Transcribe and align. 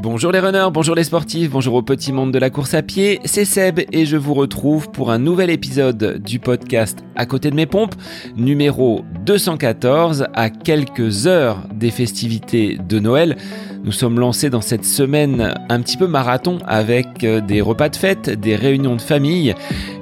Bonjour 0.00 0.30
les 0.30 0.38
runners, 0.38 0.68
bonjour 0.72 0.94
les 0.94 1.02
sportifs, 1.02 1.50
bonjour 1.50 1.74
au 1.74 1.82
petit 1.82 2.12
monde 2.12 2.32
de 2.32 2.38
la 2.38 2.50
course 2.50 2.72
à 2.74 2.82
pied, 2.82 3.18
c'est 3.24 3.44
Seb 3.44 3.80
et 3.90 4.06
je 4.06 4.16
vous 4.16 4.32
retrouve 4.32 4.88
pour 4.92 5.10
un 5.10 5.18
nouvel 5.18 5.50
épisode 5.50 6.22
du 6.24 6.38
podcast 6.38 7.00
À 7.16 7.26
côté 7.26 7.50
de 7.50 7.56
mes 7.56 7.66
pompes, 7.66 7.96
numéro 8.36 9.04
214, 9.26 10.28
à 10.34 10.50
quelques 10.50 11.26
heures 11.26 11.64
des 11.74 11.90
festivités 11.90 12.78
de 12.88 13.00
Noël. 13.00 13.36
Nous 13.82 13.90
sommes 13.90 14.20
lancés 14.20 14.50
dans 14.50 14.60
cette 14.60 14.84
semaine 14.84 15.52
un 15.68 15.80
petit 15.80 15.96
peu 15.96 16.06
marathon 16.06 16.58
avec 16.64 17.24
euh, 17.24 17.40
des 17.40 17.60
repas 17.60 17.88
de 17.88 17.96
fête, 17.96 18.30
des 18.30 18.54
réunions 18.54 18.94
de 18.94 19.00
famille 19.00 19.52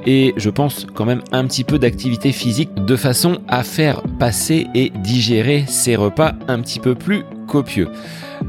et 0.04 0.34
je 0.36 0.50
pense 0.50 0.86
quand 0.94 1.06
même 1.06 1.22
un 1.32 1.46
petit 1.46 1.64
peu 1.64 1.78
d'activité 1.78 2.32
physique 2.32 2.74
de 2.74 2.96
façon 2.96 3.38
à 3.48 3.62
faire 3.62 4.02
passer 4.18 4.66
et 4.74 4.90
digérer 4.90 5.64
ces 5.66 5.96
repas 5.96 6.34
un 6.48 6.60
petit 6.60 6.80
peu 6.80 6.94
plus 6.94 7.22
copieux. 7.48 7.88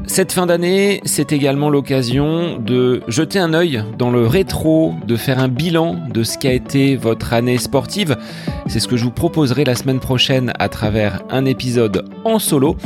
Cette 0.06 0.32
fin 0.32 0.46
d'année, 0.46 1.00
c'est 1.04 1.32
également 1.32 1.70
l'occasion 1.70 2.58
de 2.58 3.02
jeter 3.08 3.38
un 3.38 3.52
œil 3.54 3.82
dans 3.98 4.10
le 4.10 4.26
rétro, 4.26 4.94
de 5.06 5.16
faire 5.16 5.38
un 5.38 5.48
bilan 5.48 5.96
de 6.12 6.22
ce 6.22 6.38
qu'a 6.38 6.52
été 6.52 6.96
votre 6.96 7.32
année 7.32 7.58
sportive. 7.58 8.16
C'est 8.66 8.80
ce 8.80 8.88
que 8.88 8.96
je 8.96 9.04
vous 9.04 9.10
proposerai 9.10 9.64
la 9.64 9.74
semaine 9.74 10.00
prochaine 10.00 10.52
à 10.58 10.68
travers 10.68 11.22
un 11.30 11.44
épisode 11.44 12.04
en 12.24 12.38
solo 12.38 12.76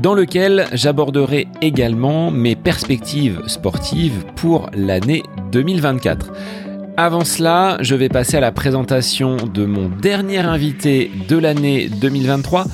dans 0.00 0.14
lequel 0.14 0.66
j'aborderai 0.72 1.48
également 1.60 2.30
mes 2.30 2.56
perspectives 2.56 3.40
sportives 3.46 4.24
pour 4.36 4.70
l'année 4.74 5.22
2024. 5.52 6.32
Avant 6.96 7.24
cela, 7.24 7.78
je 7.80 7.94
vais 7.94 8.08
passer 8.08 8.36
à 8.36 8.40
la 8.40 8.52
présentation 8.52 9.36
de 9.36 9.64
mon 9.64 9.88
dernier 9.88 10.40
invité 10.40 11.10
de 11.28 11.38
l'année 11.38 11.88
2023 11.88 12.64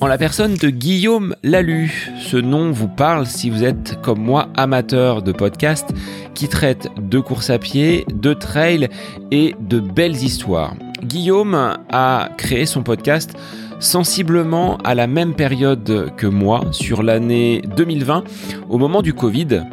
en 0.00 0.06
la 0.06 0.18
personne 0.18 0.54
de 0.54 0.68
Guillaume 0.68 1.34
Lalu. 1.42 2.10
Ce 2.18 2.36
nom 2.36 2.70
vous 2.70 2.88
parle 2.88 3.26
si 3.26 3.50
vous 3.50 3.64
êtes 3.64 4.00
comme 4.02 4.20
moi 4.20 4.48
amateur 4.56 5.22
de 5.22 5.32
podcast 5.32 5.90
qui 6.34 6.48
traite 6.48 6.88
de 7.00 7.18
course 7.20 7.50
à 7.50 7.58
pied, 7.58 8.04
de 8.12 8.34
trail 8.34 8.88
et 9.30 9.54
de 9.60 9.80
belles 9.80 10.16
histoires. 10.16 10.74
Guillaume 11.02 11.76
a 11.90 12.28
créé 12.36 12.66
son 12.66 12.82
podcast 12.82 13.36
sensiblement 13.80 14.78
à 14.78 14.94
la 14.94 15.06
même 15.06 15.34
période 15.34 16.12
que 16.16 16.26
moi, 16.26 16.62
sur 16.72 17.02
l'année 17.02 17.62
2020, 17.76 18.24
au 18.68 18.78
moment 18.78 19.02
du 19.02 19.12
Covid. 19.12 19.64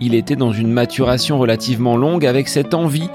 Il 0.00 0.14
était 0.14 0.36
dans 0.36 0.52
une 0.52 0.72
maturation 0.72 1.38
relativement 1.38 1.96
longue 1.96 2.24
avec 2.24 2.48
cette 2.48 2.74
envie 2.74 3.10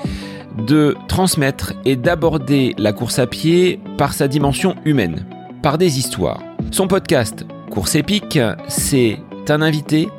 de 0.68 0.96
transmettre 1.08 1.74
et 1.86 1.96
d'aborder 1.96 2.76
la 2.78 2.94
course 2.94 3.20
à 3.20 3.26
pied 3.26 3.80
par 3.98 4.14
sa 4.14 4.28
dimension 4.28 4.76
humaine, 4.86 5.26
par 5.62 5.78
des 5.78 5.98
histoires. 5.98 6.42
Son 6.72 6.88
podcast 6.88 7.46
Course 7.70 7.96
épique, 7.96 8.40
c'est 8.68 9.20
un 9.50 9.62
invité, 9.62 10.10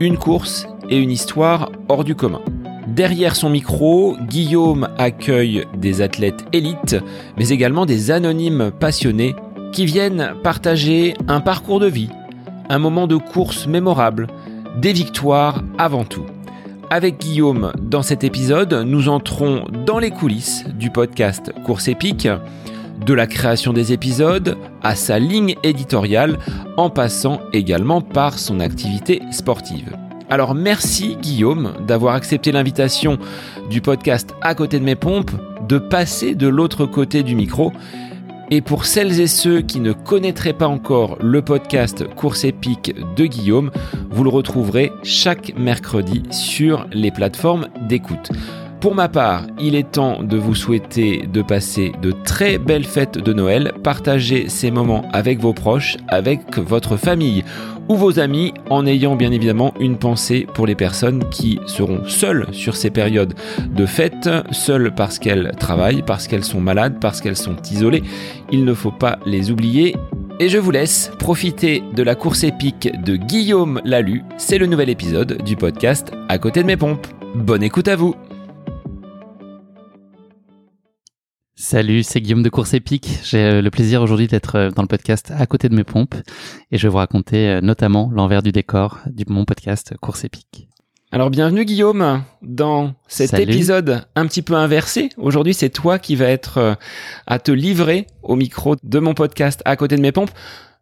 une 0.00 0.16
course 0.16 0.66
et 0.90 0.98
une 0.98 1.10
histoire 1.10 1.70
hors 1.88 2.04
du 2.04 2.14
commun. 2.14 2.40
Derrière 2.86 3.36
son 3.36 3.50
micro, 3.50 4.16
Guillaume 4.28 4.88
accueille 4.98 5.66
des 5.76 6.02
athlètes 6.02 6.44
élites, 6.52 6.96
mais 7.36 7.48
également 7.48 7.86
des 7.86 8.10
anonymes 8.10 8.70
passionnés 8.70 9.34
qui 9.72 9.86
viennent 9.86 10.34
partager 10.42 11.14
un 11.28 11.40
parcours 11.40 11.80
de 11.80 11.86
vie, 11.86 12.10
un 12.68 12.78
moment 12.78 13.06
de 13.06 13.16
course 13.16 13.66
mémorable, 13.66 14.28
des 14.80 14.92
victoires 14.92 15.62
avant 15.78 16.04
tout. 16.04 16.26
Avec 16.88 17.18
Guillaume, 17.18 17.72
dans 17.80 18.02
cet 18.02 18.22
épisode, 18.22 18.72
nous 18.86 19.08
entrons 19.08 19.64
dans 19.84 19.98
les 19.98 20.10
coulisses 20.10 20.64
du 20.78 20.90
podcast 20.90 21.52
Course 21.64 21.88
épique 21.88 22.28
de 23.04 23.14
la 23.14 23.26
création 23.26 23.72
des 23.72 23.92
épisodes 23.92 24.56
à 24.82 24.94
sa 24.94 25.18
ligne 25.18 25.56
éditoriale, 25.62 26.38
en 26.76 26.90
passant 26.90 27.40
également 27.52 28.00
par 28.00 28.38
son 28.38 28.60
activité 28.60 29.22
sportive. 29.30 29.96
Alors 30.28 30.54
merci 30.54 31.16
Guillaume 31.22 31.72
d'avoir 31.86 32.14
accepté 32.14 32.50
l'invitation 32.50 33.18
du 33.70 33.80
podcast 33.80 34.34
À 34.42 34.54
côté 34.54 34.80
de 34.80 34.84
mes 34.84 34.96
pompes, 34.96 35.30
de 35.68 35.78
passer 35.78 36.34
de 36.34 36.48
l'autre 36.48 36.86
côté 36.86 37.22
du 37.22 37.36
micro. 37.36 37.72
Et 38.50 38.60
pour 38.60 38.84
celles 38.84 39.20
et 39.20 39.26
ceux 39.26 39.60
qui 39.60 39.80
ne 39.80 39.92
connaîtraient 39.92 40.52
pas 40.52 40.68
encore 40.68 41.16
le 41.20 41.42
podcast 41.42 42.04
Course 42.14 42.44
épique 42.44 42.94
de 43.16 43.26
Guillaume, 43.26 43.70
vous 44.10 44.22
le 44.22 44.30
retrouverez 44.30 44.92
chaque 45.02 45.52
mercredi 45.56 46.22
sur 46.30 46.86
les 46.92 47.10
plateformes 47.10 47.68
d'écoute. 47.88 48.30
Pour 48.80 48.94
ma 48.94 49.08
part, 49.08 49.42
il 49.58 49.74
est 49.74 49.92
temps 49.92 50.22
de 50.22 50.36
vous 50.36 50.54
souhaiter 50.54 51.26
de 51.26 51.40
passer 51.40 51.92
de 52.02 52.12
très 52.12 52.58
belles 52.58 52.84
fêtes 52.84 53.18
de 53.18 53.32
Noël, 53.32 53.72
partager 53.82 54.48
ces 54.48 54.70
moments 54.70 55.08
avec 55.12 55.40
vos 55.40 55.54
proches, 55.54 55.96
avec 56.08 56.58
votre 56.58 56.96
famille 56.96 57.42
ou 57.88 57.94
vos 57.96 58.18
amis, 58.18 58.52
en 58.68 58.84
ayant 58.84 59.16
bien 59.16 59.32
évidemment 59.32 59.72
une 59.80 59.96
pensée 59.96 60.46
pour 60.52 60.66
les 60.66 60.74
personnes 60.74 61.24
qui 61.30 61.58
seront 61.66 62.04
seules 62.06 62.46
sur 62.52 62.76
ces 62.76 62.90
périodes 62.90 63.34
de 63.66 63.86
fête, 63.86 64.28
seules 64.50 64.92
parce 64.94 65.18
qu'elles 65.18 65.52
travaillent, 65.58 66.02
parce 66.02 66.26
qu'elles 66.26 66.44
sont 66.44 66.60
malades, 66.60 66.98
parce 67.00 67.20
qu'elles 67.20 67.36
sont 67.36 67.56
isolées. 67.70 68.02
Il 68.52 68.64
ne 68.64 68.74
faut 68.74 68.90
pas 68.90 69.18
les 69.24 69.50
oublier. 69.50 69.96
Et 70.38 70.50
je 70.50 70.58
vous 70.58 70.70
laisse 70.70 71.10
profiter 71.18 71.82
de 71.94 72.02
la 72.02 72.14
course 72.14 72.44
épique 72.44 72.90
de 73.02 73.16
Guillaume 73.16 73.80
Lalu. 73.84 74.22
C'est 74.36 74.58
le 74.58 74.66
nouvel 74.66 74.90
épisode 74.90 75.42
du 75.44 75.56
podcast 75.56 76.12
À 76.28 76.38
côté 76.38 76.60
de 76.60 76.66
mes 76.66 76.76
pompes. 76.76 77.06
Bonne 77.34 77.62
écoute 77.62 77.88
à 77.88 77.96
vous 77.96 78.14
Salut, 81.58 82.02
c'est 82.02 82.20
Guillaume 82.20 82.42
de 82.42 82.50
Course 82.50 82.74
Épique. 82.74 83.08
J'ai 83.24 83.38
euh, 83.38 83.62
le 83.62 83.70
plaisir 83.70 84.02
aujourd'hui 84.02 84.26
d'être 84.26 84.56
euh, 84.56 84.70
dans 84.70 84.82
le 84.82 84.88
podcast 84.88 85.32
à 85.34 85.46
côté 85.46 85.70
de 85.70 85.74
mes 85.74 85.84
pompes 85.84 86.14
et 86.70 86.76
je 86.76 86.82
vais 86.82 86.90
vous 86.90 86.98
raconter 86.98 87.48
euh, 87.48 87.60
notamment 87.62 88.10
l'envers 88.12 88.42
du 88.42 88.52
décor 88.52 88.98
de 89.06 89.24
mon 89.32 89.46
podcast 89.46 89.94
Course 90.02 90.24
Épique. 90.24 90.68
Alors 91.12 91.30
bienvenue 91.30 91.64
Guillaume 91.64 92.22
dans 92.42 92.92
cet 93.08 93.32
épisode 93.32 94.04
un 94.16 94.26
petit 94.26 94.42
peu 94.42 94.52
inversé. 94.52 95.08
Aujourd'hui 95.16 95.54
c'est 95.54 95.70
toi 95.70 95.98
qui 95.98 96.14
vas 96.14 96.28
être 96.28 96.76
à 97.26 97.38
te 97.38 97.52
livrer 97.52 98.06
au 98.22 98.36
micro 98.36 98.76
de 98.82 98.98
mon 98.98 99.14
podcast 99.14 99.62
à 99.64 99.76
côté 99.76 99.96
de 99.96 100.02
mes 100.02 100.12
pompes. 100.12 100.32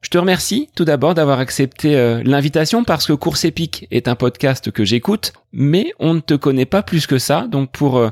Je 0.00 0.10
te 0.10 0.18
remercie 0.18 0.70
tout 0.74 0.84
d'abord 0.84 1.14
d'avoir 1.14 1.38
accepté 1.38 2.20
l'invitation 2.24 2.82
parce 2.82 3.06
que 3.06 3.12
Course 3.12 3.44
Épique 3.44 3.86
est 3.92 4.08
un 4.08 4.16
podcast 4.16 4.72
que 4.72 4.84
j'écoute, 4.84 5.34
mais 5.52 5.92
on 6.00 6.14
ne 6.14 6.20
te 6.20 6.34
connaît 6.34 6.66
pas 6.66 6.82
plus 6.82 7.06
que 7.06 7.18
ça. 7.18 7.46
Donc 7.46 7.70
pour 7.70 8.10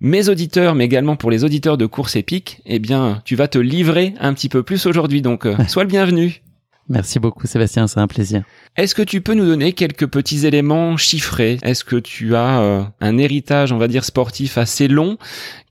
mes 0.00 0.28
auditeurs, 0.28 0.74
mais 0.74 0.84
également 0.84 1.16
pour 1.16 1.30
les 1.30 1.44
auditeurs 1.44 1.76
de 1.76 1.86
course 1.86 2.16
épique, 2.16 2.60
eh 2.66 2.78
bien, 2.78 3.20
tu 3.24 3.36
vas 3.36 3.48
te 3.48 3.58
livrer 3.58 4.14
un 4.20 4.32
petit 4.34 4.48
peu 4.48 4.62
plus 4.62 4.86
aujourd'hui. 4.86 5.22
Donc, 5.22 5.46
euh, 5.46 5.56
sois 5.68 5.84
le 5.84 5.88
bienvenu. 5.88 6.42
Merci 6.90 7.18
beaucoup 7.18 7.46
Sébastien, 7.46 7.86
c'est 7.86 8.00
un 8.00 8.06
plaisir. 8.06 8.44
Est-ce 8.76 8.94
que 8.94 9.02
tu 9.02 9.20
peux 9.20 9.34
nous 9.34 9.44
donner 9.44 9.74
quelques 9.74 10.06
petits 10.06 10.46
éléments 10.46 10.96
chiffrés? 10.96 11.58
Est-ce 11.62 11.84
que 11.84 11.96
tu 11.96 12.34
as 12.34 12.60
euh, 12.60 12.82
un 13.02 13.18
héritage, 13.18 13.72
on 13.72 13.76
va 13.76 13.88
dire, 13.88 14.04
sportif 14.04 14.56
assez 14.56 14.88
long? 14.88 15.18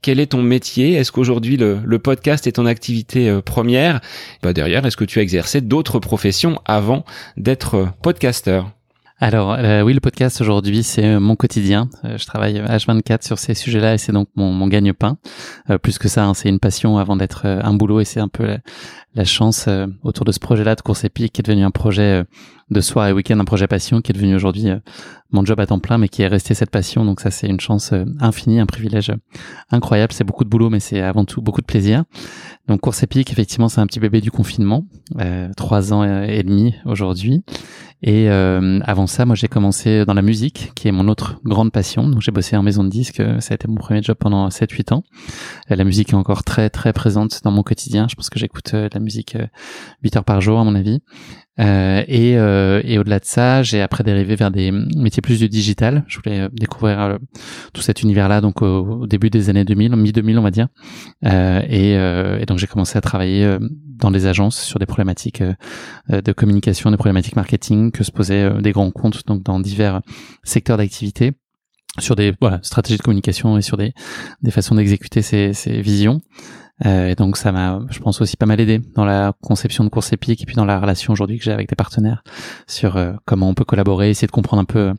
Quel 0.00 0.20
est 0.20 0.26
ton 0.26 0.42
métier? 0.42 0.92
Est-ce 0.92 1.10
qu'aujourd'hui 1.10 1.56
le, 1.56 1.98
podcast 1.98 2.46
est 2.46 2.52
ton 2.52 2.66
activité 2.66 3.28
euh, 3.28 3.40
première? 3.40 4.00
Bah 4.44 4.52
Derrière, 4.52 4.86
est-ce 4.86 4.96
que 4.96 5.04
tu 5.04 5.18
as 5.18 5.22
exercé 5.22 5.60
d'autres 5.60 5.98
professions 5.98 6.60
avant 6.66 7.04
d'être 7.36 7.88
podcasteur? 8.00 8.70
Alors 9.20 9.56
euh, 9.58 9.82
oui, 9.82 9.94
le 9.94 10.00
podcast 10.00 10.40
aujourd'hui, 10.40 10.84
c'est 10.84 11.04
euh, 11.04 11.18
mon 11.18 11.34
quotidien. 11.34 11.90
Euh, 12.04 12.16
je 12.18 12.24
travaille 12.24 12.60
H24 12.60 13.26
sur 13.26 13.40
ces 13.40 13.54
sujets-là 13.54 13.94
et 13.94 13.98
c'est 13.98 14.12
donc 14.12 14.28
mon, 14.36 14.52
mon 14.52 14.68
gagne-pain. 14.68 15.18
plus 15.82 15.98
que 15.98 16.06
ça, 16.06 16.24
hein, 16.24 16.34
c'est 16.34 16.48
une 16.48 16.60
passion 16.60 16.98
avant 16.98 17.16
d'être 17.16 17.44
un 17.46 17.74
boulot 17.74 17.98
et 17.98 18.04
c'est 18.04 18.20
un 18.20 18.28
peu 18.28 18.46
la, 18.46 18.58
la 19.14 19.24
chance 19.24 19.68
autour 20.04 20.24
de 20.24 20.30
ce 20.30 20.38
projet-là 20.38 20.76
de 20.76 20.82
course 20.82 21.02
épique 21.02 21.32
qui 21.32 21.40
est 21.40 21.42
devenu 21.42 21.64
un 21.64 21.72
projet 21.72 22.22
de 22.70 22.80
soir 22.80 23.08
et 23.08 23.12
week-end, 23.12 23.40
un 23.40 23.44
projet 23.44 23.66
passion 23.66 24.00
qui 24.02 24.12
est 24.12 24.14
devenu 24.14 24.36
aujourd'hui 24.36 24.68
mon 25.30 25.44
job 25.44 25.58
à 25.60 25.66
temps 25.66 25.78
plein, 25.78 25.98
mais 25.98 26.08
qui 26.08 26.22
est 26.22 26.26
resté 26.28 26.54
cette 26.54 26.70
passion. 26.70 27.04
Donc 27.04 27.20
ça, 27.20 27.30
c'est 27.30 27.48
une 27.48 27.60
chance 27.60 27.92
infinie, 28.20 28.60
un 28.60 28.66
privilège 28.66 29.12
incroyable. 29.70 30.12
C'est 30.12 30.24
beaucoup 30.24 30.44
de 30.44 30.48
boulot, 30.48 30.70
mais 30.70 30.80
c'est 30.80 31.00
avant 31.00 31.24
tout 31.24 31.42
beaucoup 31.42 31.60
de 31.60 31.66
plaisir. 31.66 32.04
Donc 32.68 32.80
course 32.80 33.02
épique, 33.02 33.32
effectivement, 33.32 33.68
c'est 33.68 33.80
un 33.80 33.86
petit 33.86 34.00
bébé 34.00 34.20
du 34.20 34.30
confinement, 34.30 34.84
trois 35.56 35.92
ans 35.92 36.04
et 36.04 36.42
demi 36.42 36.74
aujourd'hui. 36.84 37.42
Et 38.02 38.30
euh, 38.30 38.78
avant 38.84 39.06
ça, 39.06 39.24
moi, 39.24 39.34
j'ai 39.34 39.48
commencé 39.48 40.04
dans 40.04 40.14
la 40.14 40.22
musique, 40.22 40.72
qui 40.76 40.86
est 40.88 40.92
mon 40.92 41.08
autre 41.08 41.40
grande 41.44 41.72
passion. 41.72 42.08
Donc, 42.08 42.20
j'ai 42.20 42.30
bossé 42.30 42.56
en 42.56 42.62
maison 42.62 42.84
de 42.84 42.88
disques. 42.88 43.22
Ça 43.40 43.52
a 43.52 43.54
été 43.54 43.66
mon 43.66 43.74
premier 43.74 44.02
job 44.02 44.16
pendant 44.18 44.48
7-8 44.48 44.94
ans. 44.94 45.02
Euh, 45.70 45.76
la 45.76 45.84
musique 45.84 46.10
est 46.10 46.14
encore 46.14 46.44
très, 46.44 46.70
très 46.70 46.92
présente 46.92 47.40
dans 47.42 47.50
mon 47.50 47.62
quotidien. 47.62 48.06
Je 48.08 48.14
pense 48.14 48.30
que 48.30 48.38
j'écoute 48.38 48.72
euh, 48.74 48.88
la 48.92 49.00
musique 49.00 49.36
8 50.04 50.16
heures 50.16 50.24
par 50.24 50.40
jour, 50.40 50.60
à 50.60 50.64
mon 50.64 50.76
avis. 50.76 51.00
Euh, 51.60 52.04
et, 52.06 52.36
euh, 52.36 52.80
et 52.84 52.98
au-delà 52.98 53.18
de 53.18 53.24
ça, 53.24 53.62
j'ai 53.62 53.80
après 53.80 54.04
dérivé 54.04 54.36
vers 54.36 54.50
des 54.50 54.70
métiers 54.70 55.20
plus 55.20 55.38
du 55.38 55.48
digital. 55.48 56.04
Je 56.06 56.18
voulais 56.18 56.48
découvrir 56.52 57.18
tout 57.72 57.82
cet 57.82 58.02
univers-là, 58.02 58.40
donc 58.40 58.62
au, 58.62 59.06
début 59.06 59.30
des 59.30 59.50
années 59.50 59.64
2000, 59.64 59.96
mi-2000 59.96 60.38
on 60.38 60.42
va 60.42 60.50
dire. 60.50 60.68
Et, 61.24 61.92
et, 61.92 62.46
donc 62.46 62.58
j'ai 62.58 62.66
commencé 62.66 62.96
à 62.96 63.00
travailler 63.00 63.58
dans 63.96 64.10
des 64.10 64.26
agences 64.26 64.60
sur 64.60 64.78
des 64.78 64.86
problématiques 64.86 65.42
de 66.08 66.32
communication, 66.32 66.90
des 66.90 66.96
problématiques 66.96 67.36
marketing 67.36 67.90
que 67.90 68.04
se 68.04 68.12
posaient 68.12 68.50
des 68.60 68.72
grands 68.72 68.90
comptes, 68.90 69.26
donc 69.26 69.42
dans 69.42 69.58
divers 69.60 70.00
secteurs 70.44 70.76
d'activité 70.76 71.32
sur 71.98 72.16
des 72.16 72.34
voilà, 72.40 72.60
stratégies 72.62 72.98
de 72.98 73.02
communication 73.02 73.56
et 73.58 73.62
sur 73.62 73.76
des, 73.76 73.92
des 74.42 74.50
façons 74.50 74.74
d'exécuter 74.74 75.22
ces, 75.22 75.52
ces 75.52 75.80
visions. 75.80 76.20
Euh, 76.86 77.08
et 77.08 77.14
donc 77.16 77.36
ça 77.36 77.50
m'a, 77.50 77.80
je 77.90 77.98
pense 77.98 78.20
aussi 78.20 78.36
pas 78.36 78.46
mal 78.46 78.60
aidé 78.60 78.80
dans 78.94 79.04
la 79.04 79.32
conception 79.42 79.82
de 79.82 79.88
course 79.88 80.12
épique 80.12 80.42
et 80.42 80.46
puis 80.46 80.54
dans 80.54 80.64
la 80.64 80.78
relation 80.78 81.12
aujourd'hui 81.12 81.38
que 81.38 81.44
j'ai 81.44 81.50
avec 81.50 81.68
des 81.68 81.74
partenaires 81.74 82.22
sur 82.68 82.96
euh, 82.96 83.14
comment 83.24 83.48
on 83.48 83.54
peut 83.54 83.64
collaborer, 83.64 84.10
essayer 84.10 84.28
de 84.28 84.32
comprendre 84.32 84.62
un 84.62 84.64
peu 84.64 84.78
euh, 84.78 84.94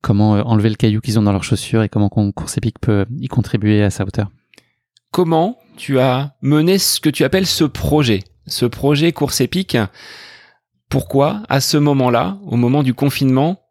comment 0.00 0.32
enlever 0.32 0.68
le 0.68 0.74
caillou 0.74 1.00
qu'ils 1.00 1.20
ont 1.20 1.22
dans 1.22 1.32
leurs 1.32 1.44
chaussures 1.44 1.84
et 1.84 1.88
comment 1.88 2.08
course 2.08 2.58
épique 2.58 2.80
peut 2.80 3.06
y 3.20 3.28
contribuer 3.28 3.84
à 3.84 3.90
sa 3.90 4.04
hauteur. 4.04 4.30
Comment 5.12 5.58
tu 5.76 6.00
as 6.00 6.34
mené 6.42 6.78
ce 6.78 7.00
que 7.00 7.10
tu 7.10 7.22
appelles 7.22 7.46
ce 7.46 7.64
projet, 7.64 8.24
ce 8.46 8.66
projet 8.66 9.12
course 9.12 9.40
épique 9.40 9.76
Pourquoi 10.88 11.42
à 11.48 11.60
ce 11.60 11.76
moment-là, 11.76 12.38
au 12.46 12.56
moment 12.56 12.82
du 12.82 12.94
confinement, 12.94 13.61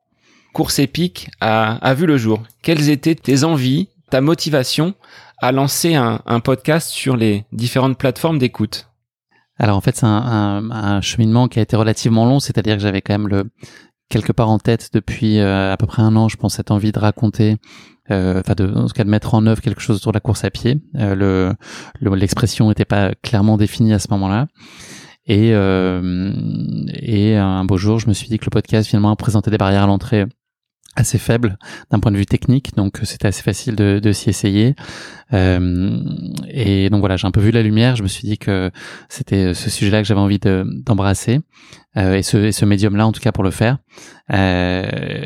course 0.53 0.79
épique 0.79 1.29
a, 1.39 1.75
a 1.75 1.93
vu 1.93 2.05
le 2.05 2.17
jour 2.17 2.43
Quelles 2.61 2.89
étaient 2.89 3.15
tes 3.15 3.43
envies, 3.43 3.89
ta 4.09 4.21
motivation 4.21 4.93
à 5.41 5.51
lancer 5.51 5.95
un, 5.95 6.21
podcast 6.43 6.89
sur 6.89 7.17
les 7.17 7.45
différentes 7.51 7.97
plateformes 7.97 8.37
d'écoute? 8.37 8.87
Alors 9.57 9.77
en 9.77 9.81
fait, 9.81 9.95
c'est 9.95 10.05
un, 10.05 10.69
un, 10.71 11.01
cheminement 11.01 11.47
qui 11.47 11.59
a 11.59 11.61
été 11.61 11.75
relativement 11.75 12.25
long, 12.25 12.39
c'est-à-dire 12.39 12.75
que 12.75 12.81
j'avais 12.81 13.01
quand 13.01 13.13
même 13.13 13.27
le 13.27 13.49
quelque 14.11 14.31
part 14.31 14.49
en 14.49 14.59
tête 14.59 14.89
depuis 14.93 15.39
euh, 15.39 15.73
à 15.73 15.77
peu 15.77 15.87
près 15.87 16.03
un 16.03 16.15
an, 16.15 16.27
je 16.27 16.37
pense, 16.37 16.55
cette 16.55 16.69
envie 16.69 16.91
de 16.91 16.99
raconter, 16.99 17.57
euh, 18.11 18.41
enfin 18.41 18.53
de, 18.53 18.71
en 18.71 18.85
tout 18.85 18.93
cas 18.93 19.03
de 19.03 19.09
mettre 19.09 19.33
en 19.33 19.47
œuvre 19.47 19.61
quelque 19.61 19.81
chose 19.81 19.95
autour 19.97 20.11
de 20.11 20.17
la 20.17 20.21
course 20.21 20.43
à 20.43 20.51
pied. 20.51 20.81
Euh, 20.97 21.15
le 21.99 22.15
l'expression 22.15 22.67
n'était 22.67 22.85
pas 22.85 23.13
clairement 23.23 23.57
définie 23.57 23.93
à 23.93 23.99
ce 23.99 24.07
moment-là. 24.11 24.47
Et, 25.27 25.49
et 25.51 27.37
un 27.37 27.63
beau 27.63 27.77
jour, 27.77 27.99
je 27.99 28.07
me 28.07 28.13
suis 28.13 28.27
dit 28.27 28.37
que 28.37 28.45
le 28.45 28.49
podcast 28.49 28.89
finalement 28.89 29.15
présentait 29.15 29.51
des 29.51 29.57
barrières 29.57 29.83
à 29.83 29.87
l'entrée 29.87 30.25
assez 30.95 31.17
faible 31.17 31.57
d'un 31.89 31.99
point 31.99 32.11
de 32.11 32.17
vue 32.17 32.25
technique, 32.25 32.75
donc 32.75 32.99
c'était 33.03 33.27
assez 33.27 33.43
facile 33.43 33.75
de, 33.75 33.99
de 33.99 34.11
s'y 34.11 34.29
essayer. 34.29 34.75
Euh, 35.33 35.99
et 36.49 36.89
donc 36.89 36.99
voilà, 36.99 37.15
j'ai 37.15 37.27
un 37.27 37.31
peu 37.31 37.39
vu 37.39 37.51
la 37.51 37.63
lumière. 37.63 37.95
Je 37.95 38.03
me 38.03 38.07
suis 38.07 38.27
dit 38.27 38.37
que 38.37 38.71
c'était 39.07 39.53
ce 39.53 39.69
sujet-là 39.69 40.01
que 40.01 40.07
j'avais 40.07 40.19
envie 40.19 40.39
d'embrasser 40.39 41.39
euh, 41.97 42.15
et 42.15 42.23
ce, 42.23 42.37
et 42.37 42.51
ce 42.51 42.65
médium-là 42.65 43.07
en 43.07 43.11
tout 43.11 43.21
cas 43.21 43.31
pour 43.31 43.43
le 43.43 43.51
faire. 43.51 43.77
Euh, 44.33 44.83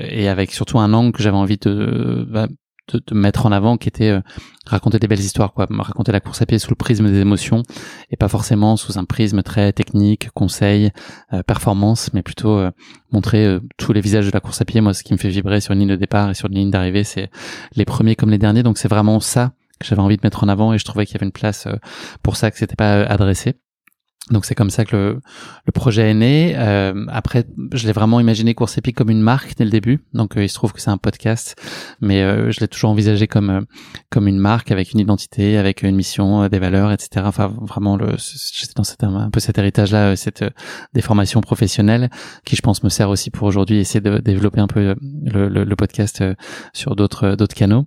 et 0.09 0.27
avec 0.27 0.51
surtout 0.51 0.79
un 0.79 0.93
angle 0.93 1.11
que 1.11 1.23
j'avais 1.23 1.37
envie 1.37 1.57
de, 1.57 2.27
bah, 2.29 2.47
de, 2.93 3.15
mettre 3.15 3.45
en 3.45 3.51
avant 3.51 3.77
qui 3.77 3.87
était 3.87 4.09
euh, 4.09 4.21
raconter 4.65 4.99
des 4.99 5.07
belles 5.07 5.19
histoires 5.19 5.53
quoi. 5.53 5.67
Raconter 5.69 6.11
la 6.11 6.19
course 6.19 6.41
à 6.41 6.45
pied 6.45 6.59
sous 6.59 6.69
le 6.69 6.75
prisme 6.75 7.09
des 7.09 7.19
émotions 7.19 7.63
et 8.11 8.17
pas 8.17 8.27
forcément 8.27 8.77
sous 8.77 8.97
un 8.97 9.05
prisme 9.05 9.43
très 9.43 9.73
technique 9.73 10.29
conseil 10.31 10.91
euh, 11.33 11.43
performance 11.43 12.11
mais 12.13 12.21
plutôt 12.21 12.57
euh, 12.57 12.71
montrer 13.11 13.59
tous 13.77 13.93
les 13.93 14.01
visages 14.01 14.25
de 14.25 14.31
la 14.31 14.39
course 14.39 14.61
à 14.61 14.65
pied. 14.65 14.81
Moi 14.81 14.93
ce 14.93 15.03
qui 15.03 15.13
me 15.13 15.17
fait 15.17 15.29
vibrer 15.29 15.61
sur 15.61 15.73
une 15.73 15.79
ligne 15.79 15.89
de 15.89 15.95
départ 15.95 16.29
et 16.29 16.33
sur 16.33 16.47
une 16.47 16.55
ligne 16.55 16.71
d'arrivée 16.71 17.03
c'est 17.03 17.29
les 17.75 17.85
premiers 17.85 18.15
comme 18.15 18.29
les 18.29 18.37
derniers. 18.37 18.63
Donc 18.63 18.77
c'est 18.77 18.89
vraiment 18.89 19.19
ça 19.19 19.53
que 19.79 19.85
j'avais 19.85 20.01
envie 20.01 20.17
de 20.17 20.21
mettre 20.23 20.43
en 20.43 20.47
avant 20.47 20.73
et 20.73 20.77
je 20.77 20.85
trouvais 20.85 21.05
qu'il 21.05 21.15
y 21.15 21.17
avait 21.17 21.25
une 21.25 21.31
place 21.31 21.67
pour 22.23 22.37
ça 22.37 22.51
que 22.51 22.57
c'était 22.57 22.75
pas 22.75 23.03
adressé 23.03 23.55
donc 24.31 24.45
c'est 24.45 24.55
comme 24.55 24.71
ça 24.71 24.85
que 24.85 24.95
le, 24.95 25.21
le, 25.67 25.71
projet 25.71 26.09
est 26.09 26.13
né. 26.15 26.55
Euh, 26.57 27.05
après, 27.09 27.45
je 27.73 27.85
l'ai 27.85 27.93
vraiment 27.93 28.19
imaginé 28.19 28.55
Course 28.55 28.75
Épique 28.79 28.95
comme 28.95 29.11
une 29.11 29.21
marque 29.21 29.55
dès 29.55 29.65
le 29.65 29.69
début. 29.69 30.03
Donc 30.13 30.35
euh, 30.35 30.43
il 30.43 30.49
se 30.49 30.55
trouve 30.55 30.73
que 30.73 30.81
c'est 30.81 30.89
un 30.89 30.97
podcast, 30.97 31.55
mais 32.01 32.23
euh, 32.23 32.49
je 32.51 32.59
l'ai 32.59 32.67
toujours 32.67 32.89
envisagé 32.89 33.27
comme 33.27 33.49
euh, 33.51 33.61
comme 34.09 34.27
une 34.27 34.39
marque 34.39 34.71
avec 34.71 34.93
une 34.93 34.99
identité, 34.99 35.57
avec 35.57 35.83
une 35.83 35.95
mission, 35.95 36.41
euh, 36.41 36.49
des 36.49 36.57
valeurs, 36.57 36.91
etc. 36.91 37.23
Enfin 37.27 37.53
vraiment, 37.61 37.97
le, 37.97 38.15
j'étais 38.17 38.73
dans 38.75 38.83
cette, 38.83 39.03
un 39.03 39.29
peu 39.29 39.39
cet 39.39 39.59
héritage-là, 39.59 40.15
cette 40.15 40.43
déformation 40.95 41.41
professionnelle 41.41 42.09
qui, 42.45 42.55
je 42.55 42.63
pense, 42.63 42.81
me 42.81 42.89
sert 42.89 43.09
aussi 43.09 43.29
pour 43.29 43.47
aujourd'hui 43.47 43.77
essayer 43.77 44.01
de 44.01 44.17
développer 44.17 44.59
un 44.59 44.67
peu 44.67 44.95
le, 45.23 45.49
le, 45.49 45.63
le 45.63 45.75
podcast 45.75 46.23
sur 46.73 46.95
d'autres 46.95 47.35
d'autres 47.35 47.55
canaux. 47.55 47.85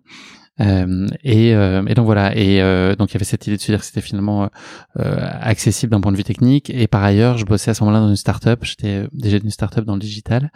Euh, 0.60 1.06
et, 1.22 1.54
euh, 1.54 1.84
et, 1.86 1.94
donc 1.94 2.06
voilà. 2.06 2.36
Et 2.36 2.60
euh, 2.60 2.96
donc 2.96 3.10
il 3.10 3.14
y 3.14 3.16
avait 3.16 3.24
cette 3.24 3.46
idée 3.46 3.56
de 3.56 3.62
se 3.62 3.70
dire 3.70 3.78
que 3.78 3.86
c'était 3.86 4.00
finalement 4.00 4.50
accessible 4.96 5.92
d'un 5.92 6.00
point 6.00 6.12
de 6.12 6.16
vue 6.16 6.24
technique. 6.24 6.70
Et 6.70 6.86
par 6.88 7.04
ailleurs, 7.04 7.38
je 7.38 7.44
bossais 7.44 7.70
à 7.70 7.74
ce 7.74 7.84
moment-là 7.84 8.00
dans 8.00 8.08
une 8.08 8.16
startup. 8.16 8.64
J'étais 8.64 9.06
déjà 9.12 9.38
une 9.42 9.50
startup 9.50 9.84
dans 9.84 9.94
le 9.94 10.00
digital. 10.00 10.50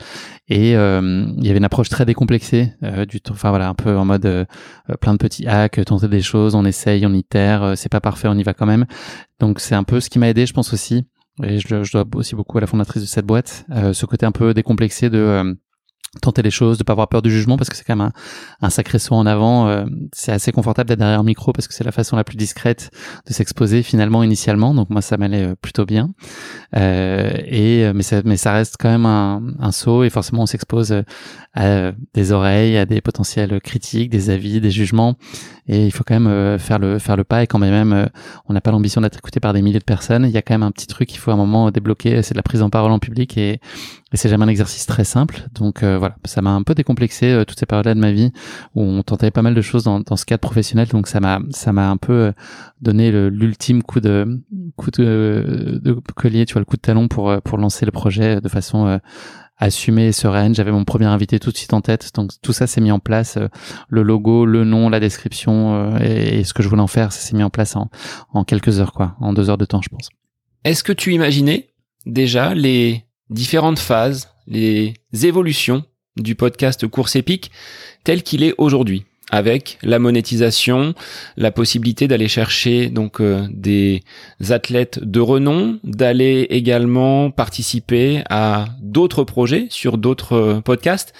Et 0.48 0.70
il 0.72 1.44
y 1.44 1.48
avait 1.48 1.58
une 1.58 1.64
approche 1.64 1.88
très 1.88 2.04
décomplexée 2.04 2.72
du 3.08 3.20
Enfin 3.30 3.50
voilà, 3.50 3.68
un 3.68 3.74
peu 3.74 3.96
en 3.96 4.04
mode 4.04 4.46
plein 5.00 5.12
de 5.12 5.18
petits 5.18 5.46
hacks, 5.46 5.82
tenter 5.84 6.08
des 6.08 6.20
choses, 6.20 6.54
on 6.54 6.64
essaye, 6.64 7.06
on 7.06 7.12
itère. 7.12 7.74
c'est 7.76 7.88
pas 7.88 8.00
parfait, 8.00 8.28
on 8.28 8.34
y 8.34 8.42
va 8.42 8.52
quand 8.52 8.66
même. 8.66 8.86
Donc 9.40 9.60
c'est 9.60 9.74
un 9.74 9.84
peu 9.84 10.00
ce 10.00 10.10
qui 10.10 10.18
m'a 10.18 10.28
aidé, 10.28 10.46
je 10.46 10.52
pense 10.52 10.72
aussi. 10.72 11.04
Et 11.42 11.58
je, 11.58 11.82
je, 11.82 11.92
dois 11.92 12.04
aussi 12.14 12.34
beaucoup 12.34 12.58
à 12.58 12.60
la 12.60 12.66
fondatrice 12.66 13.02
de 13.02 13.06
cette 13.06 13.24
boîte, 13.24 13.64
ce 13.70 14.06
côté 14.06 14.26
un 14.26 14.32
peu 14.32 14.52
décomplexé 14.52 15.08
de 15.08 15.56
tenter 16.20 16.42
les 16.42 16.50
choses, 16.50 16.76
de 16.76 16.84
pas 16.84 16.92
avoir 16.92 17.08
peur 17.08 17.22
du 17.22 17.30
jugement 17.30 17.56
parce 17.56 17.70
que 17.70 17.76
c'est 17.76 17.84
quand 17.84 17.96
même 17.96 18.10
un, 18.60 18.70
sacré 18.70 18.98
saut 18.98 19.14
en 19.14 19.24
avant. 19.24 19.68
Euh, 19.68 19.86
c'est 20.12 20.32
assez 20.32 20.52
confortable 20.52 20.88
d'être 20.88 20.98
derrière 20.98 21.20
un 21.20 21.24
micro 21.24 21.52
parce 21.52 21.66
que 21.66 21.74
c'est 21.74 21.84
la 21.84 21.92
façon 21.92 22.16
la 22.16 22.24
plus 22.24 22.36
discrète 22.36 22.90
de 23.26 23.32
s'exposer 23.32 23.82
finalement 23.82 24.22
initialement. 24.22 24.74
Donc 24.74 24.90
moi 24.90 25.00
ça 25.00 25.16
m'allait 25.16 25.46
euh, 25.46 25.54
plutôt 25.54 25.86
bien. 25.86 26.10
Euh, 26.76 27.30
et 27.46 27.90
mais 27.94 28.02
ça, 28.02 28.20
mais 28.24 28.36
ça 28.36 28.52
reste 28.52 28.76
quand 28.78 28.90
même 28.90 29.06
un, 29.06 29.42
un 29.58 29.72
saut 29.72 30.04
et 30.04 30.10
forcément 30.10 30.42
on 30.42 30.46
s'expose 30.46 30.94
à 31.54 31.92
des 32.14 32.32
oreilles, 32.32 32.76
à 32.76 32.86
des 32.86 33.00
potentiels 33.00 33.60
critiques, 33.60 34.10
des 34.10 34.30
avis, 34.30 34.60
des 34.60 34.70
jugements. 34.70 35.16
Et 35.68 35.86
il 35.86 35.92
faut 35.92 36.04
quand 36.04 36.18
même 36.18 36.58
faire 36.58 36.78
le 36.78 36.98
faire 36.98 37.16
le 37.16 37.24
pas 37.24 37.42
et 37.42 37.46
quand 37.46 37.58
même 37.58 38.08
on 38.48 38.52
n'a 38.52 38.60
pas 38.60 38.72
l'ambition 38.72 39.00
d'être 39.00 39.18
écouté 39.18 39.38
par 39.38 39.52
des 39.52 39.62
milliers 39.62 39.78
de 39.78 39.84
personnes. 39.84 40.24
Il 40.24 40.32
y 40.32 40.36
a 40.36 40.42
quand 40.42 40.54
même 40.54 40.64
un 40.64 40.72
petit 40.72 40.86
truc 40.86 41.08
qu'il 41.08 41.18
faut 41.18 41.30
à 41.30 41.34
un 41.34 41.36
moment 41.36 41.70
débloquer, 41.70 42.22
c'est 42.22 42.34
la 42.34 42.42
prise 42.42 42.62
en 42.62 42.70
parole 42.70 42.90
en 42.90 42.98
public 42.98 43.38
et, 43.38 43.60
et 44.12 44.16
c'est 44.16 44.28
jamais 44.28 44.44
un 44.44 44.48
exercice 44.48 44.86
très 44.86 45.04
simple. 45.04 45.46
Donc 45.54 45.82
voilà, 45.82 46.16
ça 46.24 46.42
m'a 46.42 46.50
un 46.50 46.62
peu 46.62 46.74
décomplexé 46.74 47.32
euh, 47.32 47.44
toutes 47.44 47.58
ces 47.58 47.66
périodes-là 47.66 47.94
de 47.94 48.00
ma 48.00 48.12
vie 48.12 48.32
où 48.74 48.82
on 48.82 49.02
tentait 49.02 49.30
pas 49.30 49.42
mal 49.42 49.54
de 49.54 49.60
choses 49.60 49.84
dans, 49.84 50.00
dans 50.00 50.16
ce 50.16 50.24
cadre 50.24 50.40
professionnel. 50.40 50.88
Donc 50.88 51.06
ça 51.06 51.20
m'a 51.20 51.40
ça 51.50 51.72
m'a 51.72 51.88
un 51.88 51.96
peu 51.96 52.12
euh, 52.12 52.32
donné 52.80 53.10
l'ultime 53.30 53.82
coup 53.82 54.00
de 54.00 54.40
coup 54.76 54.90
de, 54.90 55.80
de, 55.82 55.92
collier, 56.14 56.46
tu 56.46 56.54
vois, 56.54 56.60
le 56.60 56.64
coup 56.66 56.76
de 56.76 56.82
talon 56.82 57.08
pour 57.08 57.30
euh, 57.30 57.38
pour 57.40 57.58
lancer 57.58 57.86
le 57.86 57.92
projet 57.92 58.40
de 58.40 58.48
façon 58.48 58.72
assumée 58.86 58.98
et 59.60 60.12
sereine. 60.12 60.54
J'avais 60.54 60.72
mon 60.72 60.84
premier 60.84 61.06
invité 61.06 61.38
tout 61.38 61.52
de 61.52 61.56
suite 61.56 61.72
en 61.72 61.80
tête, 61.80 62.10
donc 62.14 62.32
tout 62.42 62.52
ça 62.52 62.66
s'est 62.66 62.80
mis 62.80 62.90
en 62.90 62.98
place. 62.98 63.38
le 63.88 64.02
logo, 64.02 64.44
le 64.44 64.64
nom, 64.64 64.88
la 64.88 65.00
description 65.00 65.96
et, 65.98 66.40
et, 66.40 66.44
ce 66.44 66.52
que 66.52 66.62
je 66.62 66.68
voulais 66.68 66.82
en 66.82 66.88
faire, 66.88 67.12
ça 67.12 67.20
s'est 67.20 67.36
mis 67.36 67.42
en 67.42 67.50
place 67.50 67.76
en, 67.76 67.90
en 68.32 68.44
quelques 68.44 68.80
heures, 68.80 68.92
quoi, 68.92 69.16
en 69.20 69.32
deux 69.32 69.50
heures 69.50 69.58
de 69.58 69.64
temps, 69.64 69.82
je 69.82 69.88
pense. 69.88 70.08
Est-ce 70.64 70.84
que 70.84 70.92
tu 70.92 71.12
imaginais 71.12 71.70
déjà 72.06 72.54
les 72.54 73.04
différentes 73.30 73.78
phases, 73.78 74.28
les 74.46 74.94
évolutions 75.12 75.84
du 76.16 76.34
podcast 76.34 76.86
Course 76.86 77.16
épique 77.16 77.50
tel 78.04 78.22
qu'il 78.22 78.42
est 78.42 78.54
aujourd'hui? 78.58 79.04
Avec 79.32 79.78
la 79.82 79.98
monétisation, 79.98 80.94
la 81.38 81.50
possibilité 81.50 82.06
d'aller 82.06 82.28
chercher 82.28 82.90
donc 82.90 83.20
euh, 83.20 83.46
des 83.50 84.02
athlètes 84.50 85.00
de 85.02 85.20
renom, 85.20 85.78
d'aller 85.82 86.46
également 86.50 87.30
participer 87.30 88.22
à 88.28 88.66
d'autres 88.80 89.24
projets 89.24 89.66
sur 89.70 89.96
d'autres 89.96 90.34
euh, 90.34 90.60
podcasts. 90.60 91.14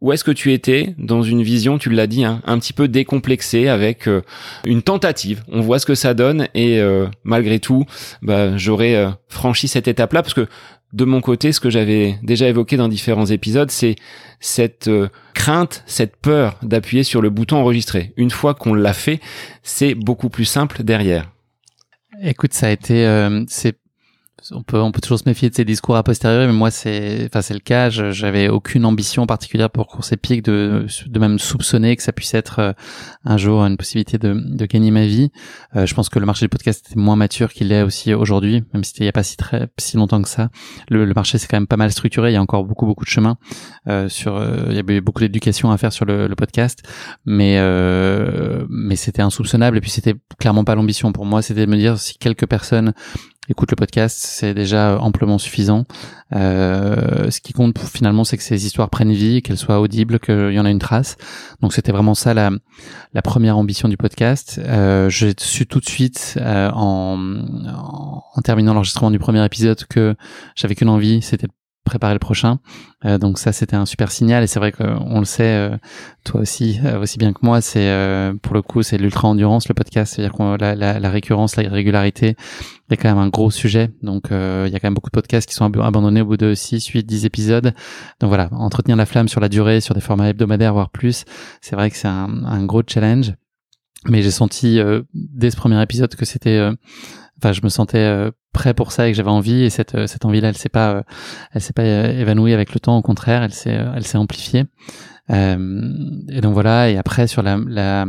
Où 0.00 0.12
est-ce 0.12 0.24
que 0.24 0.30
tu 0.30 0.52
étais 0.52 0.94
dans 0.98 1.22
une 1.22 1.42
vision, 1.42 1.78
tu 1.78 1.90
l'as 1.90 2.06
dit, 2.06 2.24
hein, 2.24 2.40
un 2.46 2.58
petit 2.58 2.72
peu 2.72 2.88
décomplexée 2.88 3.68
avec 3.68 4.08
euh, 4.08 4.22
une 4.64 4.82
tentative 4.82 5.42
On 5.48 5.60
voit 5.60 5.78
ce 5.78 5.86
que 5.86 5.94
ça 5.94 6.14
donne 6.14 6.48
et 6.54 6.80
malgré 7.24 7.58
tout, 7.58 7.84
bah, 8.22 8.56
j'aurais 8.56 9.06
franchi 9.28 9.68
cette 9.68 9.88
étape-là 9.88 10.22
parce 10.22 10.34
que 10.34 10.46
de 10.92 11.04
mon 11.04 11.20
côté, 11.20 11.52
ce 11.52 11.60
que 11.60 11.70
j'avais 11.70 12.18
déjà 12.22 12.48
évoqué 12.48 12.76
dans 12.76 12.88
différents 12.88 13.26
épisodes, 13.26 13.70
c'est 13.70 13.94
cette 14.40 14.88
euh, 14.88 15.08
crainte, 15.34 15.84
cette 15.86 16.16
peur 16.16 16.56
d'appuyer 16.62 17.04
sur 17.04 17.22
le 17.22 17.30
bouton 17.30 17.58
enregistrer. 17.58 18.12
Une 18.16 18.30
fois 18.30 18.54
qu'on 18.54 18.74
l'a 18.74 18.92
fait, 18.92 19.20
c'est 19.62 19.94
beaucoup 19.94 20.30
plus 20.30 20.44
simple 20.44 20.82
derrière. 20.82 21.30
Écoute, 22.22 22.54
ça 22.54 22.66
a 22.66 22.70
été, 22.70 23.06
euh, 23.06 23.44
c'est 23.46 23.78
on 24.52 24.62
peut 24.62 24.78
on 24.78 24.92
peut 24.92 25.00
toujours 25.00 25.18
se 25.18 25.24
méfier 25.26 25.50
de 25.50 25.54
ces 25.54 25.64
discours 25.64 25.96
a 25.96 26.02
posteriori 26.02 26.46
mais 26.46 26.52
moi 26.52 26.70
c'est 26.70 27.26
enfin 27.26 27.42
c'est 27.42 27.54
le 27.54 27.60
cas. 27.60 27.90
J'avais 27.90 28.48
aucune 28.48 28.84
ambition 28.84 29.26
particulière 29.26 29.70
pour 29.70 29.86
course 29.86 30.12
épique 30.12 30.42
de 30.42 30.86
de 31.06 31.18
même 31.18 31.38
soupçonner 31.38 31.96
que 31.96 32.02
ça 32.02 32.12
puisse 32.12 32.34
être 32.34 32.58
euh, 32.58 32.72
un 33.24 33.36
jour 33.36 33.62
une 33.62 33.76
possibilité 33.76 34.18
de 34.18 34.34
de 34.34 34.66
gagner 34.66 34.90
ma 34.90 35.06
vie. 35.06 35.30
Euh, 35.76 35.86
je 35.86 35.94
pense 35.94 36.08
que 36.08 36.18
le 36.18 36.26
marché 36.26 36.46
du 36.46 36.48
podcast 36.48 36.86
était 36.86 36.98
moins 36.98 37.16
mature 37.16 37.52
qu'il 37.52 37.72
est 37.72 37.82
aussi 37.82 38.14
aujourd'hui 38.14 38.64
même 38.72 38.84
si 38.84 38.94
il 38.98 39.02
n'y 39.02 39.08
a 39.08 39.12
pas 39.12 39.22
si 39.22 39.36
très 39.36 39.68
si 39.78 39.96
longtemps 39.96 40.22
que 40.22 40.28
ça. 40.28 40.50
Le, 40.88 41.04
le 41.04 41.14
marché 41.14 41.38
c'est 41.38 41.46
quand 41.46 41.56
même 41.56 41.66
pas 41.66 41.76
mal 41.76 41.92
structuré. 41.92 42.30
Il 42.30 42.34
y 42.34 42.36
a 42.36 42.42
encore 42.42 42.64
beaucoup 42.64 42.86
beaucoup 42.86 43.04
de 43.04 43.10
chemin 43.10 43.36
euh, 43.88 44.08
sur 44.08 44.36
euh, 44.36 44.66
il 44.68 44.76
y 44.76 44.78
avait 44.78 45.00
beaucoup 45.00 45.20
d'éducation 45.20 45.70
à 45.70 45.78
faire 45.78 45.92
sur 45.92 46.04
le, 46.04 46.26
le 46.26 46.34
podcast. 46.34 46.82
Mais 47.26 47.60
mais 48.68 48.96
c'était 48.96 49.22
insoupçonnable. 49.22 49.78
Et 49.78 49.80
puis 49.80 49.90
c'était 49.90 50.14
clairement 50.38 50.64
pas 50.64 50.74
l'ambition. 50.74 51.12
Pour 51.12 51.26
moi 51.26 51.42
c'était 51.42 51.66
de 51.66 51.70
me 51.70 51.76
dire 51.76 51.98
si 51.98 52.18
quelques 52.18 52.46
personnes 52.46 52.92
écoute 53.50 53.72
le 53.72 53.76
podcast, 53.76 54.16
c'est 54.20 54.54
déjà 54.54 54.98
amplement 55.00 55.36
suffisant. 55.36 55.84
Euh, 56.32 57.30
ce 57.30 57.40
qui 57.40 57.52
compte 57.52 57.76
finalement, 57.80 58.22
c'est 58.22 58.36
que 58.36 58.44
ces 58.44 58.64
histoires 58.64 58.88
prennent 58.88 59.12
vie, 59.12 59.42
qu'elles 59.42 59.58
soient 59.58 59.80
audibles, 59.80 60.20
qu'il 60.20 60.52
y 60.52 60.60
en 60.60 60.64
a 60.64 60.70
une 60.70 60.78
trace. 60.78 61.16
Donc 61.60 61.72
c'était 61.72 61.90
vraiment 61.90 62.14
ça 62.14 62.32
la, 62.32 62.50
la 63.12 63.22
première 63.22 63.58
ambition 63.58 63.88
du 63.88 63.96
podcast. 63.96 64.60
Euh, 64.64 65.08
J'ai 65.10 65.34
su 65.36 65.66
tout 65.66 65.80
de 65.80 65.88
suite 65.88 66.38
euh, 66.40 66.70
en, 66.72 67.18
en, 68.36 68.40
terminant 68.42 68.72
l'enregistrement 68.72 69.10
du 69.10 69.18
premier 69.18 69.44
épisode 69.44 69.84
que 69.84 70.14
j'avais 70.54 70.76
qu'une 70.76 70.88
envie, 70.88 71.20
c'était 71.20 71.48
préparer 71.84 72.12
le 72.12 72.18
prochain. 72.18 72.58
Euh, 73.04 73.18
donc 73.18 73.38
ça, 73.38 73.52
c'était 73.52 73.76
un 73.76 73.86
super 73.86 74.10
signal. 74.10 74.42
Et 74.44 74.46
c'est 74.46 74.58
vrai 74.58 74.72
qu'on 74.72 75.18
le 75.18 75.24
sait, 75.24 75.42
euh, 75.42 75.76
toi 76.24 76.40
aussi, 76.42 76.78
euh, 76.84 77.00
aussi 77.00 77.18
bien 77.18 77.32
que 77.32 77.40
moi, 77.42 77.60
c'est 77.60 77.90
pour 78.42 78.54
le 78.54 78.62
coup, 78.62 78.82
c'est 78.82 78.98
l'ultra 78.98 79.28
endurance, 79.28 79.68
le 79.68 79.74
podcast. 79.74 80.14
C'est-à-dire 80.14 80.36
que 80.36 80.60
la, 80.60 80.74
la, 80.74 81.00
la, 81.00 81.10
récurrence, 81.10 81.56
la 81.56 81.68
régularité, 81.68 82.36
est 82.90 82.96
quand 82.96 83.08
même 83.08 83.18
un 83.18 83.28
gros 83.28 83.50
sujet. 83.50 83.90
Donc 84.02 84.28
il 84.30 84.36
y 84.72 84.74
a 84.74 84.80
quand 84.80 84.88
même 84.88 84.94
beaucoup 84.94 85.10
de 85.10 85.14
podcasts 85.14 85.48
qui 85.48 85.54
sont 85.54 85.64
abandonnés 85.64 86.22
au 86.22 86.26
bout 86.26 86.36
de 86.36 86.54
6, 86.54 86.86
8, 86.86 87.04
10 87.04 87.24
épisodes. 87.24 87.72
Donc 88.20 88.28
voilà, 88.28 88.48
entretenir 88.52 88.96
la 88.96 89.06
flamme 89.06 89.28
sur 89.28 89.40
la 89.40 89.48
durée, 89.48 89.80
sur 89.80 89.94
des 89.94 90.00
formats 90.00 90.28
hebdomadaires, 90.28 90.74
voire 90.74 90.90
plus, 90.90 91.24
c'est 91.60 91.76
vrai 91.76 91.90
que 91.90 91.96
c'est 91.96 92.08
un, 92.08 92.44
un, 92.44 92.64
gros 92.64 92.82
challenge. 92.86 93.34
Mais 94.06 94.22
j'ai 94.22 94.30
senti 94.30 94.80
dès 95.14 95.50
ce 95.50 95.56
premier 95.56 95.80
épisode 95.82 96.14
que 96.16 96.24
c'était 96.24 96.70
enfin 97.42 97.52
je 97.52 97.60
me 97.62 97.68
sentais 97.68 97.98
euh, 97.98 98.30
prêt 98.52 98.74
pour 98.74 98.92
ça 98.92 99.08
et 99.08 99.12
que 99.12 99.16
j'avais 99.16 99.30
envie 99.30 99.62
et 99.62 99.70
cette 99.70 99.94
euh, 99.94 100.06
cette 100.06 100.24
envie 100.24 100.40
là 100.40 100.48
elle 100.48 100.56
s'est 100.56 100.68
pas 100.68 100.92
euh, 100.92 101.02
elle 101.52 101.60
s'est 101.60 101.72
pas 101.72 101.84
évanouie 101.84 102.52
avec 102.52 102.74
le 102.74 102.80
temps 102.80 102.96
au 102.96 103.02
contraire 103.02 103.42
elle 103.42 103.52
s'est 103.52 103.78
elle 103.94 104.06
s'est 104.06 104.18
amplifiée 104.18 104.64
et 105.32 106.40
donc 106.40 106.54
voilà 106.54 106.90
et 106.90 106.96
après 106.96 107.28
sur 107.28 107.42
la 107.42 107.56
la 107.64 108.04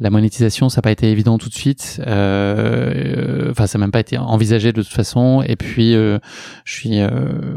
la 0.00 0.10
monétisation, 0.10 0.68
ça 0.68 0.78
n'a 0.78 0.82
pas 0.82 0.92
été 0.92 1.10
évident 1.10 1.38
tout 1.38 1.48
de 1.48 1.54
suite. 1.54 2.00
Euh, 2.06 3.50
enfin, 3.50 3.66
ça 3.66 3.78
n'a 3.78 3.84
même 3.84 3.90
pas 3.90 3.98
été 3.98 4.16
envisagé 4.16 4.72
de 4.72 4.80
toute 4.80 4.92
façon. 4.92 5.42
Et 5.44 5.56
puis, 5.56 5.94
je 5.94 6.20
suis 6.64 7.00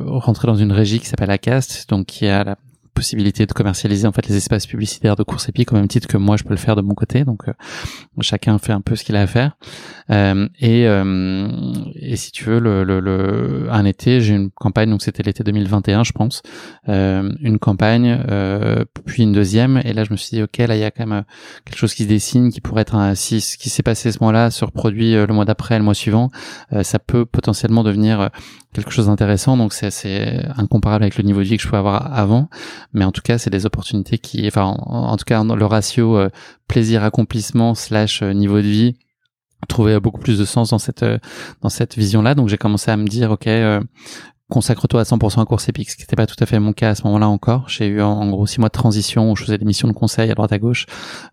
rentré 0.08 0.48
dans 0.48 0.56
une 0.56 0.72
régie 0.72 1.00
qui 1.00 1.06
s'appelle 1.06 1.30
Acast, 1.30 1.88
donc 1.88 2.08
qui 2.08 2.26
a 2.26 2.44
la 2.44 2.56
possibilité 3.02 3.48
de 3.48 3.52
commercialiser 3.52 4.08
en 4.08 4.12
fait 4.12 4.28
les 4.28 4.38
espaces 4.38 4.68
publicitaires 4.68 5.16
de 5.16 5.24
course 5.24 5.50
épique 5.50 5.72
au 5.72 5.76
même 5.76 5.88
titre 5.88 6.08
que 6.08 6.18
moi 6.18 6.38
je 6.38 6.44
peux 6.44 6.52
le 6.52 6.64
faire 6.66 6.76
de 6.76 6.84
mon 6.84 6.94
côté. 6.94 7.26
Donc 7.26 7.48
euh, 7.48 7.54
chacun 8.20 8.60
fait 8.60 8.74
un 8.74 8.82
peu 8.82 8.96
ce 8.96 9.04
qu'il 9.04 9.16
a 9.16 9.22
à 9.22 9.28
faire. 9.28 9.58
Euh, 10.12 10.48
et 10.60 10.88
euh, 10.88 11.48
et 11.96 12.16
si 12.16 12.32
tu 12.32 12.44
veux 12.46 12.60
le, 12.60 12.84
le, 12.84 13.00
le 13.00 13.68
un 13.72 13.86
été 13.86 14.22
j'ai 14.22 14.36
une 14.36 14.52
campagne 14.52 14.92
donc 14.92 15.02
c'était 15.02 15.24
l'été 15.24 15.44
2021 15.44 16.04
je 16.04 16.12
pense. 16.12 16.44
Une 16.88 17.58
campagne 17.60 18.24
puis 19.06 19.24
une 19.24 19.32
deuxième. 19.32 19.82
Et 19.84 19.94
là 19.94 20.04
je 20.04 20.12
me 20.12 20.18
suis 20.18 20.38
dit 20.38 20.44
ok 20.44 20.58
là 20.60 20.76
il 20.76 20.82
y 20.82 20.84
a 20.84 20.92
quand 20.92 21.08
même 21.08 21.24
quelque 21.66 21.80
chose 21.80 21.96
qui 21.96 22.04
se 22.04 22.08
dessine 22.08 22.52
qui 22.52 22.62
pourrait 22.62 22.84
être 22.84 22.94
un 22.94 23.16
si 23.16 23.42
ce 23.42 23.58
qui 23.58 23.72
s'est 23.72 23.84
passé 23.84 24.12
ce 24.12 24.20
moment-là 24.22 24.52
se 24.52 24.64
reproduit 24.64 25.14
le 25.14 25.34
mois 25.34 25.46
d'après 25.46 25.80
le 25.80 25.84
mois 25.84 25.96
suivant 25.96 26.30
ça 26.84 27.00
peut 27.00 27.26
potentiellement 27.26 27.84
devenir 27.84 28.30
quelque 28.74 28.92
chose 28.92 29.08
d'intéressant. 29.08 29.58
Donc 29.58 29.74
c'est 29.74 30.46
incomparable 30.56 31.04
avec 31.04 31.18
le 31.18 31.24
niveau 31.24 31.40
de 31.40 31.46
vie 31.46 31.58
que 31.58 31.64
je 31.64 31.68
pouvais 31.68 31.80
avoir 31.80 32.18
avant 32.18 32.48
mais 32.94 33.06
en 33.06 33.12
tout 33.12 33.22
cas 33.22 33.38
c'est 33.38 33.50
des 33.50 33.66
opportunités 33.66 34.18
qui 34.18 34.46
enfin 34.48 34.64
en, 34.64 35.16
tout 35.18 35.26
cas 35.26 35.44
le 35.44 35.66
ratio 35.66 36.18
euh, 36.18 36.30
plaisir 36.68 37.04
accomplissement 37.04 37.76
slash 37.76 38.22
euh, 38.22 38.34
niveau 38.34 38.58
de 38.58 38.68
vie 38.68 38.96
trouvait 39.68 40.00
beaucoup 40.00 40.20
plus 40.20 40.40
de 40.40 40.46
sens 40.46 40.72
dans 40.72 40.80
cette 40.80 41.04
euh, 41.04 41.20
dans 41.62 41.70
cette 41.70 41.96
vision 41.96 42.22
là 42.22 42.36
donc 42.36 42.50
j'ai 42.50 42.58
commencé 42.58 42.92
à 42.92 42.98
me 42.98 43.08
dire 43.08 43.32
ok 43.32 43.48
consacre-toi 44.52 45.00
à 45.02 45.04
100% 45.04 45.42
à 45.42 45.46
course 45.46 45.70
épique, 45.70 45.90
ce 45.90 45.96
qui 45.96 46.04
n'était 46.04 46.18
pas 46.18 46.28
tout 46.28 46.36
à 46.40 46.46
fait 46.46 46.60
mon 46.60 46.74
cas 46.74 46.90
à 46.90 46.96
ce 46.96 47.04
moment-là 47.06 47.28
encore. 47.30 47.68
J'ai 47.70 47.88
eu 47.88 48.02
en, 48.02 48.30
gros 48.30 48.46
six 48.46 48.60
mois 48.60 48.68
de 48.68 48.74
transition 48.74 49.32
où 49.32 49.36
je 49.36 49.46
faisais 49.46 49.58
des 49.58 49.66
missions 49.66 49.88
de 49.88 49.94
conseil 49.94 50.30
à 50.30 50.36
droite 50.36 50.52
à 50.52 50.60
gauche 50.60 50.86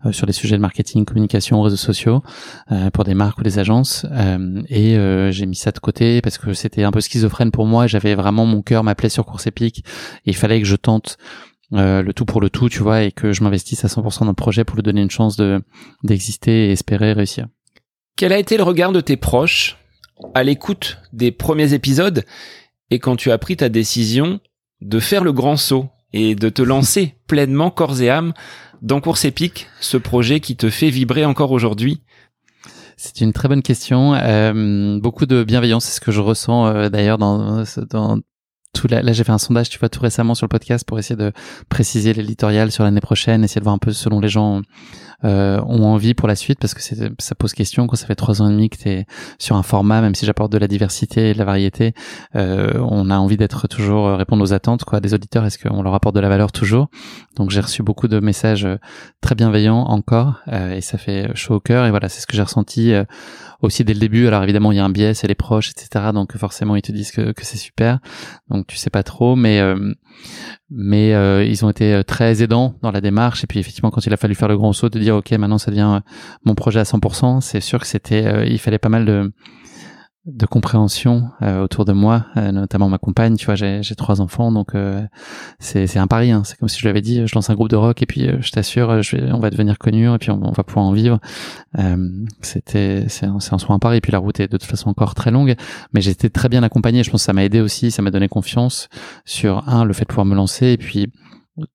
euh, 0.05 0.11
sur 0.11 0.25
les 0.25 0.33
sujets 0.33 0.55
de 0.55 0.61
marketing, 0.61 1.05
communication, 1.05 1.61
réseaux 1.61 1.75
sociaux 1.75 2.23
euh, 2.71 2.89
pour 2.89 3.03
des 3.03 3.13
marques 3.13 3.37
ou 3.37 3.43
des 3.43 3.59
agences. 3.59 4.05
Euh, 4.09 4.63
et 4.69 4.97
j'ai 5.31 5.45
mis 5.45 5.55
ça 5.55 5.71
de 5.71 5.79
côté 5.79 6.21
parce 6.21 6.37
que 6.37 6.53
c'était 6.53 6.83
un 6.83 6.91
peu 6.91 7.01
schizophrène 7.01 7.51
pour 7.51 7.65
moi. 7.65 7.85
J'avais 7.85 8.15
vraiment 8.15 8.45
mon 8.45 8.61
cœur 8.61 8.83
m'appelait 8.83 9.09
sur 9.09 9.25
course 9.25 9.45
épique 9.45 9.83
et 10.25 10.31
il 10.31 10.35
fallait 10.35 10.61
que 10.61 10.67
je 10.67 10.77
tente 10.77 11.17
le 11.71 12.11
tout 12.11 12.25
pour 12.25 12.41
le 12.41 12.49
tout, 12.49 12.69
tu 12.69 12.79
vois, 12.79 13.03
et 13.03 13.11
que 13.11 13.31
je 13.31 13.43
m'investisse 13.43 13.85
à 13.85 13.87
100% 13.87 14.21
dans 14.21 14.27
le 14.27 14.33
projet 14.33 14.63
pour 14.63 14.75
lui 14.75 14.83
donner 14.83 15.01
une 15.01 15.11
chance 15.11 15.37
de 15.37 15.61
d'exister 16.03 16.69
et 16.69 16.71
espérer 16.71 17.13
réussir. 17.13 17.47
Quel 18.15 18.33
a 18.33 18.39
été 18.39 18.57
le 18.57 18.63
regard 18.63 18.91
de 18.91 19.01
tes 19.01 19.17
proches 19.17 19.77
à 20.33 20.43
l'écoute 20.43 20.97
des 21.13 21.31
premiers 21.31 21.73
épisodes 21.73 22.25
et 22.91 22.99
quand 22.99 23.15
tu 23.15 23.31
as 23.31 23.37
pris 23.37 23.57
ta 23.57 23.69
décision 23.69 24.39
de 24.81 24.99
faire 24.99 25.23
le 25.23 25.31
grand 25.31 25.57
saut 25.57 25.89
et 26.13 26.35
de 26.35 26.49
te 26.49 26.61
lancer 26.61 27.15
pleinement 27.27 27.71
corps 27.71 28.01
et 28.01 28.09
âme 28.09 28.33
dans 28.81 29.01
Course 29.01 29.25
Épique, 29.25 29.67
ce 29.79 29.97
projet 29.97 30.39
qui 30.39 30.55
te 30.55 30.69
fait 30.69 30.89
vibrer 30.89 31.25
encore 31.25 31.51
aujourd'hui? 31.51 32.01
C'est 32.97 33.21
une 33.21 33.31
très 33.31 33.47
bonne 33.47 33.61
question. 33.61 34.13
Euh, 34.13 34.99
beaucoup 34.99 35.25
de 35.25 35.43
bienveillance, 35.43 35.85
c'est 35.85 35.95
ce 35.95 36.01
que 36.01 36.11
je 36.11 36.19
ressens 36.19 36.67
euh, 36.67 36.89
d'ailleurs 36.89 37.17
dans, 37.17 37.63
dans 37.89 38.19
tout 38.73 38.87
là, 38.87 39.01
là 39.01 39.13
j'ai 39.13 39.23
fait 39.23 39.31
un 39.31 39.37
sondage, 39.37 39.69
tu 39.69 39.79
vois, 39.79 39.89
tout 39.89 40.01
récemment 40.01 40.35
sur 40.35 40.45
le 40.45 40.49
podcast 40.49 40.85
pour 40.85 40.99
essayer 40.99 41.15
de 41.15 41.31
préciser 41.69 42.13
l'éditorial 42.13 42.71
sur 42.71 42.83
l'année 42.83 43.01
prochaine, 43.01 43.43
essayer 43.43 43.59
de 43.59 43.63
voir 43.63 43.75
un 43.75 43.79
peu 43.79 43.91
selon 43.91 44.19
les 44.19 44.29
gens 44.29 44.61
euh, 45.25 45.59
ont 45.67 45.83
envie 45.85 46.13
pour 46.13 46.27
la 46.27 46.35
suite 46.35 46.59
parce 46.59 46.73
que 46.73 46.81
ça 46.81 47.35
pose 47.35 47.53
question 47.53 47.87
quand 47.87 47.97
ça 47.97 48.07
fait 48.07 48.15
trois 48.15 48.41
ans 48.41 48.49
et 48.49 48.53
demi 48.53 48.69
que 48.69 48.77
tu 48.77 48.89
es 48.89 49.05
sur 49.37 49.57
un 49.57 49.63
format 49.63 49.99
même 49.99 50.15
si 50.15 50.25
j'apporte 50.25 50.51
de 50.51 50.57
la 50.57 50.67
diversité 50.67 51.29
et 51.29 51.33
de 51.33 51.37
la 51.37 51.43
variété 51.43 51.93
euh, 52.35 52.71
on 52.79 53.09
a 53.09 53.17
envie 53.17 53.35
d'être 53.35 53.67
toujours 53.67 54.07
euh, 54.07 54.15
répondre 54.15 54.43
aux 54.43 54.53
attentes 54.53 54.85
quoi 54.85 55.01
des 55.01 55.13
auditeurs. 55.13 55.45
Est-ce 55.45 55.57
qu'on 55.57 55.83
leur 55.83 55.93
apporte 55.93 56.15
de 56.15 56.21
la 56.21 56.29
valeur 56.29 56.51
toujours? 56.51 56.87
Donc 57.35 57.49
j'ai 57.49 57.59
reçu 57.59 57.83
beaucoup 57.83 58.07
de 58.07 58.19
messages 58.19 58.65
euh, 58.65 58.77
très 59.21 59.35
bienveillants 59.35 59.83
encore 59.87 60.35
euh, 60.47 60.71
et 60.75 60.81
ça 60.81 60.97
fait 60.97 61.35
chaud 61.35 61.55
au 61.55 61.59
cœur 61.59 61.85
et 61.85 61.89
voilà 61.89 62.07
c'est 62.07 62.21
ce 62.21 62.27
que 62.27 62.37
j'ai 62.37 62.43
ressenti 62.43 62.93
aussi 63.61 63.83
dès 63.83 63.93
le 63.93 63.99
début 63.99 64.27
alors 64.27 64.43
évidemment 64.43 64.71
il 64.71 64.77
y 64.77 64.79
a 64.79 64.85
un 64.85 64.89
biais 64.89 65.13
c'est 65.13 65.27
les 65.27 65.35
proches 65.35 65.71
etc 65.71 66.11
donc 66.13 66.35
forcément 66.37 66.75
ils 66.75 66.81
te 66.81 66.91
disent 66.91 67.11
que, 67.11 67.31
que 67.31 67.45
c'est 67.45 67.57
super. 67.57 67.99
Donc 68.49 68.67
tu 68.67 68.77
sais 68.77 68.89
pas 68.89 69.03
trop 69.03 69.35
mais 69.35 69.61
mais 70.69 71.13
euh, 71.13 71.43
ils 71.43 71.65
ont 71.65 71.69
été 71.69 71.93
euh, 71.93 72.03
très 72.03 72.43
aidants 72.43 72.75
dans 72.81 72.91
la 72.91 73.01
démarche. 73.01 73.43
Et 73.43 73.47
puis 73.47 73.59
effectivement 73.59 73.89
quand 73.89 74.05
il 74.05 74.13
a 74.13 74.17
fallu 74.17 74.35
faire 74.35 74.47
le 74.47 74.57
grand 74.57 74.73
saut 74.73 74.89
de 74.89 74.99
dire 74.99 75.15
ok 75.15 75.31
maintenant 75.31 75.57
ça 75.57 75.71
devient 75.71 75.91
euh, 75.95 75.99
mon 76.45 76.55
projet 76.55 76.79
à 76.79 76.83
100% 76.83 77.41
c'est 77.41 77.61
sûr 77.61 77.79
que 77.79 77.87
c'était 77.87 78.49
il 78.49 78.59
fallait 78.59 78.79
pas 78.79 78.89
mal 78.89 79.05
de 79.05 79.31
de 80.25 80.45
compréhension 80.45 81.29
euh, 81.41 81.63
autour 81.63 81.85
de 81.85 81.93
moi, 81.93 82.25
euh, 82.37 82.51
notamment 82.51 82.89
ma 82.89 82.97
compagne. 82.97 83.35
Tu 83.35 83.45
vois, 83.45 83.55
j'ai 83.55 83.81
trois 83.95 84.21
enfants, 84.21 84.51
donc 84.51 84.75
euh, 84.75 85.01
c'est 85.59 85.97
un 85.97 86.07
pari. 86.07 86.31
Hein. 86.31 86.43
C'est 86.43 86.57
comme 86.57 86.69
si 86.69 86.77
je 86.77 86.83
lui 86.83 86.89
avais 86.89 87.01
dit, 87.01 87.25
je 87.25 87.33
lance 87.35 87.49
un 87.49 87.55
groupe 87.55 87.69
de 87.69 87.75
rock 87.75 88.01
et 88.01 88.05
puis 88.05 88.27
je 88.39 88.51
t'assure, 88.51 88.89
on 89.31 89.39
va 89.39 89.49
devenir 89.49 89.77
connu 89.77 90.13
et 90.13 90.17
puis 90.17 90.31
on, 90.31 90.51
va 90.51 90.63
pouvoir 90.63 90.85
en 90.85 90.91
vivre. 90.91 91.19
C'était 92.41 93.05
c'est 93.07 93.27
en 93.27 93.39
soi 93.39 93.75
un 93.75 93.79
pari. 93.79 93.97
Et 93.97 94.01
puis 94.01 94.11
la 94.11 94.19
route 94.19 94.39
est 94.39 94.47
de 94.47 94.57
toute 94.57 94.69
façon 94.69 94.89
encore 94.89 95.15
très 95.15 95.31
longue, 95.31 95.55
mais 95.93 96.01
j'étais 96.01 96.29
très 96.29 96.49
bien 96.49 96.63
accompagné. 96.63 97.03
Je 97.03 97.09
pense 97.09 97.21
que 97.21 97.25
ça 97.25 97.33
m'a 97.33 97.43
aidé 97.43 97.61
aussi, 97.61 97.91
ça 97.91 98.01
m'a 98.01 98.11
donné 98.11 98.27
confiance 98.27 98.89
sur 99.25 99.67
un 99.67 99.85
le 99.85 99.93
fait 99.93 100.03
de 100.03 100.09
pouvoir 100.09 100.25
me 100.25 100.35
lancer 100.35 100.67
et 100.67 100.77
puis 100.77 101.11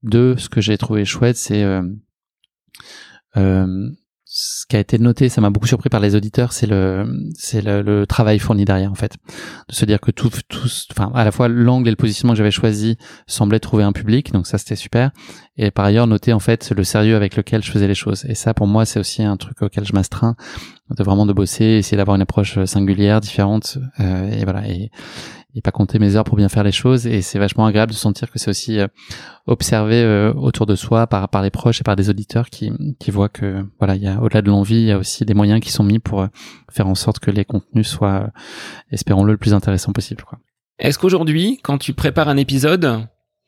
deux, 0.03 0.37
ce 0.37 0.49
que 0.49 0.61
j'ai 0.61 0.79
trouvé 0.79 1.05
chouette, 1.05 1.37
c'est 1.37 1.65
euh, 3.37 3.91
ce 4.37 4.67
qui 4.67 4.75
a 4.75 4.81
été 4.81 4.99
noté, 4.99 5.29
ça 5.29 5.41
m'a 5.41 5.51
beaucoup 5.51 5.69
surpris 5.69 5.89
par 5.89 6.01
les 6.01 6.17
auditeurs, 6.17 6.53
c'est 6.53 6.67
le 6.67 7.07
c'est 7.37 7.63
le, 7.63 8.05
travail 8.05 8.41
fourni 8.41 8.65
derrière 8.65 8.91
en 8.91 8.97
fait, 8.97 9.17
de 9.69 9.75
se 9.75 9.85
dire 9.85 10.01
que 10.01 10.11
tout, 10.11 10.29
tout 10.49 10.69
enfin 10.91 11.13
à 11.15 11.25
la 11.25 11.31
fois 11.31 11.47
l'angle 11.47 11.87
et 11.87 11.93
le 11.93 11.97
positionnement 11.97 12.33
que 12.33 12.39
j'avais 12.39 12.51
choisi 12.51 12.99
semblaient 13.29 13.61
trouver 13.61 13.85
un 13.85 13.93
public, 13.93 14.33
donc 14.33 14.49
ça 14.49 14.59
c'était 14.59 14.75
super, 14.75 15.13
et 15.57 15.71
par 15.71 15.85
ailleurs 15.85 16.09
noter 16.09 16.33
en 16.33 16.41
fait 16.41 16.73
le 16.77 16.83
sérieux 16.83 17.15
avec 17.15 17.37
lequel 17.37 17.63
je 17.63 17.71
faisais 17.71 17.87
les 17.87 17.95
choses, 17.95 18.25
et 18.29 18.35
ça 18.35 18.55
pour 18.55 18.67
moi 18.67 18.85
c'est 18.85 18.99
aussi 18.99 19.23
un 19.23 19.37
truc 19.37 19.63
auquel 19.63 19.85
je 19.85 19.93
m'astreins, 19.93 20.35
de 20.91 21.05
vraiment 21.05 21.27
de 21.27 21.33
bosser, 21.33 21.65
essayer 21.65 21.97
d'avoir 21.97 22.17
une 22.17 22.23
approche 22.23 22.59
singulière, 22.65 23.21
différente, 23.21 23.79
euh, 24.01 24.33
et 24.33 24.43
voilà, 24.43 24.63
et 25.55 25.61
pas 25.61 25.71
compter 25.71 25.99
mes 25.99 26.17
heures 26.17 26.25
pour 26.25 26.37
bien 26.37 26.49
faire 26.49 26.65
les 26.65 26.73
choses 26.73 27.07
et 27.07 27.23
c'est 27.23 27.39
vachement 27.39 27.67
agréable 27.67 27.93
de 27.93 27.97
sentir 27.97 28.31
que 28.31 28.39
c'est 28.39 28.51
aussi 28.51 28.81
euh, 28.81 28.89
observé 29.47 29.97
euh, 29.97 30.33
autour 30.35 30.67
de 30.67 30.75
soi 30.75 31.07
par 31.07 31.29
par 31.29 31.43
les 31.43 31.51
proches 31.51 31.81
et 31.81 31.85
par 31.85 31.97
des 31.97 32.11
auditeurs 32.11 32.51
qui 32.51 32.73
qui 32.99 33.11
voient 33.11 33.29
que 33.29 33.65
voilà 33.79 33.95
il 33.95 34.03
y 34.03 34.09
a 34.09 34.21
au-delà 34.21 34.43
de 34.43 34.49
l'envie 34.49 34.81
il 34.81 34.87
y 34.87 34.93
a 34.93 34.99
aussi 34.99 35.25
des 35.25 35.35
moyens 35.35 35.61
qui 35.61 35.71
sont 35.71 35.85
mis 35.85 35.99
pour 35.99 36.23
euh, 36.23 36.27
faire 36.71 36.89
en 36.89 36.95
sorte 36.95 37.21
que 37.21 37.31
les 37.31 37.45
contenus 37.45 37.89
soient 37.89 38.31
espérons-le 38.91 39.33
le 39.33 39.39
plus 39.39 39.55
intéressant 39.55 39.93
possible. 39.93 40.25
Est-ce 40.79 40.99
qu'aujourd'hui 40.99 41.61
quand 41.63 41.79
tu 41.79 41.93
prépares 41.93 42.29
un 42.29 42.37
épisode 42.37 43.07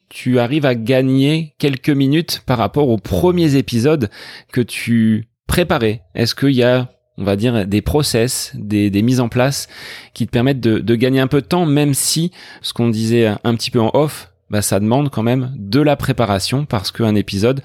tu 0.08 0.38
arrives 0.38 0.66
à 0.66 0.76
gagner 0.76 1.54
quelques 1.58 1.90
minutes 1.90 2.42
par 2.46 2.58
rapport 2.58 2.88
aux 2.88 2.98
premiers 2.98 3.56
épisodes 3.56 4.08
que 4.52 4.60
tu 4.60 5.28
préparais? 5.48 6.02
Est-ce 6.14 6.36
qu'il 6.36 6.52
y 6.52 6.62
a 6.62 6.88
on 7.18 7.24
va 7.24 7.36
dire, 7.36 7.66
des 7.66 7.82
process, 7.82 8.52
des, 8.54 8.90
des, 8.90 9.02
mises 9.02 9.20
en 9.20 9.28
place 9.28 9.68
qui 10.14 10.26
te 10.26 10.30
permettent 10.30 10.60
de, 10.60 10.78
de, 10.78 10.94
gagner 10.94 11.20
un 11.20 11.26
peu 11.26 11.40
de 11.40 11.46
temps, 11.46 11.66
même 11.66 11.94
si 11.94 12.30
ce 12.62 12.72
qu'on 12.72 12.88
disait 12.88 13.32
un 13.42 13.54
petit 13.54 13.70
peu 13.70 13.80
en 13.80 13.90
off, 13.94 14.30
bah, 14.50 14.62
ça 14.62 14.80
demande 14.80 15.10
quand 15.10 15.22
même 15.22 15.52
de 15.56 15.80
la 15.80 15.96
préparation 15.96 16.64
parce 16.64 16.92
qu'un 16.92 17.14
épisode 17.14 17.62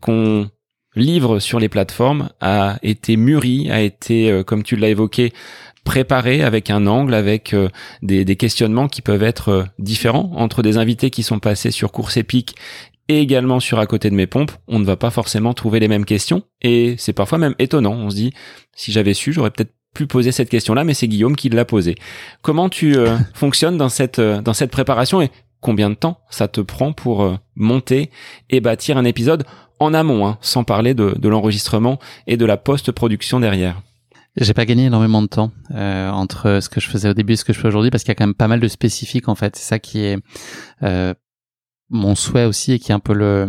qu'on 0.00 0.48
livre 0.96 1.38
sur 1.38 1.60
les 1.60 1.68
plateformes 1.68 2.30
a 2.40 2.78
été 2.82 3.16
mûri, 3.16 3.70
a 3.70 3.80
été, 3.80 4.30
euh, 4.30 4.42
comme 4.42 4.62
tu 4.62 4.76
l'as 4.76 4.88
évoqué, 4.88 5.32
préparé 5.84 6.42
avec 6.42 6.70
un 6.70 6.86
angle, 6.86 7.14
avec 7.14 7.54
euh, 7.54 7.68
des, 8.02 8.36
questionnements 8.36 8.88
qui 8.88 9.02
peuvent 9.02 9.22
être 9.22 9.48
euh, 9.48 9.64
différents 9.78 10.30
entre 10.36 10.62
des 10.62 10.76
invités 10.78 11.10
qui 11.10 11.22
sont 11.22 11.38
passés 11.38 11.70
sur 11.70 11.92
course 11.92 12.16
épique 12.16 12.54
et 13.10 13.20
également 13.20 13.58
sur 13.58 13.80
à 13.80 13.86
côté 13.86 14.08
de 14.08 14.14
mes 14.14 14.28
pompes, 14.28 14.52
on 14.68 14.78
ne 14.78 14.84
va 14.84 14.96
pas 14.96 15.10
forcément 15.10 15.52
trouver 15.52 15.80
les 15.80 15.88
mêmes 15.88 16.04
questions 16.04 16.44
et 16.62 16.94
c'est 16.96 17.12
parfois 17.12 17.38
même 17.38 17.56
étonnant. 17.58 17.92
On 17.92 18.08
se 18.08 18.14
dit, 18.14 18.32
si 18.72 18.92
j'avais 18.92 19.14
su, 19.14 19.32
j'aurais 19.32 19.50
peut-être 19.50 19.74
pu 19.94 20.06
poser 20.06 20.30
cette 20.30 20.48
question-là, 20.48 20.84
mais 20.84 20.94
c'est 20.94 21.08
Guillaume 21.08 21.34
qui 21.34 21.48
l'a 21.48 21.64
posée. 21.64 21.96
Comment 22.40 22.68
tu 22.68 22.96
euh, 22.96 23.18
fonctionnes 23.34 23.76
dans 23.76 23.88
cette 23.88 24.20
euh, 24.20 24.40
dans 24.42 24.52
cette 24.52 24.70
préparation 24.70 25.20
et 25.20 25.32
combien 25.60 25.90
de 25.90 25.96
temps 25.96 26.20
ça 26.30 26.46
te 26.46 26.60
prend 26.60 26.92
pour 26.92 27.24
euh, 27.24 27.34
monter 27.56 28.10
et 28.48 28.60
bâtir 28.60 28.96
un 28.96 29.04
épisode 29.04 29.44
en 29.80 29.92
amont, 29.92 30.28
hein, 30.28 30.38
sans 30.40 30.62
parler 30.62 30.94
de, 30.94 31.16
de 31.18 31.28
l'enregistrement 31.28 31.98
et 32.28 32.36
de 32.36 32.44
la 32.44 32.56
post-production 32.56 33.40
derrière? 33.40 33.82
J'ai 34.36 34.54
pas 34.54 34.64
gagné 34.64 34.84
énormément 34.86 35.22
de 35.22 35.26
temps 35.26 35.50
euh, 35.72 36.08
entre 36.10 36.60
ce 36.62 36.68
que 36.68 36.80
je 36.80 36.88
faisais 36.88 37.08
au 37.08 37.14
début 37.14 37.32
et 37.32 37.36
ce 37.36 37.44
que 37.44 37.52
je 37.52 37.58
fais 37.58 37.66
aujourd'hui 37.66 37.90
parce 37.90 38.04
qu'il 38.04 38.10
y 38.10 38.12
a 38.12 38.14
quand 38.14 38.26
même 38.26 38.34
pas 38.34 38.46
mal 38.46 38.60
de 38.60 38.68
spécifiques 38.68 39.28
en 39.28 39.34
fait. 39.34 39.56
C'est 39.56 39.64
ça 39.64 39.78
qui 39.80 40.04
est 40.04 40.18
euh, 40.84 41.14
mon 41.90 42.14
souhait 42.14 42.44
aussi 42.44 42.72
et 42.72 42.78
qui 42.78 42.92
est 42.92 42.94
un 42.94 43.00
peu 43.00 43.14
le, 43.14 43.46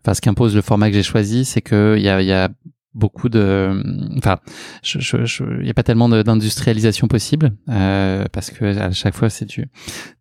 enfin 0.00 0.14
ce 0.14 0.20
impose 0.28 0.54
le 0.54 0.62
format 0.62 0.88
que 0.88 0.94
j'ai 0.94 1.02
choisi, 1.02 1.44
c'est 1.44 1.60
que 1.60 1.96
il 1.98 2.02
y 2.02 2.08
a 2.08 2.48
beaucoup 2.94 3.28
de, 3.28 3.82
enfin, 4.16 4.38
il 4.82 5.00
je, 5.00 5.24
je, 5.24 5.62
y 5.62 5.70
a 5.70 5.74
pas 5.74 5.82
tellement 5.82 6.08
d'industrialisation 6.08 7.06
possible 7.06 7.52
euh, 7.68 8.24
parce 8.32 8.50
que 8.50 8.64
à 8.78 8.90
chaque 8.92 9.14
fois 9.14 9.30
c'est 9.30 9.44
du 9.44 9.68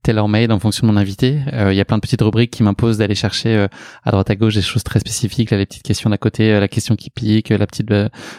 tailor-made 0.03 0.51
en 0.51 0.59
fonction 0.59 0.85
de 0.85 0.91
mon 0.91 0.97
invité. 0.97 1.39
Euh, 1.53 1.73
il 1.73 1.77
y 1.77 1.81
a 1.81 1.85
plein 1.85 1.97
de 1.97 2.01
petites 2.01 2.21
rubriques 2.21 2.51
qui 2.51 2.63
m'imposent 2.63 2.97
d'aller 2.97 3.15
chercher 3.15 3.55
euh, 3.55 3.67
à 4.03 4.11
droite 4.11 4.29
à 4.29 4.35
gauche 4.35 4.55
des 4.55 4.61
choses 4.61 4.83
très 4.83 4.99
spécifiques, 4.99 5.51
là, 5.51 5.57
les 5.57 5.65
petites 5.65 5.83
questions 5.83 6.09
d'à 6.09 6.17
côté, 6.17 6.53
euh, 6.53 6.59
la 6.59 6.67
question 6.67 6.95
qui 6.95 7.09
pique, 7.09 7.49
la 7.49 7.67
petite 7.67 7.91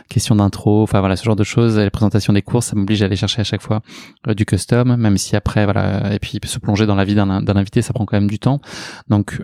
question 0.08 0.37
d'intro, 0.37 0.82
enfin 0.82 1.00
voilà 1.00 1.16
ce 1.16 1.25
genre 1.25 1.37
de 1.37 1.44
choses. 1.44 1.78
Les 1.78 1.90
présentations 1.90 2.32
des 2.32 2.42
courses, 2.42 2.66
ça 2.66 2.76
m'oblige 2.76 3.02
à 3.02 3.06
aller 3.06 3.16
chercher 3.16 3.40
à 3.40 3.44
chaque 3.44 3.62
fois 3.62 3.82
du 4.28 4.44
custom, 4.44 4.97
même 4.97 5.18
si 5.18 5.37
après 5.37 5.64
voilà 5.64 6.14
et 6.14 6.18
puis 6.18 6.38
se 6.44 6.58
plonger 6.58 6.87
dans 6.87 6.94
la 6.94 7.04
vie 7.04 7.14
d'un 7.14 7.30
invité, 7.30 7.82
ça 7.82 7.92
prend 7.92 8.04
quand 8.04 8.16
même 8.16 8.30
du 8.30 8.38
temps. 8.38 8.61
Donc 9.08 9.40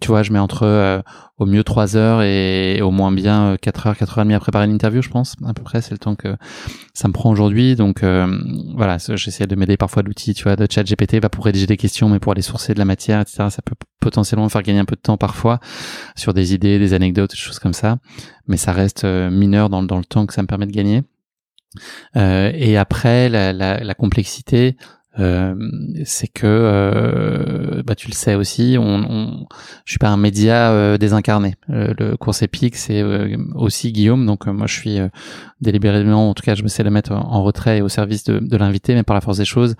tu 0.00 0.08
vois, 0.08 0.22
je 0.22 0.32
mets 0.32 0.38
entre 0.38 1.02
au 1.38 1.46
mieux 1.46 1.64
3 1.64 1.96
heures 1.96 2.22
et 2.22 2.80
au 2.82 2.90
moins 2.90 3.12
bien 3.12 3.56
4 3.60 3.86
heures, 3.86 3.96
4 3.96 4.17
heures 4.17 4.17
et 4.22 4.24
demie 4.24 4.34
à 4.34 4.40
préparer 4.40 4.66
l'interview, 4.66 5.02
je 5.02 5.08
pense. 5.08 5.34
À 5.46 5.54
peu 5.54 5.62
près, 5.62 5.82
c'est 5.82 5.92
le 5.92 5.98
temps 5.98 6.14
que 6.14 6.36
ça 6.94 7.08
me 7.08 7.12
prend 7.12 7.30
aujourd'hui. 7.30 7.76
Donc 7.76 8.02
euh, 8.02 8.38
voilà, 8.74 8.98
j'essaie 8.98 9.46
de 9.46 9.54
m'aider 9.54 9.76
parfois 9.76 10.02
d'outils, 10.02 10.34
tu 10.34 10.44
vois, 10.44 10.56
de 10.56 10.66
chat 10.70 10.84
GPT, 10.84 11.20
pas 11.20 11.28
pour 11.28 11.44
rédiger 11.44 11.66
des 11.66 11.76
questions, 11.76 12.08
mais 12.08 12.18
pour 12.18 12.32
aller 12.32 12.42
sourcer 12.42 12.74
de 12.74 12.78
la 12.78 12.84
matière, 12.84 13.20
etc. 13.20 13.46
Ça 13.50 13.62
peut 13.62 13.74
potentiellement 14.00 14.48
faire 14.48 14.62
gagner 14.62 14.80
un 14.80 14.84
peu 14.84 14.96
de 14.96 15.00
temps 15.00 15.16
parfois 15.16 15.60
sur 16.16 16.34
des 16.34 16.54
idées, 16.54 16.78
des 16.78 16.94
anecdotes, 16.94 17.30
des 17.30 17.36
choses 17.36 17.58
comme 17.58 17.74
ça. 17.74 17.98
Mais 18.46 18.56
ça 18.56 18.72
reste 18.72 19.04
euh, 19.04 19.30
mineur 19.30 19.68
dans, 19.68 19.82
dans 19.82 19.98
le 19.98 20.04
temps 20.04 20.26
que 20.26 20.34
ça 20.34 20.42
me 20.42 20.46
permet 20.46 20.66
de 20.66 20.72
gagner. 20.72 21.02
Euh, 22.16 22.50
et 22.54 22.76
après, 22.76 23.28
la 23.28 23.94
complexité, 23.94 24.76
euh, 25.18 25.54
c'est 26.04 26.28
que 26.28 26.46
euh, 26.46 27.82
bah, 27.84 27.94
tu 27.94 28.08
le 28.08 28.12
sais 28.12 28.34
aussi, 28.34 28.76
on, 28.78 28.84
on, 28.84 29.46
je 29.84 29.92
suis 29.92 29.98
pas 29.98 30.08
un 30.08 30.16
média 30.16 30.70
euh, 30.70 30.96
désincarné. 30.96 31.56
le 31.68 32.16
course 32.16 32.42
épique, 32.42 32.76
c'est 32.76 33.02
aussi 33.54 33.92
Guillaume, 33.92 34.26
donc 34.26 34.46
moi 34.46 34.66
je 34.66 34.74
suis 34.74 34.98
délibérément, 35.60 36.30
en 36.30 36.34
tout 36.34 36.42
cas, 36.42 36.54
je 36.54 36.62
me 36.62 36.68
sais 36.68 36.82
le 36.82 36.90
mettre 36.90 37.12
en 37.12 37.42
retrait 37.42 37.78
et 37.78 37.82
au 37.82 37.88
service 37.88 38.24
de, 38.24 38.38
de 38.38 38.56
l'invité, 38.56 38.94
mais 38.94 39.02
par 39.02 39.14
la 39.14 39.20
force 39.20 39.38
des 39.38 39.44
choses, 39.44 39.74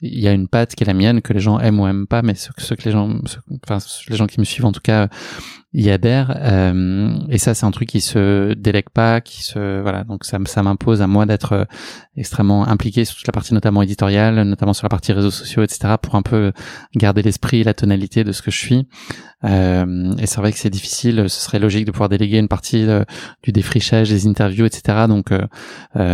il 0.00 0.20
y 0.20 0.28
a 0.28 0.32
une 0.32 0.48
patte 0.48 0.74
qui 0.74 0.84
est 0.84 0.86
la 0.86 0.94
mienne 0.94 1.22
que 1.22 1.32
les 1.32 1.40
gens 1.40 1.58
aiment 1.58 1.80
ou 1.80 1.86
aiment 1.86 2.06
pas, 2.06 2.22
mais 2.22 2.34
ce, 2.34 2.50
ce 2.58 2.74
que 2.74 2.84
les 2.84 2.92
gens, 2.92 3.10
enfin 3.68 3.78
les 4.08 4.16
gens 4.16 4.26
qui 4.26 4.38
me 4.38 4.44
suivent 4.44 4.66
en 4.66 4.72
tout 4.72 4.82
cas 4.82 5.08
y 5.74 5.90
adhèrent. 5.90 6.36
Euh, 6.40 7.18
et 7.28 7.38
ça, 7.38 7.54
c'est 7.54 7.66
un 7.66 7.70
truc 7.72 7.88
qui 7.88 8.00
se 8.00 8.54
délègue 8.54 8.88
pas, 8.92 9.20
qui 9.20 9.42
se 9.42 9.80
voilà. 9.80 10.04
Donc 10.04 10.24
ça, 10.24 10.38
ça 10.46 10.62
m'impose 10.62 11.02
à 11.02 11.06
moi 11.06 11.26
d'être 11.26 11.52
euh, 11.52 11.64
extrêmement 12.16 12.66
impliqué 12.66 13.04
sur 13.04 13.16
toute 13.16 13.26
la 13.26 13.32
partie 13.32 13.52
notamment 13.54 13.82
éditoriale, 13.82 14.42
notamment 14.42 14.72
sur 14.72 14.84
la 14.84 14.88
partie 14.88 15.12
réseaux 15.12 15.32
sociaux, 15.32 15.62
etc. 15.62 15.94
pour 16.00 16.14
un 16.14 16.22
peu 16.22 16.52
garder 16.94 17.22
l'esprit 17.22 17.64
la 17.64 17.74
tonalité 17.74 18.22
de 18.22 18.32
ce 18.32 18.40
que 18.40 18.50
je 18.52 18.58
suis. 18.58 18.86
Euh, 19.42 20.14
et 20.18 20.26
c'est 20.26 20.40
vrai 20.40 20.52
que 20.52 20.58
c'est 20.58 20.70
difficile. 20.70 21.28
Ce 21.28 21.40
serait 21.40 21.58
logique 21.58 21.84
de 21.84 21.90
pouvoir 21.90 22.08
déléguer 22.08 22.38
une 22.38 22.48
partie 22.48 22.86
du 23.42 23.52
défrichage, 23.52 24.08
des 24.08 24.26
interviews, 24.26 24.64
etc. 24.66 25.06
Donc 25.08 25.32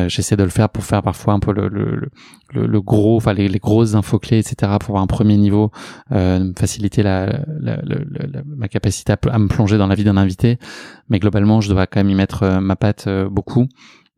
j'essaie 0.09 0.37
de 0.37 0.43
le 0.43 0.51
faire 0.51 0.71
pour 0.71 0.85
faire 0.85 1.03
parfois 1.03 1.35
un 1.35 1.41
peu 1.41 1.53
le, 1.53 1.69
le, 1.69 2.09
le, 2.53 2.67
le 2.67 2.81
gros, 2.81 3.17
enfin 3.17 3.35
les, 3.35 3.49
grosses 3.59 3.95
infos 3.95 4.19
clés, 4.19 4.39
etc. 4.39 4.73
pour 4.81 4.91
avoir 4.91 5.03
un 5.03 5.07
premier 5.07 5.37
niveau, 5.37 5.71
faciliter 6.57 7.03
la, 7.03 7.27
la, 7.61 7.77
la, 7.77 8.43
ma 8.45 8.69
capacité 8.69 9.13
à, 9.13 9.19
à 9.31 9.39
me 9.39 9.50
plonger 9.51 9.77
dans 9.77 9.87
la 9.87 9.95
vie 9.95 10.05
d'un 10.05 10.17
invité, 10.17 10.59
mais 11.09 11.19
globalement, 11.19 11.61
je 11.61 11.69
dois 11.71 11.87
quand 11.87 12.01
même 12.01 12.09
y 12.11 12.15
mettre 12.15 12.45
euh, 12.45 12.61
ma 12.61 12.77
patte 12.77 13.07
euh, 13.07 13.29
beaucoup. 13.29 13.67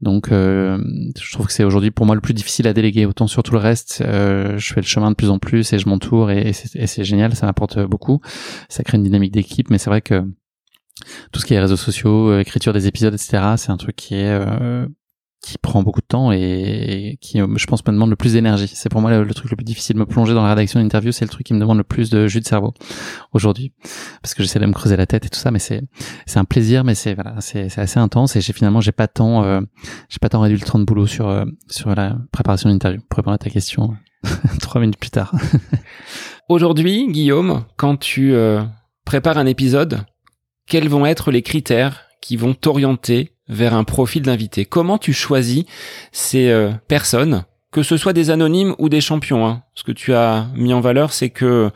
Donc, 0.01 0.31
euh, 0.33 0.79
je 1.21 1.33
trouve 1.33 1.47
que 1.47 1.53
c'est 1.53 1.65
aujourd'hui 1.65 1.91
pour 1.93 2.07
moi 2.07 2.15
le 2.15 2.21
plus 2.21 2.35
difficile 2.35 2.67
à 2.67 2.73
déléguer. 2.73 3.07
Autant 3.07 3.29
sur 3.29 3.43
tout 3.45 3.53
le 3.53 3.61
reste, 3.61 4.03
je 4.03 4.73
fais 4.75 4.81
le 4.81 4.87
chemin 4.87 5.11
de 5.13 5.15
plus 5.15 5.31
en 5.31 5.39
plus 5.39 5.73
et 5.73 5.79
je 5.79 5.89
m'entoure 5.89 6.33
et, 6.33 6.49
et 6.75 6.87
c'est 6.89 7.05
génial, 7.05 7.37
ça 7.37 7.47
m'apporte 7.47 7.79
beaucoup. 7.85 8.21
Ça 8.69 8.83
crée 8.83 8.97
une 8.97 9.05
dynamique 9.05 9.31
d'équipe, 9.31 9.71
mais 9.71 9.79
c'est 9.79 9.91
vrai 9.91 10.01
que 10.01 10.25
tout 11.31 11.39
ce 11.39 11.47
qui 11.47 11.55
est 11.55 11.61
réseaux 11.61 11.77
sociaux, 11.77 12.37
écriture 12.41 12.73
des 12.73 12.89
épisodes, 12.89 13.15
etc., 13.15 13.55
c'est 13.57 13.71
un 13.71 13.77
truc 13.77 13.95
qui 13.95 14.17
est 14.17 14.37
qui 15.43 15.59
prend 15.59 15.83
beaucoup 15.83 16.01
de 16.01 16.07
temps 16.07 16.31
et, 16.31 17.19
qui, 17.21 17.41
euh, 17.41 17.49
je 17.57 17.67
pense, 17.67 17.85
me 17.85 17.93
demande 17.93 18.11
le 18.11 18.17
plus 18.17 18.35
d'énergie. 18.35 18.71
C'est 18.73 18.89
pour 18.89 19.01
moi 19.01 19.11
le, 19.11 19.35
truc 19.35 19.51
le 19.51 19.57
plus 19.57 19.65
difficile. 19.65 19.97
Me 19.97 20.07
plonger 20.07 20.35
dans 20.35 20.45
la 20.45 20.51
rédaction 20.51 20.81
d'interview, 20.81 21.11
c'est 21.11 21.25
le 21.25 21.31
truc 21.31 21.45
qui 21.45 21.53
me 21.53 21.59
demande 21.59 21.79
le 21.79 21.85
plus 21.85 22.11
de 22.11 22.29
jus 22.29 22.41
de 22.41 22.47
cerveau 22.47 22.73
aujourd'hui, 23.33 23.73
parce 24.23 24.35
que 24.35 24.43
j'essaie 24.43 24.61
de 24.61 24.67
me 24.67 24.73
creuser 24.73 24.97
la 24.97 25.07
tête 25.07 25.27
et 25.27 25.29
tout 25.29 25.39
ça. 25.39 25.51
Mais 25.51 25.59
c'est 25.59 25.83
c'est 26.27 26.39
un 26.39 26.45
plaisir, 26.45 26.85
mais 26.85 26.95
c'est 26.95 27.15
voilà, 27.15 27.35
c'est 27.41 27.69
c'est 27.69 27.81
assez 27.81 27.99
intense 27.99 28.37
et 28.37 28.41
j'ai 28.41 28.53
finalement 28.53 28.81
j'ai 28.81 28.93
pas 28.93 29.09
tant 29.09 29.43
euh, 29.43 29.61
j'ai 30.09 30.19
pas 30.21 30.29
tant 30.29 30.41
réduit 30.41 30.59
le 30.59 30.65
temps 30.65 30.79
de 30.79 30.85
boulot 30.85 31.07
sur 31.07 31.29
euh, 31.29 31.45
sur 31.69 31.93
la 31.93 32.17
préparation 32.31 32.71
d'interview. 32.71 33.01
Pour 33.09 33.17
répondre 33.17 33.35
à 33.35 33.39
ta 33.39 33.51
question, 33.51 33.97
trois 34.61 34.81
minutes 34.81 34.99
plus 34.99 35.11
tard. 35.11 35.35
aujourd'hui, 36.49 37.09
Guillaume, 37.11 37.65
quand 37.77 37.97
tu 37.97 38.33
prépares 39.05 39.39
un 39.39 39.47
épisode, 39.47 40.05
quels 40.69 40.89
vont 40.89 41.05
être 41.05 41.33
les 41.33 41.43
critères 41.43 42.12
qui 42.23 42.37
vont 42.37 42.55
t'orienter 42.55 43.33
vers 43.49 43.75
un 43.75 43.85
profil 43.85 44.23
d'invité. 44.23 44.65
Comment 44.65 44.97
tu 44.97 45.13
choisis 45.13 45.65
ces 46.13 46.49
euh, 46.49 46.71
personnes, 46.89 47.45
que 47.71 47.83
ce 47.83 47.99
soit 47.99 48.15
des 48.15 48.31
anonymes 48.31 48.75
ou 48.79 48.89
des 48.89 49.03
champions 49.03 49.47
hein? 49.47 49.63
Ce 49.75 49.83
que 49.83 49.93
tu 49.93 50.15
as 50.15 50.47
mis 50.55 50.73
en 50.73 50.81
valeur, 50.81 51.13
c'est 51.13 51.29
que 51.29 51.71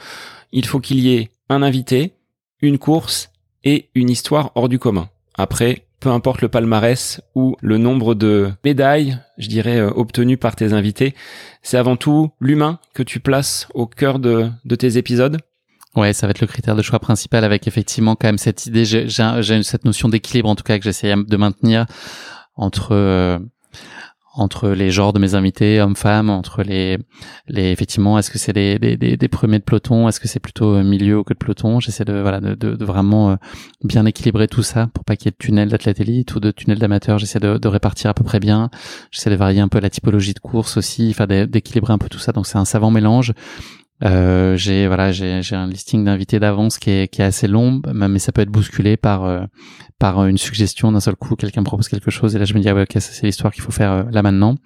il 0.52 0.64
faut 0.64 0.80
qu'il 0.80 1.00
y 1.00 1.14
ait 1.14 1.30
un 1.50 1.62
invité, 1.62 2.14
une 2.62 2.78
course 2.78 3.30
et 3.64 3.90
une 3.94 4.08
histoire 4.08 4.52
hors 4.54 4.70
du 4.70 4.78
commun. 4.78 5.10
Après, 5.34 5.86
peu 6.00 6.10
importe 6.10 6.40
le 6.40 6.48
palmarès 6.48 7.20
ou 7.34 7.56
le 7.60 7.78
nombre 7.78 8.14
de 8.14 8.52
médailles, 8.64 9.18
je 9.38 9.48
dirais, 9.48 9.78
euh, 9.78 9.90
obtenues 9.90 10.36
par 10.36 10.54
tes 10.54 10.72
invités, 10.72 11.14
c'est 11.62 11.76
avant 11.76 11.96
tout 11.96 12.30
l'humain 12.40 12.78
que 12.94 13.02
tu 13.02 13.18
places 13.18 13.66
au 13.74 13.86
cœur 13.86 14.18
de 14.18 14.50
tes 14.78 14.96
épisodes? 14.96 15.38
Ouais, 15.96 16.12
ça 16.12 16.26
va 16.26 16.32
être 16.32 16.42
le 16.42 16.46
critère 16.46 16.76
de 16.76 16.82
choix 16.82 16.98
principal 16.98 17.42
avec 17.42 17.66
effectivement 17.66 18.16
quand 18.16 18.28
même 18.28 18.38
cette 18.38 18.66
idée, 18.66 18.84
j'ai 18.84 19.08
cette 19.62 19.84
notion 19.86 20.10
d'équilibre 20.10 20.48
en 20.48 20.54
tout 20.54 20.62
cas 20.62 20.76
que 20.78 20.84
j'essaie 20.84 21.14
de 21.16 21.36
maintenir 21.38 21.86
entre 22.54 22.92
euh, 22.92 23.38
entre 24.34 24.68
les 24.68 24.90
genres 24.90 25.14
de 25.14 25.18
mes 25.18 25.34
invités, 25.34 25.80
hommes-femmes, 25.80 26.28
entre 26.28 26.62
les 26.62 26.98
les 27.48 27.70
effectivement, 27.70 28.18
est-ce 28.18 28.30
que 28.30 28.38
c'est 28.38 28.52
des, 28.52 28.78
des, 28.78 29.16
des, 29.16 29.28
premiers 29.28 29.58
de 29.58 29.64
peloton, 29.64 30.06
est-ce 30.08 30.20
que 30.20 30.28
c'est 30.28 30.40
plutôt 30.40 30.74
euh, 30.74 30.82
milieu 30.82 31.18
ou 31.18 31.24
que 31.24 31.32
de 31.32 31.38
peloton? 31.38 31.80
J'essaie 31.80 32.04
de 32.04 32.20
voilà 32.20 32.40
de, 32.40 32.54
de, 32.54 32.84
vraiment 32.84 33.30
euh, 33.30 33.36
bien 33.82 34.04
équilibrer 34.04 34.48
tout 34.48 34.62
ça 34.62 34.88
pour 34.92 35.04
pas 35.04 35.16
qu'il 35.16 35.26
y 35.26 35.28
ait 35.28 35.32
de 35.32 35.36
tunnel 35.38 35.70
d'athlète 35.70 36.00
élite 36.00 36.34
ou 36.34 36.40
de 36.40 36.50
tunnel 36.50 36.78
d'amateur. 36.78 37.18
J'essaie 37.18 37.40
de, 37.40 37.56
de 37.56 37.68
répartir 37.68 38.10
à 38.10 38.14
peu 38.14 38.24
près 38.24 38.38
bien. 38.40 38.68
J'essaie 39.10 39.30
de 39.30 39.36
varier 39.36 39.60
un 39.60 39.68
peu 39.68 39.80
la 39.80 39.88
typologie 39.88 40.34
de 40.34 40.40
course 40.40 40.76
aussi, 40.76 41.08
enfin 41.10 41.26
d'équilibrer 41.26 41.94
un 41.94 41.98
peu 41.98 42.10
tout 42.10 42.18
ça. 42.18 42.32
Donc 42.32 42.46
c'est 42.46 42.58
un 42.58 42.66
savant 42.66 42.90
mélange. 42.90 43.32
Euh, 44.04 44.56
j'ai 44.56 44.86
voilà, 44.86 45.10
j'ai 45.10 45.40
un 45.52 45.66
listing 45.66 46.04
d'invités 46.04 46.38
d'avance 46.38 46.78
qui 46.78 46.90
est, 46.90 47.08
qui 47.08 47.22
est 47.22 47.24
assez 47.24 47.48
long, 47.48 47.80
mais 47.92 48.18
ça 48.18 48.32
peut 48.32 48.42
être 48.42 48.50
bousculé 48.50 48.96
par 48.96 49.24
euh, 49.24 49.44
par 49.98 50.24
une 50.26 50.38
suggestion 50.38 50.92
d'un 50.92 51.00
seul 51.00 51.16
coup. 51.16 51.34
Quelqu'un 51.36 51.62
propose 51.62 51.88
quelque 51.88 52.10
chose 52.10 52.36
et 52.36 52.38
là 52.38 52.44
je 52.44 52.54
me 52.54 52.60
dis 52.60 52.68
ah 52.68 52.74
ouais 52.74 52.82
ok 52.82 52.96
c'est 53.00 53.26
l'histoire 53.26 53.52
qu'il 53.52 53.62
faut 53.62 53.72
faire 53.72 53.92
euh, 53.92 54.04
là 54.10 54.22
maintenant. 54.22 54.56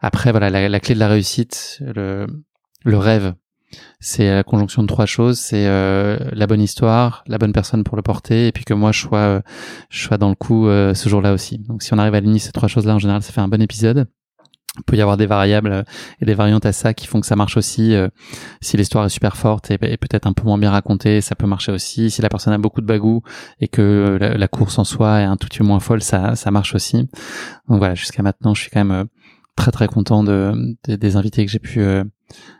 Après 0.00 0.32
voilà 0.32 0.50
la, 0.50 0.68
la, 0.68 0.80
clé 0.80 0.94
de 0.94 1.00
la 1.00 1.08
réussite, 1.08 1.80
le 1.80 2.26
le 2.84 2.98
rêve, 2.98 3.34
c'est 4.00 4.34
la 4.34 4.42
conjonction 4.42 4.82
de 4.82 4.88
trois 4.88 5.06
choses. 5.06 5.38
C'est 5.38 5.66
euh, 5.66 6.18
la 6.32 6.46
bonne 6.48 6.60
histoire, 6.60 7.22
la 7.28 7.38
bonne 7.38 7.52
personne 7.52 7.84
pour 7.84 7.96
le 7.96 8.02
porter, 8.02 8.48
et 8.48 8.52
puis 8.52 8.64
que 8.64 8.74
moi 8.74 8.90
je 8.90 9.00
sois 9.00 9.42
je 9.90 10.02
sois 10.02 10.18
dans 10.18 10.28
le 10.28 10.34
coup 10.34 10.66
ce 10.66 11.08
jour-là 11.08 11.32
aussi. 11.32 11.58
Donc 11.58 11.84
si 11.84 11.94
on 11.94 11.98
arrive 11.98 12.14
à 12.14 12.18
aligner 12.18 12.40
ces 12.40 12.52
trois 12.52 12.68
choses-là 12.68 12.94
en 12.94 12.98
général, 12.98 13.22
ça 13.22 13.32
fait 13.32 13.40
un 13.40 13.48
bon 13.48 13.62
épisode. 13.62 14.08
Il 14.76 14.82
peut 14.84 14.96
y 14.96 15.00
avoir 15.00 15.16
des 15.16 15.26
variables 15.26 15.72
euh, 15.72 15.82
et 16.20 16.24
des 16.24 16.34
variantes 16.34 16.66
à 16.66 16.72
ça 16.72 16.94
qui 16.94 17.06
font 17.06 17.20
que 17.20 17.26
ça 17.26 17.36
marche 17.36 17.56
aussi. 17.56 17.94
Euh, 17.94 18.08
si 18.60 18.76
l'histoire 18.76 19.04
est 19.04 19.10
super 19.10 19.36
forte 19.36 19.70
et, 19.70 19.78
peut-être 19.78 20.26
un 20.26 20.32
peu 20.32 20.44
moins 20.44 20.58
bien 20.58 20.70
racontée, 20.70 21.20
ça 21.20 21.34
peut 21.34 21.46
marcher 21.46 21.72
aussi. 21.72 22.10
Si 22.10 22.22
la 22.22 22.28
personne 22.28 22.52
a 22.52 22.58
beaucoup 22.58 22.80
de 22.80 22.86
bagou 22.86 23.22
et 23.60 23.68
que 23.68 24.18
la, 24.20 24.48
course 24.48 24.78
en 24.78 24.84
soi 24.84 25.20
est 25.20 25.24
un 25.24 25.36
tout 25.36 25.48
petit 25.48 25.58
peu 25.58 25.64
moins 25.64 25.80
folle, 25.80 26.02
ça, 26.02 26.36
ça 26.36 26.50
marche 26.50 26.74
aussi. 26.74 27.08
Donc 27.68 27.78
voilà, 27.78 27.94
jusqu'à 27.94 28.22
maintenant, 28.22 28.54
je 28.54 28.62
suis 28.62 28.70
quand 28.70 28.80
même 28.80 28.92
euh, 28.92 29.04
très 29.56 29.70
très 29.70 29.86
content 29.86 30.22
de, 30.22 30.76
des 30.86 31.16
invités 31.16 31.44
que 31.44 31.50
j'ai 31.50 31.58
pu 31.58 31.80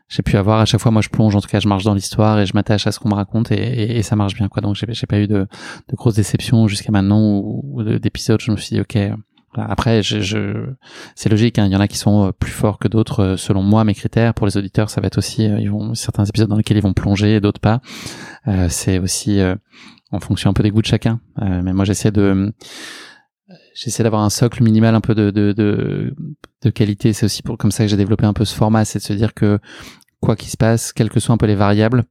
j'ai 0.09 0.23
pu 0.23 0.37
avoir. 0.37 0.61
À 0.61 0.65
chaque 0.65 0.81
fois, 0.81 0.93
moi, 0.93 1.03
je 1.03 1.09
plonge. 1.09 1.35
En 1.35 1.41
tout 1.41 1.49
cas, 1.49 1.61
je 1.61 1.69
marche 1.69 1.85
dans 1.85 1.95
l'histoire 1.95 2.39
et 2.39 2.47
je 2.47 2.55
m'attache 2.55 2.87
à 2.87 2.93
ce 2.93 3.01
qu'on 3.01 3.09
me 3.09 3.15
raconte 3.15 3.51
et, 3.51 3.99
et, 3.99 4.03
ça 4.03 4.17
marche 4.17 4.35
bien 4.35 4.49
quoi. 4.49 4.63
Donc 4.63 4.77
j'ai, 4.77 4.87
j'ai 4.89 5.07
pas 5.07 5.19
eu 5.19 5.27
de, 5.27 5.47
de 5.89 5.97
grosses 5.97 6.15
déceptions 6.15 6.69
jusqu'à 6.69 6.93
maintenant 6.93 7.39
ou, 7.39 7.63
ou 7.65 7.83
d'épisodes. 7.83 8.41
Je 8.41 8.53
me 8.53 8.57
suis 8.57 8.77
dit 8.77 8.81
ok 8.81 8.97
après, 9.57 10.03
je, 10.03 10.21
je... 10.21 10.67
c'est 11.15 11.29
logique. 11.29 11.59
Hein. 11.59 11.67
Il 11.67 11.73
y 11.73 11.77
en 11.77 11.81
a 11.81 11.89
qui 11.89 11.97
sont 11.97 12.29
euh, 12.29 12.33
plus 12.33 12.51
forts 12.51 12.79
que 12.79 12.89
d'autres. 12.89 13.21
Euh, 13.21 13.37
selon 13.37 13.63
moi, 13.63 13.85
mes 13.85 13.95
critères 13.95 14.35
pour 14.35 14.47
les 14.47 14.57
auditeurs, 14.57 14.91
ça 14.91 15.01
va 15.01 15.07
être 15.07 15.19
aussi, 15.19 15.47
euh, 15.49 15.95
certains 15.95 16.25
épisodes 16.25 16.49
dans 16.49 16.57
lesquels 16.57 16.77
ils 16.77 16.83
vont 16.83 16.93
plonger, 16.93 17.41
d'autres 17.41 17.61
pas. 17.61 17.81
Euh, 18.49 18.69
c'est 18.69 18.99
aussi 18.99 19.41
en 20.13 20.21
fonction 20.21 20.51
un 20.51 20.53
peu 20.53 20.63
des 20.63 20.71
goûts 20.71 20.83
de 20.83 20.87
chacun. 20.87 21.21
mais 21.41 21.73
moi, 21.73 21.85
j'essaie 21.85 22.13
de 22.13 22.53
j'essaie 23.75 24.03
d'avoir 24.03 24.23
un 24.23 24.31
socle 24.31 24.63
minimal 24.63 24.95
un 24.95 25.01
peu 25.01 25.15
de 25.15 25.31
de, 25.31 25.53
de, 25.53 26.15
de 26.63 26.71
qualité. 26.71 27.13
C'est 27.13 27.27
aussi 27.27 27.43
pour 27.43 27.59
comme 27.59 27.71
ça 27.71 27.85
que 27.85 27.91
j'ai 27.91 27.97
développé 27.97 28.25
un 28.25 28.33
peu 28.33 28.45
ce 28.45 28.55
format, 28.55 28.85
c'est 28.85 28.99
de 28.99 29.05
se 29.05 29.13
dire 29.13 29.35
que 29.35 29.59
quoi 30.21 30.37
qu'il 30.37 30.51
se 30.51 30.57
passe, 30.57 30.93
quelles 30.93 31.11
que 31.11 31.21
soient 31.21 31.35
un 31.35 31.39
peu 31.39 31.47
les 31.47 31.55
variables, 31.55 32.05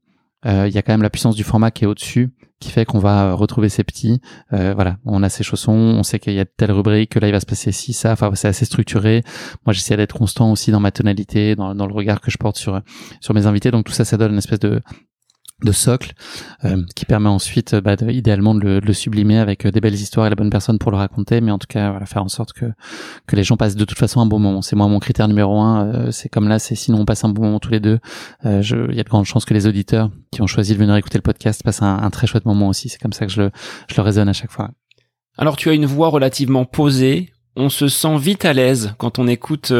il 0.45 0.69
y 0.69 0.77
a 0.77 0.81
quand 0.81 0.93
même 0.93 1.01
la 1.01 1.09
puissance 1.09 1.35
du 1.35 1.43
format 1.43 1.71
qui 1.71 1.83
est 1.83 1.87
au-dessus 1.87 2.31
qui 2.61 2.71
fait 2.71 2.85
qu'on 2.85 2.99
va 2.99 3.33
retrouver 3.33 3.67
ses 3.67 3.83
petits. 3.83 4.21
voilà, 4.51 4.97
on 5.05 5.23
a 5.23 5.29
ses 5.29 5.43
chaussons, 5.43 5.71
on 5.73 6.03
sait 6.03 6.19
qu'il 6.19 6.33
y 6.33 6.39
a 6.39 6.45
telle 6.45 6.71
rubrique, 6.71 7.11
que 7.11 7.19
là 7.19 7.27
il 7.27 7.31
va 7.31 7.39
se 7.39 7.45
passer 7.45 7.71
ci, 7.71 7.93
ça. 7.93 8.13
Enfin, 8.13 8.31
c'est 8.33 8.47
assez 8.47 8.65
structuré. 8.65 9.23
Moi, 9.65 9.73
j'essaie 9.73 9.97
d'être 9.97 10.17
constant 10.17 10.51
aussi 10.51 10.71
dans 10.71 10.79
ma 10.79 10.91
tonalité, 10.91 11.55
dans, 11.55 11.75
dans 11.75 11.85
le 11.85 11.93
regard 11.93 12.21
que 12.21 12.31
je 12.31 12.37
porte 12.37 12.57
sur 12.57 12.81
sur 13.19 13.33
mes 13.33 13.45
invités. 13.45 13.71
Donc 13.71 13.85
tout 13.85 13.91
ça, 13.91 14.05
ça 14.05 14.17
donne 14.17 14.31
une 14.31 14.37
espèce 14.37 14.59
de 14.59 14.81
de 15.63 15.71
socle 15.71 16.13
euh, 16.65 16.83
qui 16.95 17.05
permet 17.05 17.29
ensuite 17.29 17.75
bah, 17.75 17.95
idéalement 18.09 18.53
de 18.55 18.81
le, 18.83 18.93
sublimer 18.93 19.37
avec 19.39 19.65
euh, 19.65 19.71
des 19.71 19.79
belles 19.79 19.93
histoires 19.93 20.27
et 20.27 20.29
la 20.29 20.35
bonne 20.35 20.49
personne 20.49 20.77
pour 20.79 20.91
le 20.91 20.97
raconter 20.97 21.39
mais 21.39 21.51
en 21.51 21.57
tout 21.57 21.67
cas 21.67 21.91
voilà, 21.91 22.05
faire 22.05 22.23
en 22.23 22.27
sorte 22.27 22.51
que 22.51 22.65
que 23.25 23.35
les 23.37 23.43
gens 23.43 23.55
passent 23.55 23.77
de 23.77 23.85
toute 23.85 23.97
façon 23.97 24.19
un 24.19 24.25
bon 24.25 24.37
moment. 24.37 24.61
C'est 24.61 24.75
moi 24.75 24.87
mon 24.87 24.99
critère 24.99 25.29
numéro 25.29 25.59
un 25.59 25.87
euh, 25.87 26.11
c'est 26.11 26.27
comme 26.27 26.49
là 26.49 26.59
c'est 26.59 26.75
sinon 26.75 26.99
on 26.99 27.05
passe 27.05 27.23
un 27.23 27.29
bon 27.29 27.43
moment 27.43 27.59
tous 27.59 27.71
les 27.71 27.79
deux. 27.79 27.99
Il 28.43 28.49
y 28.49 28.99
a 28.99 29.03
de 29.03 29.09
grandes 29.09 29.25
chances 29.25 29.45
que 29.45 29.53
les 29.53 29.65
auditeurs 29.65 30.11
qui 30.31 30.41
ont 30.41 30.47
choisi 30.47 30.73
de 30.73 30.77
venir 30.77 30.95
écouter 30.97 31.17
le 31.17 31.23
podcast 31.23 31.63
passent 31.63 31.81
un, 31.81 31.99
un 31.99 32.09
très 32.09 32.27
chouette 32.27 32.45
moment 32.45 32.67
aussi. 32.67 32.89
C'est 32.89 32.99
comme 32.99 33.13
ça 33.13 33.25
que 33.25 33.31
je 33.31 33.43
le 33.43 33.51
je 33.87 33.95
le 33.95 34.01
raisonne 34.01 34.27
à 34.27 34.33
chaque 34.33 34.51
fois. 34.51 34.71
Alors 35.37 35.55
tu 35.55 35.69
as 35.69 35.73
une 35.73 35.85
voix 35.85 36.09
relativement 36.09 36.65
posée. 36.65 37.31
On 37.55 37.69
se 37.69 37.87
sent 37.87 38.17
vite 38.17 38.43
à 38.43 38.51
l'aise 38.51 38.93
quand 38.97 39.19
on 39.19 39.27
écoute 39.27 39.71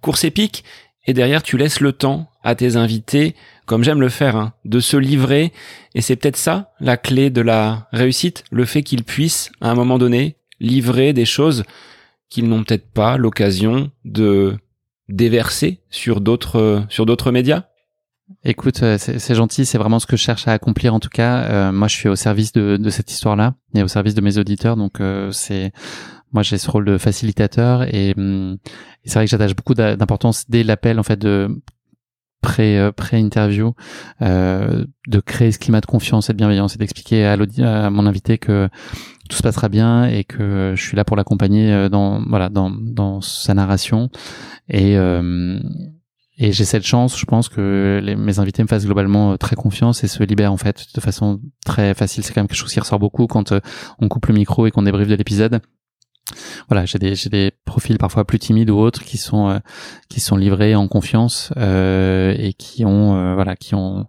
course 0.00 0.24
épique. 0.24 0.64
Et 1.06 1.12
derrière 1.12 1.42
tu 1.42 1.58
laisses 1.58 1.80
le 1.80 1.92
temps 1.92 2.30
à 2.42 2.54
tes 2.54 2.76
invités 2.76 3.34
comme 3.72 3.84
j'aime 3.84 4.02
le 4.02 4.10
faire, 4.10 4.36
hein, 4.36 4.52
de 4.66 4.80
se 4.80 4.98
livrer. 4.98 5.50
Et 5.94 6.02
c'est 6.02 6.14
peut-être 6.16 6.36
ça 6.36 6.72
la 6.78 6.98
clé 6.98 7.30
de 7.30 7.40
la 7.40 7.88
réussite, 7.90 8.44
le 8.50 8.66
fait 8.66 8.82
qu'ils 8.82 9.02
puissent, 9.02 9.50
à 9.62 9.70
un 9.70 9.74
moment 9.74 9.96
donné, 9.96 10.36
livrer 10.60 11.14
des 11.14 11.24
choses 11.24 11.64
qu'ils 12.28 12.50
n'ont 12.50 12.64
peut-être 12.64 12.92
pas 12.92 13.16
l'occasion 13.16 13.90
de 14.04 14.58
déverser 15.08 15.80
sur 15.88 16.20
d'autres 16.20 16.84
sur 16.90 17.06
d'autres 17.06 17.30
médias. 17.32 17.64
Écoute, 18.44 18.82
euh, 18.82 18.98
c'est 18.98 19.34
gentil, 19.34 19.64
c'est 19.64 19.78
vraiment 19.78 20.00
ce 20.00 20.06
que 20.06 20.18
je 20.18 20.22
cherche 20.22 20.46
à 20.48 20.52
accomplir 20.52 20.92
en 20.92 21.00
tout 21.00 21.08
cas. 21.08 21.42
Euh, 21.44 21.72
moi, 21.72 21.88
je 21.88 21.96
suis 21.96 22.10
au 22.10 22.16
service 22.16 22.52
de, 22.52 22.76
de 22.76 22.90
cette 22.90 23.10
histoire-là 23.10 23.54
et 23.74 23.82
au 23.82 23.88
service 23.88 24.14
de 24.14 24.20
mes 24.20 24.36
auditeurs, 24.36 24.76
donc 24.76 25.00
euh, 25.00 25.30
c'est 25.32 25.72
moi 26.30 26.42
j'ai 26.42 26.58
ce 26.58 26.70
rôle 26.70 26.84
de 26.84 26.98
facilitateur 26.98 27.84
et, 27.84 28.12
hum, 28.18 28.58
et 29.02 29.08
c'est 29.08 29.14
vrai 29.14 29.24
que 29.24 29.30
j'attache 29.30 29.56
beaucoup 29.56 29.74
d'importance 29.74 30.44
dès 30.50 30.62
l'appel 30.62 31.00
en 31.00 31.02
fait 31.02 31.18
de 31.18 31.48
euh, 32.58 32.92
pré 32.92 33.18
interview 33.18 33.74
euh, 34.20 34.84
de 35.08 35.20
créer 35.20 35.52
ce 35.52 35.58
climat 35.58 35.80
de 35.80 35.86
confiance 35.86 36.30
et 36.30 36.32
de 36.32 36.38
bienveillance 36.38 36.74
et 36.74 36.78
d'expliquer 36.78 37.24
à, 37.24 37.32
à 37.34 37.90
mon 37.90 38.06
invité 38.06 38.38
que 38.38 38.68
tout 39.28 39.36
se 39.36 39.42
passera 39.42 39.68
bien 39.68 40.04
et 40.04 40.24
que 40.24 40.74
je 40.76 40.82
suis 40.82 40.96
là 40.96 41.04
pour 41.04 41.16
l'accompagner 41.16 41.72
euh, 41.72 41.88
dans 41.88 42.22
voilà 42.28 42.48
dans 42.48 42.70
dans 42.70 43.20
sa 43.20 43.54
narration 43.54 44.10
et 44.68 44.96
euh, 44.96 45.58
et 46.38 46.50
j'ai 46.50 46.64
cette 46.64 46.84
chance, 46.84 47.16
je 47.18 47.26
pense 47.26 47.48
que 47.48 48.00
mes 48.16 48.38
invités 48.40 48.62
me 48.62 48.68
fassent 48.68 48.86
globalement 48.86 49.36
très 49.36 49.54
confiance 49.54 50.02
et 50.02 50.08
se 50.08 50.24
libèrent 50.24 50.52
en 50.52 50.56
fait 50.56 50.86
de 50.92 51.00
façon 51.00 51.40
très 51.64 51.94
facile. 51.94 52.24
C'est 52.24 52.32
quand 52.32 52.40
même 52.40 52.48
quelque 52.48 52.58
chose 52.58 52.72
qui 52.72 52.80
ressort 52.80 52.98
beaucoup 52.98 53.26
quand 53.26 53.52
on 54.00 54.08
coupe 54.08 54.26
le 54.26 54.34
micro 54.34 54.66
et 54.66 54.70
qu'on 54.70 54.82
débriefe 54.82 55.08
de 55.08 55.14
l'épisode 55.14 55.60
voilà, 56.68 56.84
j'ai 56.84 56.98
des 56.98 57.14
des 57.30 57.52
profils 57.64 57.98
parfois 57.98 58.24
plus 58.24 58.38
timides 58.38 58.70
ou 58.70 58.78
autres 58.78 59.04
qui 59.04 59.18
sont 59.18 59.48
euh, 59.48 59.58
qui 60.08 60.20
sont 60.20 60.36
livrés 60.36 60.74
en 60.74 60.88
confiance 60.88 61.52
euh, 61.56 62.34
et 62.38 62.52
qui 62.52 62.84
ont 62.84 63.16
euh, 63.16 63.34
voilà 63.34 63.56
qui 63.56 63.74
ont 63.74 64.06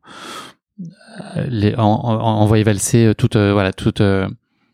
les 1.47 1.75
envoyé 1.75 2.63
valser 2.63 3.13
toute 3.17 3.35
voilà 3.37 3.71
toute 3.71 4.01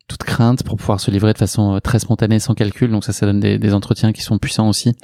toute 0.09 0.23
crainte 0.23 0.63
pour 0.63 0.75
pouvoir 0.75 0.99
se 0.99 1.09
livrer 1.11 1.31
de 1.31 1.37
façon 1.37 1.75
euh, 1.75 1.79
très 1.79 1.99
spontanée 1.99 2.39
sans 2.39 2.53
calcul. 2.53 2.91
Donc 2.91 3.05
ça 3.05 3.13
ça 3.13 3.25
donne 3.25 3.39
des, 3.39 3.57
des 3.57 3.73
entretiens 3.73 4.11
qui 4.11 4.21
sont 4.21 4.37
puissants 4.37 4.67
aussi. 4.67 4.95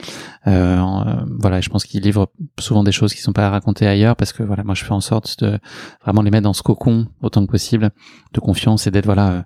Euh, 0.48 0.78
euh, 0.78 1.26
voilà 1.39 1.62
je 1.62 1.70
pense 1.70 1.86
qu'ils 1.86 2.02
livrent 2.02 2.28
souvent 2.60 2.84
des 2.84 2.91
choses 2.91 3.13
qui 3.13 3.22
sont 3.22 3.32
pas 3.32 3.48
à 3.48 3.50
raconter 3.50 3.88
ailleurs 3.88 4.18
parce 4.18 4.34
que 4.34 4.44
voilà 4.44 4.63
moi 4.63 4.76
je 4.76 4.84
fais 4.84 4.91
en 4.91 5.00
sorte 5.00 5.41
de 5.44 5.60
vraiment 6.04 6.22
les 6.22 6.32
mettre 6.32 6.44
dans 6.44 6.54
ce 6.54 6.63
cocon 6.63 7.08
autant 7.22 7.46
que 7.46 7.52
possible 7.52 7.91
de 8.34 8.39
confiance 8.39 8.88
et 8.88 8.91
d'être 8.91 9.06
voilà 9.06 9.46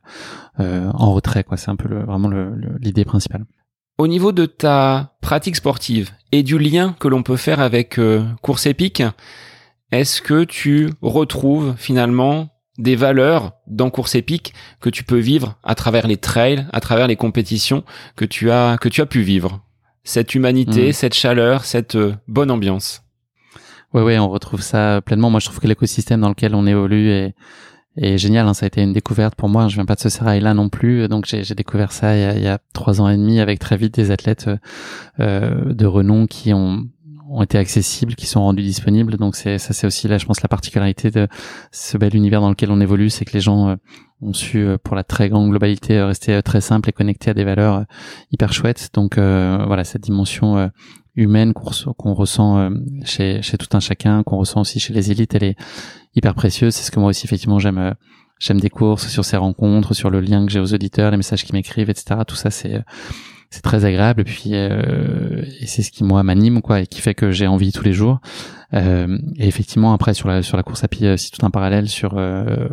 euh, 0.60 0.90
en 0.94 1.14
retrait 1.14 1.44
quoi. 1.44 1.58
C'est 1.58 1.70
un 1.70 1.76
peu 1.76 1.90
le, 1.90 2.04
vraiment 2.04 2.30
l'idée 2.80 3.06
principale. 3.06 3.46
Au 3.98 4.08
niveau 4.08 4.32
de 4.32 4.46
ta 4.46 5.18
pratique 5.22 5.58
sportive 5.58 6.12
et 6.32 6.42
du 6.42 6.58
lien 6.58 6.96
que 7.00 7.10
l'on 7.10 7.22
peut 7.22 7.36
faire 7.36 7.60
avec 7.60 8.00
course 8.42 8.66
épique 8.66 9.04
est-ce 9.92 10.22
que 10.22 10.44
tu 10.44 10.92
retrouves 11.02 11.74
finalement 11.76 12.50
des 12.80 12.96
valeurs 12.96 13.52
dans 13.68 13.92
course 13.92 14.16
épique 14.16 14.54
que 14.80 14.90
tu 14.90 15.04
peux 15.04 15.20
vivre 15.20 15.60
à 15.64 15.76
travers 15.76 16.08
les 16.08 16.18
trails, 16.18 16.66
à 16.72 16.80
travers 16.80 17.08
les 17.08 17.18
compétitions 17.18 17.84
que 18.16 18.26
tu 18.26 18.50
as 18.50 18.78
que 18.80 18.90
tu 18.90 19.02
as 19.02 19.06
pu 19.06 19.22
vivre. 19.22 19.62
Cette 20.04 20.34
humanité, 20.34 20.90
mm. 20.90 20.94
cette 20.94 21.14
chaleur, 21.14 21.66
cette 21.66 21.96
euh, 21.96 22.16
bonne 22.28 22.50
ambiance. 22.50 23.04
Ouais 23.94 24.02
ouais, 24.02 24.18
on 24.18 24.30
retrouve 24.30 24.62
ça 24.62 25.02
pleinement. 25.06 25.30
Moi, 25.30 25.40
je 25.40 25.48
trouve 25.48 25.60
que 25.60 25.68
l'écosystème 25.68 26.22
dans 26.22 26.30
lequel 26.30 26.56
on 26.56 26.66
évolue 26.66 27.10
est, 27.10 27.36
est 27.98 28.18
génial. 28.18 28.48
Hein. 28.48 28.54
Ça 28.54 28.66
a 28.66 28.68
été 28.68 28.82
une 28.82 28.94
découverte 28.94 29.36
pour 29.36 29.50
moi. 29.50 29.68
Je 29.68 29.76
viens 29.76 29.86
pas 29.86 29.96
de 29.96 30.00
ce 30.00 30.10
sérail 30.10 30.40
là 30.40 30.54
non 30.54 30.70
plus, 30.70 31.08
donc 31.08 31.26
j'ai 31.26 31.56
découvert 31.56 31.92
ça 31.92 32.16
il 32.16 32.22
y, 32.22 32.24
a, 32.24 32.36
il 32.36 32.44
y, 32.44 32.48
a, 32.48 32.60
trois 32.74 33.02
ans 33.02 33.10
et 33.10 33.18
demi 33.18 33.40
avec 33.40 33.60
très 33.60 33.78
vite 33.78 33.96
des 33.96 34.12
athlètes 34.12 34.50
euh, 35.20 35.74
de 35.74 35.86
renom 35.86 36.28
qui 36.28 36.54
ont 36.54 36.88
ont 37.30 37.44
été 37.44 37.58
accessibles, 37.58 38.16
qui 38.16 38.26
sont 38.26 38.42
rendus 38.42 38.64
disponibles. 38.64 39.18
Donc 39.18 39.36
c'est 39.36 39.58
ça, 39.58 39.74
c'est 39.74 39.88
aussi 39.88 40.08
là, 40.08 40.18
je 40.18 40.26
pense, 40.26 40.42
la 40.42 40.50
particularité 40.50 41.12
de 41.12 41.28
ce 41.72 41.98
bel 41.98 42.16
univers 42.16 42.42
dans 42.42 42.50
lequel 42.50 42.72
on 42.72 42.82
évolue, 42.82 43.10
c'est 43.10 43.26
que 43.26 43.34
les 43.34 43.40
gens 43.40 43.70
euh, 43.70 43.76
ont 44.22 44.34
su, 44.34 44.60
euh, 44.60 44.78
pour 44.78 44.96
la 44.96 45.04
très 45.04 45.30
grande 45.30 45.50
globalité, 45.50 45.98
euh, 45.98 46.08
rester 46.08 46.42
très 46.44 46.62
simple 46.62 46.90
et 46.90 46.92
connectés 46.92 47.30
à 47.30 47.34
des 47.34 47.44
valeurs 47.44 47.86
hyper 48.32 48.52
chouettes. 48.54 48.90
Donc 48.94 49.18
voilà, 49.18 49.84
cette 49.84 50.02
dimension 50.02 50.72
humaine 51.16 51.54
qu'on 51.54 52.14
ressent 52.14 52.70
chez, 53.04 53.42
chez 53.42 53.58
tout 53.58 53.68
un 53.74 53.80
chacun, 53.80 54.24
qu'on 54.24 54.38
ressent 54.38 54.62
aussi 54.62 54.80
chez 54.80 54.94
les 54.94 55.12
élites, 55.12 55.36
elle 55.36 55.44
est 55.44 55.56
hyper 56.16 56.34
précieuse. 56.34 56.74
C'est 56.74 56.84
ce 56.84 56.92
que 56.92 57.00
moi 57.00 57.10
aussi 57.10 57.26
effectivement 57.26 57.60
j'aime 57.60 57.96
j'aime 58.40 58.60
des 58.60 58.70
courses 58.70 59.08
sur 59.08 59.26
ces 59.26 59.38
rencontres, 59.38 59.94
sur 59.94 60.10
le 60.10 60.22
lien 60.22 60.46
que 60.46 60.52
j'ai 60.52 60.60
aux 60.60 60.74
auditeurs, 60.74 61.12
les 61.12 61.18
messages 61.18 61.44
qu'ils 61.44 61.56
m'écrivent, 61.56 61.90
etc. 61.90 62.22
Tout 62.26 62.36
ça 62.36 62.50
c'est 62.50 62.82
c'est 63.50 63.62
très 63.62 63.86
agréable 63.86 64.22
et 64.22 64.24
puis 64.24 64.52
euh, 64.54 65.44
et 65.60 65.66
c'est 65.66 65.82
ce 65.82 65.92
qui 65.92 66.04
moi 66.04 66.22
m'anime 66.24 66.62
quoi 66.62 66.82
et 66.82 66.88
qui 66.88 67.02
fait 67.02 67.16
que 67.16 67.32
j'ai 67.32 67.48
envie 67.48 67.72
tous 67.72 67.84
les 67.84 67.94
jours. 67.94 68.20
Euh, 68.74 69.18
et 69.38 69.48
effectivement 69.48 69.94
après 69.94 70.14
sur 70.14 70.28
la 70.28 70.44
sur 70.44 70.56
la 70.56 70.64
course 70.64 70.84
à 70.84 70.88
pied 70.88 71.18
c'est 71.18 71.32
tout 71.32 71.44
un 71.44 71.50
parallèle 71.50 71.90
sur 71.90 72.14
euh, 72.18 72.70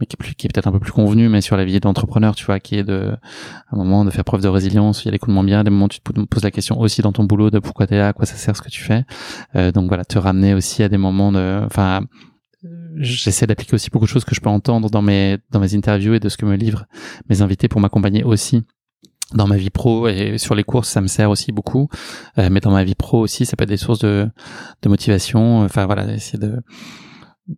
mais 0.00 0.06
qui 0.06 0.14
est, 0.14 0.18
plus, 0.18 0.34
qui 0.34 0.46
est 0.46 0.50
peut-être 0.52 0.66
un 0.66 0.72
peu 0.72 0.80
plus 0.80 0.90
convenu 0.90 1.28
mais 1.28 1.40
sur 1.40 1.56
la 1.56 1.64
vie 1.64 1.78
d'entrepreneur 1.78 2.34
tu 2.34 2.44
vois 2.44 2.58
qui 2.58 2.76
est 2.76 2.82
de 2.82 3.14
un 3.70 3.76
moment 3.76 4.04
de 4.04 4.10
faire 4.10 4.24
preuve 4.24 4.42
de 4.42 4.48
résilience 4.48 5.04
il 5.04 5.06
y 5.06 5.08
a 5.08 5.12
des 5.12 5.18
coups 5.18 5.30
de 5.30 5.34
moins 5.34 5.44
bien 5.44 5.62
des 5.62 5.70
moments 5.70 5.84
où 5.84 5.88
tu 5.88 6.00
te 6.00 6.24
poses 6.24 6.42
la 6.42 6.50
question 6.50 6.80
aussi 6.80 7.02
dans 7.02 7.12
ton 7.12 7.22
boulot 7.22 7.50
de 7.50 7.60
pourquoi 7.60 7.86
t'es 7.86 7.96
là 7.96 8.08
à 8.08 8.12
quoi 8.12 8.26
ça 8.26 8.34
sert 8.34 8.56
ce 8.56 8.62
que 8.62 8.70
tu 8.70 8.82
fais. 8.82 9.04
Euh, 9.54 9.70
donc 9.70 9.86
voilà 9.86 10.04
te 10.04 10.18
ramener 10.18 10.54
aussi 10.54 10.82
à 10.82 10.88
des 10.88 10.98
moments 10.98 11.30
de 11.30 11.62
enfin 11.64 12.00
j'essaie 12.96 13.46
d'appliquer 13.46 13.74
aussi 13.74 13.90
beaucoup 13.90 14.06
de 14.06 14.10
choses 14.10 14.24
que 14.24 14.34
je 14.34 14.40
peux 14.40 14.48
entendre 14.48 14.90
dans 14.90 15.02
mes 15.02 15.38
dans 15.52 15.60
mes 15.60 15.76
interviews 15.76 16.14
et 16.14 16.20
de 16.20 16.28
ce 16.28 16.36
que 16.36 16.44
me 16.46 16.56
livrent 16.56 16.86
mes 17.28 17.42
invités 17.42 17.68
pour 17.68 17.80
m'accompagner 17.80 18.24
aussi 18.24 18.64
dans 19.34 19.46
ma 19.46 19.56
vie 19.56 19.70
pro 19.70 20.08
et 20.08 20.38
sur 20.38 20.54
les 20.54 20.64
courses 20.64 20.88
ça 20.88 21.00
me 21.00 21.06
sert 21.06 21.30
aussi 21.30 21.52
beaucoup. 21.52 21.88
Euh, 22.38 22.48
mais 22.50 22.60
dans 22.60 22.70
ma 22.70 22.84
vie 22.84 22.94
pro 22.94 23.20
aussi 23.20 23.46
ça 23.46 23.56
peut 23.56 23.64
être 23.64 23.68
des 23.68 23.76
sources 23.76 24.00
de, 24.00 24.28
de 24.82 24.88
motivation. 24.88 25.62
Enfin 25.64 25.86
voilà 25.86 26.12
essayer 26.12 26.38
de 26.38 26.60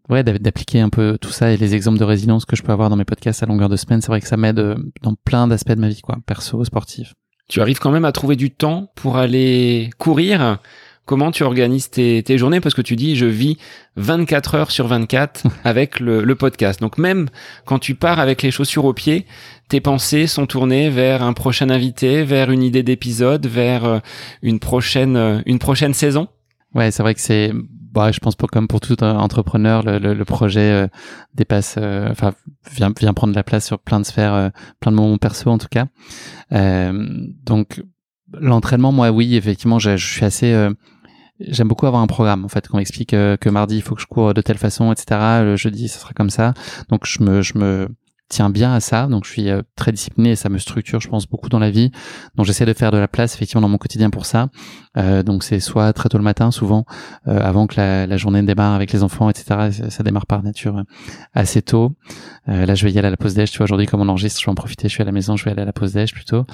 ouais 0.08 0.22
d'appliquer 0.22 0.80
un 0.80 0.88
peu 0.88 1.18
tout 1.20 1.30
ça 1.30 1.52
et 1.52 1.56
les 1.56 1.74
exemples 1.74 1.98
de 1.98 2.04
résilience 2.04 2.44
que 2.44 2.56
je 2.56 2.62
peux 2.62 2.72
avoir 2.72 2.90
dans 2.90 2.96
mes 2.96 3.04
podcasts 3.04 3.42
à 3.42 3.46
longueur 3.46 3.68
de 3.68 3.76
semaine. 3.76 4.00
C'est 4.00 4.08
vrai 4.08 4.20
que 4.20 4.28
ça 4.28 4.36
m'aide 4.36 4.58
euh, 4.58 4.76
dans 5.02 5.14
plein 5.14 5.46
d'aspects 5.48 5.72
de 5.72 5.80
ma 5.80 5.88
vie 5.88 6.00
quoi. 6.00 6.18
Perso 6.26 6.64
sportif. 6.64 7.14
Tu 7.48 7.60
arrives 7.60 7.80
quand 7.80 7.90
même 7.90 8.04
à 8.04 8.12
trouver 8.12 8.36
du 8.36 8.52
temps 8.52 8.92
pour 8.94 9.16
aller 9.16 9.90
courir 9.98 10.58
Comment 11.10 11.32
tu 11.32 11.42
organises 11.42 11.90
tes, 11.90 12.22
tes, 12.22 12.38
journées 12.38 12.60
Parce 12.60 12.76
que 12.76 12.82
tu 12.82 12.94
dis, 12.94 13.16
je 13.16 13.26
vis 13.26 13.58
24 13.96 14.54
heures 14.54 14.70
sur 14.70 14.86
24 14.86 15.42
avec 15.64 15.98
le, 15.98 16.22
le, 16.22 16.34
podcast. 16.36 16.80
Donc 16.80 16.98
même 16.98 17.28
quand 17.64 17.80
tu 17.80 17.96
pars 17.96 18.20
avec 18.20 18.42
les 18.42 18.52
chaussures 18.52 18.84
aux 18.84 18.92
pieds, 18.92 19.26
tes 19.66 19.80
pensées 19.80 20.28
sont 20.28 20.46
tournées 20.46 20.88
vers 20.88 21.24
un 21.24 21.32
prochain 21.32 21.68
invité, 21.68 22.22
vers 22.22 22.52
une 22.52 22.62
idée 22.62 22.84
d'épisode, 22.84 23.44
vers 23.44 23.84
euh, 23.86 23.98
une 24.42 24.60
prochaine, 24.60 25.16
euh, 25.16 25.40
une 25.46 25.58
prochaine 25.58 25.94
saison 25.94 26.28
Ouais, 26.76 26.92
c'est 26.92 27.02
vrai 27.02 27.16
que 27.16 27.20
c'est 27.20 27.52
bah, 27.92 28.12
je 28.12 28.20
pense 28.20 28.36
pas 28.36 28.46
comme 28.46 28.68
pour 28.68 28.78
tout 28.78 29.02
entrepreneur, 29.02 29.82
le, 29.82 29.98
le, 29.98 30.14
le 30.14 30.24
projet 30.24 30.70
euh, 30.70 30.86
dépasse, 31.34 31.76
enfin 31.76 32.34
vient, 32.72 32.92
vient 32.96 33.14
prendre 33.14 33.34
la 33.34 33.42
place 33.42 33.66
sur 33.66 33.80
plein 33.80 33.98
de 33.98 34.06
sphères, 34.06 34.52
plein 34.78 34.92
de 34.92 34.96
moments 34.96 35.18
perso 35.18 35.50
en 35.50 35.58
tout 35.58 35.66
cas. 35.68 35.86
donc 36.52 37.82
l'entraînement, 38.32 38.92
moi, 38.92 39.10
oui, 39.10 39.34
effectivement, 39.34 39.80
je, 39.80 39.96
je 39.96 40.06
suis 40.06 40.24
assez 40.24 40.54
j'aime 41.40 41.68
beaucoup 41.68 41.86
avoir 41.86 42.02
un 42.02 42.06
programme 42.06 42.44
en 42.44 42.48
fait 42.48 42.68
qu'on 42.68 42.76
m'explique 42.76 43.14
euh, 43.14 43.36
que 43.36 43.48
mardi 43.48 43.76
il 43.76 43.82
faut 43.82 43.94
que 43.94 44.00
je 44.00 44.06
cours 44.06 44.34
de 44.34 44.40
telle 44.40 44.58
façon 44.58 44.92
etc 44.92 45.20
le 45.42 45.56
jeudi 45.56 45.88
ça 45.88 45.98
sera 45.98 46.12
comme 46.12 46.30
ça. 46.30 46.54
Donc 46.88 47.06
je 47.06 47.22
me 47.22 47.42
je 47.42 47.58
me 47.58 47.88
tiens 48.30 48.48
bien 48.48 48.72
à 48.72 48.80
ça, 48.80 49.08
donc 49.08 49.26
je 49.26 49.30
suis 49.30 49.50
euh, 49.50 49.60
très 49.76 49.92
discipliné 49.92 50.30
et 50.30 50.36
ça 50.36 50.48
me 50.48 50.56
structure, 50.56 51.00
je 51.00 51.08
pense, 51.08 51.26
beaucoup 51.28 51.50
dans 51.50 51.58
la 51.58 51.70
vie. 51.70 51.90
Donc 52.36 52.46
j'essaie 52.46 52.64
de 52.64 52.72
faire 52.72 52.92
de 52.92 52.96
la 52.96 53.08
place 53.08 53.34
effectivement 53.34 53.60
dans 53.60 53.68
mon 53.68 53.76
quotidien 53.76 54.08
pour 54.08 54.24
ça. 54.24 54.48
Euh, 54.96 55.22
donc 55.22 55.42
c'est 55.42 55.60
soit 55.60 55.92
très 55.92 56.08
tôt 56.08 56.16
le 56.16 56.24
matin, 56.24 56.50
souvent 56.50 56.84
euh, 57.28 57.38
avant 57.40 57.66
que 57.66 57.76
la, 57.76 58.06
la, 58.06 58.16
journée 58.16 58.42
démarre 58.42 58.74
avec 58.74 58.92
les 58.92 59.02
enfants, 59.02 59.28
etc. 59.28 59.70
Ça, 59.88 60.02
démarre 60.02 60.26
par 60.26 60.42
nature 60.42 60.78
euh, 60.78 60.82
assez 61.34 61.60
tôt. 61.60 61.92
Euh, 62.48 62.66
là 62.66 62.74
je 62.74 62.84
vais 62.84 62.92
y 62.92 62.98
aller 62.98 63.08
à 63.08 63.10
la 63.10 63.16
pause 63.16 63.34
déj. 63.34 63.50
Tu 63.50 63.58
vois 63.58 63.64
aujourd'hui 63.64 63.86
comme 63.86 64.00
on 64.00 64.08
enregistre, 64.08 64.40
je 64.40 64.46
vais 64.46 64.52
en 64.52 64.54
profiter. 64.54 64.88
Je 64.88 64.94
suis 64.94 65.02
à 65.02 65.06
la 65.06 65.12
maison, 65.12 65.36
je 65.36 65.44
vais 65.44 65.50
aller 65.50 65.62
à 65.62 65.66
la 65.66 65.72
pause 65.72 65.92
déj 65.92 66.12
plutôt. 66.12 66.44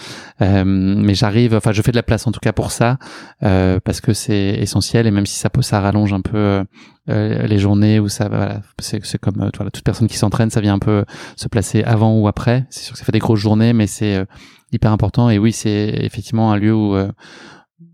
mais 0.41 1.15
j'arrive, 1.15 1.55
enfin 1.55 1.73
je 1.73 1.83
fais 1.83 1.93
de 1.93 1.97
la 1.97 2.03
place 2.03 2.27
en 2.27 2.33
tout 2.33 2.41
cas 2.41 2.53
pour 2.53 2.71
ça 2.71 2.99
parce 3.41 4.01
que 4.01 4.15
c'est 4.15 4.57
essentiel 4.59 5.07
et 5.07 5.11
même 5.11 5.27
si 5.27 5.39
ça 5.39 5.51
ça 5.61 5.81
rallonge 5.81 6.13
un 6.13 6.21
peu 6.21 6.65
les 7.09 7.59
journées 7.59 8.01
où 8.01 8.09
ça 8.09 8.29
voilà 8.29 8.63
c'est 8.81 9.05
c'est 9.05 9.19
comme 9.19 9.37
voilà, 9.37 9.71
toute 9.71 9.85
personne 9.85 10.09
qui 10.09 10.17
s'entraîne 10.17 10.51
ça 10.51 10.61
vient 10.61 10.75
un 10.75 10.81
peu 10.81 11.05
se 11.37 11.47
placer 11.47 11.85
avant 11.85 12.19
ou 12.19 12.27
après 12.27 12.67
c'est 12.69 12.83
sûr 12.83 12.95
que 12.95 12.99
ça 12.99 13.05
fait 13.05 13.13
des 13.13 13.21
grosses 13.21 13.39
journées 13.39 13.73
mais 13.73 13.87
c'est 13.87 14.27
hyper 14.73 14.91
important 14.91 15.31
et 15.31 15.39
oui 15.39 15.53
c'est 15.53 15.95
effectivement 16.01 16.53
un 16.53 16.57
lieu 16.57 16.75
où 16.75 16.97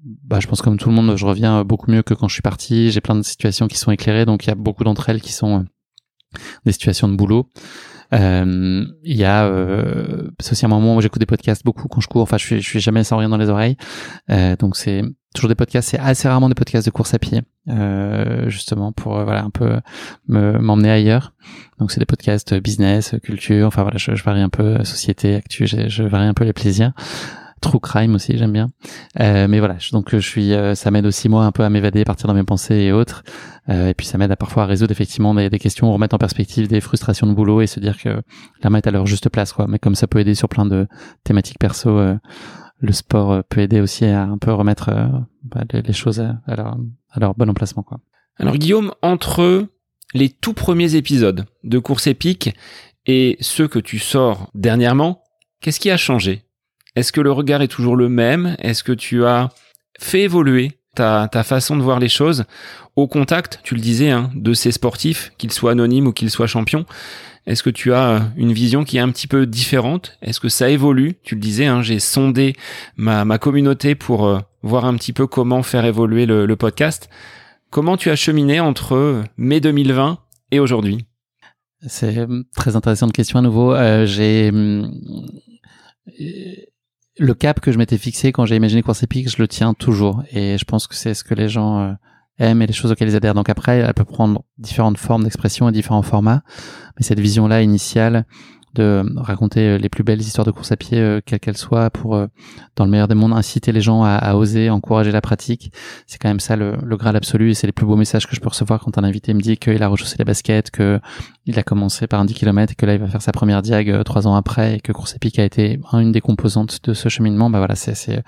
bah, 0.04 0.40
je 0.40 0.46
pense 0.46 0.62
comme 0.62 0.78
tout 0.78 0.88
le 0.88 0.94
monde, 0.94 1.16
je 1.16 1.26
reviens 1.26 1.64
beaucoup 1.64 1.90
mieux 1.90 2.02
que 2.02 2.14
quand 2.14 2.28
je 2.28 2.34
suis 2.34 2.42
parti. 2.42 2.90
J'ai 2.90 3.00
plein 3.00 3.14
de 3.14 3.22
situations 3.22 3.68
qui 3.68 3.78
sont 3.78 3.90
éclairées, 3.90 4.24
donc 4.24 4.44
il 4.44 4.48
y 4.48 4.52
a 4.52 4.54
beaucoup 4.54 4.84
d'entre 4.84 5.08
elles 5.08 5.20
qui 5.20 5.32
sont 5.32 5.64
des 6.64 6.72
situations 6.72 7.08
de 7.08 7.16
boulot. 7.16 7.50
Euh, 8.12 8.84
il 9.04 9.16
y 9.16 9.24
a, 9.24 9.46
euh, 9.46 10.30
c'est 10.38 10.52
aussi 10.52 10.66
un 10.66 10.68
moment 10.68 10.96
où 10.96 11.00
j'écoute 11.00 11.20
des 11.20 11.26
podcasts 11.26 11.64
beaucoup 11.64 11.88
quand 11.88 12.00
je 12.00 12.08
cours. 12.08 12.22
Enfin, 12.22 12.36
je 12.36 12.44
suis, 12.44 12.60
je 12.60 12.68
suis 12.68 12.80
jamais 12.80 13.04
sans 13.04 13.16
rien 13.16 13.28
dans 13.28 13.38
les 13.38 13.48
oreilles. 13.48 13.76
Euh, 14.30 14.56
donc 14.56 14.76
c'est 14.76 15.02
toujours 15.34 15.48
des 15.48 15.54
podcasts. 15.54 15.90
C'est 15.90 15.98
assez 15.98 16.28
rarement 16.28 16.48
des 16.48 16.54
podcasts 16.54 16.86
de 16.86 16.90
course 16.90 17.14
à 17.14 17.18
pied, 17.18 17.42
euh, 17.68 18.48
justement 18.48 18.92
pour 18.92 19.18
euh, 19.18 19.24
voilà 19.24 19.44
un 19.44 19.50
peu 19.50 19.80
m'emmener 20.28 20.90
ailleurs. 20.90 21.32
Donc 21.78 21.90
c'est 21.90 22.00
des 22.00 22.06
podcasts 22.06 22.54
business, 22.54 23.14
culture. 23.22 23.66
Enfin 23.66 23.82
voilà, 23.82 23.98
je, 23.98 24.14
je 24.14 24.24
varie 24.24 24.42
un 24.42 24.48
peu 24.48 24.84
société, 24.84 25.34
actu. 25.34 25.66
Je, 25.66 25.88
je 25.88 26.02
varie 26.02 26.26
un 26.26 26.34
peu 26.34 26.44
les 26.44 26.52
plaisirs. 26.52 26.92
True 27.62 27.78
crime 27.78 28.16
aussi, 28.16 28.36
j'aime 28.36 28.52
bien. 28.52 28.70
Euh, 29.20 29.46
mais 29.48 29.60
voilà, 29.60 29.76
donc 29.92 30.10
je 30.10 30.18
suis, 30.18 30.52
euh, 30.52 30.74
ça 30.74 30.90
m'aide 30.90 31.06
aussi 31.06 31.28
moi 31.28 31.44
un 31.44 31.52
peu 31.52 31.62
à 31.62 31.70
m'évader, 31.70 32.04
partir 32.04 32.26
dans 32.26 32.34
mes 32.34 32.42
pensées 32.42 32.74
et 32.74 32.92
autres. 32.92 33.22
Euh, 33.68 33.90
et 33.90 33.94
puis 33.94 34.04
ça 34.04 34.18
m'aide 34.18 34.32
à 34.32 34.36
parfois 34.36 34.64
à 34.64 34.66
résoudre 34.66 34.90
effectivement 34.90 35.32
des, 35.32 35.48
des, 35.48 35.60
questions, 35.60 35.92
remettre 35.92 36.16
en 36.16 36.18
perspective 36.18 36.66
des 36.66 36.80
frustrations 36.80 37.28
de 37.28 37.32
boulot 37.32 37.60
et 37.60 37.68
se 37.68 37.78
dire 37.78 37.96
que 37.96 38.20
la 38.64 38.78
est 38.78 38.86
à 38.88 38.90
leur 38.90 39.06
juste 39.06 39.28
place, 39.28 39.52
quoi. 39.52 39.66
Mais 39.68 39.78
comme 39.78 39.94
ça 39.94 40.08
peut 40.08 40.18
aider 40.18 40.34
sur 40.34 40.48
plein 40.48 40.66
de 40.66 40.88
thématiques 41.22 41.60
perso, 41.60 42.00
le 42.82 42.92
sport 42.92 43.32
euh, 43.32 43.42
peut 43.48 43.60
aider 43.60 43.80
aussi 43.80 44.04
à 44.04 44.22
un 44.22 44.38
peu 44.38 44.52
remettre 44.52 44.90
bah, 45.44 45.62
les, 45.72 45.92
choses 45.92 46.20
à, 46.20 46.76
leur, 47.16 47.34
bon 47.34 47.48
emplacement, 47.48 47.82
quoi. 47.82 48.00
Alors 48.38 48.56
Guillaume, 48.56 48.92
entre 49.02 49.66
les 50.14 50.28
tout 50.28 50.52
premiers 50.52 50.94
épisodes 50.94 51.44
de 51.64 51.78
course 51.78 52.06
épique 52.06 52.54
et 53.06 53.36
ceux 53.40 53.68
que 53.68 53.78
tu 53.78 53.98
sors 53.98 54.50
dernièrement, 54.54 55.22
qu'est-ce 55.60 55.80
qui 55.80 55.90
a 55.90 55.96
changé? 55.96 56.42
Est-ce 56.96 57.12
que 57.12 57.20
le 57.20 57.32
regard 57.32 57.62
est 57.62 57.68
toujours 57.68 57.96
le 57.96 58.08
même? 58.08 58.56
Est-ce 58.58 58.84
que 58.84 58.92
tu 58.92 59.24
as 59.24 59.50
fait 59.98 60.22
évoluer 60.22 60.72
ta, 60.94 61.28
ta, 61.30 61.42
façon 61.42 61.76
de 61.76 61.82
voir 61.82 62.00
les 62.00 62.08
choses? 62.08 62.44
Au 62.96 63.06
contact, 63.06 63.60
tu 63.62 63.74
le 63.74 63.80
disais, 63.80 64.10
hein, 64.10 64.30
de 64.34 64.52
ces 64.52 64.72
sportifs, 64.72 65.32
qu'ils 65.38 65.52
soient 65.52 65.72
anonymes 65.72 66.08
ou 66.08 66.12
qu'ils 66.12 66.30
soient 66.30 66.46
champions 66.46 66.84
Est-ce 67.46 67.62
que 67.62 67.70
tu 67.70 67.92
as 67.92 68.08
euh, 68.08 68.20
une 68.36 68.52
vision 68.52 68.84
qui 68.84 68.98
est 68.98 69.00
un 69.00 69.10
petit 69.10 69.26
peu 69.26 69.46
différente? 69.46 70.16
Est-ce 70.22 70.38
que 70.38 70.48
ça 70.48 70.70
évolue? 70.70 71.16
Tu 71.24 71.34
le 71.34 71.40
disais, 71.40 71.66
hein, 71.66 71.82
j'ai 71.82 71.98
sondé 71.98 72.54
ma, 72.96 73.24
ma, 73.24 73.38
communauté 73.38 73.94
pour 73.94 74.26
euh, 74.26 74.38
voir 74.62 74.84
un 74.84 74.94
petit 74.94 75.12
peu 75.12 75.26
comment 75.26 75.62
faire 75.62 75.84
évoluer 75.84 76.24
le, 76.24 76.46
le 76.46 76.56
podcast. 76.56 77.10
Comment 77.70 77.96
tu 77.96 78.10
as 78.10 78.16
cheminé 78.16 78.60
entre 78.60 78.94
euh, 78.94 79.24
mai 79.36 79.60
2020 79.60 80.18
et 80.52 80.60
aujourd'hui? 80.60 81.04
C'est 81.84 82.28
très 82.54 82.76
intéressante 82.76 83.12
question 83.12 83.40
à 83.40 83.42
nouveau. 83.42 83.74
J'ai 84.04 84.52
le 87.18 87.34
cap 87.34 87.58
que 87.58 87.72
je 87.72 87.78
m'étais 87.78 87.98
fixé 87.98 88.30
quand 88.30 88.46
j'ai 88.46 88.54
imaginé 88.54 88.82
Course 88.82 89.02
Épique, 89.02 89.28
je 89.28 89.42
le 89.42 89.48
tiens 89.48 89.74
toujours. 89.74 90.22
Et 90.30 90.58
je 90.58 90.64
pense 90.64 90.86
que 90.86 90.94
c'est 90.94 91.14
ce 91.14 91.24
que 91.24 91.34
les 91.34 91.48
gens 91.48 91.96
et 92.42 92.66
les 92.66 92.72
choses 92.72 92.90
auxquelles 92.90 93.08
ils 93.08 93.16
adhèrent. 93.16 93.34
Donc 93.34 93.48
après, 93.48 93.78
elle 93.78 93.94
peut 93.94 94.04
prendre 94.04 94.42
différentes 94.58 94.98
formes 94.98 95.24
d'expression 95.24 95.68
et 95.68 95.72
différents 95.72 96.02
formats. 96.02 96.42
Mais 96.96 97.04
cette 97.04 97.20
vision-là 97.20 97.62
initiale 97.62 98.26
de 98.74 99.04
raconter 99.16 99.60
euh, 99.60 99.78
les 99.78 99.88
plus 99.88 100.02
belles 100.02 100.20
histoires 100.20 100.46
de 100.46 100.50
course 100.50 100.72
à 100.72 100.76
pied, 100.76 100.98
euh, 100.98 101.20
quelles 101.24 101.40
qu'elles 101.40 101.56
soient, 101.56 101.90
pour, 101.90 102.14
euh, 102.14 102.26
dans 102.76 102.84
le 102.84 102.90
meilleur 102.90 103.08
des 103.08 103.14
mondes, 103.14 103.32
inciter 103.32 103.72
les 103.72 103.80
gens 103.80 104.02
à, 104.04 104.34
oser, 104.34 104.70
encourager 104.70 105.12
la 105.12 105.20
pratique. 105.20 105.72
C'est 106.06 106.18
quand 106.18 106.28
même 106.28 106.40
ça 106.40 106.56
le, 106.56 106.76
le 106.82 106.96
graal 106.96 107.16
absolu 107.16 107.50
et 107.50 107.54
c'est 107.54 107.66
les 107.66 107.72
plus 107.72 107.86
beaux 107.86 107.96
messages 107.96 108.26
que 108.26 108.34
je 108.34 108.40
peux 108.40 108.48
recevoir 108.48 108.80
quand 108.80 108.96
un 108.98 109.04
invité 109.04 109.34
me 109.34 109.40
dit 109.40 109.56
qu'il 109.58 109.82
a 109.82 109.88
rechaussé 109.88 110.16
les 110.18 110.24
baskets, 110.24 110.70
que 110.70 111.00
il 111.44 111.58
a 111.58 111.62
commencé 111.62 112.06
par 112.06 112.20
un 112.20 112.24
10 112.24 112.34
km 112.34 112.72
et 112.72 112.74
que 112.74 112.86
là 112.86 112.94
il 112.94 113.00
va 113.00 113.08
faire 113.08 113.20
sa 113.20 113.32
première 113.32 113.62
diag 113.62 114.04
trois 114.04 114.26
ans 114.26 114.36
après 114.36 114.76
et 114.76 114.80
que 114.80 114.92
course 114.92 115.16
épique 115.16 115.38
a 115.38 115.44
été 115.44 115.80
une 115.92 116.12
des 116.12 116.20
composantes 116.20 116.78
de 116.84 116.94
ce 116.94 117.08
cheminement. 117.08 117.50
Bah 117.50 117.58
voilà, 117.58 117.74
c'est 117.74 118.22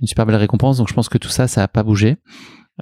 une 0.00 0.06
super 0.06 0.26
belle 0.26 0.36
récompense. 0.36 0.78
Donc 0.78 0.88
je 0.88 0.94
pense 0.94 1.08
que 1.08 1.18
tout 1.18 1.28
ça, 1.28 1.48
ça 1.48 1.62
a 1.62 1.68
pas 1.68 1.82
bougé. 1.82 2.16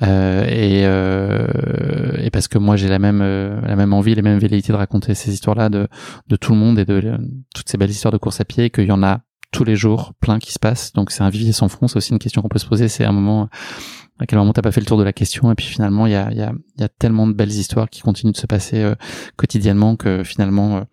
Euh, 0.02 0.44
et, 0.48 0.84
euh, 0.86 2.16
et, 2.18 2.30
parce 2.30 2.48
que 2.48 2.58
moi 2.58 2.74
j'ai 2.74 2.88
la 2.88 2.98
même 2.98 3.20
euh, 3.22 3.60
la 3.60 3.76
même 3.76 3.92
envie, 3.92 4.14
les 4.14 4.22
mêmes 4.22 4.38
velléités 4.38 4.72
de 4.72 4.76
raconter 4.76 5.14
ces 5.14 5.32
histoires-là 5.32 5.68
de 5.68 5.86
de 6.26 6.36
tout 6.36 6.52
le 6.52 6.58
monde 6.58 6.80
et 6.80 6.84
de, 6.84 7.16
toutes 7.54 7.68
ces 7.68 7.78
belles 7.78 7.90
histoires 7.90 8.10
de 8.10 8.18
course 8.18 8.40
à 8.40 8.44
pied, 8.44 8.70
qu'il 8.70 8.86
y 8.86 8.92
en 8.92 9.04
a 9.04 9.20
tous 9.52 9.62
les 9.62 9.76
jours 9.76 10.12
plein 10.18 10.40
qui 10.40 10.52
se 10.52 10.58
passent. 10.58 10.92
Donc 10.94 11.12
c'est 11.12 11.22
un 11.22 11.30
vivier 11.30 11.52
sans 11.52 11.68
fond. 11.68 11.86
C'est 11.86 11.96
aussi 11.96 12.12
une 12.12 12.18
question 12.18 12.42
qu'on 12.42 12.48
peut 12.48 12.58
se 12.58 12.66
poser. 12.66 12.88
C'est 12.88 13.04
un 13.04 13.12
moment 13.12 13.48
à 14.18 14.26
quel 14.26 14.38
moment 14.38 14.52
t'as 14.52 14.62
pas 14.62 14.72
fait 14.72 14.80
le 14.80 14.86
tour 14.86 14.98
de 14.98 15.04
la 15.04 15.12
question 15.12 15.50
et 15.52 15.54
puis 15.54 15.66
finalement 15.66 16.06
il 16.06 16.12
y 16.12 16.16
a 16.16 16.28
il 16.32 16.38
y 16.38 16.42
a 16.42 16.52
y 16.78 16.84
a 16.84 16.88
tellement 16.88 17.26
de 17.26 17.32
belles 17.32 17.52
histoires 17.52 17.88
qui 17.88 18.00
continuent 18.00 18.32
de 18.32 18.36
se 18.36 18.46
passer 18.46 18.82
euh, 18.82 18.94
quotidiennement 19.36 19.96
que 19.96 20.24
finalement 20.24 20.80
il 20.80 20.86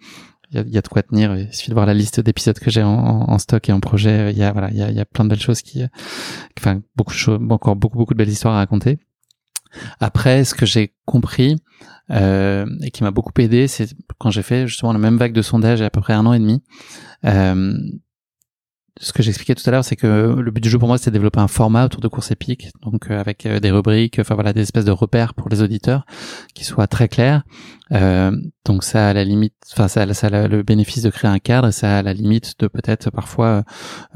y 0.52 0.58
a, 0.58 0.64
y 0.68 0.78
a, 0.78 0.82
de 0.82 0.88
quoi 0.88 1.04
tenir. 1.04 1.36
Il 1.36 1.54
suffit 1.54 1.70
de 1.70 1.76
voir 1.76 1.86
la 1.86 1.94
liste 1.94 2.20
d'épisodes 2.20 2.60
que 2.60 2.70
j'ai 2.70 2.84
en, 2.84 2.90
en, 2.90 3.38
stock 3.38 3.70
et 3.70 3.72
en 3.72 3.80
projet. 3.80 4.32
Il 4.32 4.38
y 4.38 4.44
a 4.44 4.52
voilà, 4.52 4.70
il 4.72 4.78
y 4.78 4.84
a, 4.84 4.92
y 4.92 5.00
a 5.00 5.06
plein 5.06 5.24
de 5.24 5.30
belles 5.30 5.42
choses 5.42 5.62
qui, 5.62 5.84
enfin 6.60 6.82
beaucoup 6.96 7.14
de 7.14 7.18
choses, 7.18 7.40
encore 7.50 7.76
beaucoup 7.76 7.98
beaucoup 7.98 8.14
de 8.14 8.18
belles 8.18 8.30
histoires 8.30 8.56
à 8.56 8.58
raconter. 8.58 9.00
Après, 10.00 10.44
ce 10.44 10.54
que 10.54 10.66
j'ai 10.66 10.94
compris 11.06 11.58
euh, 12.10 12.66
et 12.84 12.92
qui 12.92 13.04
m'a 13.04 13.12
beaucoup 13.12 13.32
aidé, 13.40 13.68
c'est 13.68 13.90
quand 14.18 14.32
j'ai 14.32 14.44
fait 14.44 14.68
justement 14.68 14.94
la 14.94 15.00
même 15.00 15.18
vague 15.18 15.34
de 15.34 15.42
sondage 15.42 15.80
il 15.80 15.82
y 15.82 15.86
a 15.86 15.88
à 15.88 15.92
peu 15.92 16.02
près 16.02 16.14
un 16.14 16.26
an 16.26 16.34
et 16.34 16.40
demi. 16.40 16.62
Euh, 17.26 17.74
ce 19.00 19.14
que 19.14 19.24
j'expliquais 19.24 19.56
tout 19.56 19.64
à 19.68 19.72
l'heure, 19.72 19.86
c'est 19.86 19.96
que 19.96 20.36
le 20.38 20.52
but 20.52 20.62
du 20.62 20.70
jeu 20.70 20.78
pour 20.78 20.88
moi, 20.88 20.98
c'est 20.98 21.10
de 21.12 21.14
développer 21.14 21.40
un 21.40 21.48
format 21.48 21.86
autour 21.86 22.02
de 22.02 22.08
courses 22.08 22.32
épiques, 22.32 22.70
donc 22.84 23.10
euh, 23.10 23.20
avec 23.20 23.46
euh, 23.46 23.60
des 23.60 23.72
rubriques, 23.72 24.20
enfin 24.20 24.36
voilà, 24.36 24.52
des 24.54 24.62
espèces 24.62 24.86
de 24.86 24.92
repères 24.92 25.34
pour 25.34 25.50
les 25.50 25.62
auditeurs 25.62 26.06
qui 26.54 26.66
soient 26.66 26.88
très 26.88 27.08
clairs. 27.08 27.44
Euh, 27.94 28.32
donc 28.66 28.84
ça 28.84 29.10
a 29.10 29.14
la 29.14 29.24
limite, 29.24 29.54
enfin 29.72 29.88
ça, 29.88 30.14
ça 30.14 30.28
a 30.28 30.48
le 30.48 30.64
bénéfice 30.64 31.04
de 31.04 31.10
créer 31.10 31.32
un 31.32 31.40
cadre, 31.40 31.70
et 31.70 31.72
ça 31.72 32.00
a 32.00 32.02
la 32.02 32.14
limite 32.14 32.56
de 32.60 32.68
peut-être 32.68 33.12
parfois 33.12 33.64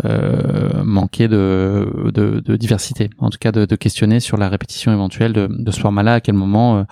euh, 0.04 0.84
manquer 0.84 1.28
de, 1.28 2.12
de, 2.14 2.42
de, 2.42 2.56
diversité, 2.58 3.10
en 3.20 3.30
tout 3.30 3.38
cas 3.40 3.52
de, 3.52 3.66
de, 3.66 3.76
questionner 3.76 4.20
sur 4.20 4.38
la 4.38 4.50
répétition 4.50 4.92
éventuelle 4.92 5.34
de, 5.34 5.48
de 5.50 5.72
ce 5.72 5.80
format-là, 5.80 6.16
à 6.16 6.22
quel 6.22 6.36
moment. 6.36 6.86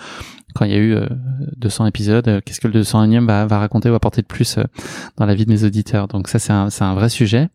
Euh, 0.54 0.60
quand 0.60 0.66
il 0.66 0.72
y 0.72 0.76
a 0.76 0.80
eu 0.80 0.98
200 1.58 1.86
épisodes, 1.88 2.42
qu'est-ce 2.46 2.62
que 2.62 2.68
le 2.68 2.82
201e 2.82 3.26
va, 3.26 3.46
va 3.46 3.60
raconter 3.60 3.89
ou 3.89 3.96
apporter 3.96 4.22
de 4.22 4.28
plus 4.28 4.60
dans 5.18 5.26
la 5.26 5.36
vie 5.36 5.46
de 5.46 5.52
mes 5.52 5.63
auditeurs? 5.63 6.08
Donc 6.08 6.28
ça, 6.28 6.39
c'est 6.39 6.54
un, 6.54 6.70
un 6.80 6.94
vrai 6.96 7.10
sujet. 7.10 7.50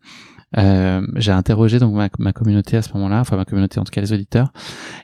Euh, 0.57 1.05
j'ai 1.15 1.31
interrogé 1.31 1.79
donc 1.79 1.93
ma, 1.93 2.09
ma, 2.17 2.33
communauté 2.33 2.77
à 2.77 2.81
ce 2.81 2.91
moment-là, 2.93 3.19
enfin 3.19 3.37
ma 3.37 3.45
communauté 3.45 3.79
en 3.79 3.83
tout 3.83 3.91
cas 3.91 4.01
les 4.01 4.13
auditeurs, 4.13 4.51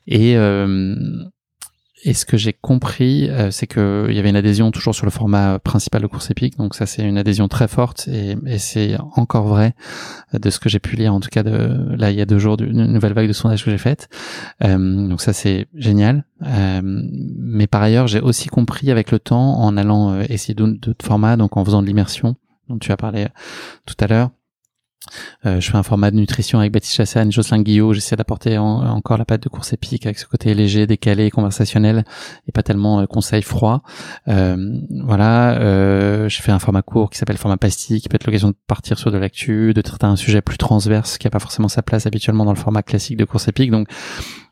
et 0.07 0.35
euh, 0.37 0.95
et 2.05 2.13
ce 2.13 2.23
que 2.23 2.37
j'ai 2.37 2.53
compris, 2.53 3.27
euh, 3.29 3.49
c'est 3.49 3.65
qu'il 3.65 4.11
y 4.11 4.19
avait 4.19 4.29
une 4.29 4.35
adhésion 4.35 4.69
toujours 4.69 4.93
sur 4.93 5.05
le 5.05 5.11
format 5.11 5.57
principal 5.57 6.03
de 6.03 6.07
course 6.07 6.29
épique, 6.29 6.55
donc 6.55 6.75
ça 6.75 6.85
c'est 6.85 7.01
une 7.01 7.17
adhésion 7.17 7.47
très 7.47 7.67
forte 7.67 8.07
et, 8.07 8.37
et 8.45 8.59
c'est 8.59 8.95
encore 9.15 9.47
vrai 9.47 9.73
de 10.31 10.49
ce 10.51 10.59
que 10.59 10.69
j'ai 10.69 10.77
pu 10.77 10.95
lire 10.95 11.15
en 11.15 11.19
tout 11.19 11.29
cas 11.29 11.41
de 11.41 11.95
là 11.97 12.11
il 12.11 12.17
y 12.17 12.21
a 12.21 12.27
deux 12.27 12.37
jours 12.37 12.57
d'une 12.57 12.85
nouvelle 12.85 13.13
vague 13.13 13.27
de 13.27 13.33
sondage 13.33 13.65
que 13.65 13.71
j'ai 13.71 13.79
faite. 13.79 14.07
Euh, 14.63 14.77
donc 14.77 15.19
ça 15.19 15.33
c'est 15.33 15.65
génial. 15.73 16.25
Euh, 16.45 16.81
mais 16.83 17.65
par 17.65 17.81
ailleurs 17.81 18.05
j'ai 18.05 18.21
aussi 18.21 18.49
compris 18.49 18.91
avec 18.91 19.11
le 19.11 19.17
temps 19.17 19.59
en 19.59 19.75
allant 19.75 20.21
essayer 20.21 20.53
d'autres 20.53 21.03
formats, 21.03 21.37
donc 21.37 21.57
en 21.57 21.65
faisant 21.65 21.81
de 21.81 21.87
l'immersion 21.87 22.35
dont 22.69 22.77
tu 22.77 22.91
as 22.91 22.97
parlé 22.97 23.27
tout 23.87 23.95
à 23.99 24.05
l'heure 24.05 24.29
euh, 25.45 25.59
je 25.59 25.71
fais 25.71 25.77
un 25.77 25.83
format 25.83 26.11
de 26.11 26.15
nutrition 26.15 26.59
avec 26.59 26.71
Baptiste 26.71 26.95
Chassagne, 26.95 27.31
Jocelyn 27.31 27.61
Guillot. 27.61 27.93
J'essaie 27.93 28.15
d'apporter 28.15 28.57
encore 28.57 29.17
la 29.17 29.25
patte 29.25 29.43
de 29.43 29.49
course 29.49 29.73
épique 29.73 30.05
avec 30.05 30.17
ce 30.17 30.25
côté 30.25 30.53
léger, 30.53 30.87
décalé, 30.87 31.29
conversationnel 31.31 32.05
et 32.47 32.51
pas 32.51 32.63
tellement 32.63 32.99
euh, 32.99 33.05
conseil 33.05 33.41
froid. 33.41 33.83
Euh, 34.27 34.79
voilà. 35.03 35.59
Euh, 35.59 36.29
je 36.29 36.41
fais 36.41 36.51
un 36.51 36.59
format 36.59 36.81
court 36.81 37.09
qui 37.09 37.17
s'appelle 37.17 37.37
format 37.37 37.57
pastille, 37.57 38.01
qui 38.01 38.09
peut 38.09 38.15
être 38.15 38.25
l'occasion 38.25 38.49
de 38.49 38.55
partir 38.67 38.97
sur 38.97 39.11
de 39.11 39.17
l'actu, 39.17 39.73
de 39.73 39.81
traiter 39.81 40.05
un 40.05 40.15
sujet 40.15 40.41
plus 40.41 40.57
transverse 40.57 41.17
qui 41.17 41.27
a 41.27 41.29
pas 41.29 41.39
forcément 41.39 41.67
sa 41.67 41.81
place 41.81 42.05
habituellement 42.05 42.45
dans 42.45 42.53
le 42.53 42.59
format 42.59 42.83
classique 42.83 43.17
de 43.17 43.25
course 43.25 43.47
épique. 43.47 43.71
Donc 43.71 43.87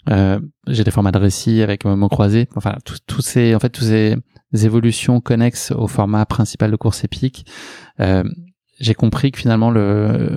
euh, 0.10 0.40
j'ai 0.68 0.84
des 0.84 0.92
formats 0.92 1.12
de 1.12 1.18
récit 1.18 1.62
avec 1.62 1.86
mots 1.86 2.10
croisés. 2.10 2.48
Enfin, 2.56 2.76
tous 2.84 3.22
ces, 3.22 3.56
en 3.56 3.60
fait, 3.60 3.70
tous 3.70 3.86
ces 3.86 4.18
évolutions 4.54 5.22
connexes 5.22 5.72
au 5.72 5.88
format 5.88 6.26
principal 6.26 6.72
de 6.72 6.76
course 6.76 7.04
épique. 7.04 7.46
J'ai 8.80 8.94
compris 8.94 9.32
que 9.32 9.40
finalement 9.40 9.72
le 9.72 10.30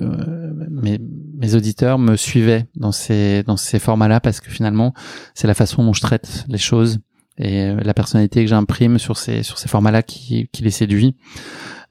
mes, 0.69 0.99
mes 1.37 1.55
auditeurs 1.55 1.99
me 1.99 2.15
suivaient 2.15 2.67
dans 2.75 2.91
ces 2.91 3.43
dans 3.43 3.57
ces 3.57 3.79
formats-là 3.79 4.19
parce 4.19 4.41
que 4.41 4.49
finalement 4.49 4.93
c'est 5.33 5.47
la 5.47 5.53
façon 5.53 5.83
dont 5.83 5.93
je 5.93 6.01
traite 6.01 6.45
les 6.47 6.57
choses 6.57 6.99
et 7.39 7.73
la 7.73 7.93
personnalité 7.93 8.43
que 8.43 8.49
j'imprime 8.49 8.97
sur 8.99 9.17
ces 9.17 9.43
sur 9.43 9.57
ces 9.57 9.67
formats-là 9.67 10.03
qui 10.03 10.49
qui 10.51 10.63
les 10.63 10.71
séduit. 10.71 11.15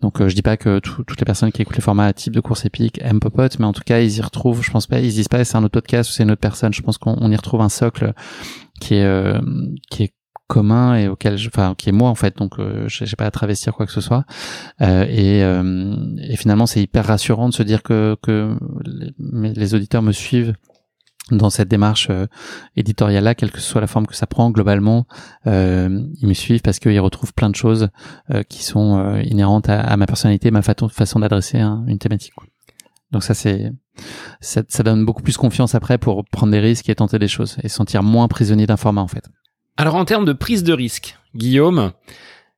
Donc 0.01 0.21
euh, 0.21 0.29
je 0.29 0.35
dis 0.35 0.43
pas 0.43 0.57
que 0.57 0.79
toutes 0.79 1.19
les 1.19 1.25
personnes 1.25 1.51
qui 1.53 1.63
écoutent 1.63 1.77
les 1.77 1.83
formats 1.83 2.13
type 2.13 2.35
de 2.35 2.41
course 2.41 2.65
épique 2.65 3.01
aiment 3.03 3.21
Popote, 3.21 3.59
mais 3.59 3.65
en 3.65 3.73
tout 3.73 3.83
cas 3.85 4.01
ils 4.01 4.19
y 4.19 4.21
retrouvent. 4.21 4.63
Je 4.63 4.71
pense 4.71 4.87
pas, 4.87 5.01
ils 5.01 5.11
disent 5.11 5.29
pas 5.29 5.45
c'est 5.45 5.57
un 5.57 5.65
autre 5.65 5.73
podcast 5.73 6.11
ou 6.11 6.13
c'est 6.13 6.23
une 6.23 6.31
autre 6.31 6.41
personne. 6.41 6.73
Je 6.73 6.83
pense 6.83 6.99
qu'on 6.99 7.31
y 7.31 7.37
retrouve 7.37 7.63
un 7.63 7.69
socle 7.69 8.13
qui 8.81 8.95
est 8.95 9.05
euh, 9.05 9.41
qui 9.91 10.05
est 10.05 10.15
commun 10.47 10.95
et 10.97 11.09
auquel 11.09 11.37
je, 11.37 11.49
enfin 11.49 11.75
qui 11.77 11.89
est 11.89 11.93
moi 11.93 12.09
en 12.09 12.15
fait 12.15 12.37
donc 12.37 12.59
euh, 12.59 12.85
j'ai 12.89 13.17
pas 13.17 13.27
à 13.27 13.31
travestir 13.31 13.75
quoi 13.75 13.85
que 13.85 13.93
ce 13.93 14.01
soit 14.01 14.25
euh, 14.81 15.05
et, 15.09 15.43
euh, 15.43 15.97
finalement 16.37 16.67
c'est 16.67 16.81
hyper 16.81 17.05
rassurant 17.05 17.49
de 17.49 17.55
se 17.55 17.63
dire 17.63 17.83
que 17.83 18.17
que 18.23 18.57
les, 19.19 19.75
auditeurs 19.75 20.03
me 20.03 20.13
suivent 20.13 20.55
dans 21.31 21.51
cette 21.51 21.69
démarche 21.69 22.09
euh, 22.11 22.27
éditoriale-là, 22.77 23.35
quelle 23.35 23.51
que 23.51 23.61
soit 23.61 23.81
la 23.81 23.87
forme 23.87 24.07
que 24.07 24.15
ça 24.15 24.27
prend, 24.27 24.51
globalement, 24.51 25.07
euh, 25.47 26.03
ils 26.21 26.29
me 26.29 26.35
suivent 26.35 26.63
parce 26.63 26.79
qu'ils 26.79 27.01
retrouvent 27.01 27.35
plein 27.35 27.51
de 27.51 27.57
choses 27.57 27.89
euh, 28.31 28.43
qui 28.45 28.63
sont 28.63 29.17
inhérentes 29.25 29.69
à, 29.69 29.97
ma 29.97 30.07
personnalité, 30.07 30.51
ma 30.51 30.63
façon 30.63 31.19
d'adresser 31.19 31.59
une 31.59 31.99
thématique. 31.99 32.35
Donc 33.13 33.23
ça, 33.23 33.35
c'est 33.35 33.73
ça, 34.41 34.63
ça, 34.69 34.83
donne 34.83 35.05
beaucoup 35.05 35.23
plus 35.23 35.37
confiance 35.37 35.75
après 35.75 35.97
pour 35.97 36.25
prendre 36.25 36.53
des 36.53 36.61
risques 36.61 36.89
et 36.89 36.95
tenter 36.95 37.19
des 37.19 37.29
choses 37.29 37.57
et 37.63 37.69
se 37.69 37.77
sentir 37.77 38.03
moins 38.03 38.29
prisonnier 38.29 38.67
d'un 38.67 38.77
format 38.77 39.01
en 39.01 39.09
fait. 39.09 39.29
Alors 39.77 39.97
en 39.97 40.07
termes 40.07 40.25
de 40.25 40.33
prise 40.33 40.65
de 40.65 40.73
risque, 40.73 41.19
Guillaume, 41.35 41.93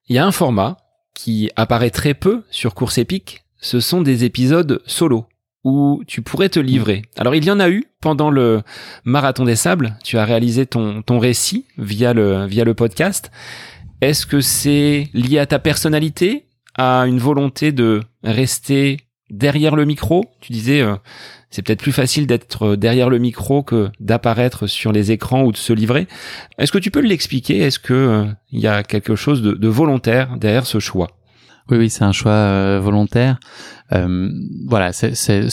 il 0.08 0.14
y 0.14 0.18
a 0.18 0.26
un 0.26 0.30
format 0.30 0.76
qui 1.14 1.50
apparaît 1.56 1.90
très 1.90 2.14
peu 2.14 2.44
sur 2.50 2.74
Course 2.74 2.98
Épique, 2.98 3.42
ce 3.60 3.80
sont 3.80 4.02
des 4.02 4.24
épisodes 4.24 4.80
solo 4.86 5.26
où 5.64 6.02
tu 6.06 6.22
pourrais 6.22 6.48
te 6.48 6.60
livrer. 6.60 7.02
Alors 7.16 7.34
il 7.34 7.44
y 7.44 7.50
en 7.50 7.58
a 7.58 7.68
eu 7.68 7.86
pendant 8.00 8.30
le 8.30 8.62
marathon 9.04 9.44
des 9.44 9.56
sables, 9.56 9.96
tu 10.04 10.16
as 10.16 10.24
réalisé 10.24 10.64
ton, 10.64 11.02
ton 11.02 11.18
récit 11.18 11.66
via 11.76 12.12
le, 12.14 12.46
via 12.46 12.62
le 12.62 12.74
podcast. 12.74 13.32
Est-ce 14.00 14.24
que 14.24 14.40
c'est 14.40 15.08
lié 15.12 15.40
à 15.40 15.46
ta 15.46 15.58
personnalité, 15.58 16.46
à 16.76 17.06
une 17.08 17.18
volonté 17.18 17.72
de 17.72 18.00
rester 18.22 19.07
derrière 19.30 19.76
le 19.76 19.84
micro 19.84 20.24
Tu 20.40 20.52
disais, 20.52 20.80
euh, 20.80 20.96
c'est 21.50 21.62
peut-être 21.62 21.82
plus 21.82 21.92
facile 21.92 22.26
d'être 22.26 22.76
derrière 22.76 23.10
le 23.10 23.18
micro 23.18 23.62
que 23.62 23.90
d'apparaître 24.00 24.66
sur 24.66 24.92
les 24.92 25.12
écrans 25.12 25.42
ou 25.44 25.52
de 25.52 25.56
se 25.56 25.72
livrer. 25.72 26.06
Est-ce 26.58 26.72
que 26.72 26.78
tu 26.78 26.90
peux 26.90 27.00
l'expliquer? 27.00 27.58
Est-ce 27.58 27.78
que 27.78 27.94
euh, 27.94 28.24
il 28.52 28.60
y 28.60 28.66
a 28.66 28.82
quelque 28.82 29.16
chose 29.16 29.42
de, 29.42 29.52
de 29.52 29.68
volontaire 29.68 30.36
derrière 30.36 30.66
ce 30.66 30.78
choix? 30.78 31.08
Oui, 31.70 31.76
oui, 31.76 31.90
c'est 31.90 32.04
un 32.04 32.12
choix 32.12 32.32
euh, 32.32 32.80
volontaire. 32.82 33.38
Euh, 33.92 34.30
voilà, 34.66 34.92
c'est, 34.92 35.10
le 35.10 35.48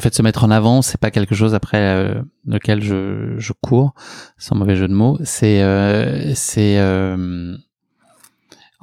fait 0.00 0.10
de 0.10 0.14
se 0.14 0.22
mettre 0.22 0.44
en 0.44 0.50
avant, 0.50 0.80
c'est 0.80 0.98
pas 0.98 1.10
quelque 1.10 1.34
chose 1.34 1.54
après 1.54 1.78
euh, 1.78 2.22
lequel 2.46 2.82
je, 2.82 3.34
je 3.36 3.52
cours, 3.52 3.94
sans 4.38 4.56
mauvais 4.56 4.76
jeu 4.76 4.88
de 4.88 4.94
mots. 4.94 5.18
C'est, 5.22 5.62
c'est, 6.34 6.78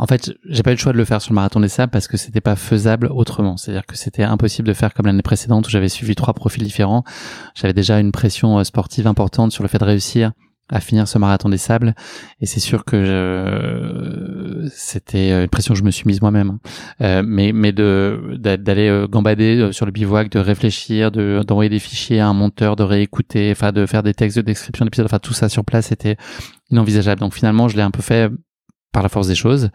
en 0.01 0.07
fait, 0.07 0.33
j'ai 0.49 0.63
pas 0.63 0.71
eu 0.71 0.73
le 0.73 0.79
choix 0.79 0.93
de 0.93 0.97
le 0.97 1.05
faire 1.05 1.21
sur 1.21 1.31
le 1.31 1.35
marathon 1.35 1.59
des 1.59 1.67
sables 1.67 1.91
parce 1.91 2.07
que 2.07 2.17
c'était 2.17 2.41
pas 2.41 2.55
faisable 2.55 3.07
autrement. 3.11 3.55
C'est-à-dire 3.55 3.85
que 3.85 3.95
c'était 3.95 4.23
impossible 4.23 4.67
de 4.67 4.73
faire 4.73 4.95
comme 4.95 5.05
l'année 5.05 5.21
précédente 5.21 5.67
où 5.67 5.69
j'avais 5.69 5.89
suivi 5.89 6.15
trois 6.15 6.33
profils 6.33 6.63
différents. 6.63 7.03
J'avais 7.53 7.73
déjà 7.73 7.99
une 7.99 8.11
pression 8.11 8.63
sportive 8.63 9.05
importante 9.05 9.51
sur 9.51 9.61
le 9.61 9.69
fait 9.69 9.77
de 9.77 9.85
réussir 9.85 10.31
à 10.71 10.79
finir 10.79 11.07
ce 11.07 11.19
marathon 11.19 11.49
des 11.49 11.57
sables 11.57 11.93
et 12.39 12.45
c'est 12.45 12.61
sûr 12.61 12.85
que 12.85 14.69
c'était 14.73 15.43
une 15.43 15.49
pression 15.49 15.73
que 15.73 15.79
je 15.79 15.83
me 15.83 15.91
suis 15.91 16.05
mise 16.07 16.21
moi-même 16.21 16.49
hein. 16.49 16.59
euh, 17.01 17.23
mais 17.25 17.51
mais 17.51 17.73
de 17.73 18.37
d'aller 18.39 18.87
euh, 18.87 19.05
gambader 19.05 19.57
euh, 19.57 19.71
sur 19.73 19.85
le 19.85 19.91
bivouac 19.91 20.29
de 20.29 20.39
réfléchir 20.39 21.11
de 21.11 21.43
d'envoyer 21.45 21.69
des 21.69 21.79
fichiers 21.79 22.21
à 22.21 22.27
un 22.27 22.33
monteur 22.33 22.77
de 22.77 22.83
réécouter 22.83 23.51
enfin 23.51 23.73
de 23.73 23.85
faire 23.85 24.01
des 24.01 24.13
textes 24.13 24.37
de 24.37 24.43
description 24.43 24.85
d'épisodes 24.85 25.05
enfin 25.05 25.19
tout 25.19 25.33
ça 25.33 25.49
sur 25.49 25.65
place 25.65 25.87
c'était 25.87 26.15
inenvisageable 26.69 27.19
donc 27.19 27.33
finalement 27.33 27.67
je 27.67 27.75
l'ai 27.75 27.83
un 27.83 27.91
peu 27.91 28.01
fait 28.01 28.31
par 28.91 29.03
la 29.03 29.09
force 29.09 29.27
des 29.27 29.35
choses 29.35 29.69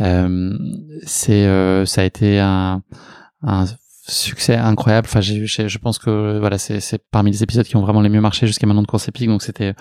euh, 0.00 0.56
c'est 1.04 1.46
ça 1.86 2.00
a 2.00 2.04
été 2.04 2.38
un, 2.40 2.82
un 3.42 3.66
succès 4.08 4.56
incroyable. 4.56 5.06
Enfin, 5.08 5.20
j'ai, 5.20 5.46
je 5.46 5.78
pense 5.78 5.98
que 5.98 6.38
voilà, 6.38 6.58
c'est, 6.58 6.80
c'est 6.80 7.02
parmi 7.10 7.30
les 7.30 7.42
épisodes 7.42 7.66
qui 7.66 7.76
ont 7.76 7.82
vraiment 7.82 8.00
les 8.00 8.08
mieux 8.08 8.20
marché 8.20 8.46
jusqu'à 8.46 8.66
maintenant 8.66 8.82
de 8.82 8.86
Course 8.86 9.08
Épique. 9.08 9.28
Donc 9.28 9.42
c'était 9.42 9.74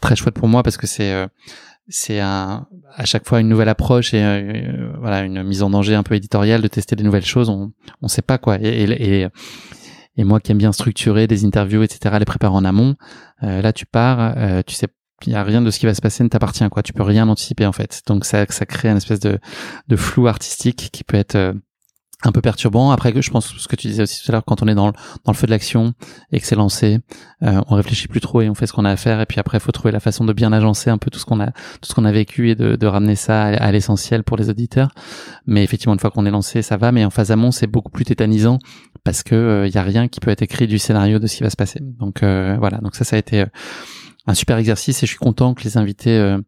très 0.00 0.16
chouette 0.16 0.34
pour 0.34 0.48
moi 0.48 0.62
parce 0.62 0.76
que 0.76 0.86
c'est 0.86 1.12
euh, 1.12 1.26
c'est 1.88 2.20
un, 2.20 2.66
à 2.96 3.04
chaque 3.06 3.26
fois 3.26 3.40
une 3.40 3.48
nouvelle 3.48 3.68
approche 3.68 4.12
et 4.12 4.22
euh, 4.22 4.92
voilà 5.00 5.22
une 5.22 5.42
mise 5.42 5.62
en 5.62 5.70
danger 5.70 5.94
un 5.94 6.02
peu 6.02 6.14
éditoriale 6.14 6.60
de 6.60 6.68
tester 6.68 6.96
des 6.96 7.04
nouvelles 7.04 7.24
choses. 7.24 7.48
On 7.48 7.72
on 8.02 8.08
sait 8.08 8.22
pas 8.22 8.38
quoi. 8.38 8.58
Et, 8.60 8.84
et, 8.84 9.28
et, 10.16 10.24
moi 10.24 10.40
qui 10.40 10.52
aime 10.52 10.58
bien 10.58 10.72
structurer 10.72 11.26
des 11.26 11.44
interviews, 11.44 11.82
etc., 11.82 12.16
les 12.18 12.24
préparer 12.24 12.54
en 12.54 12.64
amont. 12.64 12.96
Euh, 13.42 13.62
là, 13.62 13.72
tu 13.72 13.86
pars, 13.86 14.34
tu 14.64 14.74
sais 14.74 14.88
il 15.26 15.32
y 15.32 15.36
a 15.36 15.42
rien 15.42 15.62
de 15.62 15.70
ce 15.70 15.78
qui 15.78 15.86
va 15.86 15.94
se 15.94 16.00
passer 16.00 16.22
ne 16.22 16.28
t'appartient 16.28 16.68
quoi 16.70 16.82
tu 16.82 16.92
peux 16.92 17.02
rien 17.02 17.28
anticiper 17.28 17.66
en 17.66 17.72
fait 17.72 18.02
donc 18.06 18.24
ça 18.24 18.46
ça 18.48 18.66
crée 18.66 18.88
une 18.88 18.96
espèce 18.96 19.20
de 19.20 19.38
de 19.88 19.96
flou 19.96 20.28
artistique 20.28 20.90
qui 20.92 21.04
peut 21.04 21.16
être 21.16 21.54
un 22.24 22.32
peu 22.32 22.40
perturbant. 22.40 22.90
Après, 22.90 23.12
je 23.20 23.30
pense 23.30 23.56
ce 23.56 23.68
que 23.68 23.76
tu 23.76 23.86
disais 23.86 24.02
aussi 24.02 24.22
tout 24.22 24.30
à 24.30 24.32
l'heure, 24.32 24.44
quand 24.44 24.62
on 24.62 24.66
est 24.66 24.74
dans 24.74 24.88
le, 24.88 24.92
dans 25.24 25.32
le 25.32 25.36
feu 25.36 25.46
de 25.46 25.52
l'action 25.52 25.94
et 26.32 26.40
que 26.40 26.46
c'est 26.46 26.56
lancé, 26.56 26.98
euh, 27.44 27.60
on 27.68 27.76
réfléchit 27.76 28.08
plus 28.08 28.20
trop 28.20 28.40
et 28.40 28.48
on 28.48 28.54
fait 28.54 28.66
ce 28.66 28.72
qu'on 28.72 28.84
a 28.84 28.90
à 28.90 28.96
faire. 28.96 29.20
Et 29.20 29.26
puis 29.26 29.38
après, 29.38 29.58
il 29.58 29.60
faut 29.60 29.70
trouver 29.70 29.92
la 29.92 30.00
façon 30.00 30.24
de 30.24 30.32
bien 30.32 30.52
agencer 30.52 30.90
un 30.90 30.98
peu 30.98 31.10
tout 31.10 31.20
ce 31.20 31.24
qu'on 31.24 31.38
a, 31.40 31.46
tout 31.46 31.88
ce 31.88 31.94
qu'on 31.94 32.04
a 32.04 32.10
vécu 32.10 32.50
et 32.50 32.54
de, 32.56 32.74
de 32.74 32.86
ramener 32.86 33.14
ça 33.14 33.44
à, 33.44 33.70
l'essentiel 33.70 34.24
pour 34.24 34.36
les 34.36 34.50
auditeurs. 34.50 34.90
Mais 35.46 35.62
effectivement, 35.62 35.94
une 35.94 36.00
fois 36.00 36.10
qu'on 36.10 36.26
est 36.26 36.30
lancé, 36.30 36.62
ça 36.62 36.76
va. 36.76 36.90
Mais 36.90 37.04
en 37.04 37.10
phase 37.10 37.30
amont, 37.30 37.52
c'est 37.52 37.68
beaucoup 37.68 37.90
plus 37.90 38.04
tétanisant 38.04 38.58
parce 39.04 39.22
que 39.22 39.34
il 39.34 39.38
euh, 39.38 39.68
y 39.68 39.78
a 39.78 39.82
rien 39.82 40.08
qui 40.08 40.18
peut 40.18 40.30
être 40.30 40.42
écrit 40.42 40.66
du 40.66 40.80
scénario 40.80 41.20
de 41.20 41.26
ce 41.28 41.36
qui 41.36 41.44
va 41.44 41.50
se 41.50 41.56
passer. 41.56 41.78
Donc 41.80 42.24
euh, 42.24 42.56
voilà. 42.58 42.78
Donc 42.78 42.96
ça, 42.96 43.04
ça 43.04 43.14
a 43.14 43.18
été 43.20 43.44
un 44.28 44.34
super 44.34 44.58
exercice 44.58 45.02
et 45.02 45.06
je 45.06 45.10
suis 45.10 45.18
content 45.18 45.54
que 45.54 45.64
les 45.64 45.78
invités, 45.78 46.16
euh, 46.16 46.38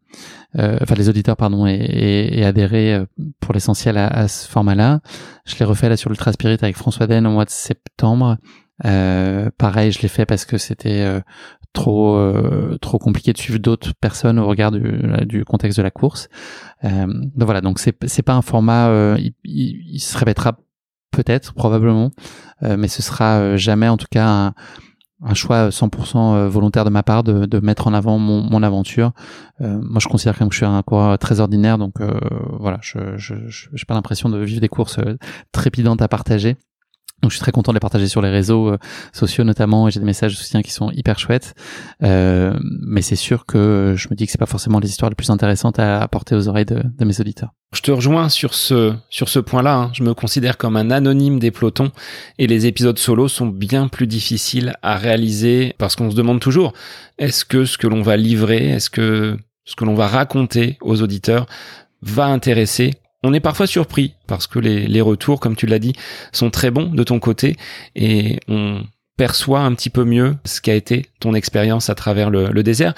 euh, 0.59 0.77
enfin 0.81 0.93
les 0.93 1.09
auditeurs 1.09 1.35
pardon, 1.35 1.65
aient, 1.65 2.43
adhéré 2.43 2.93
euh, 2.93 3.05
pour 3.39 3.55
l'essentiel 3.55 3.97
à, 3.97 4.07
à, 4.07 4.27
ce 4.27 4.47
format-là. 4.47 5.01
Je 5.45 5.55
l'ai 5.57 5.65
refait 5.65 5.89
là 5.89 5.97
sur 5.97 6.11
l'Ultra 6.11 6.31
Spirit 6.31 6.59
avec 6.61 6.77
François 6.77 7.07
Den 7.07 7.25
au 7.25 7.31
mois 7.31 7.45
de 7.45 7.49
septembre. 7.49 8.37
Euh, 8.85 9.49
pareil, 9.57 9.91
je 9.91 10.01
l'ai 10.01 10.09
fait 10.09 10.27
parce 10.27 10.45
que 10.45 10.59
c'était 10.59 11.01
euh, 11.01 11.21
trop 11.73 12.21
trop 12.81 12.99
compliqué 12.99 13.33
de 13.33 13.37
suivre 13.37 13.57
d'autres 13.57 13.93
personnes 13.99 14.37
au 14.37 14.45
regard 14.45 14.71
du, 14.71 15.01
du 15.25 15.43
contexte 15.43 15.77
de 15.77 15.83
la 15.83 15.91
course. 15.91 16.27
donc 16.83 17.31
voilà, 17.37 17.61
donc 17.61 17.79
c'est 17.79 17.95
c'est 18.07 18.23
pas 18.23 18.33
un 18.33 18.41
format, 18.41 19.15
il, 19.17 19.33
il, 19.45 19.99
se 19.99 20.17
répétera 20.17 20.59
peut-être 21.11 21.53
probablement, 21.53 22.11
mais 22.61 22.89
ce 22.89 23.01
sera 23.01 23.55
jamais 23.55 23.87
en 23.87 23.95
tout 23.95 24.07
cas 24.11 24.27
un 24.27 24.53
un 25.23 25.33
choix 25.33 25.69
100% 25.69 26.17
euh, 26.17 26.49
volontaire 26.49 26.85
de 26.85 26.89
ma 26.89 27.03
part 27.03 27.23
de, 27.23 27.45
de 27.45 27.59
mettre 27.59 27.87
en 27.87 27.93
avant 27.93 28.17
mon, 28.17 28.41
mon 28.41 28.63
aventure. 28.63 29.11
Euh, 29.61 29.79
moi, 29.81 29.99
je 29.99 30.07
considère 30.07 30.37
quand 30.37 30.45
même 30.45 30.49
que 30.49 30.55
je 30.55 30.59
suis 30.59 30.65
un 30.65 30.81
coureur 30.81 31.17
très 31.19 31.39
ordinaire, 31.39 31.77
donc 31.77 32.01
euh, 32.01 32.19
voilà, 32.59 32.79
je 32.81 32.99
n'ai 32.99 33.85
pas 33.87 33.93
l'impression 33.93 34.29
de 34.29 34.39
vivre 34.39 34.61
des 34.61 34.69
courses 34.69 34.99
trépidantes 35.51 36.01
à 36.01 36.07
partager. 36.07 36.57
Donc 37.21 37.31
je 37.31 37.35
suis 37.35 37.41
très 37.41 37.51
content 37.51 37.71
de 37.71 37.75
les 37.75 37.81
partager 37.81 38.07
sur 38.07 38.21
les 38.21 38.29
réseaux 38.29 38.69
euh, 38.69 38.77
sociaux 39.13 39.43
notamment 39.43 39.87
et 39.87 39.91
j'ai 39.91 39.99
des 39.99 40.05
messages 40.05 40.33
de 40.33 40.37
soutien 40.37 40.61
qui 40.61 40.71
sont 40.71 40.91
hyper 40.91 41.19
chouettes. 41.19 41.53
Euh, 42.03 42.57
mais 42.61 43.01
c'est 43.01 43.15
sûr 43.15 43.45
que 43.45 43.93
je 43.95 44.07
me 44.09 44.15
dis 44.15 44.25
que 44.25 44.31
c'est 44.31 44.37
pas 44.37 44.45
forcément 44.45 44.79
les 44.79 44.89
histoires 44.89 45.09
les 45.09 45.15
plus 45.15 45.29
intéressantes 45.29 45.79
à 45.79 46.01
apporter 46.01 46.35
aux 46.35 46.47
oreilles 46.47 46.65
de, 46.65 47.05
mes 47.05 47.19
auditeurs. 47.19 47.51
Je 47.73 47.81
te 47.81 47.91
rejoins 47.91 48.29
sur 48.29 48.53
ce 48.53 48.93
sur 49.09 49.29
ce 49.29 49.39
point-là. 49.39 49.75
Hein. 49.75 49.89
Je 49.93 50.03
me 50.03 50.13
considère 50.13 50.57
comme 50.57 50.75
un 50.75 50.91
anonyme 50.91 51.39
des 51.39 51.51
pelotons 51.51 51.91
et 52.37 52.47
les 52.47 52.65
épisodes 52.65 52.97
solo 52.97 53.27
sont 53.27 53.47
bien 53.47 53.87
plus 53.87 54.07
difficiles 54.07 54.73
à 54.81 54.97
réaliser 54.97 55.75
parce 55.77 55.95
qu'on 55.95 56.11
se 56.11 56.15
demande 56.15 56.39
toujours 56.39 56.73
est-ce 57.17 57.45
que 57.45 57.65
ce 57.65 57.77
que 57.77 57.87
l'on 57.87 58.01
va 58.01 58.17
livrer, 58.17 58.69
est-ce 58.69 58.89
que 58.89 59.37
ce 59.65 59.75
que 59.75 59.85
l'on 59.85 59.95
va 59.95 60.07
raconter 60.07 60.77
aux 60.81 61.01
auditeurs 61.01 61.45
va 62.01 62.25
intéresser 62.25 62.91
on 63.23 63.33
est 63.33 63.39
parfois 63.39 63.67
surpris 63.67 64.15
parce 64.27 64.47
que 64.47 64.59
les, 64.59 65.01
retours, 65.01 65.39
comme 65.39 65.55
tu 65.55 65.67
l'as 65.67 65.79
dit, 65.79 65.93
sont 66.31 66.49
très 66.49 66.71
bons 66.71 66.85
de 66.85 67.03
ton 67.03 67.19
côté 67.19 67.57
et 67.95 68.39
on 68.47 68.83
perçoit 69.17 69.59
un 69.59 69.73
petit 69.75 69.89
peu 69.89 70.03
mieux 70.03 70.35
ce 70.45 70.61
qu'a 70.61 70.73
été 70.73 71.05
ton 71.19 71.33
expérience 71.33 71.89
à 71.89 71.95
travers 71.95 72.29
le, 72.29 72.63
désert. 72.63 72.95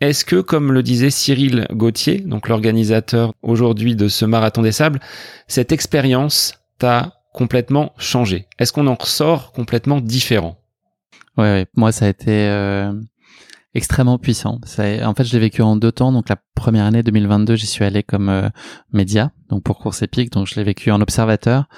Est-ce 0.00 0.24
que, 0.24 0.40
comme 0.40 0.72
le 0.72 0.82
disait 0.82 1.10
Cyril 1.10 1.66
Gauthier, 1.72 2.18
donc 2.20 2.48
l'organisateur 2.48 3.34
aujourd'hui 3.42 3.94
de 3.94 4.08
ce 4.08 4.24
marathon 4.24 4.62
des 4.62 4.72
sables, 4.72 4.98
cette 5.46 5.72
expérience 5.72 6.54
t'a 6.78 7.22
complètement 7.32 7.92
changé? 7.98 8.46
Est-ce 8.58 8.72
qu'on 8.72 8.86
en 8.86 8.94
ressort 8.94 9.52
complètement 9.52 10.00
différent? 10.00 10.58
Ouais, 11.36 11.44
ouais, 11.44 11.66
moi 11.76 11.92
ça 11.92 12.06
a 12.06 12.08
été 12.08 12.30
euh, 12.32 12.92
extrêmement 13.74 14.18
puissant. 14.18 14.60
En 14.78 15.14
fait, 15.14 15.24
je 15.24 15.32
l'ai 15.32 15.38
vécu 15.38 15.62
en 15.62 15.76
deux 15.76 15.92
temps. 15.92 16.12
Donc 16.12 16.28
la 16.28 16.36
première 16.54 16.84
année 16.84 17.02
2022, 17.02 17.56
j'y 17.56 17.66
suis 17.66 17.84
allé 17.84 18.02
comme 18.02 18.28
euh, 18.28 18.48
média, 18.92 19.32
donc 19.48 19.62
pour 19.62 19.78
course 19.78 20.02
épique. 20.02 20.32
Donc 20.32 20.46
je 20.46 20.56
l'ai 20.56 20.64
vécu 20.64 20.90
en 20.90 21.00
observateur. 21.00 21.68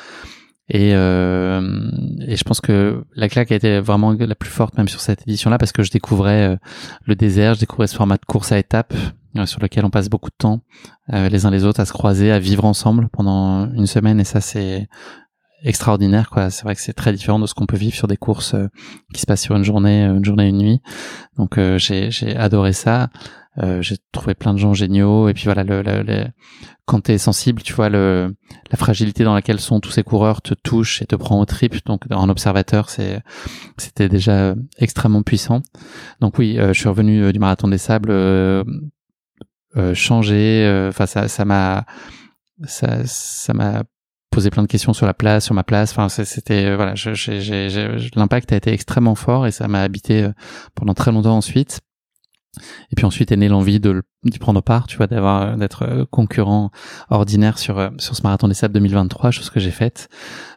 Et, 0.68 0.94
euh, 0.94 1.90
et 2.20 2.37
je 2.37 2.44
pense 2.44 2.61
que 2.61 3.05
la 3.14 3.28
claque 3.28 3.52
a 3.52 3.57
été 3.57 3.81
vraiment 3.81 4.12
la 4.12 4.35
plus 4.35 4.48
forte 4.48 4.78
même 4.78 4.88
sur 4.88 5.00
cette 5.00 5.22
édition-là 5.22 5.59
parce 5.59 5.72
que 5.72 5.83
je 5.83 5.90
découvrais 5.90 6.48
euh, 6.48 6.57
le 7.05 7.14
désert, 7.14 7.55
je 7.55 7.61
découvrais 7.61 7.88
ce 7.88 7.96
format 7.96 8.16
de 8.16 8.24
course 8.24 8.52
à 8.52 8.59
étapes 8.59 8.94
sur 9.46 9.61
lequel 9.61 9.85
on 9.87 9.90
passe 9.90 10.11
beaucoup 10.11 10.28
de 10.28 10.37
temps 10.37 10.61
les 11.09 11.46
uns 11.46 11.50
les 11.50 11.64
autres 11.64 11.81
à 11.81 11.87
se 11.87 11.92
croiser, 11.94 12.31
à 12.31 12.38
vivre 12.38 12.66
ensemble 12.66 13.09
pendant 13.09 13.72
une 13.72 13.87
semaine. 13.87 14.20
Et 14.20 14.24
ça, 14.24 14.42
c'est 14.42 14.88
extraordinaire 15.64 16.31
quoi. 16.31 16.51
C'est 16.51 16.64
vrai 16.64 16.75
que 16.75 16.81
c'est 16.81 16.92
très 16.92 17.12
différent 17.12 17.38
de 17.38 17.46
ce 17.46 17.55
qu'on 17.55 17.66
peut 17.66 17.77
vivre 17.77 17.94
sur 17.94 18.09
des 18.09 18.16
courses 18.16 18.55
euh, 18.55 18.68
qui 19.14 19.20
se 19.20 19.27
passent 19.27 19.42
sur 19.42 19.57
une 19.57 19.64
journée 19.64 20.05
euh, 20.07 20.16
une 20.16 20.25
journée 20.25 20.48
une 20.48 20.59
nuit. 20.59 20.81
Donc 21.37 21.59
euh, 21.59 21.79
j'ai 21.79 22.11
j'ai 22.11 22.37
adoré 22.37 22.72
ça. 22.72 23.09
J'ai 23.81 23.98
trouvé 24.12 24.33
plein 24.33 24.55
de 24.55 24.59
gens 24.59 24.72
géniaux. 24.72 25.29
Et 25.29 25.35
puis 25.35 25.44
voilà 25.44 25.62
le, 25.62 25.83
le, 25.83 26.25
quand 26.87 27.03
t'es 27.03 27.18
sensible 27.18 27.61
tu 27.61 27.75
vois 27.75 27.90
le 27.90 28.35
la 28.70 28.79
fragilité 28.79 29.25
dans 29.25 29.35
laquelle 29.35 29.61
sont 29.61 29.79
tous 29.79 29.90
ces 29.90 30.03
coureurs 30.03 30.40
te 30.40 30.55
touche 30.55 31.03
et 31.03 31.07
te 31.07 31.16
prend 31.16 31.38
au 31.38 31.44
trip. 31.44 31.85
Donc 31.85 32.05
en 32.11 32.31
observateur 32.31 32.88
c'est 32.88 33.20
c'était 33.77 34.09
déjà 34.09 34.55
extrêmement 34.79 35.22
puissant. 35.22 35.61
Donc 36.20 36.38
oui 36.38 36.57
je 36.59 36.73
suis 36.73 36.88
revenu 36.88 37.31
du 37.31 37.38
marathon 37.38 37.69
des 37.69 37.77
sables 37.77 38.10
changé. 39.92 40.87
Enfin 40.88 41.04
ça 41.04 41.29
ça 41.29 41.44
m'a 41.44 41.85
ça 42.65 43.04
ça 43.04 43.52
m'a 43.52 43.83
posé 44.33 44.50
plein 44.50 44.62
de 44.62 44.68
questions 44.68 44.92
sur 44.92 45.06
la 45.06 45.14
place, 45.14 45.44
sur 45.44 45.54
ma 45.54 45.62
place. 45.62 45.92
Enfin, 45.92 46.08
c'était 46.08 46.74
voilà, 46.74 46.94
l'impact 48.16 48.52
a 48.52 48.56
été 48.56 48.72
extrêmement 48.72 49.14
fort 49.14 49.46
et 49.46 49.52
ça 49.52 49.68
m'a 49.68 49.83
habité 49.83 50.28
pendant 50.74 50.94
très 50.94 51.12
longtemps 51.12 51.37
ensuite. 51.37 51.80
Et 52.90 52.96
puis 52.96 53.06
ensuite 53.06 53.33
est 53.33 53.37
née 53.37 53.48
l'envie 53.48 53.80
de 53.80 54.02
d'y 54.24 54.38
prendre 54.38 54.60
part, 54.60 54.87
tu 54.87 54.98
vois, 54.98 55.06
d'avoir 55.06 55.56
d'être 55.56 55.85
euh, 55.85 56.04
concurrent 56.10 56.70
ordinaire 57.08 57.58
sur 57.58 57.78
euh, 57.78 57.88
sur 57.98 58.14
ce 58.14 58.22
marathon 58.22 58.46
des 58.46 58.54
sables 58.54 58.74
2023, 58.74 59.30
chose 59.30 59.48
que 59.48 59.58
j'ai 59.58 59.70
faite. 59.70 60.08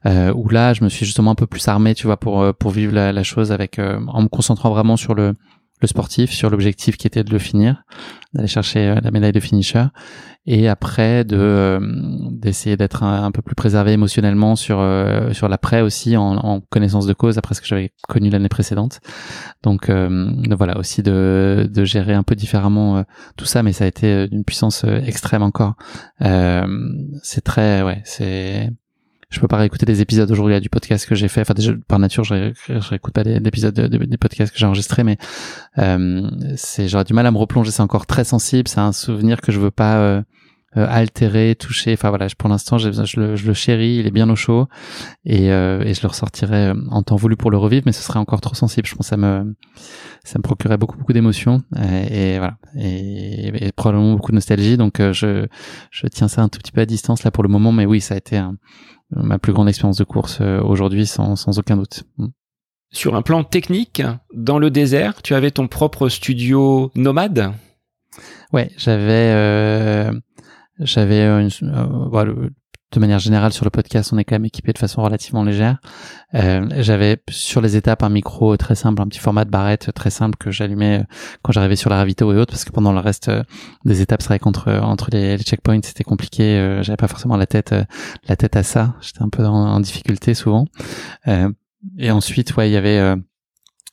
Euh, 0.06 0.34
où 0.34 0.50
là, 0.50 0.74
je 0.74 0.84
me 0.84 0.90
suis 0.90 1.06
justement 1.06 1.32
un 1.32 1.36
peu 1.36 1.48
plus 1.48 1.66
armé, 1.68 1.96
tu 1.96 2.06
vois, 2.06 2.18
pour 2.18 2.42
euh, 2.42 2.52
pour 2.52 2.72
vivre 2.72 2.94
la, 2.94 3.14
la 3.14 3.24
chose 3.24 3.52
avec 3.54 3.80
en 3.80 4.22
me 4.22 4.28
concentrant 4.28 4.70
vraiment 4.72 4.98
sur 4.98 5.16
le 5.16 5.36
le 5.82 5.88
sportif, 5.88 6.32
sur 6.32 6.50
l'objectif 6.50 6.98
qui 6.98 7.08
était 7.08 7.24
de 7.24 7.32
le 7.32 7.40
finir, 7.40 7.84
d'aller 8.34 8.48
chercher 8.48 8.96
la 9.02 9.12
médaille 9.12 9.32
de 9.32 9.40
finisher. 9.40 9.86
Et 10.48 10.68
après 10.68 11.24
de 11.24 11.38
euh, 11.40 11.80
d'essayer 12.32 12.78
d'être 12.78 13.02
un, 13.02 13.32
peu 13.32 13.42
plus 13.42 13.56
préservé 13.56 13.94
émotionnellement 13.94 14.56
sur 14.56 14.80
euh, 14.80 15.34
sur 15.34 15.50
l'après 15.50 15.82
aussi 15.82 16.16
en, 16.18 16.62
connaissance 16.70 17.08
de 17.08 17.14
cause 17.14 17.40
après 17.40 17.56
ce 17.56 17.62
que 17.62 17.68
j'avais 17.68 17.92
connu 18.08 18.30
l'année 18.30 18.50
précédente. 18.50 19.00
Donc 19.64 19.90
euh, 19.90 20.32
voilà 20.56 20.78
aussi 20.78 21.02
de 21.02 21.68
de 21.72 21.84
gérer 21.84 22.14
un 22.14 22.22
peu 22.22 22.36
différemment 22.36 23.04
tout 23.38 23.46
ça 23.46 23.64
mais 23.64 23.74
ça 23.74 23.86
a 23.86 23.88
été 23.88 24.28
d'une 24.28 24.44
puissance 24.44 24.84
extrême 24.84 25.42
encore. 25.42 25.74
C'est 26.20 27.42
très 27.44 27.82
ouais 27.82 28.02
c'est 28.04 28.70
je 29.30 29.40
peux 29.40 29.48
pas 29.48 29.58
réécouter 29.58 29.86
des 29.86 30.02
épisodes 30.02 30.30
aujourd'hui 30.32 30.60
du 30.62 30.70
podcast 30.70 31.08
que 31.08 31.16
j'ai 31.16 31.28
fait. 31.28 31.42
Enfin, 31.42 31.54
déjà, 31.54 31.74
par 31.88 32.00
nature, 32.00 32.24
je, 32.24 32.54
je 32.68 32.90
réécoute 32.90 33.14
pas 33.14 33.24
des, 33.24 33.36
épisodes 33.36 33.74
des 33.74 34.18
podcasts 34.18 34.54
que 34.54 34.60
j'ai 34.60 34.66
enregistrés, 34.66 35.04
mais 35.04 35.18
euh, 35.78 36.30
j'aurais 36.86 37.04
du 37.04 37.14
mal 37.14 37.26
à 37.26 37.32
me 37.32 37.38
replonger. 37.38 37.72
C'est 37.72 37.82
encore 37.82 38.06
très 38.06 38.24
sensible. 38.24 38.68
C'est 38.68 38.80
un 38.80 38.94
souvenir 38.94 39.42
que 39.42 39.52
je 39.52 39.60
veux 39.60 39.72
pas 39.72 39.98
euh, 39.98 40.22
euh, 40.78 40.86
altérer, 40.90 41.56
toucher. 41.56 41.94
Enfin 41.94 42.10
voilà, 42.10 42.28
pour 42.38 42.50
l'instant, 42.50 42.78
je, 42.78 42.92
je, 42.92 43.20
le, 43.20 43.38
je 43.38 43.48
le 43.48 43.54
chéris, 43.54 43.96
il 44.00 44.08
est 44.08 44.12
bien 44.12 44.30
au 44.30 44.36
chaud 44.36 44.68
et, 45.24 45.50
euh, 45.54 45.82
et 45.86 45.94
je 45.94 46.02
le 46.02 46.10
ressortirai 46.10 46.68
euh, 46.68 46.74
en 46.92 47.02
temps 47.02 47.16
voulu 47.16 47.38
pour 47.38 47.50
le 47.50 47.58
revivre, 47.58 47.84
mais 47.86 47.94
ce 47.94 48.02
serait 48.02 48.20
encore 48.20 48.42
trop 48.42 48.56
sensible. 48.56 48.86
Je 48.86 48.94
pense 48.94 49.06
que 49.06 49.10
ça 49.12 49.16
me 49.16 49.56
ça 50.26 50.38
me 50.38 50.44
procurait 50.44 50.78
beaucoup 50.78 50.98
beaucoup 50.98 51.14
d'émotions 51.14 51.62
et, 51.78 52.40
voilà 52.40 52.58
et, 52.78 53.72
probablement 53.74 54.16
beaucoup 54.16 54.32
de 54.32 54.36
nostalgie. 54.36 54.76
Donc 54.76 55.00
je 55.00 55.48
je 55.92 56.08
tiens 56.08 56.28
ça 56.28 56.42
un 56.42 56.50
tout 56.50 56.60
petit 56.60 56.74
peu 56.74 56.82
à 56.82 56.86
distance 56.86 57.24
là 57.24 57.32
pour 57.32 57.44
le 57.44 57.50
moment, 57.50 57.72
mais 57.72 57.86
oui, 57.86 58.02
ça 58.02 58.16
a 58.16 58.18
été 58.18 58.42
ma 59.12 59.38
plus 59.40 59.54
grande 59.54 59.70
expérience 59.70 59.98
de 59.98 60.04
course 60.04 60.42
aujourd'hui 60.42 61.06
sans 61.06 61.36
sans 61.36 61.60
aucun 61.60 61.78
doute. 61.78 62.04
Mm. 62.18 62.28
Sur 62.92 63.16
un 63.16 63.22
plan 63.22 63.44
technique, 63.44 64.02
dans 64.34 64.58
le 64.58 64.70
désert, 64.70 65.22
tu 65.22 65.34
avais 65.34 65.52
ton 65.52 65.68
propre 65.68 66.08
studio 66.08 66.92
nomade? 66.96 67.52
Ouais, 68.54 68.72
j'avais 68.78 69.32
euh, 69.34 70.14
j'avais 70.80 71.26
une, 71.26 71.50
euh, 71.64 72.50
de 72.96 73.00
manière 73.00 73.20
générale 73.20 73.52
sur 73.52 73.66
le 73.66 73.70
podcast, 73.70 74.12
on 74.14 74.18
est 74.18 74.24
quand 74.24 74.36
même 74.36 74.46
équipé 74.46 74.72
de 74.72 74.78
façon 74.78 75.02
relativement 75.02 75.44
légère. 75.44 75.80
Euh, 76.34 76.68
j'avais 76.78 77.18
sur 77.30 77.62
les 77.62 77.76
étapes 77.76 78.04
un 78.04 78.10
micro 78.10 78.56
très 78.58 78.76
simple, 78.76 79.02
un 79.02 79.08
petit 79.08 79.20
format 79.20 79.44
de 79.44 79.50
barrette 79.50 79.92
très 79.94 80.10
simple 80.10 80.38
que 80.38 80.50
j'allumais 80.50 81.02
euh, 81.02 81.04
quand 81.42 81.52
j'arrivais 81.52 81.76
sur 81.76 81.90
la 81.90 81.98
ravito 81.98 82.32
et 82.34 82.38
autres, 82.38 82.54
parce 82.54 82.64
que 82.64 82.72
pendant 82.72 82.94
le 82.94 83.00
reste 83.00 83.30
euh, 83.30 83.44
des 83.84 84.02
étapes, 84.02 84.22
c'est 84.22 84.30
vrai 84.30 84.40
qu'entre 84.40 84.70
entre 84.70 85.10
les, 85.12 85.38
checkpoints, 85.38 85.82
c'était 85.84 86.06
compliqué. 86.06 86.44
Euh, 86.58 86.84
j'avais 86.84 86.98
pas 86.98 87.08
forcément 87.08 87.38
la 87.38 87.46
tête 87.46 87.76
la 88.28 88.36
tête 88.36 88.56
à 88.56 88.64
ça. 88.64 88.96
J'étais 89.02 89.22
un 89.22 89.30
peu 89.30 89.46
en, 89.46 89.80
difficulté 89.82 90.34
souvent. 90.34 90.66
et 91.98 92.12
ensuite, 92.12 92.56
ouais, 92.56 92.70
il 92.70 92.74
y 92.74 92.78
avait 92.78 93.16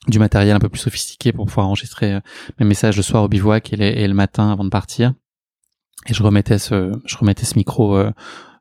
du 0.09 0.19
matériel 0.19 0.57
un 0.57 0.61
peu 0.61 0.69
plus 0.69 0.81
sophistiqué 0.81 1.33
pour 1.33 1.47
pouvoir 1.47 1.67
enregistrer 1.67 2.21
mes 2.59 2.67
messages 2.67 2.97
le 2.97 3.03
soir 3.03 3.25
au 3.25 3.29
bivouac 3.29 3.73
et, 3.73 4.07
le 4.07 4.15
matin 4.15 4.51
avant 4.51 4.65
de 4.65 4.71
partir 4.71 5.13
et 6.07 6.15
je 6.15 6.23
remettais 6.23 6.59
ce 6.59 6.93
je 7.05 7.17
remettais 7.17 7.45
ce 7.45 7.57
micro 7.57 7.97
euh, 7.97 8.11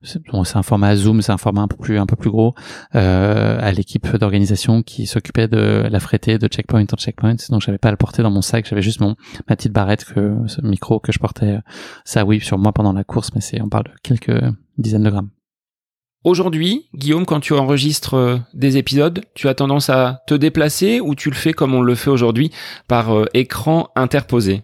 c'est 0.04 0.58
un 0.58 0.64
format 0.64 0.96
Zoom, 0.96 1.22
c'est 1.22 1.32
un 1.32 1.38
format 1.38 1.62
un 1.62 1.68
peu 1.68 1.78
plus 1.78 1.98
un 1.98 2.06
peu 2.06 2.16
plus 2.16 2.30
gros 2.30 2.56
euh, 2.96 3.60
à 3.62 3.72
l'équipe 3.72 4.16
d'organisation 4.18 4.84
qui 4.84 5.06
s'occupait 5.06 5.48
de 5.48 5.88
la 5.90 6.00
fréter 6.00 6.38
de 6.38 6.48
checkpoint 6.48 6.86
en 6.92 6.98
checkpoint. 6.98 7.36
Donc 7.50 7.62
j'avais 7.62 7.78
pas 7.78 7.90
à 7.90 7.92
le 7.92 7.98
porter 7.98 8.24
dans 8.24 8.32
mon 8.32 8.42
sac, 8.42 8.68
j'avais 8.68 8.82
juste 8.82 9.00
mon 9.00 9.16
ma 9.48 9.56
petite 9.56 9.74
barrette 9.74 10.06
que 10.06 10.36
ce 10.48 10.62
micro 10.62 11.00
que 11.00 11.12
je 11.12 11.20
portais 11.20 11.60
ça 12.06 12.26
oui 12.26 12.40
sur 12.40 12.58
moi 12.58 12.72
pendant 12.74 12.94
la 12.94 13.04
course, 13.04 13.32
mais 13.36 13.42
c'est 13.42 13.62
on 13.62 13.70
parle 13.70 13.86
de 13.86 13.92
quelques 14.04 14.44
dizaines 14.78 15.04
de 15.04 15.10
grammes. 15.10 15.30
Aujourd'hui, 16.24 16.88
Guillaume, 16.94 17.26
quand 17.26 17.40
tu 17.40 17.54
enregistres 17.54 18.14
euh, 18.14 18.38
des 18.54 18.78
épisodes, 18.78 19.22
tu 19.34 19.48
as 19.48 19.56
tendance 19.56 19.90
à 19.90 20.22
te 20.28 20.36
déplacer 20.36 21.00
ou 21.02 21.16
tu 21.16 21.32
le 21.32 21.36
fais 21.36 21.52
comme 21.52 21.74
on 21.74 21.82
le 21.82 21.96
fait 21.96 22.12
aujourd'hui 22.12 22.52
par 22.88 23.18
euh, 23.18 23.26
écran 23.34 23.90
interposé? 23.96 24.62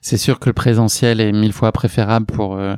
C'est 0.00 0.16
sûr 0.16 0.38
que 0.38 0.48
le 0.48 0.52
présentiel 0.52 1.20
est 1.20 1.32
mille 1.32 1.52
fois 1.52 1.72
préférable 1.72 2.26
pour 2.26 2.56
euh, 2.56 2.74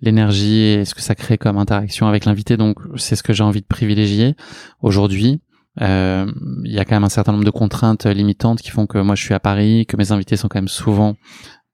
l'énergie 0.00 0.60
et 0.60 0.84
ce 0.84 0.94
que 0.94 1.02
ça 1.02 1.14
crée 1.14 1.38
comme 1.38 1.58
interaction 1.58 2.06
avec 2.06 2.24
l'invité. 2.24 2.56
Donc, 2.56 2.78
c'est 2.96 3.16
ce 3.16 3.22
que 3.22 3.32
j'ai 3.32 3.42
envie 3.42 3.60
de 3.60 3.66
privilégier 3.66 4.36
aujourd'hui. 4.80 5.40
Euh, 5.80 6.30
il 6.64 6.72
y 6.72 6.78
a 6.78 6.84
quand 6.84 6.96
même 6.96 7.04
un 7.04 7.08
certain 7.08 7.32
nombre 7.32 7.44
de 7.44 7.50
contraintes 7.50 8.06
limitantes 8.06 8.60
qui 8.60 8.70
font 8.70 8.86
que 8.86 8.98
moi 8.98 9.14
je 9.14 9.22
suis 9.22 9.34
à 9.34 9.40
Paris, 9.40 9.86
que 9.86 9.96
mes 9.96 10.12
invités 10.12 10.36
sont 10.36 10.48
quand 10.48 10.58
même 10.58 10.68
souvent 10.68 11.16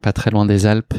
pas 0.02 0.12
très 0.12 0.30
loin 0.30 0.44
des 0.46 0.66
Alpes, 0.66 0.94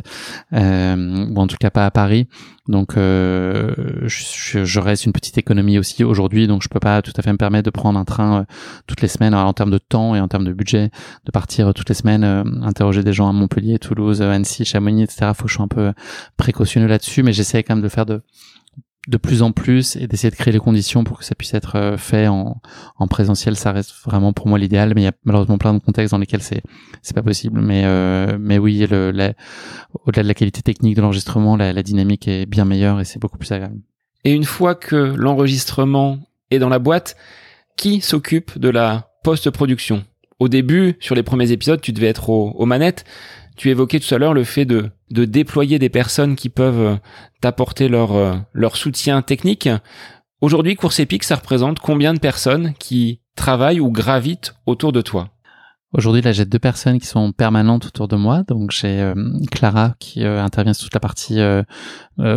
euh, 0.54 1.28
ou 1.28 1.39
en 1.39 1.48
tout 1.48 1.58
cas 1.58 1.70
pas 1.70 1.86
à 1.86 1.91
Paris. 1.91 2.28
Donc 2.68 2.97
euh, 2.97 3.74
je, 4.05 4.80
reste 4.80 5.05
une 5.05 5.13
petite 5.13 5.38
économie 5.38 5.80
aussi 5.80 6.03
aujourd'hui, 6.03 6.47
donc 6.47 6.61
je 6.63 6.70
peux 6.70 6.80
pas 6.80 7.01
tout 7.01 7.13
à 7.15 7.22
fait 7.22 7.32
me 7.32 7.38
permettre 7.38 7.65
de 7.65 7.70
prendre 7.70 7.97
un 7.97 8.05
train 8.05 8.41
euh, 8.41 8.43
toutes 8.88 9.01
les 9.01 9.07
semaines 9.07 9.34
en 9.34 9.53
termes 9.53 9.72
de 9.72 9.78
temps 9.78 10.15
et 10.15 10.20
en 10.20 10.28
termes 10.28 10.45
de 10.45 10.53
budget, 10.53 10.89
de 11.26 11.32
partir 11.32 11.74
toutes 11.74 11.89
les 11.89 11.95
semaines 11.95 12.24
interroger 12.63 13.03
des 13.03 13.13
gens 13.13 13.30
à 13.30 13.34
Montpellier, 13.34 13.80
Toulouse, 13.80 14.22
Annecy, 14.22 14.65
Chamonix, 14.65 15.03
etc. 15.03 15.32
Faut 15.36 15.43
que 15.43 15.49
je 15.49 15.55
sois 15.55 15.65
un 15.65 15.70
peu 15.70 15.93
précautionneux 16.36 16.88
là-dessus, 16.88 17.24
mais 17.24 17.34
j'essaie 17.34 17.63
quand 17.63 17.76
même 17.76 17.84
de 17.84 17.89
faire 17.89 18.05
de 18.05 18.22
de 19.08 19.18
plus 19.18 19.41
en 19.41 19.51
plus 19.51 19.95
et 19.95 20.08
d'essayer 20.08 20.30
de 20.30 20.36
créer 20.36 20.51
les 20.51 20.60
conditions 20.60 21.03
pour 21.03 21.18
que 21.18 21.26
ça 21.26 21.34
puisse 21.34 21.53
être 21.53 21.78
euh, 21.78 21.97
fait 21.97 22.28
en, 22.28 22.62
en 22.97 23.08
présentiel 23.08 23.55
ça 23.55 23.72
reste 23.72 23.93
vraiment 24.05 24.34
pour 24.34 24.47
moi 24.47 24.60
l'idéal 24.60 24.91
mais 24.93 25.01
il 25.01 25.05
y 25.05 25.08
a 25.08 25.14
malheureusement 25.24 25.58
plein 25.58 25.74
de 25.74 25.80
contextes 25.80 26.12
dans 26.12 26.18
lesquels 26.18 26.41
c'est 26.41 26.62
c'est 27.01 27.14
pas 27.14 27.24
possible. 27.24 27.62
Mais 27.62 27.84
euh, 27.86 28.38
mais 28.39 28.58
oui 28.58 28.86
le, 28.89 29.34
au-delà 30.05 30.24
de 30.24 30.28
la 30.28 30.34
qualité 30.34 30.62
technique 30.62 30.95
de 30.95 31.01
l'enregistrement 31.01 31.55
la, 31.55 31.72
la 31.72 31.84
dynamique 31.84 32.28
est 32.28 32.45
bien 32.45 32.66
meilleure 32.66 32.99
et 32.99 33.05
c'est 33.05 33.20
beaucoup 33.20 33.38
plus 33.38 33.51
agréable. 33.51 33.80
Et 34.26 34.34
une 34.34 34.43
fois 34.43 34.76
que 34.76 34.95
l'enregistrement 34.95 36.20
est 36.51 36.60
dans 36.60 36.70
la 36.70 36.80
boîte 36.80 37.16
qui 37.78 38.01
s'occupe 38.01 38.58
de 38.60 38.70
la 38.70 39.12
post-production? 39.24 40.03
Au 40.39 40.49
début 40.49 40.97
sur 40.99 41.16
les 41.16 41.24
premiers 41.24 41.51
épisodes 41.51 41.80
tu 41.80 41.93
devais 41.93 42.08
être 42.08 42.30
aux 42.30 42.66
manettes 42.66 43.05
tu 43.58 43.70
évoquais 43.70 43.99
tout 43.99 44.14
à 44.14 44.18
l'heure 44.18 44.34
le 44.34 44.43
fait 44.43 44.66
de, 44.66 44.91
de 45.12 45.26
déployer 45.26 45.80
des 45.80 45.89
personnes 45.89 46.36
qui 46.36 46.49
peuvent 46.49 46.80
euh, 46.80 46.95
t'apporter 47.41 47.89
leur, 47.89 48.16
euh, 48.16 48.36
leur 48.53 48.78
soutien 48.78 49.22
technique. 49.22 49.68
Aujourd'hui, 50.39 50.76
Course 50.76 50.99
Épique, 50.99 51.24
ça 51.24 51.36
représente 51.36 51.80
combien 51.80 52.14
de 52.14 52.20
personnes 52.20 52.74
qui 52.80 53.22
travaillent 53.36 53.80
ou 53.80 53.91
gravitent 53.91 54.55
autour 54.68 54.91
de 54.91 55.01
toi? 55.01 55.30
Aujourd'hui, 55.93 56.22
là, 56.22 56.34
j'ai 56.34 56.45
deux 56.45 56.60
personnes 56.60 56.99
qui 56.99 57.08
sont 57.08 57.32
permanentes 57.32 57.86
autour 57.86 58.08
de 58.08 58.18
moi. 58.18 58.43
Donc, 58.43 58.72
j'ai 58.72 59.01
euh, 59.01 59.16
Clara 59.51 59.95
qui 59.99 60.24
intervient 60.24 60.74
sur 60.74 60.86
toute 60.86 60.93
la 60.93 60.99
partie 60.99 61.39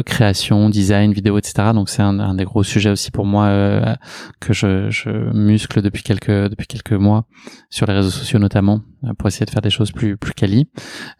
création, 0.07 0.71
design, 0.71 1.13
vidéo, 1.13 1.37
etc. 1.37 1.71
Donc, 1.75 1.91
c'est 1.91 2.01
un, 2.01 2.19
un, 2.21 2.35
des 2.35 2.45
gros 2.45 2.63
sujets 2.63 2.91
aussi 2.91 3.11
pour 3.11 3.27
moi 3.27 3.99
que 4.41 4.55
je, 4.55 4.89
je 4.89 5.11
muscle 5.35 5.83
depuis 5.83 6.05
quelques 6.05 6.49
depuis 6.49 6.69
quelques 6.69 6.93
mois 6.93 7.27
sur 7.71 7.87
les 7.87 7.95
réseaux 7.95 8.11
sociaux 8.11 8.39
notamment. 8.39 8.81
Euh, 9.05 9.15
pour 9.15 9.29
essayer 9.29 9.47
de 9.47 9.51
faire 9.51 9.63
des 9.63 9.71
choses 9.71 9.93
plus 9.93 10.19
plus 10.19 10.35
quali. 10.35 10.69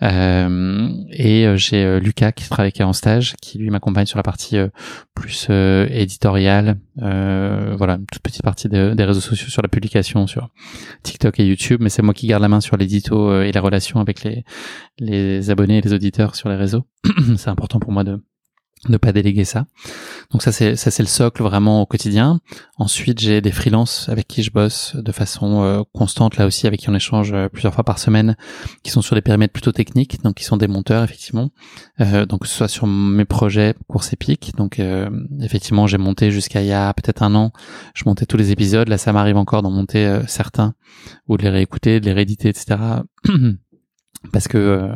Euh, 0.03 0.89
et 1.11 1.47
euh, 1.47 1.57
j'ai 1.57 1.83
euh, 1.83 1.99
Lucas 1.99 2.33
qui 2.33 2.47
travaille 2.49 2.73
en 2.81 2.93
stage, 2.93 3.37
qui 3.41 3.59
lui 3.59 3.71
m'accompagne 3.71 4.05
sur 4.05 4.19
la 4.19 4.23
partie 4.23 4.57
plus 5.15 5.49
éditoriale. 5.51 6.79
voilà, 6.97 7.95
une 7.95 8.07
toute 8.07 8.23
petite 8.23 8.43
partie 8.43 8.69
des 8.69 9.05
réseaux 9.05 9.21
sociaux 9.21 9.49
sur 9.49 9.63
la 9.63 9.69
publication 9.69 10.27
sur 10.27 10.51
TikTok 11.03 11.41
et 11.41 11.47
YouTube, 11.47 11.81
mais 11.83 11.89
c'est 11.89 12.03
moi 12.03 12.15
qui 12.15 12.27
garde 12.27 12.43
la 12.43 12.49
main 12.49 12.61
sur 12.61 12.77
l'édito 12.77 13.41
et 13.43 13.53
la 13.53 13.61
relation 13.61 14.01
avec 14.01 14.25
les 14.25 14.45
les 14.99 15.51
abonnés 15.51 15.79
et 15.79 15.81
les 15.81 15.93
auditeurs 15.93 16.35
sur 16.37 16.49
les 16.49 16.57
réseaux. 16.57 16.85
c'est 17.37 17.51
important 17.51 17.81
pour 17.81 17.93
moi 17.93 18.05
de 18.05 18.23
ne 18.89 18.97
pas 18.97 19.13
déléguer 19.13 19.45
ça. 19.45 19.67
Donc 20.31 20.43
ça 20.43 20.53
c'est 20.53 20.75
ça 20.77 20.91
c'est 20.91 21.03
le 21.03 21.09
socle 21.09 21.43
vraiment 21.43 21.83
au 21.83 21.87
quotidien. 21.87 22.41
Ensuite 22.79 23.21
j'ai 23.21 23.43
des 23.43 23.53
freelances 23.53 24.09
avec 24.09 24.27
qui 24.27 24.43
je 24.43 24.51
bosse 24.51 24.97
de 24.97 25.13
façon 25.13 25.63
euh, 25.63 25.83
constante 25.93 26.39
là 26.39 26.47
aussi 26.47 26.67
avec 26.67 26.81
qui 26.81 26.89
on 26.89 26.95
échange 26.95 27.33
euh, 27.33 27.49
plusieurs 27.49 27.75
fois 27.75 27.85
par 27.85 27.99
semaine, 27.99 28.37
qui 28.83 28.91
sont 28.91 29.03
sur 29.03 29.15
des 29.15 29.21
périmètres 29.21 29.53
plutôt 29.53 29.73
techniques, 29.73 30.23
donc 30.23 30.37
qui 30.37 30.45
sont 30.45 30.57
des 30.57 30.69
monteurs 30.69 31.05
effectivement. 31.05 31.51
Euh, 32.01 32.25
donc 32.25 32.43
que 32.43 32.49
ce 32.49 32.55
soit 32.55 32.69
sur 32.69 32.87
mes 32.87 33.27
projets 33.27 33.75
course 33.87 34.13
épique. 34.15 34.53
Donc 34.57 34.81
effectivement 35.41 35.87
j'ai 35.87 35.99
monté 35.99 36.31
jusqu'à 36.31 36.63
il 36.63 36.69
y 36.69 36.73
a 36.73 36.93
peut-être 36.95 37.23
un 37.23 37.35
an, 37.35 37.53
je 37.95 38.05
montais 38.07 38.25
tous 38.25 38.39
les 38.39 38.51
épisodes. 38.51 38.89
Là 38.89 38.97
ça 38.97 39.13
m'arrive 39.13 39.37
encore 39.37 39.63
d'en 39.63 39.71
monter 39.71 40.21
certains 40.27 40.75
ou 41.29 41.37
de 41.37 41.43
les 41.43 41.51
réécouter, 41.51 42.01
de 42.01 42.07
les 42.07 42.13
rééditer, 42.13 42.49
etc. 42.49 42.79
parce 44.33 44.49
que 44.49 44.59
euh, 44.59 44.95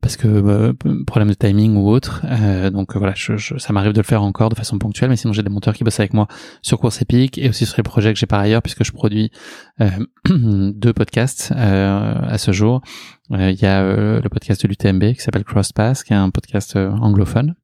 parce 0.00 0.16
que 0.16 0.28
euh, 0.28 0.72
problème 1.06 1.28
de 1.28 1.34
timing 1.34 1.76
ou 1.76 1.88
autre 1.88 2.22
euh, 2.24 2.70
donc 2.70 2.94
voilà 2.96 3.14
je, 3.16 3.36
ça 3.56 3.72
m'arrive 3.72 3.92
de 3.92 4.00
le 4.00 4.04
faire 4.04 4.22
encore 4.22 4.50
de 4.50 4.54
façon 4.54 4.78
ponctuelle 4.78 5.08
mais 5.08 5.16
sinon 5.16 5.32
j'ai 5.32 5.42
des 5.42 5.48
monteurs 5.48 5.74
qui 5.74 5.84
bossent 5.84 6.00
avec 6.00 6.12
moi 6.12 6.28
sur 6.60 6.78
course 6.78 7.00
épique 7.00 7.38
et 7.38 7.48
aussi 7.48 7.64
sur 7.64 7.76
les 7.78 7.82
projets 7.82 8.12
que 8.12 8.18
j'ai 8.18 8.26
par 8.26 8.40
ailleurs 8.40 8.62
puisque 8.62 8.84
je 8.84 8.92
produis 8.92 9.30
deux 10.28 10.92
podcasts 10.92 11.52
à 11.52 12.38
ce 12.38 12.52
jour. 12.52 12.82
Il 13.30 13.60
y 13.60 13.64
a 13.64 13.82
le 13.82 14.28
podcast 14.28 14.62
de 14.62 14.68
l'UTMB 14.68 15.14
qui 15.14 15.20
s'appelle 15.20 15.44
Crosspass 15.44 16.04
qui 16.04 16.12
est 16.12 16.16
un 16.16 16.30
podcast 16.30 16.76
anglophone 16.76 17.54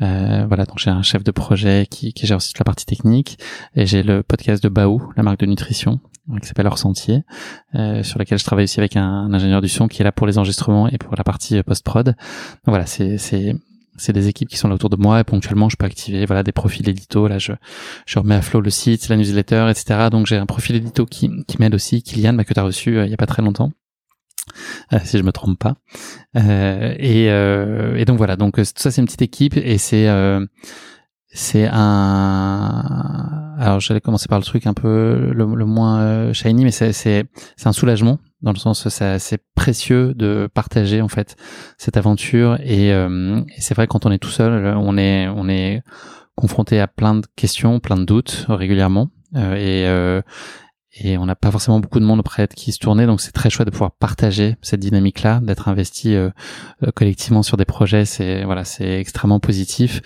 Euh, 0.00 0.46
voilà, 0.46 0.64
donc 0.64 0.78
j'ai 0.78 0.90
un 0.90 1.02
chef 1.02 1.22
de 1.22 1.30
projet 1.30 1.86
qui, 1.88 2.12
qui 2.12 2.26
gère 2.26 2.38
aussi 2.38 2.50
toute 2.50 2.58
la 2.58 2.64
partie 2.64 2.86
technique. 2.86 3.38
Et 3.74 3.86
j'ai 3.86 4.02
le 4.02 4.22
podcast 4.22 4.62
de 4.62 4.68
Baou, 4.68 5.12
la 5.16 5.22
marque 5.22 5.40
de 5.40 5.46
nutrition, 5.46 6.00
qui 6.40 6.46
s'appelle 6.46 6.66
Hors 6.66 6.78
Sentier, 6.78 7.22
euh, 7.74 8.02
sur 8.02 8.18
lequel 8.18 8.38
je 8.38 8.44
travaille 8.44 8.64
aussi 8.64 8.80
avec 8.80 8.96
un, 8.96 9.32
ingénieur 9.32 9.60
du 9.60 9.68
son 9.68 9.88
qui 9.88 10.02
est 10.02 10.04
là 10.04 10.12
pour 10.12 10.26
les 10.26 10.38
enregistrements 10.38 10.88
et 10.88 10.98
pour 10.98 11.14
la 11.16 11.24
partie 11.24 11.58
euh, 11.58 11.62
post-prod. 11.62 12.06
Donc 12.06 12.16
voilà, 12.66 12.86
c'est 12.86 13.18
c'est 13.18 13.54
c'est 13.96 14.12
des 14.12 14.28
équipes 14.28 14.48
qui 14.48 14.56
sont 14.56 14.68
là 14.68 14.74
autour 14.74 14.88
de 14.88 14.96
moi 14.96 15.20
et 15.20 15.24
ponctuellement 15.24 15.68
je 15.68 15.76
peux 15.76 15.84
activer 15.84 16.24
voilà 16.24 16.42
des 16.42 16.52
profils 16.52 16.88
édito. 16.88 17.28
Là 17.28 17.38
je 17.38 17.52
je 18.06 18.18
remets 18.18 18.34
à 18.34 18.42
flot 18.42 18.60
le 18.60 18.70
site 18.70 19.08
la 19.08 19.16
newsletter 19.16 19.68
etc 19.70 20.08
donc 20.10 20.26
j'ai 20.26 20.36
un 20.36 20.46
profil 20.46 20.76
édito 20.76 21.04
qui 21.04 21.30
qui 21.46 21.58
m'aide 21.58 21.74
aussi 21.74 22.02
Kylian 22.02 22.32
bah, 22.32 22.44
que 22.44 22.54
tu 22.54 22.60
as 22.60 22.62
reçu 22.62 22.96
euh, 22.96 23.04
il 23.04 23.10
y 23.10 23.14
a 23.14 23.18
pas 23.18 23.26
très 23.26 23.42
longtemps 23.42 23.70
euh, 24.92 24.98
si 25.04 25.18
je 25.18 25.22
me 25.22 25.32
trompe 25.32 25.58
pas. 25.58 25.74
Euh, 26.36 26.94
et, 26.98 27.30
euh, 27.30 27.96
et, 27.96 28.04
donc 28.04 28.18
voilà, 28.18 28.36
donc 28.36 28.56
tout 28.56 28.64
ça 28.76 28.90
c'est 28.90 29.00
une 29.00 29.06
petite 29.06 29.22
équipe 29.22 29.56
et 29.56 29.78
c'est 29.78 30.08
c'est 31.34 31.68
un. 31.72 33.54
Alors 33.58 33.80
j'allais 33.80 34.00
commencer 34.00 34.28
par 34.28 34.38
le 34.38 34.44
truc 34.44 34.66
un 34.66 34.74
peu 34.74 35.30
le, 35.32 35.46
moins 35.64 36.32
shiny, 36.32 36.64
mais 36.64 36.70
c'est 36.70 36.92
c'est 36.92 37.26
un 37.64 37.72
soulagement 37.72 38.18
dans 38.42 38.52
le 38.52 38.58
sens 38.58 38.88
c'est 38.88 39.18
c'est 39.18 39.40
précieux 39.54 40.14
de 40.14 40.48
partager 40.52 41.00
en 41.00 41.08
fait 41.08 41.36
cette 41.78 41.96
aventure 41.96 42.58
et, 42.60 42.88
et 42.88 43.60
c'est 43.60 43.74
vrai 43.74 43.86
quand 43.86 44.04
on 44.04 44.10
est 44.10 44.18
tout 44.18 44.30
seul, 44.30 44.74
on 44.76 44.98
est 44.98 45.28
on 45.28 45.48
est 45.48 45.82
confronté 46.34 46.80
à 46.80 46.88
plein 46.88 47.14
de 47.14 47.26
questions, 47.36 47.78
plein 47.78 47.96
de 47.96 48.04
doutes 48.04 48.46
régulièrement. 48.48 49.08
et, 49.34 49.86
et 50.94 51.16
on 51.16 51.24
n'a 51.24 51.34
pas 51.34 51.50
forcément 51.50 51.80
beaucoup 51.80 52.00
de 52.00 52.04
monde 52.04 52.20
auprès 52.20 52.46
de 52.46 52.52
qui 52.52 52.70
se 52.70 52.78
tourner 52.78 53.06
donc 53.06 53.20
c'est 53.20 53.32
très 53.32 53.48
chouette 53.48 53.66
de 53.66 53.72
pouvoir 53.72 53.92
partager 53.92 54.56
cette 54.60 54.80
dynamique 54.80 55.22
là 55.22 55.40
d'être 55.42 55.68
investi 55.68 56.14
euh, 56.14 56.30
euh, 56.82 56.90
collectivement 56.94 57.42
sur 57.42 57.56
des 57.56 57.64
projets 57.64 58.04
c'est 58.04 58.44
voilà 58.44 58.64
c'est 58.64 59.00
extrêmement 59.00 59.40
positif. 59.40 60.02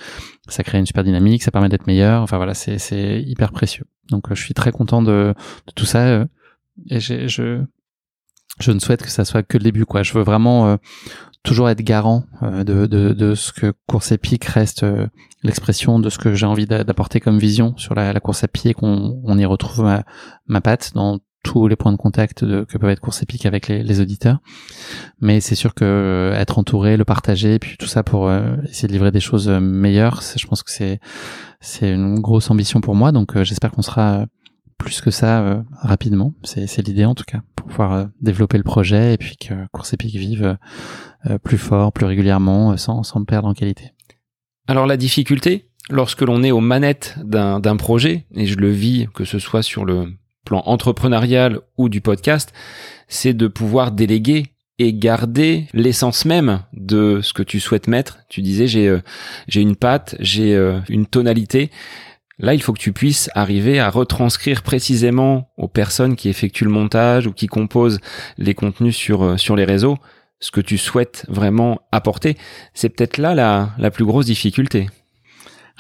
Ça 0.49 0.63
crée 0.63 0.79
une 0.79 0.87
super 0.87 1.05
dynamique 1.05 1.43
ça 1.43 1.51
permet 1.51 1.69
d'être 1.69 1.87
meilleur. 1.87 2.23
Enfin 2.23 2.37
voilà 2.37 2.55
c'est 2.55 2.79
c'est 2.79 3.21
hyper 3.23 3.53
précieux. 3.53 3.85
Donc 4.11 4.31
euh, 4.31 4.35
je 4.35 4.43
suis 4.43 4.55
très 4.55 4.71
content 4.71 5.03
de, 5.03 5.35
de 5.67 5.73
tout 5.75 5.87
ça 5.87 6.25
et 6.89 7.01
je 7.01 7.27
je 8.59 8.73
ne 8.73 8.79
souhaite 8.79 9.03
que 9.03 9.11
ça 9.11 9.25
soit 9.25 9.43
que 9.43 9.59
le 9.59 9.65
début 9.65 9.85
quoi. 9.85 10.03
Je 10.03 10.15
veux 10.15 10.23
vraiment 10.23 10.79
toujours 11.47 11.71
être 11.71 11.81
garant 11.81 12.25
euh, 12.43 12.65
de, 12.65 12.87
de, 12.87 13.13
de, 13.13 13.35
ce 13.35 13.53
que 13.53 13.73
course 13.87 14.13
épique 14.13 14.45
reste 14.45 14.83
euh, 14.83 15.07
l'expression 15.43 15.99
de 15.99 16.11
ce 16.11 16.19
que 16.19 16.35
j'ai 16.35 16.45
envie 16.45 16.67
d'apporter 16.67 17.21
comme 17.21 17.39
vision 17.39 17.75
sur 17.77 17.95
la, 17.95 18.13
la 18.13 18.21
course 18.21 18.45
à 18.45 18.49
pied, 18.49 18.75
qu'on 18.75 19.23
on 19.25 19.39
y 19.39 19.45
retrouve 19.45 19.85
ma, 19.85 20.05
ma 20.47 20.61
patte 20.61 20.93
dans 20.95 21.21
tous 21.45 21.69
les 21.69 21.77
points 21.77 21.93
de 21.93 21.97
contact 21.97 22.45
de, 22.45 22.65
que 22.65 22.77
peuvent 22.77 22.91
être 22.91 23.01
course 23.01 23.23
épique 23.23 23.47
avec 23.47 23.69
les, 23.69 23.85
les 23.85 24.01
auditeurs. 24.01 24.41
Mais 25.21 25.41
c'est 25.41 25.55
sûr 25.55 25.75
que 25.75 25.85
euh, 25.85 26.35
être 26.35 26.59
entouré, 26.59 26.97
le 26.97 27.05
partager, 27.05 27.61
puis 27.61 27.77
tout 27.79 27.87
ça 27.87 28.03
pour 28.03 28.31
essayer 28.69 28.89
de 28.89 28.93
livrer 28.93 29.13
des 29.13 29.21
choses 29.21 29.49
meilleures, 29.49 30.23
je 30.23 30.47
pense 30.47 30.65
que 30.65 30.73
c'est 30.73 30.99
c'est 31.61 31.91
une 31.91 32.19
grosse 32.19 32.51
ambition 32.51 32.81
pour 32.81 32.97
moi. 32.97 33.13
Donc 33.13 33.41
j'espère 33.43 33.71
qu'on 33.71 33.83
sera 33.83 34.27
plus 34.79 35.01
que 35.01 35.13
ça 35.13 35.63
rapidement. 35.81 36.35
C'est 36.43 36.83
l'idée 36.87 37.05
en 37.05 37.15
tout 37.15 37.25
cas 37.25 37.41
pour 37.67 37.77
pouvoir 37.77 38.09
développer 38.21 38.59
le 38.59 38.65
projet 38.65 39.15
et 39.15 39.19
puis 39.19 39.37
que 39.37 39.55
course 39.73 39.93
épique 39.93 40.15
vive 40.15 40.57
euh, 41.27 41.39
plus 41.39 41.59
fort, 41.59 41.93
plus 41.93 42.07
régulièrement, 42.07 42.73
euh, 42.73 42.77
sans, 42.77 43.03
sans 43.03 43.25
perdre 43.25 43.49
en 43.49 43.55
qualité. 43.55 43.93
Alors 44.69 44.87
la 44.87 44.97
difficulté, 44.97 45.71
lorsque 45.91 46.23
l'on 46.23 46.43
est 46.43 46.51
aux 46.51 46.61
manettes 46.61 47.17
d'un 47.25 47.77
projet, 47.77 48.27
et 48.35 48.47
je 48.47 48.57
le 48.57 48.71
vis 48.71 49.09
que 49.15 49.25
ce 49.25 49.39
soit 49.39 49.63
sur 49.63 49.85
le 49.85 50.13
plan 50.45 50.63
entrepreneurial 50.67 51.61
ou 51.77 51.89
du 51.89 52.01
podcast, 52.01 52.53
c'est 53.09 53.35
de 53.35 53.49
pouvoir 53.49 53.93
déléguer 53.93 54.45
et 54.79 54.93
garder 54.93 55.67
l'essence 55.73 56.25
même 56.25 56.61
de 56.73 57.21
ce 57.23 57.33
que 57.33 57.43
tu 57.43 57.61
souhaites 57.61 57.89
mettre. 57.89 58.19
Tu 58.29 58.43
disais 58.43 58.67
j'ai 58.67 58.89
euh, 58.89 59.01
j'ai 59.49 59.63
une 59.63 59.77
patte, 59.77 60.17
j'ai 60.21 60.55
une 60.89 61.07
tonalité. 61.07 61.71
Là, 62.39 62.55
il 62.55 62.63
faut 62.63 62.73
que 62.73 62.79
tu 62.79 62.93
puisses 62.93 63.31
arriver 63.35 63.81
à 63.81 63.89
retranscrire 63.89 64.63
précisément 64.63 65.51
aux 65.57 65.69
personnes 65.69 66.17
qui 66.17 66.29
effectuent 66.29 66.65
le 66.65 66.71
montage 66.71 67.27
ou 67.27 67.33
qui 67.33 67.47
composent 67.47 68.01
les 68.37 68.55
contenus 68.55 68.95
sur 68.95 69.39
sur 69.41 69.57
les 69.57 69.65
réseaux 69.65 69.99
ce 70.41 70.51
que 70.51 70.61
tu 70.61 70.79
souhaites 70.79 71.25
vraiment 71.29 71.81
apporter, 71.93 72.37
c'est 72.75 72.89
peut-être 72.89 73.19
là 73.19 73.35
la, 73.35 73.71
la 73.79 73.91
plus 73.91 74.05
grosse 74.05 74.27
difficulté. 74.27 74.89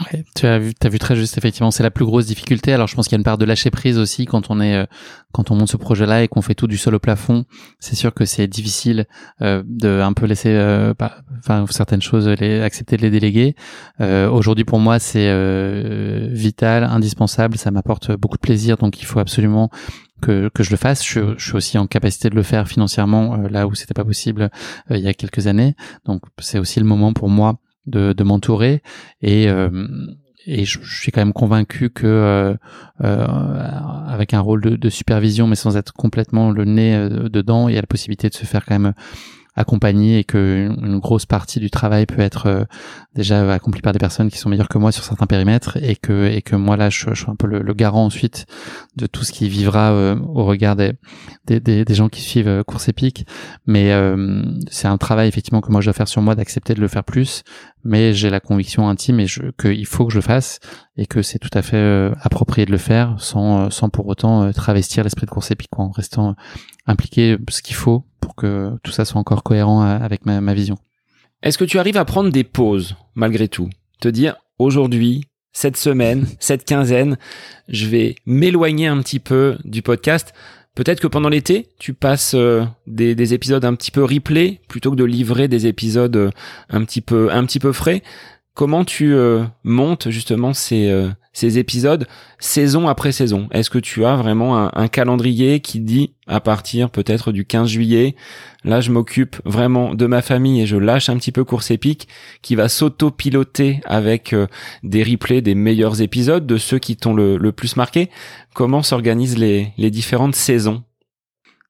Ouais, 0.01 0.25
tu 0.35 0.47
as 0.47 0.59
vu, 0.59 0.75
as 0.83 0.89
vu 0.91 0.99
très 0.99 1.17
juste 1.17 1.39
effectivement, 1.39 1.71
c'est 1.71 1.83
la 1.83 1.91
plus 1.91 2.05
grosse 2.05 2.27
difficulté. 2.27 2.75
Alors 2.75 2.87
je 2.87 2.95
pense 2.95 3.07
qu'il 3.07 3.13
y 3.13 3.19
a 3.19 3.21
une 3.21 3.25
part 3.25 3.39
de 3.39 3.47
lâcher 3.47 3.71
prise 3.71 3.99
aussi 3.99 4.27
quand 4.27 4.51
on 4.51 4.61
est, 4.61 4.75
euh, 4.77 4.85
quand 5.33 5.51
on 5.51 5.55
monte 5.55 5.71
ce 5.71 5.79
projet-là 5.79 6.23
et 6.23 6.29
qu'on 6.29 6.43
fait 6.43 6.55
tout 6.55 6.67
du 6.67 6.77
sol 6.77 6.95
au 6.95 6.99
plafond. 6.99 7.47
C'est 7.81 7.97
sûr 7.97 8.13
que 8.13 8.27
c'est 8.27 8.47
difficile 8.47 9.07
euh, 9.41 9.63
de 9.67 10.01
un 10.03 10.13
peu 10.13 10.27
laisser, 10.27 10.51
euh, 10.51 10.93
enfin 11.39 11.65
certaines 11.71 12.03
choses, 12.03 12.29
les 12.29 12.61
accepter 12.61 12.99
de 12.99 13.03
les 13.03 13.11
déléguer. 13.11 13.57
Euh, 14.03 14.29
Aujourd'hui 14.29 14.65
pour 14.65 14.81
moi 14.81 14.99
c'est 14.99 15.29
euh, 15.31 16.29
vital, 16.31 16.85
indispensable. 16.85 17.57
Ça 17.57 17.71
m'apporte 17.71 18.13
beaucoup 18.17 18.37
de 18.37 18.43
plaisir, 18.43 18.77
donc 18.77 19.01
il 19.01 19.07
faut 19.07 19.19
absolument 19.19 19.71
que, 20.21 20.51
que 20.53 20.63
je 20.63 20.73
le 20.73 20.77
fasse. 20.77 21.07
Je, 21.07 21.39
je, 21.39 21.47
suis 21.47 21.57
aussi 21.57 21.79
en 21.79 21.87
capacité 21.87 22.29
de 22.29 22.35
le 22.35 22.43
faire 22.43 22.69
financièrement 22.69 23.37
là 23.49 23.67
où 23.67 23.75
c'était 23.75 23.95
pas 23.95 24.05
possible 24.05 24.51
il 24.91 24.99
y 24.99 25.09
a 25.09 25.15
quelques 25.15 25.47
années. 25.47 25.75
Donc 26.05 26.21
c'est 26.39 26.59
aussi 26.59 26.81
le 26.81 26.87
moment 26.87 27.15
pour 27.15 27.31
moi 27.31 27.57
de, 27.87 28.23
m'entourer. 28.23 28.83
Et 29.23 29.49
euh, 29.49 29.71
et 30.49 30.65
je, 30.65 30.79
suis 30.85 31.11
quand 31.11 31.21
même 31.21 31.33
convaincu 31.33 31.91
que 31.91 32.07
euh, 32.07 32.55
euh, 33.03 33.27
avec 34.07 34.33
un 34.33 34.39
rôle 34.39 34.63
de, 34.63 34.77
de, 34.77 34.89
supervision 34.89 35.49
mais 35.49 35.57
sans 35.57 35.77
être 35.77 35.93
complètement 35.93 36.53
le 36.53 36.65
nez 36.65 37.09
dedans 37.09 37.69
il 37.69 37.75
y 37.75 37.79
a 37.79 37.81
la 37.81 37.89
possibilité 37.89 38.29
de 38.29 38.35
se 38.35 38.47
faire 38.47 38.65
quand 38.65 38.79
même 38.79 38.95
accompagné 39.57 40.19
et 40.19 40.25
que 40.25 40.69
une 40.69 40.99
grosse 40.99 41.25
partie 41.25 41.61
du 41.61 41.71
travail 41.71 42.05
peut 42.05 42.21
être 42.21 42.47
euh, 42.47 42.65
déjà 43.15 43.55
accompli 43.55 43.81
par 43.81 43.95
des 43.95 43.99
personnes 43.99 44.31
qui 44.31 44.37
sont 44.37 44.51
meilleures 44.51 44.69
que 44.69 44.77
moi 44.77 44.93
sur 44.93 45.03
certains 45.03 45.27
périmètres 45.27 45.79
et 45.83 45.97
que 45.97 46.27
et 46.27 46.43
que 46.43 46.55
moi 46.57 46.77
là 46.77 46.91
je, 46.91 47.15
suis 47.15 47.31
un 47.31 47.37
peu 47.37 47.47
le, 47.47 47.75
garant 47.75 48.05
ensuite 48.05 48.47
de 48.97 49.07
tout 49.07 49.25
ce 49.25 49.33
qui 49.33 49.49
vivra 49.49 49.93
euh, 49.93 50.17
au 50.19 50.45
regard 50.45 50.77
des, 50.77 50.93
des, 51.47 51.61
des, 51.61 51.95
gens 51.95 52.11
qui 52.11 52.21
suivent 52.21 52.49
euh, 52.49 52.63
course 52.63 52.89
épique. 52.89 53.27
Mais 53.67 53.93
c'est 54.71 54.89
un 54.89 54.99
travail 54.99 55.29
effectivement 55.29 55.61
que 55.61 55.73
moi 55.73 55.81
je 55.81 55.87
dois 55.87 55.95
faire 55.95 56.09
sur 56.09 56.21
moi 56.21 56.35
d'accepter 56.35 56.75
de 56.75 56.81
le 56.81 56.89
faire 56.89 57.05
plus. 57.05 57.43
Mais 57.85 58.13
j'ai 58.13 58.31
la 58.31 58.41
conviction 58.41 58.89
intime 58.89 59.21
et 59.21 59.27
qu'il 59.59 59.87
faut 59.87 60.07
que 60.07 60.13
je 60.13 60.19
le 60.19 60.23
fasse 60.23 60.59
et 60.97 61.07
que 61.07 61.23
c'est 61.23 61.39
tout 61.39 61.51
à 61.53 61.63
fait 61.63 62.11
approprié 62.21 62.67
de 62.67 62.73
le 62.73 62.79
faire 62.79 63.15
sans 63.19 63.71
sans 63.71 63.89
pour 63.89 64.07
autant 64.09 64.53
travestir 64.53 65.05
l'esprit 65.05 65.27
de 65.27 65.31
course 65.31 65.51
épique 65.51 65.79
en 65.79 65.91
restant 65.91 66.35
impliqué 66.87 67.37
ce 67.49 67.63
qu'il 67.63 67.77
faut 67.77 68.05
pour 68.27 68.35
que 68.35 68.73
tout 68.83 68.91
ça 68.91 69.05
soit 69.05 69.21
encore 69.21 69.45
cohérent 69.45 69.85
euh, 69.85 69.99
avec 70.01 70.27
ma, 70.27 70.53
vision. 70.53 70.77
Est-ce 71.45 71.59
que 71.59 71.65
tu 71.65 71.79
arrives 71.79 71.97
à 71.97 72.05
prendre 72.05 72.31
des 72.33 72.43
pauses 72.43 72.97
malgré 73.15 73.47
tout? 73.47 73.71
Te 74.01 74.09
dire 74.09 74.35
aujourd'hui, 74.59 75.29
cette 75.53 75.77
semaine, 75.77 76.27
cette 76.41 76.65
quinzaine, 76.65 77.19
je 77.69 77.87
vais 77.87 78.17
m'éloigner 78.27 78.89
un 78.89 79.01
petit 79.01 79.21
peu 79.21 79.57
du 79.63 79.81
podcast. 79.81 80.35
Peut-être 80.75 80.99
que 80.99 81.07
pendant 81.07 81.29
l'été, 81.29 81.69
tu 81.79 81.95
passes 81.95 82.35
euh, 82.35 82.65
des, 82.89 83.15
des, 83.15 83.33
épisodes 83.33 83.65
un 83.65 83.77
petit 83.77 83.93
peu 83.93 84.03
replay 84.03 84.61
plutôt 84.67 84.91
que 84.91 84.97
de 84.97 85.05
livrer 85.05 85.47
des 85.47 85.69
épisodes 85.69 86.17
euh, 86.17 86.31
un 86.69 86.85
petit 86.85 87.03
peu 87.03 87.31
un 87.31 87.47
petit 87.47 87.61
peu 87.61 87.71
frais. 87.71 88.03
Comment 88.55 88.85
tu 88.85 89.15
euh, 89.15 89.45
montes 89.63 90.11
justement 90.11 90.53
ces, 90.53 90.93
ces 91.37 91.59
épisodes 91.59 92.07
saison 92.39 92.89
après 92.89 93.13
saison. 93.13 93.47
Est-ce 93.51 93.69
que 93.69 93.79
tu 93.79 94.07
as 94.07 94.17
vraiment 94.17 94.75
un, 94.75 94.89
calendrier 94.89 95.61
qui 95.61 95.81
dit 95.81 96.15
à 96.27 96.41
partir 96.41 96.89
peut-être 96.89 97.31
du 97.31 97.45
15 97.45 97.69
juillet, 97.69 98.17
là 98.65 98.81
je 98.81 98.91
m'occupe 98.91 99.37
vraiment 99.45 99.95
de 99.95 100.07
ma 100.07 100.23
famille 100.23 100.63
et 100.63 100.67
je 100.67 100.79
lâche 100.79 101.11
un 101.11 101.17
petit 101.19 101.33
peu 101.33 101.45
course 101.45 101.71
épique, 101.71 102.09
qui 102.41 102.55
va 102.55 102.71
s'auto-piloter 102.71 103.81
avec 103.85 104.33
euh, 104.33 104.47
des 104.83 105.03
replays 105.03 105.43
des 105.43 105.55
meilleurs 105.55 106.01
épisodes, 106.01 106.47
de 106.47 106.57
ceux 106.57 106.79
qui 106.79 106.97
t'ont 106.97 107.15
le, 107.15 107.53
plus 107.53 107.77
marqué? 107.77 108.09
Comment 108.55 108.83
s'organisent 108.83 109.39
les 109.39 109.91
différentes 109.91 110.35
saisons? 110.35 110.83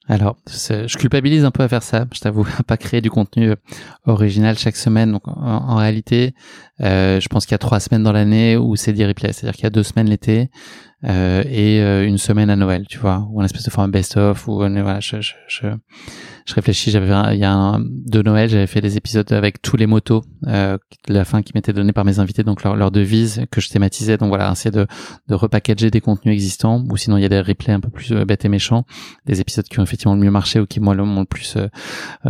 Alors, 0.09 0.37
je 0.47 0.97
culpabilise 0.97 1.45
un 1.45 1.51
peu 1.51 1.65
à 1.65 1.69
faire 1.69 1.83
ça, 1.83 2.07
je 2.15 2.21
t'avoue, 2.21 2.47
pas 2.67 2.77
créer 2.77 3.01
du 3.01 3.11
contenu 3.11 3.51
euh, 3.51 3.57
original 4.07 4.57
chaque 4.57 4.77
semaine. 4.77 5.11
Donc, 5.11 5.23
en, 5.27 5.75
réalité, 5.77 6.35
euh, 6.81 7.21
je 7.21 7.29
pense 7.29 7.45
qu'il 7.45 7.53
y 7.53 7.57
a 7.57 7.59
trois 7.59 7.81
semaines 7.81 8.05
dans 8.05 8.13
l'année 8.13 8.57
où 8.57 8.77
c'est 8.77 8.93
des 8.93 9.05
replays, 9.05 9.33
c'est-à-dire 9.33 9.57
qu'il 9.57 9.65
y 9.65 9.67
a 9.67 9.71
deux 9.71 9.83
semaines 9.83 10.09
l'été 10.09 10.49
euh, 11.05 11.45
et 11.47 11.81
euh, 11.83 12.07
une 12.07 12.19
semaine 12.19 12.49
à 12.49 12.57
Noël, 12.57 12.87
tu 12.89 12.99
vois, 12.99 13.29
ou 13.31 13.41
un 13.41 13.45
espèce 13.45 13.65
de 13.65 13.71
format 13.71 13.91
best-of, 13.91 14.49
ou 14.49 14.57
voilà, 14.57 15.01
je, 15.01 15.21
je, 15.21 15.35
je, 15.47 15.67
je 16.47 16.55
réfléchis. 16.55 16.91
J'avais 16.91 17.35
il 17.35 17.39
y 17.39 17.45
a 17.45 17.53
un, 17.53 17.81
de 17.81 18.23
Noël, 18.23 18.49
j'avais 18.49 18.67
fait 18.67 18.81
des 18.81 18.97
épisodes 18.97 19.31
avec 19.33 19.61
tous 19.61 19.77
les 19.77 19.87
motos 19.87 20.25
euh, 20.47 20.79
la 21.09 21.25
fin 21.25 21.43
qui 21.43 21.53
m'étaient 21.55 21.75
donnés 21.75 21.93
par 21.93 22.05
mes 22.05 22.19
invités, 22.19 22.45
donc 22.45 22.65
leur, 22.65 22.77
leur 22.77 22.91
devise 22.91 23.45
que 23.51 23.61
je 23.61 23.69
thématisais. 23.69 24.17
Donc 24.17 24.29
voilà, 24.29 24.55
c'est 24.55 24.71
de, 24.71 24.87
de 25.29 25.35
repackager 25.35 25.91
des 25.91 26.01
contenus 26.01 26.33
existants, 26.33 26.83
ou 26.91 26.97
sinon 26.97 27.19
il 27.19 27.23
y 27.23 27.27
a 27.27 27.29
des 27.29 27.41
replays 27.41 27.75
un 27.75 27.81
peu 27.81 27.91
plus 27.91 28.13
euh, 28.13 28.25
bêtes 28.25 28.45
et 28.45 28.49
méchants, 28.49 28.85
des 29.27 29.41
épisodes 29.41 29.67
qui 29.67 29.79
ont 29.81 29.83
effectivement 29.83 30.15
le 30.15 30.21
mieux 30.21 30.31
marché 30.31 30.61
ou 30.61 30.67
qui 30.67 30.81
moi 30.81 30.95
m'ont 30.95 31.21
le 31.21 31.27
plus 31.27 31.57
euh, 31.57 31.69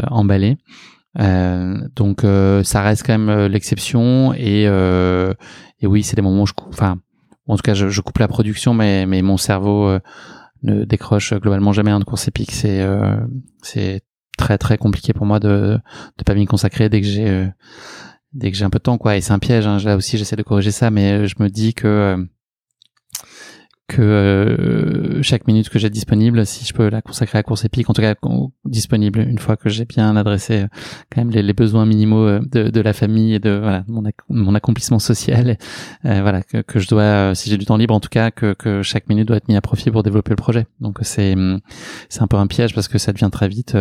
emballé. 0.09 0.57
Euh, 1.19 1.79
donc 1.95 2.27
ça 2.65 2.83
reste 2.83 3.07
quand 3.07 3.17
même 3.17 3.47
l'exception 3.47 4.35
et, 4.35 4.65
et 4.65 5.87
oui 5.87 6.03
c'est 6.03 6.15
des 6.15 6.21
moments 6.21 6.43
où 6.43 6.47
je 6.47 6.53
enfin 6.69 6.99
en 7.47 7.57
tout 7.57 7.63
cas 7.63 7.75
je, 7.75 8.01
coupe 8.01 8.19
la 8.19 8.29
production 8.29 8.75
mais 8.75 9.07
mais 9.07 9.23
mon 9.23 9.37
cerveau 9.37 9.99
ne 10.63 10.85
décroche 10.85 11.35
globalement 11.35 11.73
jamais 11.73 11.91
un 11.91 12.01
de 12.01 12.05
course 12.05 12.29
épique 12.29 12.53
c'est 12.53 12.87
c'est 13.63 14.03
très 14.37 14.59
très 14.59 14.79
compliqué 14.79 15.13
pour 15.13 15.27
moi 15.27 15.41
de 15.41 15.79
de 16.19 16.25
pas 16.25 16.35
m'y 16.35 16.47
consacrer 16.47 16.89
dès 16.89 17.01
que 17.01 17.07
j'ai 17.07 17.29
euh, 17.29 17.47
dès 18.33 18.51
que 18.51 18.57
j'ai 18.57 18.65
un 18.65 18.71
peu 18.71 18.79
de 18.79 18.83
temps 18.83 18.99
quoi 18.99 19.17
et 19.17 19.21
c'est 19.21 19.33
un 19.33 19.39
piège 19.39 19.67
hein. 19.67 19.79
là 19.85 19.97
aussi 19.97 20.19
j'essaie 20.19 20.37
de 20.37 20.43
corriger 20.43 20.71
ça 20.71 20.91
mais 20.91 21.27
je 21.27 21.35
me 21.41 21.49
dis 21.49 21.75
que 21.75 22.27
que 23.89 24.03
euh, 24.03 25.23
chaque 25.23 25.47
minute 25.47 25.69
que 25.69 25.79
j'ai 25.79 25.91
disponible, 25.91 26.45
si 26.45 26.65
je 26.65 26.75
peux 26.75 26.89
la 26.89 27.03
consacrer 27.03 27.39
à 27.39 27.41
la 27.41 27.43
course 27.45 27.65
épique, 27.65 27.89
en 27.89 27.93
tout 27.93 28.03
cas 28.03 28.15
disponible 28.65 29.21
une 29.21 29.39
fois 29.39 29.57
que 29.57 29.69
j'ai 29.69 29.85
bien 29.85 30.17
adressé 30.17 30.63
euh, 30.63 30.67
quand 31.11 31.21
même 31.21 31.31
les, 31.31 31.43
les, 31.43 31.53
besoins 31.53 31.87
minimaux 31.87 32.27
euh, 32.27 32.41
de, 32.41 32.69
de, 32.69 32.81
la 32.81 32.93
famille 32.93 33.35
et 33.35 33.39
de 33.39 33.51
voilà 33.51 33.85
mon, 33.87 34.03
mon 34.29 34.55
accomplissement 34.55 34.99
social, 34.99 35.57
voilà 36.03 36.43
que, 36.43 36.63
que, 36.63 36.81
je 36.81 36.89
dois, 36.89 37.35
si 37.35 37.49
j'ai 37.49 37.59
du 37.59 37.65
temps 37.65 37.77
libre 37.77 37.95
en 37.95 38.01
tout 38.01 38.09
cas, 38.09 38.31
que, 38.31 38.55
que 38.55 38.83
chaque 38.83 39.09
minute 39.09 39.29
doit 39.29 39.37
être 39.37 39.49
mis 39.49 39.57
à 39.57 39.61
profit 39.61 39.91
pour 39.91 40.03
développer 40.03 40.31
le 40.31 40.37
projet. 40.37 40.67
Donc 40.81 40.99
c'est 41.03 41.37
c'est 42.09 42.23
un 42.23 42.27
peu 42.27 42.37
un 42.37 42.47
piège 42.47 42.75
parce 42.75 42.89
que 42.89 42.99
ça 42.99 43.13
devient 43.13 43.31
très 43.31 43.49
vite. 43.49 43.77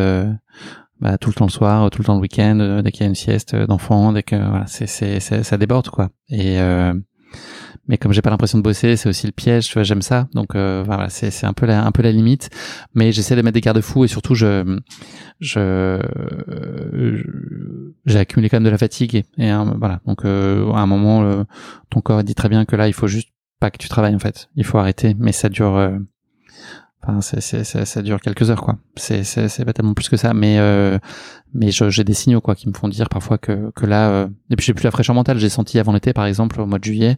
Bah, 1.01 1.17
tout 1.17 1.29
le 1.29 1.35
temps 1.35 1.45
le 1.45 1.51
soir, 1.51 1.89
tout 1.89 1.99
le 1.99 2.05
temps 2.05 2.15
le 2.15 2.21
week-end, 2.21 2.81
dès 2.81 2.91
qu'il 2.91 3.01
y 3.01 3.03
a 3.03 3.09
une 3.09 3.15
sieste 3.15 3.53
d'enfant, 3.53 4.13
dès 4.13 4.23
que 4.23 4.35
voilà, 4.35 4.65
c'est, 4.67 5.19
ça 5.19 5.57
déborde 5.57 5.89
quoi. 5.89 6.09
Et 6.29 6.57
mais 7.87 7.97
comme 7.97 8.13
j'ai 8.13 8.21
pas 8.21 8.29
l'impression 8.29 8.57
de 8.57 8.63
bosser, 8.63 8.95
c'est 8.95 9.09
aussi 9.09 9.27
le 9.27 9.31
piège, 9.31 9.67
tu 9.67 9.73
vois, 9.73 9.83
j'aime 9.83 10.01
ça. 10.01 10.27
Donc 10.33 10.55
euh, 10.55 10.83
voilà, 10.85 11.09
c'est 11.09 11.31
c'est 11.31 11.45
un 11.45 11.53
peu 11.53 11.65
la 11.65 11.85
un 11.85 11.91
peu 11.91 12.01
la 12.01 12.11
limite, 12.11 12.49
mais 12.93 13.11
j'essaie 13.11 13.35
de 13.35 13.41
mettre 13.41 13.53
des 13.53 13.61
garde-fous 13.61 14.05
et 14.05 14.07
surtout 14.07 14.35
je 14.35 14.79
je 15.39 15.99
j'ai 18.05 18.19
accumulé 18.19 18.49
quand 18.49 18.57
même 18.57 18.63
de 18.63 18.69
la 18.69 18.77
fatigue 18.77 19.15
et, 19.15 19.51
voilà. 19.77 20.01
Donc 20.05 20.25
euh, 20.25 20.71
à 20.71 20.79
un 20.79 20.87
moment 20.87 21.45
ton 21.89 22.01
corps 22.01 22.23
dit 22.23 22.35
très 22.35 22.49
bien 22.49 22.65
que 22.65 22.75
là, 22.75 22.87
il 22.87 22.93
faut 22.93 23.07
juste 23.07 23.29
pas 23.59 23.71
que 23.71 23.77
tu 23.77 23.89
travailles 23.89 24.15
en 24.15 24.19
fait. 24.19 24.49
Il 24.55 24.65
faut 24.65 24.77
arrêter, 24.77 25.15
mais 25.19 25.31
ça 25.31 25.49
dure 25.49 25.99
Enfin, 27.07 27.21
ça 27.21 28.01
dure 28.01 28.19
quelques 28.19 28.49
heures, 28.49 28.61
quoi. 28.61 28.77
C'est 28.95 29.65
pas 29.65 29.73
tellement 29.73 29.93
plus 29.93 30.09
que 30.09 30.17
ça, 30.17 30.33
mais 30.33 30.57
euh, 30.57 30.97
mais 31.53 31.69
j'ai 31.71 32.03
des 32.03 32.13
signaux, 32.13 32.41
quoi, 32.41 32.55
qui 32.55 32.67
me 32.67 32.73
font 32.73 32.87
dire 32.87 33.09
parfois 33.09 33.37
que 33.37 33.71
que 33.75 33.85
là, 33.85 34.09
euh, 34.09 34.27
et 34.49 34.55
puis 34.55 34.65
j'ai 34.65 34.73
plus 34.73 34.85
la 34.85 34.91
fraîcheur 34.91 35.15
mentale. 35.15 35.37
J'ai 35.37 35.49
senti 35.49 35.77
avant 35.77 35.93
l'été, 35.93 36.13
par 36.13 36.25
exemple, 36.25 36.59
au 36.59 36.65
mois 36.65 36.79
de 36.79 36.83
juillet, 36.83 37.17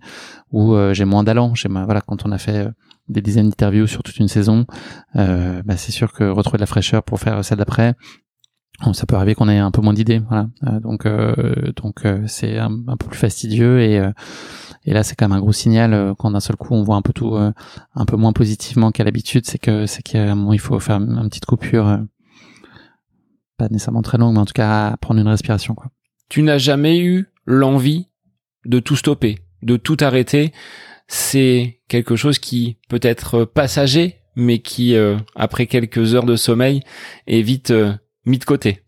où 0.52 0.74
euh, 0.74 0.94
j'ai 0.94 1.06
moins 1.06 1.24
d'allant. 1.24 1.56
J'ai 1.56 1.70
voilà, 1.70 2.02
quand 2.02 2.26
on 2.26 2.32
a 2.32 2.38
fait 2.38 2.68
euh, 2.68 2.72
des 3.08 3.22
dizaines 3.22 3.50
d'interviews 3.50 3.88
sur 3.88 4.04
toute 4.04 4.18
une 4.18 4.28
saison, 4.28 4.66
bah, 5.16 5.78
c'est 5.78 5.94
sûr 5.94 6.12
que 6.12 6.26
retrouver 6.26 6.58
de 6.58 6.64
la 6.64 6.68
fraîcheur 6.68 7.04
pour 7.04 7.20
faire 7.20 7.44
celle 7.46 7.58
d'après, 7.58 7.96
ça 8.94 9.06
peut 9.06 9.16
arriver 9.16 9.36
qu'on 9.36 9.50
ait 9.50 9.58
un 9.58 9.72
peu 9.72 9.82
moins 9.82 9.94
d'idées, 9.94 10.20
voilà. 10.30 10.48
donc 10.80 11.08
donc 11.76 12.04
c'est 12.28 12.58
un, 12.58 12.70
peu 12.98 13.08
plus 13.08 13.18
fastidieux 13.18 13.82
et 13.82 14.02
et 14.88 14.94
là, 14.94 15.04
c'est 15.04 15.16
quand 15.16 15.28
même 15.28 15.38
un 15.38 15.42
gros 15.42 15.52
signal 15.52 15.94
euh, 15.94 16.14
quand 16.18 16.32
d'un 16.32 16.40
seul 16.40 16.56
coup 16.56 16.74
on 16.74 16.82
voit 16.82 16.96
un 16.96 17.02
peu 17.02 17.12
tout 17.12 17.36
euh, 17.36 17.52
un 17.94 18.06
peu 18.06 18.16
moins 18.16 18.32
positivement 18.32 18.92
qu'à 18.92 19.04
l'habitude, 19.04 19.46
c'est 19.46 19.60
que 19.60 19.86
c'est 19.86 20.02
qu'il 20.02 20.34
il 20.54 20.60
faut 20.60 20.80
faire 20.80 20.96
une, 20.96 21.28
petite 21.28 21.46
coupure, 21.46 21.88
euh, 21.90 21.98
pas 23.58 23.68
nécessairement 23.68 24.02
très 24.02 24.18
longue, 24.18 24.34
mais 24.34 24.40
en 24.40 24.46
tout 24.46 24.54
cas 24.54 24.96
prendre 25.02 25.20
une 25.20 25.28
respiration. 25.28 25.76
Quoi. 25.76 25.92
Tu 26.30 26.42
n'as 26.42 26.58
jamais 26.58 27.00
eu 27.00 27.28
l'envie 27.46 28.08
de 28.66 28.80
tout 28.80 28.96
stopper, 28.96 29.40
de 29.62 29.76
tout 29.76 29.98
arrêter. 30.00 30.54
C'est 31.10 31.82
quelque 31.90 32.16
chose 32.16 32.40
qui 32.40 32.78
peut 32.88 33.00
être 33.02 33.44
passager, 33.44 34.22
mais 34.38 34.60
qui, 34.60 34.94
après 35.36 35.66
quelques 35.68 36.16
heures 36.16 36.26
de 36.26 36.36
sommeil, 36.36 36.82
est 37.28 37.42
vite 37.42 37.74
mis 38.28 38.38
de 38.38 38.46
côté. 38.46 38.84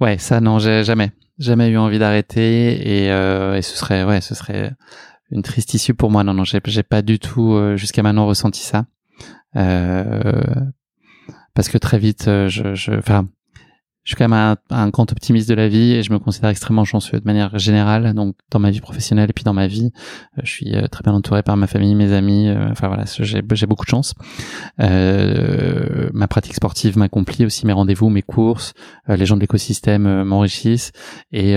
Ouais, 0.00 0.16
ça 0.16 0.40
non, 0.40 0.58
j'ai 0.58 0.82
jamais 0.84 1.12
jamais 1.40 1.68
eu 1.70 1.78
envie 1.78 1.98
d'arrêter 1.98 3.04
et, 3.04 3.10
euh, 3.10 3.56
et 3.56 3.62
ce 3.62 3.76
serait 3.76 4.04
ouais 4.04 4.20
ce 4.20 4.34
serait 4.34 4.72
une 5.30 5.42
triste 5.42 5.72
issue 5.74 5.94
pour 5.94 6.10
moi 6.10 6.22
non 6.22 6.34
non 6.34 6.44
j'ai 6.44 6.82
pas 6.82 7.02
du 7.02 7.18
tout 7.18 7.54
euh, 7.54 7.76
jusqu'à 7.76 8.02
maintenant 8.02 8.26
ressenti 8.26 8.60
ça 8.60 8.84
euh, 9.56 10.42
parce 11.54 11.70
que 11.70 11.78
très 11.78 11.98
vite 11.98 12.28
euh, 12.28 12.48
je 12.48 12.74
je 12.74 12.92
enfin 12.92 13.26
je 14.10 14.16
suis 14.16 14.24
quand 14.24 14.28
même 14.28 14.56
un, 14.70 14.76
un, 14.76 14.88
grand 14.88 15.12
optimiste 15.12 15.48
de 15.48 15.54
la 15.54 15.68
vie 15.68 15.92
et 15.92 16.02
je 16.02 16.12
me 16.12 16.18
considère 16.18 16.50
extrêmement 16.50 16.84
chanceux 16.84 17.20
de 17.20 17.24
manière 17.24 17.56
générale. 17.60 18.12
Donc 18.12 18.34
dans 18.50 18.58
ma 18.58 18.72
vie 18.72 18.80
professionnelle 18.80 19.30
et 19.30 19.32
puis 19.32 19.44
dans 19.44 19.52
ma 19.52 19.68
vie, 19.68 19.92
euh, 20.36 20.42
je 20.42 20.50
suis 20.50 20.74
euh, 20.74 20.88
très 20.88 21.04
bien 21.04 21.12
entouré 21.12 21.44
par 21.44 21.56
ma 21.56 21.68
famille, 21.68 21.94
mes 21.94 22.12
amis. 22.12 22.48
Euh, 22.48 22.70
enfin 22.72 22.88
voilà, 22.88 23.04
j'ai 23.06 23.66
beaucoup 23.68 23.84
de 23.84 23.90
chance. 23.90 24.14
Euh, 24.80 26.10
ma 26.12 26.26
pratique 26.26 26.56
sportive 26.56 26.98
m'accomplit 26.98 27.46
aussi, 27.46 27.66
mes 27.66 27.72
rendez-vous, 27.72 28.08
mes 28.08 28.22
courses, 28.22 28.74
les 29.06 29.26
gens 29.26 29.36
de 29.36 29.42
l'écosystème 29.42 30.24
m'enrichissent 30.24 30.90
et, 31.30 31.54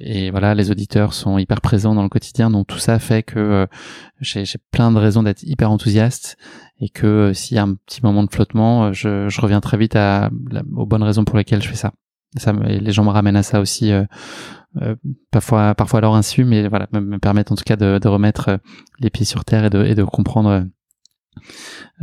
et 0.00 0.30
voilà, 0.32 0.56
les 0.56 0.72
auditeurs 0.72 1.14
sont 1.14 1.38
hyper 1.38 1.60
présents 1.60 1.94
dans 1.94 2.02
le 2.02 2.08
quotidien. 2.08 2.50
Donc 2.50 2.66
tout 2.66 2.78
ça 2.78 2.98
fait 2.98 3.22
que 3.22 3.68
j'ai 4.20 4.44
plein 4.72 4.90
de 4.90 4.98
raisons 4.98 5.22
d'être 5.22 5.44
hyper 5.44 5.70
enthousiaste 5.70 6.36
et 6.80 6.88
que 6.88 7.06
euh, 7.06 7.34
s'il 7.34 7.56
y 7.56 7.58
a 7.58 7.62
un 7.62 7.74
petit 7.74 8.00
moment 8.02 8.22
de 8.22 8.30
flottement, 8.30 8.86
euh, 8.86 8.92
je, 8.92 9.28
je 9.28 9.40
reviens 9.40 9.60
très 9.60 9.76
vite 9.76 9.96
à, 9.96 10.30
aux 10.76 10.86
bonnes 10.86 11.02
raisons 11.02 11.24
pour 11.24 11.36
lesquelles 11.36 11.62
je 11.62 11.68
fais 11.68 11.76
ça. 11.76 11.92
ça 12.36 12.52
les 12.52 12.92
gens 12.92 13.04
me 13.04 13.10
ramènent 13.10 13.36
à 13.36 13.42
ça 13.42 13.60
aussi, 13.60 13.92
euh, 13.92 14.04
euh, 14.82 14.94
parfois, 15.30 15.74
parfois 15.74 15.98
à 15.98 16.00
leur 16.02 16.14
insu, 16.14 16.44
mais 16.44 16.68
voilà, 16.68 16.86
me, 16.92 17.00
me 17.00 17.18
permettent 17.18 17.52
en 17.52 17.56
tout 17.56 17.64
cas 17.64 17.76
de, 17.76 17.98
de, 17.98 18.08
remettre 18.08 18.60
les 19.00 19.10
pieds 19.10 19.24
sur 19.24 19.44
terre 19.44 19.64
et 19.64 19.70
de, 19.70 19.84
et 19.84 19.94
de 19.94 20.04
comprendre, 20.04 20.66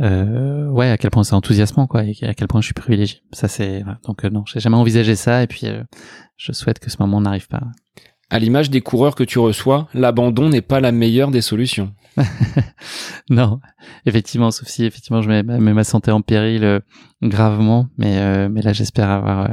euh, 0.00 0.66
ouais, 0.68 0.90
à 0.90 0.98
quel 0.98 1.10
point 1.10 1.24
c'est 1.24 1.34
enthousiasmant, 1.34 1.86
quoi, 1.86 2.04
et 2.04 2.14
à 2.22 2.34
quel 2.34 2.48
point 2.48 2.60
je 2.60 2.66
suis 2.66 2.74
privilégié. 2.74 3.22
Ça, 3.32 3.48
c'est 3.48 3.82
donc 4.04 4.24
non, 4.24 4.44
j'ai 4.46 4.60
jamais 4.60 4.76
envisagé 4.76 5.16
ça, 5.16 5.42
et 5.42 5.46
puis 5.46 5.66
je 6.36 6.52
souhaite 6.52 6.80
que 6.80 6.90
ce 6.90 6.96
moment 7.00 7.20
n'arrive 7.20 7.48
pas. 7.48 7.62
À 8.28 8.40
l'image 8.40 8.70
des 8.70 8.80
coureurs 8.80 9.14
que 9.14 9.22
tu 9.22 9.38
reçois, 9.38 9.88
l'abandon 9.94 10.48
n'est 10.48 10.62
pas 10.62 10.80
la 10.80 10.90
meilleure 10.90 11.30
des 11.30 11.40
solutions. 11.40 11.94
non, 13.30 13.60
effectivement, 14.04 14.50
sauf 14.50 14.66
si 14.66 14.84
effectivement 14.84 15.22
je 15.22 15.28
mets, 15.28 15.42
ma 15.42 15.84
santé 15.84 16.10
en 16.10 16.22
péril 16.22 16.64
euh, 16.64 16.80
gravement, 17.22 17.86
mais 17.98 18.18
euh, 18.18 18.48
mais 18.48 18.62
là 18.62 18.72
j'espère 18.72 19.10
avoir 19.10 19.50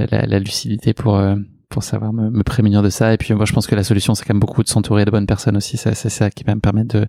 euh, 0.00 0.06
la, 0.10 0.38
lucidité 0.40 0.94
pour 0.94 1.22
pour 1.68 1.84
savoir 1.84 2.12
me, 2.12 2.28
me, 2.30 2.42
prémunir 2.42 2.82
de 2.82 2.90
ça. 2.90 3.14
Et 3.14 3.18
puis 3.18 3.34
moi 3.34 3.44
je 3.44 3.52
pense 3.52 3.68
que 3.68 3.76
la 3.76 3.84
solution 3.84 4.16
c'est 4.16 4.24
quand 4.24 4.34
même 4.34 4.40
beaucoup 4.40 4.64
de 4.64 4.68
s'entourer 4.68 5.04
de 5.04 5.10
bonnes 5.12 5.26
personnes 5.26 5.56
aussi. 5.56 5.76
C'est 5.76 5.94
ça 5.94 6.30
qui 6.30 6.42
va 6.42 6.56
me 6.56 6.60
permettre 6.60 6.98
de 6.98 7.06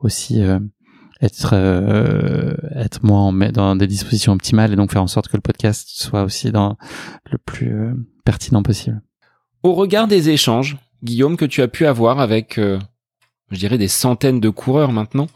aussi 0.00 0.42
être 1.20 1.54
être 2.74 3.04
moins 3.04 3.32
dans 3.52 3.76
des 3.76 3.86
dispositions 3.86 4.32
optimales 4.32 4.72
et 4.72 4.76
donc 4.76 4.90
faire 4.90 5.02
en 5.02 5.06
sorte 5.06 5.28
que 5.28 5.36
le 5.36 5.42
podcast 5.42 5.88
soit 5.90 6.24
aussi 6.24 6.50
dans 6.50 6.76
le 7.30 7.38
plus 7.38 7.94
pertinent 8.24 8.64
possible. 8.64 9.00
Au 9.64 9.74
regard 9.74 10.06
des 10.06 10.30
échanges, 10.30 10.76
Guillaume, 11.02 11.36
que 11.36 11.44
tu 11.44 11.60
as 11.60 11.68
pu 11.68 11.86
avoir 11.86 12.20
avec 12.20 12.60
je 13.50 13.58
dirais 13.58 13.78
des 13.78 13.88
centaines 13.88 14.40
de 14.40 14.50
coureurs 14.50 14.92
maintenant. 14.92 15.28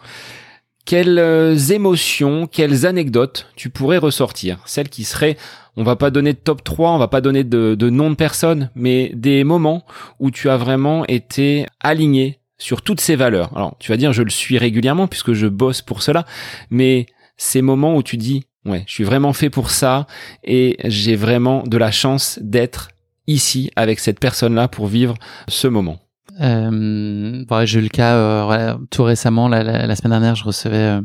Quelles 0.85 1.19
euh, 1.19 1.57
émotions, 1.57 2.47
quelles 2.47 2.87
anecdotes 2.87 3.47
tu 3.57 3.69
pourrais 3.71 3.99
ressortir? 3.99 4.61
Celles 4.65 4.89
qui 4.89 5.05
seraient, 5.05 5.37
on 5.77 5.83
va 5.83 5.97
pas 5.97 6.11
donner 6.11 6.33
de 6.33 6.39
top 6.39 6.65
3, 6.65 6.93
on 6.93 6.99
va 6.99 7.09
pas 7.09 7.21
donner 7.21 7.45
de, 7.45 7.75
de 7.75 7.91
nom 7.91 8.11
de 8.11 8.15
personne, 8.15 8.71
mais 8.75 9.13
des 9.15 9.45
moments 9.45 9.85
où 10.19 10.31
tu 10.31 10.49
as 10.49 10.57
vraiment 10.57 11.05
été 11.07 11.67
aligné 11.81 12.39
sur 12.57 12.83
toutes 12.83 13.01
ces 13.01 13.17
valeurs. 13.17 13.55
Alors, 13.55 13.77
tu 13.79 13.93
vas 13.93 13.99
dire, 13.99 14.13
je 14.13 14.23
le 14.23 14.31
suis 14.31 14.59
régulièrement 14.59 15.07
puisque 15.07 15.35
je 15.35 15.47
bosse 15.47 15.83
pour 15.83 16.03
cela, 16.03 16.25
mais 16.71 17.07
ces 17.37 17.61
moments 17.61 17.95
où 17.95 18.03
tu 18.03 18.17
dis, 18.17 18.45
ouais, 18.65 18.83
je 18.87 18.95
suis 18.95 19.05
vraiment 19.05 19.35
fait 19.35 19.51
pour 19.51 19.71
ça 19.71 20.07
et 20.43 20.79
j'ai 20.85 21.17
vraiment 21.17 21.63
de 21.65 21.77
la 21.77 21.91
chance 21.91 22.39
d'être 22.43 22.89
ici 23.29 23.71
avec 23.77 24.01
cette 24.01 24.19
personne-là 24.19 24.67
pour 24.67 24.89
vivre 24.89 25.15
ce 25.47 25.69
moment. 25.69 26.01
Euh, 26.41 27.45
j'ai 27.65 27.79
eu 27.79 27.83
le 27.83 27.89
cas 27.89 28.17
euh, 28.17 28.77
tout 28.91 29.05
récemment, 29.05 29.49
la, 29.49 29.95
semaine 29.95 30.11
dernière, 30.11 30.35
je 30.35 30.45
recevais 30.45 30.77
euh, 30.77 31.01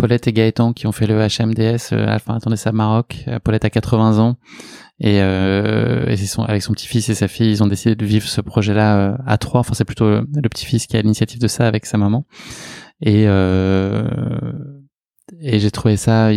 Paulette 0.00 0.26
et 0.28 0.32
Gaëtan 0.32 0.72
qui 0.72 0.86
ont 0.86 0.92
fait 0.92 1.06
le 1.06 1.18
HMDS 1.18 1.92
euh, 1.92 2.06
Alpha 2.08 2.34
attendez 2.34 2.56
ça 2.56 2.72
Maroc. 2.72 3.24
Euh, 3.28 3.38
Paulette 3.38 3.66
a 3.66 3.70
80 3.70 4.18
ans 4.18 4.36
et, 4.98 5.20
euh, 5.20 6.06
et 6.06 6.16
son, 6.16 6.42
avec 6.42 6.62
son 6.62 6.72
petit-fils 6.72 7.10
et 7.10 7.14
sa 7.14 7.28
fille, 7.28 7.50
ils 7.50 7.62
ont 7.62 7.66
décidé 7.66 7.94
de 7.94 8.06
vivre 8.06 8.26
ce 8.26 8.40
projet-là 8.40 9.18
à 9.26 9.38
trois. 9.38 9.60
Enfin, 9.60 9.74
c'est 9.74 9.84
plutôt 9.84 10.08
le 10.10 10.48
petit-fils 10.48 10.86
qui 10.86 10.96
a 10.96 11.02
l'initiative 11.02 11.38
de 11.38 11.48
ça 11.48 11.66
avec 11.66 11.86
sa 11.86 11.98
maman. 11.98 12.26
Et, 13.00 13.24
et 15.40 15.58
j'ai 15.58 15.70
trouvé 15.70 15.96
ça 15.96 16.30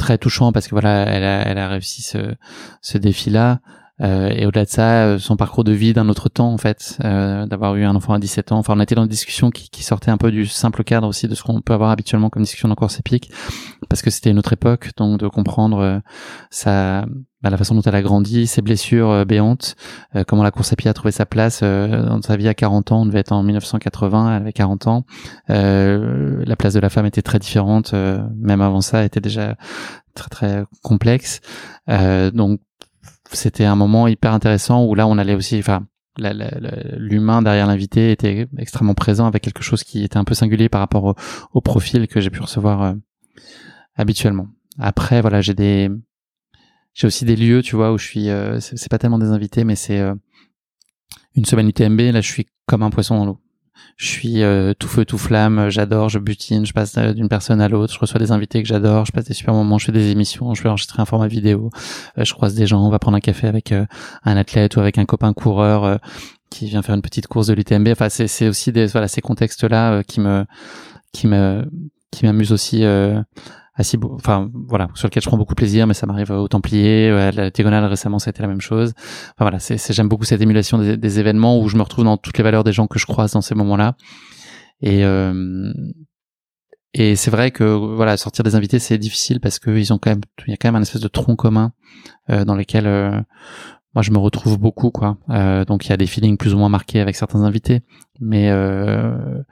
très 0.00 0.18
touchant 0.18 0.50
parce 0.52 0.66
que 0.66 0.74
voilà, 0.74 1.04
elle 1.04 1.24
a, 1.24 1.42
elle 1.42 1.58
a 1.58 1.68
réussi 1.68 2.02
ce, 2.02 2.34
ce 2.82 2.98
défi-là. 2.98 3.60
Euh, 4.00 4.30
et 4.30 4.46
au-delà 4.46 4.64
de 4.64 4.70
ça, 4.70 5.04
euh, 5.04 5.18
son 5.18 5.36
parcours 5.36 5.62
de 5.62 5.72
vie 5.72 5.92
d'un 5.92 6.08
autre 6.08 6.30
temps, 6.30 6.50
en 6.52 6.56
fait, 6.56 6.98
euh, 7.04 7.44
d'avoir 7.44 7.76
eu 7.76 7.84
un 7.84 7.94
enfant 7.94 8.14
à 8.14 8.18
17 8.18 8.52
ans. 8.52 8.58
Enfin, 8.58 8.72
on 8.74 8.80
était 8.80 8.94
dans 8.94 9.02
une 9.02 9.08
discussion 9.08 9.50
qui, 9.50 9.68
qui 9.68 9.82
sortait 9.82 10.10
un 10.10 10.16
peu 10.16 10.30
du 10.30 10.46
simple 10.46 10.84
cadre 10.84 11.06
aussi 11.06 11.28
de 11.28 11.34
ce 11.34 11.42
qu'on 11.42 11.60
peut 11.60 11.74
avoir 11.74 11.90
habituellement 11.90 12.30
comme 12.30 12.42
discussion 12.42 12.68
dans 12.68 12.74
course 12.74 12.98
épique, 12.98 13.30
parce 13.90 14.00
que 14.00 14.08
c'était 14.08 14.30
une 14.30 14.38
autre 14.38 14.54
époque, 14.54 14.90
donc 14.96 15.20
de 15.20 15.28
comprendre 15.28 16.00
sa, 16.48 17.04
bah, 17.42 17.50
la 17.50 17.56
façon 17.56 17.74
dont 17.74 17.82
elle 17.82 17.94
a 17.94 18.02
grandi, 18.02 18.46
ses 18.46 18.62
blessures 18.62 19.24
béantes, 19.26 19.76
comment 20.26 20.42
la 20.42 20.50
course 20.50 20.72
à 20.72 20.76
pied 20.76 20.90
a 20.90 20.94
trouvé 20.94 21.10
sa 21.10 21.26
place 21.26 21.62
dans 21.62 22.20
sa 22.22 22.36
vie 22.36 22.48
à 22.48 22.54
40 22.54 22.92
ans. 22.92 23.02
On 23.02 23.06
devait 23.06 23.20
être 23.20 23.32
en 23.32 23.42
1980, 23.42 24.36
elle 24.36 24.42
avait 24.42 24.52
40 24.52 24.86
ans. 24.86 25.04
la 25.48 26.56
place 26.56 26.74
de 26.74 26.80
la 26.80 26.90
femme 26.90 27.06
était 27.06 27.22
très 27.22 27.38
différente, 27.38 27.94
même 27.94 28.60
avant 28.60 28.80
ça, 28.80 29.00
elle 29.00 29.06
était 29.06 29.20
déjà 29.20 29.56
très 30.14 30.28
très 30.28 30.64
complexe. 30.82 31.40
donc 31.88 32.60
c'était 33.32 33.64
un 33.64 33.76
moment 33.76 34.08
hyper 34.08 34.32
intéressant 34.32 34.84
où 34.84 34.94
là 34.94 35.06
on 35.06 35.18
allait 35.18 35.34
aussi, 35.34 35.58
enfin 35.58 35.86
l'humain 36.18 37.42
derrière 37.42 37.66
l'invité 37.66 38.10
était 38.12 38.48
extrêmement 38.58 38.94
présent 38.94 39.26
avec 39.26 39.42
quelque 39.42 39.62
chose 39.62 39.84
qui 39.84 40.04
était 40.04 40.16
un 40.16 40.24
peu 40.24 40.34
singulier 40.34 40.68
par 40.68 40.80
rapport 40.80 41.14
au, 41.52 41.60
profil 41.60 42.08
que 42.08 42.20
j'ai 42.20 42.30
pu 42.30 42.42
recevoir 42.42 42.82
euh, 42.82 42.94
habituellement. 43.96 44.48
Après 44.78 45.20
voilà 45.20 45.40
j'ai 45.40 45.54
des 45.54 45.90
j'ai 46.94 47.06
aussi 47.06 47.24
des 47.24 47.36
lieux, 47.36 47.62
tu 47.62 47.76
vois, 47.76 47.92
où 47.92 47.98
je 47.98 48.06
suis. 48.06 48.28
c'est 48.60 48.90
pas 48.90 48.98
tellement 48.98 49.18
des 49.18 49.30
invités, 49.30 49.64
mais 49.64 49.76
c'est 49.76 50.00
une 51.34 51.44
semaine 51.44 51.68
UTMB. 51.68 52.00
Là, 52.12 52.20
je 52.20 52.30
suis 52.30 52.46
comme 52.66 52.82
un 52.82 52.90
poisson 52.90 53.16
dans 53.16 53.26
l'eau. 53.26 53.38
Je 53.96 54.06
suis 54.06 54.42
tout 54.78 54.88
feu 54.88 55.04
tout 55.04 55.18
flamme, 55.18 55.68
j'adore, 55.70 56.08
je 56.08 56.18
butine, 56.18 56.66
je 56.66 56.72
passe 56.72 56.96
d'une 56.96 57.28
personne 57.28 57.60
à 57.60 57.68
l'autre, 57.68 57.92
je 57.94 57.98
reçois 57.98 58.18
des 58.18 58.32
invités 58.32 58.62
que 58.62 58.68
j'adore, 58.68 59.04
je 59.06 59.12
passe 59.12 59.24
des 59.24 59.34
super 59.34 59.54
moments, 59.54 59.78
je 59.78 59.86
fais 59.86 59.92
des 59.92 60.10
émissions, 60.10 60.54
je 60.54 60.62
vais 60.62 60.68
enregistrer 60.68 61.00
un 61.00 61.04
format 61.04 61.28
vidéo, 61.28 61.70
je 62.16 62.32
croise 62.32 62.54
des 62.54 62.66
gens, 62.66 62.84
on 62.84 62.90
va 62.90 62.98
prendre 62.98 63.16
un 63.16 63.20
café 63.20 63.46
avec 63.46 63.72
un 63.72 63.86
athlète 64.36 64.76
ou 64.76 64.80
avec 64.80 64.98
un 64.98 65.04
copain 65.04 65.32
coureur 65.32 65.98
qui 66.50 66.66
vient 66.66 66.82
faire 66.82 66.94
une 66.94 67.02
petite 67.02 67.26
course 67.26 67.46
de 67.46 67.54
l'UTMB. 67.54 67.88
Enfin, 67.88 68.08
c'est 68.08 68.48
aussi 68.48 68.72
des 68.72 68.86
voilà 68.86 69.06
ces 69.08 69.20
contextes-là 69.20 70.02
qui 70.04 70.20
me 70.20 70.44
qui 71.12 71.26
me 71.26 71.64
qui 72.10 72.26
m'amuse 72.26 72.52
aussi 72.52 72.82
enfin 74.14 74.50
voilà 74.68 74.88
sur 74.94 75.08
lequel 75.08 75.22
je 75.22 75.28
prends 75.28 75.36
beaucoup 75.36 75.54
plaisir 75.54 75.86
mais 75.86 75.94
ça 75.94 76.06
m'arrive 76.06 76.30
au 76.30 76.48
Templier 76.48 77.10
à 77.10 77.30
la 77.30 77.50
diagonale 77.50 77.84
récemment 77.84 78.18
ça 78.18 78.28
a 78.28 78.32
été 78.32 78.42
la 78.42 78.48
même 78.48 78.60
chose. 78.60 78.92
Enfin 78.96 79.44
voilà 79.44 79.58
c'est 79.58 79.92
j'aime 79.92 80.08
beaucoup 80.08 80.24
cette 80.24 80.40
émulation 80.40 80.78
des, 80.78 80.96
des, 80.96 81.18
événements 81.18 81.60
où 81.60 81.68
je 81.68 81.76
me 81.76 81.82
retrouve 81.82 82.04
dans 82.04 82.16
toutes 82.16 82.38
les 82.38 82.44
valeurs 82.44 82.64
des 82.64 82.72
gens 82.72 82.86
que 82.86 82.98
je 82.98 83.06
croise 83.06 83.32
dans 83.32 83.40
ces 83.40 83.54
moments-là. 83.54 83.96
Et 84.82 85.04
euh, 85.04 85.72
et 86.92 87.14
c'est 87.14 87.30
vrai 87.30 87.50
que 87.50 87.64
voilà 87.64 88.16
sortir 88.16 88.42
des 88.42 88.54
invités 88.54 88.78
c'est 88.78 88.98
difficile 88.98 89.40
parce 89.40 89.58
que 89.58 89.70
ils 89.70 89.92
ont 89.92 89.98
quand 89.98 90.10
même 90.10 90.22
il 90.46 90.50
y 90.50 90.54
a 90.54 90.56
quand 90.56 90.68
même 90.68 90.76
un 90.76 90.82
espèce 90.82 91.02
de 91.02 91.08
tronc 91.08 91.36
commun 91.36 91.72
euh, 92.30 92.44
dans 92.44 92.56
lequel 92.56 92.86
euh, 92.86 93.20
moi 93.94 94.02
je 94.02 94.10
me 94.10 94.18
retrouve 94.18 94.58
beaucoup 94.58 94.90
quoi. 94.90 95.18
Euh, 95.30 95.64
donc 95.64 95.86
il 95.86 95.90
y 95.90 95.92
a 95.92 95.96
des 95.96 96.06
feelings 96.06 96.36
plus 96.36 96.54
ou 96.54 96.58
moins 96.58 96.68
marqués 96.68 97.00
avec 97.00 97.16
certains 97.16 97.42
invités. 97.42 97.80
Mais 98.20 98.50
euh, 98.50 99.42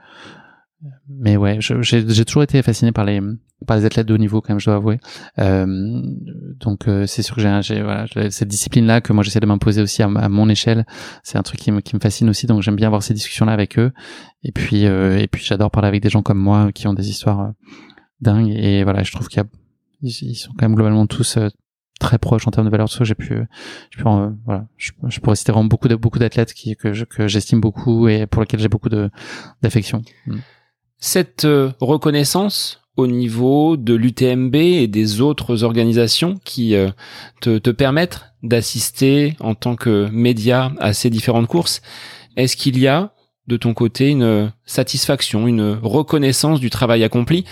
mais 1.09 1.37
ouais, 1.37 1.57
j'ai 1.59 2.25
toujours 2.25 2.43
été 2.43 2.61
fasciné 2.61 2.91
par 2.91 3.05
les 3.05 3.21
par 3.65 3.77
les 3.77 3.85
athlètes 3.85 4.07
de 4.07 4.13
haut 4.13 4.17
niveau, 4.17 4.41
quand 4.41 4.49
même, 4.49 4.59
je 4.59 4.65
dois 4.65 4.75
avouer. 4.75 4.99
Euh, 5.37 6.01
donc 6.59 6.87
euh, 6.87 7.05
c'est 7.05 7.21
sûr 7.21 7.35
que 7.35 7.41
j'ai 7.41 7.83
voilà, 7.83 8.05
cette 8.29 8.47
discipline-là 8.47 9.01
que 9.01 9.11
moi 9.11 9.23
j'essaie 9.23 9.41
de 9.41 9.45
m'imposer 9.45 9.81
aussi 9.81 10.01
à, 10.01 10.07
mon 10.07 10.47
échelle. 10.47 10.85
C'est 11.23 11.37
un 11.37 11.43
truc 11.43 11.59
qui 11.59 11.71
me, 11.71 11.81
qui 11.81 11.95
me 11.95 11.99
fascine 11.99 12.29
aussi, 12.29 12.47
donc 12.47 12.61
j'aime 12.61 12.77
bien 12.77 12.87
avoir 12.87 13.03
ces 13.03 13.13
discussions-là 13.13 13.51
avec 13.51 13.77
eux. 13.77 13.91
Et 14.43 14.51
puis 14.51 14.85
euh, 14.85 15.19
et 15.19 15.27
puis 15.27 15.43
j'adore 15.43 15.71
parler 15.71 15.89
avec 15.89 16.01
des 16.01 16.09
gens 16.09 16.21
comme 16.21 16.39
moi 16.39 16.71
qui 16.71 16.87
ont 16.87 16.93
des 16.93 17.09
histoires 17.09 17.41
euh, 17.41 17.51
dingues. 18.21 18.49
Et 18.49 18.83
voilà, 18.83 19.03
je 19.03 19.11
trouve 19.11 19.27
qu'il 19.27 19.37
y 19.37 19.45
a 19.45 19.47
ils 20.01 20.35
sont 20.35 20.53
quand 20.53 20.65
même 20.65 20.75
globalement 20.75 21.05
tous 21.07 21.37
très 21.99 22.17
proches 22.17 22.47
en 22.47 22.51
termes 22.51 22.65
de 22.65 22.71
valeur 22.71 22.87
de 22.87 22.91
soi. 22.91 23.05
J'ai 23.05 23.15
pu, 23.15 23.41
je 23.89 24.01
voilà, 24.45 24.65
je, 24.77 25.19
pourrais 25.19 25.35
citer 25.35 25.51
vraiment 25.51 25.67
beaucoup 25.67 25.89
beaucoup 25.97 26.19
d'athlètes 26.19 26.53
qui 26.53 26.77
que 26.77 27.27
j'estime 27.27 27.59
beaucoup 27.59 28.07
et 28.07 28.25
pour 28.25 28.41
lesquels 28.41 28.61
j'ai 28.61 28.69
beaucoup 28.69 28.87
de 28.87 29.09
d'affection. 29.61 30.01
Mm. 30.25 30.37
Cette 30.99 31.45
euh, 31.45 31.71
reconnaissance 31.79 32.81
au 32.97 33.07
niveau 33.07 33.77
de 33.77 33.93
l'UTMB 33.93 34.55
et 34.55 34.87
des 34.87 35.21
autres 35.21 35.63
organisations 35.63 36.35
qui 36.43 36.75
euh, 36.75 36.89
te, 37.39 37.57
te 37.57 37.69
permettent 37.69 38.25
d'assister 38.43 39.37
en 39.39 39.55
tant 39.55 39.77
que 39.77 40.09
média 40.11 40.73
à 40.79 40.91
ces 40.93 41.09
différentes 41.09 41.47
courses, 41.47 41.81
est-ce 42.35 42.57
qu'il 42.57 42.77
y 42.77 42.87
a 42.87 43.13
de 43.47 43.55
ton 43.55 43.73
côté 43.73 44.09
une 44.09 44.51
satisfaction, 44.65 45.47
une 45.47 45.79
reconnaissance 45.81 46.59
du 46.59 46.69
travail 46.69 47.03
accompli? 47.03 47.45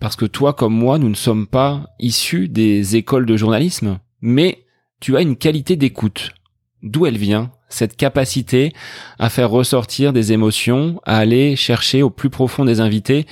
Parce 0.00 0.16
que 0.16 0.24
toi 0.24 0.52
comme 0.52 0.74
moi, 0.74 0.98
nous 0.98 1.08
ne 1.08 1.14
sommes 1.14 1.46
pas 1.46 1.86
issus 1.98 2.48
des 2.48 2.96
écoles 2.96 3.26
de 3.26 3.36
journalisme, 3.36 3.98
mais 4.20 4.64
tu 5.00 5.16
as 5.16 5.22
une 5.22 5.36
qualité 5.36 5.76
d'écoute. 5.76 6.30
D'où 6.82 7.06
elle 7.06 7.18
vient? 7.18 7.50
Cette 7.72 7.96
capacité 7.96 8.72
à 9.18 9.28
faire 9.28 9.50
ressortir 9.50 10.12
des 10.12 10.32
émotions, 10.32 11.00
à 11.04 11.18
aller 11.18 11.56
chercher 11.56 12.02
au 12.02 12.10
plus 12.10 12.30
profond 12.30 12.64
des 12.64 12.80
invités 12.80 13.26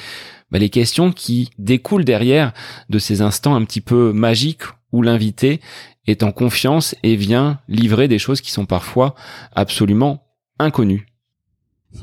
bah, 0.50 0.58
les 0.58 0.70
questions 0.70 1.12
qui 1.12 1.50
découlent 1.58 2.04
derrière 2.04 2.52
de 2.88 2.98
ces 2.98 3.22
instants 3.22 3.54
un 3.54 3.64
petit 3.64 3.80
peu 3.80 4.12
magiques 4.12 4.62
où 4.92 5.02
l'invité 5.02 5.60
est 6.06 6.22
en 6.22 6.32
confiance 6.32 6.94
et 7.02 7.16
vient 7.16 7.60
livrer 7.68 8.08
des 8.08 8.18
choses 8.18 8.40
qui 8.40 8.50
sont 8.50 8.66
parfois 8.66 9.14
absolument 9.52 10.26
inconnues. 10.58 11.06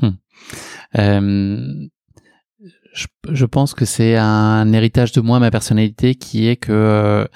Hmm. 0.00 0.10
Euh, 0.98 1.88
je, 2.92 3.44
pense 3.44 3.74
que 3.74 3.84
c'est 3.84 4.16
un 4.16 4.72
héritage 4.72 5.12
de 5.12 5.20
moi, 5.20 5.38
ma 5.38 5.50
personnalité, 5.50 6.14
qui 6.14 6.48
est 6.48 6.56
que 6.56 7.28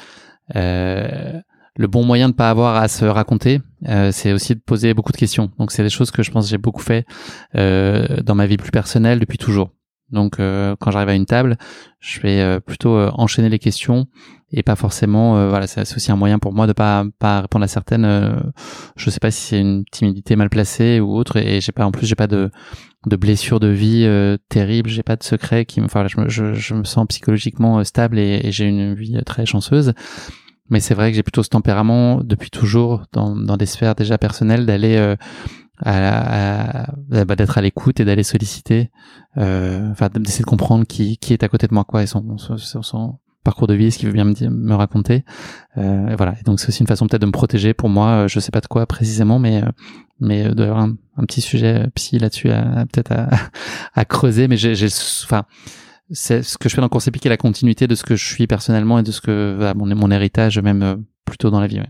euh, 0.56 1.40
le 1.76 1.86
bon 1.86 2.04
moyen 2.04 2.28
de 2.28 2.34
pas 2.34 2.50
avoir 2.50 2.76
à 2.76 2.88
se 2.88 3.04
raconter, 3.04 3.60
euh, 3.88 4.10
c'est 4.12 4.32
aussi 4.32 4.54
de 4.54 4.60
poser 4.60 4.94
beaucoup 4.94 5.12
de 5.12 5.16
questions. 5.16 5.50
Donc 5.58 5.72
c'est 5.72 5.82
des 5.82 5.90
choses 5.90 6.10
que 6.10 6.22
je 6.22 6.30
pense 6.30 6.44
que 6.44 6.50
j'ai 6.50 6.58
beaucoup 6.58 6.82
fait 6.82 7.06
euh, 7.54 8.20
dans 8.22 8.34
ma 8.34 8.46
vie 8.46 8.56
plus 8.56 8.70
personnelle 8.70 9.18
depuis 9.18 9.38
toujours. 9.38 9.70
Donc 10.10 10.38
euh, 10.38 10.76
quand 10.78 10.90
j'arrive 10.90 11.08
à 11.08 11.14
une 11.14 11.24
table, 11.24 11.56
je 11.98 12.20
vais 12.20 12.60
plutôt 12.60 12.98
enchaîner 13.14 13.48
les 13.48 13.58
questions 13.58 14.06
et 14.50 14.62
pas 14.62 14.76
forcément. 14.76 15.48
voilà, 15.48 15.66
c'est 15.66 15.80
aussi 15.80 16.12
un 16.12 16.16
moyen 16.16 16.38
pour 16.38 16.52
moi 16.52 16.66
de 16.66 16.74
pas 16.74 17.06
pas 17.18 17.40
répondre 17.40 17.64
à 17.64 17.68
certaines. 17.68 18.52
je 18.96 19.08
sais 19.08 19.20
pas 19.20 19.30
si 19.30 19.40
c'est 19.40 19.60
une 19.60 19.84
timidité 19.90 20.36
mal 20.36 20.50
placée 20.50 21.00
ou 21.00 21.14
autre. 21.14 21.38
Et 21.38 21.62
j'ai 21.62 21.72
pas 21.72 21.86
en 21.86 21.92
plus 21.92 22.06
j'ai 22.06 22.14
pas 22.14 22.26
de 22.26 22.50
de 23.06 23.16
blessures 23.16 23.60
de 23.60 23.68
vie 23.68 24.06
terribles. 24.50 24.90
J'ai 24.90 25.02
pas 25.02 25.16
de 25.16 25.22
secret 25.22 25.64
qui 25.64 25.80
me. 25.80 25.86
Enfin, 25.86 26.06
je 26.08 26.20
me, 26.20 26.28
je, 26.28 26.52
je 26.52 26.74
me 26.74 26.84
sens 26.84 27.06
psychologiquement 27.08 27.82
stable 27.82 28.18
et, 28.18 28.42
et 28.44 28.52
j'ai 28.52 28.66
une 28.66 28.94
vie 28.94 29.18
très 29.24 29.46
chanceuse. 29.46 29.94
Mais 30.72 30.80
c'est 30.80 30.94
vrai 30.94 31.10
que 31.10 31.16
j'ai 31.16 31.22
plutôt 31.22 31.42
ce 31.42 31.50
tempérament 31.50 32.22
depuis 32.24 32.48
toujours 32.48 33.02
dans, 33.12 33.36
dans 33.36 33.58
des 33.58 33.66
sphères 33.66 33.94
déjà 33.94 34.16
personnelles 34.16 34.64
d'aller 34.64 34.96
euh, 34.96 35.16
à, 35.84 36.86
bah, 37.08 37.36
d'être 37.36 37.58
à 37.58 37.60
l'écoute 37.60 38.00
et 38.00 38.06
d'aller 38.06 38.22
solliciter, 38.22 38.90
euh, 39.36 39.90
enfin 39.90 40.08
d'essayer 40.14 40.44
de 40.44 40.48
comprendre 40.48 40.86
qui, 40.86 41.18
qui 41.18 41.34
est 41.34 41.42
à 41.42 41.48
côté 41.48 41.66
de 41.66 41.74
moi 41.74 41.84
quoi 41.84 42.02
et 42.02 42.06
son, 42.06 42.38
son, 42.38 42.56
son 42.56 43.18
parcours 43.44 43.66
de 43.66 43.74
vie, 43.74 43.92
ce 43.92 43.98
qu'il 43.98 44.08
veut 44.08 44.14
bien 44.14 44.24
me, 44.24 44.48
me 44.48 44.74
raconter. 44.74 45.26
Euh, 45.76 46.08
et 46.08 46.16
voilà. 46.16 46.36
Et 46.40 46.42
donc 46.42 46.58
c'est 46.58 46.68
aussi 46.68 46.80
une 46.80 46.86
façon 46.86 47.06
peut-être 47.06 47.20
de 47.20 47.26
me 47.26 47.32
protéger. 47.32 47.74
Pour 47.74 47.90
moi, 47.90 48.26
je 48.26 48.40
sais 48.40 48.50
pas 48.50 48.60
de 48.60 48.66
quoi 48.66 48.86
précisément, 48.86 49.38
mais 49.38 49.62
mais 50.20 50.48
d'avoir 50.54 50.78
un, 50.78 50.94
un, 51.18 51.24
petit 51.24 51.42
sujet 51.42 51.86
psy 51.96 52.18
là-dessus 52.18 52.50
à, 52.50 52.86
peut-être 52.90 53.12
à, 53.12 53.28
à, 53.94 54.06
creuser. 54.06 54.48
Mais 54.48 54.56
j'ai, 54.56 54.86
enfin 55.24 55.42
c'est 56.12 56.42
ce 56.42 56.58
que 56.58 56.68
je 56.68 56.74
fais 56.74 56.80
dans 56.80 56.88
Course 56.88 57.08
épique 57.08 57.26
et 57.26 57.28
la 57.28 57.36
continuité 57.36 57.86
de 57.86 57.94
ce 57.94 58.04
que 58.04 58.16
je 58.16 58.24
suis 58.24 58.46
personnellement 58.46 58.98
et 58.98 59.02
de 59.02 59.12
ce 59.12 59.20
que 59.20 59.72
mon, 59.74 59.86
mon 59.94 60.10
héritage 60.10 60.58
même 60.58 60.82
euh, 60.82 60.96
plutôt 61.24 61.50
dans 61.50 61.60
la 61.60 61.66
vie. 61.66 61.80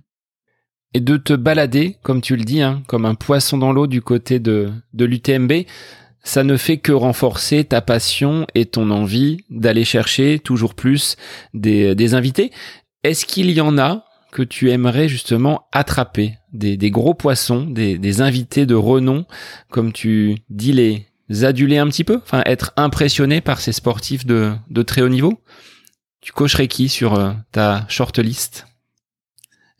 Et 0.94 1.00
de 1.00 1.16
te 1.16 1.32
balader, 1.32 1.96
comme 2.02 2.20
tu 2.20 2.36
le 2.36 2.44
dis, 2.44 2.62
hein, 2.62 2.82
comme 2.86 3.06
un 3.06 3.14
poisson 3.14 3.58
dans 3.58 3.72
l'eau 3.72 3.86
du 3.86 4.02
côté 4.02 4.38
de, 4.38 4.70
de 4.92 5.04
l'UTMB, 5.04 5.52
ça 6.22 6.44
ne 6.44 6.56
fait 6.56 6.78
que 6.78 6.92
renforcer 6.92 7.64
ta 7.64 7.80
passion 7.80 8.46
et 8.54 8.66
ton 8.66 8.90
envie 8.90 9.38
d'aller 9.50 9.84
chercher 9.84 10.38
toujours 10.38 10.74
plus 10.74 11.16
des, 11.54 11.94
des 11.94 12.14
invités. 12.14 12.52
Est-ce 13.02 13.26
qu'il 13.26 13.50
y 13.50 13.60
en 13.60 13.78
a 13.78 14.04
que 14.30 14.42
tu 14.42 14.70
aimerais 14.70 15.08
justement 15.08 15.66
attraper? 15.72 16.34
Des, 16.52 16.76
des 16.76 16.90
gros 16.90 17.14
poissons, 17.14 17.64
des, 17.64 17.98
des 17.98 18.20
invités 18.20 18.66
de 18.66 18.74
renom, 18.74 19.24
comme 19.70 19.92
tu 19.92 20.36
dis 20.50 20.72
les, 20.72 21.06
aduler 21.42 21.78
un 21.78 21.86
petit 21.88 22.04
peu, 22.04 22.20
enfin 22.22 22.42
être 22.46 22.72
impressionné 22.76 23.40
par 23.40 23.60
ces 23.60 23.72
sportifs 23.72 24.26
de, 24.26 24.52
de 24.70 24.82
très 24.82 25.02
haut 25.02 25.08
niveau 25.08 25.40
Tu 26.20 26.32
cocherais 26.32 26.68
qui 26.68 26.88
sur 26.88 27.14
euh, 27.14 27.32
ta 27.50 27.84
shortlist? 27.88 28.66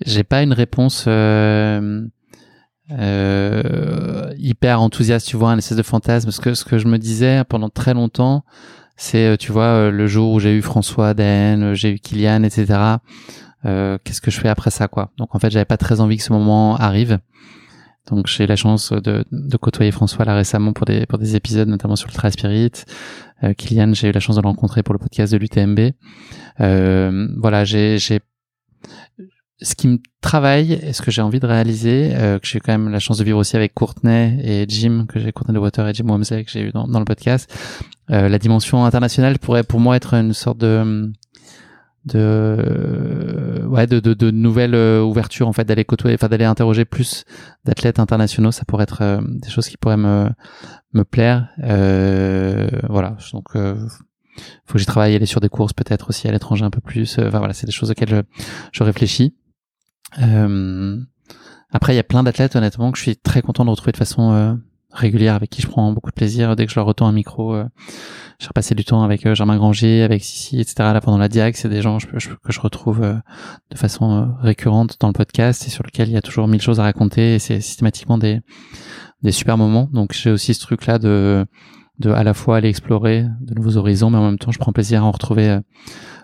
J'ai 0.05 0.25
pas 0.25 0.43
une 0.43 0.53
réponse 0.53 1.05
euh, 1.07 2.05
euh, 2.91 4.33
hyper 4.37 4.81
enthousiaste, 4.81 5.29
tu 5.29 5.37
vois, 5.37 5.51
un 5.53 5.59
espèce 5.59 5.79
de 5.79 5.83
fantasme. 5.83 6.27
Parce 6.27 6.41
que 6.41 6.55
ce 6.55 6.65
que 6.65 6.79
je 6.79 6.89
me 6.89 6.99
disais 6.99 7.45
pendant 7.49 7.69
très 7.69 7.95
longtemps, 7.95 8.45
c'est, 8.97 9.37
tu 9.39 9.53
vois, 9.53 9.91
le 9.91 10.07
jour 10.09 10.33
où 10.33 10.41
j'ai 10.41 10.57
eu 10.57 10.63
François 10.63 11.15
Den, 11.15 11.75
j'ai 11.75 11.91
eu 11.91 11.99
Kylian, 12.01 12.43
etc. 12.43 12.97
Qu'est-ce 13.63 14.21
que 14.21 14.33
je 14.33 14.41
fais 14.41 14.49
après 14.49 14.71
ça, 14.71 14.89
quoi? 14.89 15.13
Donc 15.19 15.37
en 15.37 15.39
fait, 15.39 15.51
j'avais 15.51 15.65
pas 15.65 15.77
très 15.77 16.01
envie 16.01 16.17
que 16.17 16.25
ce 16.25 16.33
moment 16.33 16.77
arrive. 16.77 17.21
Donc 18.11 18.27
j'ai 18.27 18.47
la 18.47 18.57
chance 18.57 18.93
de, 18.93 19.25
de, 19.31 19.57
côtoyer 19.57 19.93
François 19.93 20.25
là 20.25 20.35
récemment 20.35 20.73
pour 20.73 20.87
des 20.87 21.07
pour 21.07 21.19
des 21.19 21.37
épisodes 21.37 21.69
notamment 21.69 21.97
sur 21.97 22.09
le 22.09 22.15
Tra 22.15 22.31
Spirit. 22.31 22.73
Euh, 23.45 23.55
Kylian, 23.55 23.95
j'ai 23.95 24.09
eu 24.09 24.13
la 24.13 24.21
chance 24.21 24.37
de 24.37 24.43
le 24.43 24.49
rencontrer 24.49 24.83
pour 24.83 24.93
le 24.93 24.99
podcast 24.99 25.33
de 25.33 25.39
l'UTMB. 25.39 25.93
Euh, 26.61 27.29
voilà, 27.39 27.65
j'ai 27.65 27.99
j'ai 27.99 28.21
ce 29.63 29.75
qui 29.75 29.89
me 29.89 29.99
travaille 30.21 30.73
et 30.73 30.93
ce 30.93 31.03
que 31.03 31.11
j'ai 31.11 31.23
envie 31.23 31.41
de 31.41 31.47
réaliser, 31.47 32.13
euh, 32.15 32.39
que 32.39 32.47
j'ai 32.47 32.61
quand 32.61 32.73
même 32.73 32.89
la 32.89 32.99
chance 32.99 33.19
de 33.19 33.25
vivre 33.25 33.39
aussi 33.39 33.57
avec 33.57 33.75
Courtenay 33.75 34.39
et 34.43 34.67
Jim, 34.69 35.07
que 35.09 35.21
j'ai 35.21 35.33
Courtenay 35.33 35.55
de 35.55 35.63
Water 35.63 35.87
et 35.89 35.95
Jim 35.95 36.09
Wamsley 36.09 36.45
que 36.45 36.51
j'ai 36.51 36.63
eu 36.63 36.73
dans, 36.73 36.87
dans 36.89 36.99
le 36.99 37.05
podcast. 37.05 37.53
Euh, 38.11 38.29
la 38.29 38.39
dimension 38.39 38.85
internationale 38.85 39.39
pourrait 39.39 39.63
pour 39.63 39.81
moi 39.81 39.97
être 39.97 40.15
une 40.15 40.33
sorte 40.33 40.59
de 40.59 41.13
de 42.05 43.65
ouais 43.69 43.87
de, 43.87 44.01
de, 44.01 44.15
de 44.15 44.31
nouvelles 44.31 44.75
euh, 44.75 45.03
ouvertures 45.03 45.47
en 45.47 45.53
fait 45.53 45.65
d'aller 45.65 45.85
côtoyer 45.85 46.17
enfin 46.17 46.29
d'aller 46.29 46.45
interroger 46.45 46.85
plus 46.85 47.25
d'athlètes 47.65 47.99
internationaux. 47.99 48.51
Ça 48.51 48.65
pourrait 48.65 48.85
être 48.85 49.03
euh, 49.03 49.21
des 49.25 49.49
choses 49.49 49.69
qui 49.69 49.77
pourraient 49.77 49.97
me 49.97 50.29
me 50.93 51.05
plaire. 51.05 51.49
Euh, 51.63 52.69
voilà. 52.89 53.17
Donc 53.33 53.55
euh, 53.55 53.77
faut 54.65 54.75
que 54.75 54.79
j'y 54.79 54.87
travaille 54.87 55.15
aller 55.15 55.27
sur 55.27 55.41
des 55.41 55.49
courses 55.49 55.73
peut-être 55.73 56.09
aussi 56.11 56.27
à 56.29 56.33
l'étranger 56.33 56.65
un 56.65 56.71
peu 56.71 56.81
plus. 56.81 57.19
Enfin 57.19 57.39
voilà 57.39 57.53
c'est 57.53 57.67
des 57.67 57.73
choses 57.73 57.91
auxquelles 57.91 58.11
je, 58.11 58.23
je 58.73 58.83
réfléchis. 58.83 59.37
Après 61.75 61.95
il 61.95 61.97
y 61.97 62.01
a 62.01 62.05
plein 62.05 62.23
d'athlètes 62.23 62.57
honnêtement 62.57 62.93
que 62.93 62.99
je 62.99 63.03
suis 63.03 63.17
très 63.17 63.43
content 63.43 63.65
de 63.65 63.71
retrouver 63.71 63.93
de 63.93 63.97
façon 63.97 64.59
régulières 64.93 65.35
avec 65.35 65.51
qui 65.51 65.63
je 65.63 65.67
prends 65.67 65.93
beaucoup 65.93 66.11
de 66.11 66.15
plaisir 66.15 66.57
dès 66.57 66.67
que 66.67 66.73
je 66.73 66.77
leur 66.77 66.87
retourne 66.87 67.11
un 67.11 67.15
micro. 67.15 67.55
Euh, 67.55 67.65
j'ai 68.39 68.49
repassé 68.49 68.75
du 68.75 68.85
temps 68.85 69.03
avec 69.03 69.33
Germain 69.35 69.57
Granger, 69.57 70.03
avec 70.03 70.23
Sissi, 70.23 70.61
etc. 70.61 70.75
Là 70.79 71.01
pendant 71.01 71.19
la 71.19 71.29
Diag, 71.29 71.55
c'est 71.55 71.69
des 71.69 71.83
gens 71.83 71.99
que 71.99 72.19
je 72.19 72.61
retrouve 72.61 73.01
de 73.01 73.79
façon 73.79 74.35
récurrente 74.41 74.97
dans 75.01 75.09
le 75.09 75.13
podcast 75.13 75.67
et 75.67 75.71
sur 75.71 75.85
lequel 75.85 76.09
il 76.09 76.15
y 76.15 76.17
a 76.17 76.23
toujours 76.23 76.49
mille 76.49 76.61
choses 76.61 76.81
à 76.81 76.83
raconter 76.83 77.37
et 77.37 77.39
c'est 77.39 77.61
systématiquement 77.61 78.19
des 78.19 78.41
des 79.23 79.33
super 79.33 79.57
moments. 79.57 79.89
Donc 79.93 80.13
j'ai 80.13 80.31
aussi 80.31 80.55
ce 80.55 80.61
truc 80.61 80.87
là 80.87 80.99
de 80.99 81.47
de 81.99 82.11
à 82.11 82.25
la 82.25 82.35
fois 82.35 82.57
aller 82.57 82.69
explorer 82.69 83.27
de 83.41 83.55
nouveaux 83.55 83.77
horizons, 83.77 84.11
mais 84.11 84.19
en 84.19 84.27
même 84.27 84.39
temps, 84.39 84.51
je 84.51 84.59
prends 84.59 84.73
plaisir 84.73 85.03
à 85.03 85.07
en 85.07 85.11
retrouver 85.11 85.49
euh, 85.49 85.61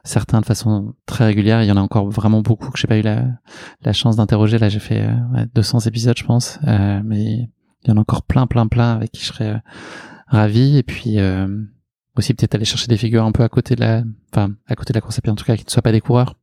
certains 0.05 0.41
de 0.41 0.47
façon 0.47 0.95
très 1.07 1.27
régulière. 1.27 1.63
Il 1.63 1.69
y 1.69 1.73
en 1.73 1.77
a 1.77 1.81
encore 1.81 2.09
vraiment 2.11 2.41
beaucoup 2.41 2.71
que 2.71 2.79
j'ai 2.79 2.89
pas 2.89 2.99
eu 2.99 3.03
la, 3.03 3.27
la 3.83 3.93
chance 3.93 4.17
d'interroger. 4.17 4.59
Là, 4.59 4.69
j'ai 4.69 4.81
fait 4.81 5.09
200 5.55 5.79
euh, 5.79 5.89
épisodes, 5.89 6.17
je 6.17 6.25
pense, 6.25 6.59
euh, 6.67 7.01
mais 7.05 7.49
il 7.89 7.91
y 7.91 7.95
en 7.95 7.97
a 7.97 8.01
encore 8.01 8.23
plein, 8.23 8.47
plein, 8.47 8.67
plein 8.67 8.93
avec 8.93 9.13
qui 9.13 9.23
je 9.23 9.27
serais 9.27 9.63
ravi. 10.27 10.77
Et 10.77 10.83
puis 10.83 11.19
aussi 12.17 12.35
peut-être 12.35 12.55
aller 12.55 12.65
chercher 12.65 12.89
des 12.89 12.97
figures 12.97 13.25
un 13.25 13.33
peu 13.33 13.43
à 13.43 13.49
côté 13.49 13.75
de 13.75 13.81
la, 13.81 14.03
enfin 14.33 14.53
à 14.67 14.75
côté 14.77 14.93
de 14.93 14.99
la 14.99 15.01
course 15.01 15.19
à 15.19 15.23
pied 15.23 15.33
en 15.33 15.37
tout 15.37 15.45
cas, 15.45 15.57
qui 15.57 15.65
ne 15.65 15.71
soient 15.71 15.83
pas 15.83 15.93
des 15.93 16.01
coureurs. 16.01 16.35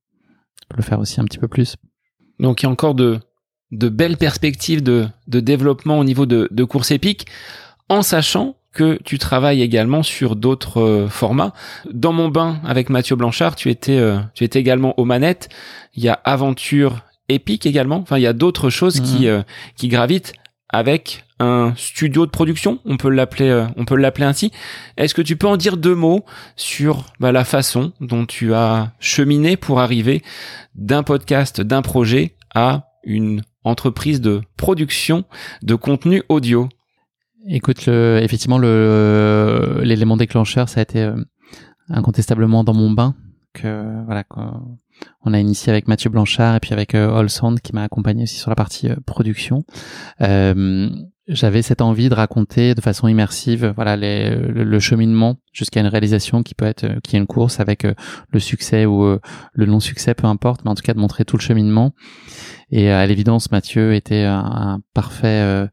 le 0.76 0.82
faire 0.82 1.00
aussi 1.00 1.22
un 1.22 1.26
petit 1.26 1.38
peu 1.38 1.48
plus. 1.48 1.76
Donc 2.40 2.62
il 2.62 2.66
y 2.66 2.68
a 2.68 2.72
encore 2.72 2.96
de 2.96 3.20
de 3.72 3.90
belles 3.90 4.18
perspectives 4.18 4.84
de, 4.84 5.08
de 5.28 5.40
développement 5.40 6.00
au 6.00 6.04
niveau 6.04 6.26
de, 6.26 6.48
de 6.52 6.64
course 6.64 6.92
épique, 6.92 7.26
en 7.90 8.02
sachant 8.02 8.56
que 8.74 9.00
tu 9.04 9.18
travailles 9.18 9.62
également 9.62 10.04
sur 10.04 10.36
d'autres 10.36 10.82
euh, 10.82 11.08
formats. 11.08 11.54
Dans 11.92 12.12
mon 12.12 12.30
bain 12.30 12.60
avec 12.66 12.90
Mathieu 12.90 13.16
Blanchard, 13.16 13.56
tu 13.56 13.70
étais 13.70 13.98
euh, 13.98 14.20
tu 14.34 14.44
étais 14.44 14.60
également 14.60 14.98
aux 15.00 15.06
manettes. 15.06 15.50
Il 15.96 16.04
y 16.04 16.10
a 16.10 16.14
aventure 16.26 17.02
épique 17.30 17.66
également. 17.66 17.98
Enfin, 17.98 18.18
il 18.18 18.22
y 18.22 18.28
a 18.28 18.34
d'autres 18.34 18.70
choses 18.70 19.00
qui 19.00 19.28
euh, 19.28 19.44
qui 19.78 19.88
gravitent 19.88 20.34
avec 20.76 21.24
un 21.40 21.74
studio 21.76 22.26
de 22.26 22.32
production, 22.32 22.80
on 22.86 22.98
peut 22.98 23.10
l'appeler 23.10 23.66
on 23.78 23.86
peut 23.86 23.96
l'appeler 23.96 24.26
ainsi. 24.26 24.52
Est-ce 24.98 25.14
que 25.14 25.22
tu 25.22 25.36
peux 25.36 25.48
en 25.48 25.58
dire 25.58 25.78
deux 25.78 25.96
mots 25.96 26.26
sur 26.56 27.06
bah, 27.20 27.32
la 27.32 27.44
façon 27.44 27.94
dont 28.02 28.26
tu 28.26 28.54
as 28.54 28.92
cheminé 29.00 29.58
pour 29.58 29.80
arriver 29.80 30.22
d'un 30.76 31.04
podcast, 31.04 31.62
d'un 31.62 31.82
projet 31.82 32.36
à 32.54 32.88
une 33.04 33.42
entreprise 33.64 34.22
de 34.22 34.42
production 34.58 35.26
de 35.62 35.76
contenu 35.76 36.24
audio? 36.30 36.70
Écoute, 37.48 37.88
effectivement, 37.88 38.58
le 38.58 39.82
l'élément 39.84 40.18
déclencheur, 40.18 40.68
ça 40.68 40.80
a 40.80 40.84
été 40.84 41.04
euh, 41.04 41.16
incontestablement 41.90 42.64
dans 42.64 42.74
mon 42.74 42.92
bain 42.92 43.16
que 43.56 44.04
voilà 44.06 44.24
on 45.24 45.34
a 45.34 45.40
initié 45.40 45.72
avec 45.72 45.88
Mathieu 45.88 46.10
Blanchard 46.10 46.56
et 46.56 46.60
puis 46.60 46.74
avec 46.74 46.96
euh, 46.96 47.14
All 47.14 47.30
Sound 47.30 47.60
qui 47.60 47.74
m'a 47.74 47.84
accompagné 47.84 48.24
aussi 48.24 48.36
sur 48.36 48.50
la 48.50 48.56
partie 48.56 48.90
euh, 48.90 48.96
production. 49.06 49.64
Euh, 50.22 50.90
j'avais 51.28 51.62
cette 51.62 51.82
envie 51.82 52.10
de 52.10 52.14
raconter 52.14 52.76
de 52.76 52.82
façon 52.82 53.08
immersive 53.08 53.74
voilà 53.76 53.96
le, 53.98 54.80
cheminement 54.80 55.38
jusqu'à 55.54 55.80
une 55.80 55.88
réalisation 55.88 56.44
qui 56.44 56.54
peut 56.54 56.66
être 56.66 57.00
qui 57.02 57.16
est 57.16 57.20
une 57.20 57.28
course 57.28 57.60
avec 57.60 57.88
le 58.30 58.40
succès 58.40 58.86
ou 58.86 59.18
le 59.54 59.66
non 59.66 59.80
succès 59.80 60.14
peu 60.14 60.28
importe 60.28 60.64
mais 60.64 60.72
en 60.72 60.76
tout 60.76 60.84
cas 60.84 60.94
de 60.94 61.00
montrer 61.00 61.26
tout 61.26 61.38
le 61.38 61.42
cheminement. 61.42 61.94
Et 62.72 62.90
à 62.90 63.06
l'évidence 63.06 63.52
Mathieu 63.52 63.94
était 63.94 64.24
un, 64.24 64.80
parfait 64.94 65.28
euh, 65.28 65.68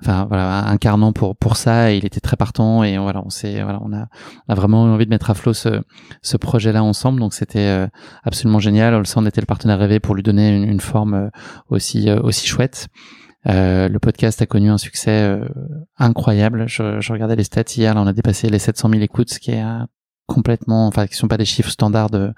enfin 0.00 0.26
voilà 0.26 0.68
incarnant 0.68 1.12
pour 1.12 1.36
pour 1.36 1.56
ça 1.56 1.92
et 1.92 1.96
il 1.96 2.06
était 2.06 2.20
très 2.20 2.36
partant 2.36 2.84
et 2.84 2.98
voilà 2.98 3.20
on 3.24 3.30
s'est 3.30 3.62
voilà 3.62 3.80
on 3.82 3.92
a 3.92 4.54
vraiment 4.54 4.84
envie 4.84 5.06
de 5.06 5.10
mettre 5.10 5.30
à 5.30 5.34
flot 5.34 5.54
ce 5.54 5.82
ce 6.22 6.36
projet 6.36 6.72
là 6.72 6.84
ensemble. 6.84 7.20
Donc 7.20 7.34
c'était 7.34 7.86
absolument 8.24 8.60
génial. 8.60 8.94
Olsand 8.94 9.26
était 9.26 9.40
le 9.40 9.46
partenaire 9.46 9.78
rêvé 9.78 10.00
pour 10.00 10.14
lui 10.14 10.22
donner 10.22 10.54
une, 10.56 10.64
une 10.64 10.80
forme 10.80 11.30
aussi 11.68 12.10
aussi 12.10 12.46
chouette 12.46 12.88
euh, 13.48 13.88
le 13.88 13.98
podcast 13.98 14.42
a 14.42 14.46
connu 14.46 14.70
un 14.70 14.78
succès 14.78 15.22
euh, 15.22 15.46
incroyable. 15.98 16.68
Je, 16.68 17.00
je, 17.00 17.12
regardais 17.12 17.36
les 17.36 17.44
stats 17.44 17.62
hier, 17.76 17.94
là, 17.94 18.02
on 18.02 18.06
a 18.06 18.12
dépassé 18.12 18.48
les 18.48 18.58
700 18.58 18.90
000 18.90 19.02
écoutes, 19.02 19.30
ce 19.30 19.38
qui 19.38 19.52
est 19.52 19.62
euh, 19.62 19.84
complètement, 20.26 20.86
enfin, 20.86 21.06
qui 21.06 21.14
sont 21.14 21.28
pas 21.28 21.36
des 21.36 21.44
chiffres 21.44 21.70
standards 21.70 22.10
de, 22.10 22.32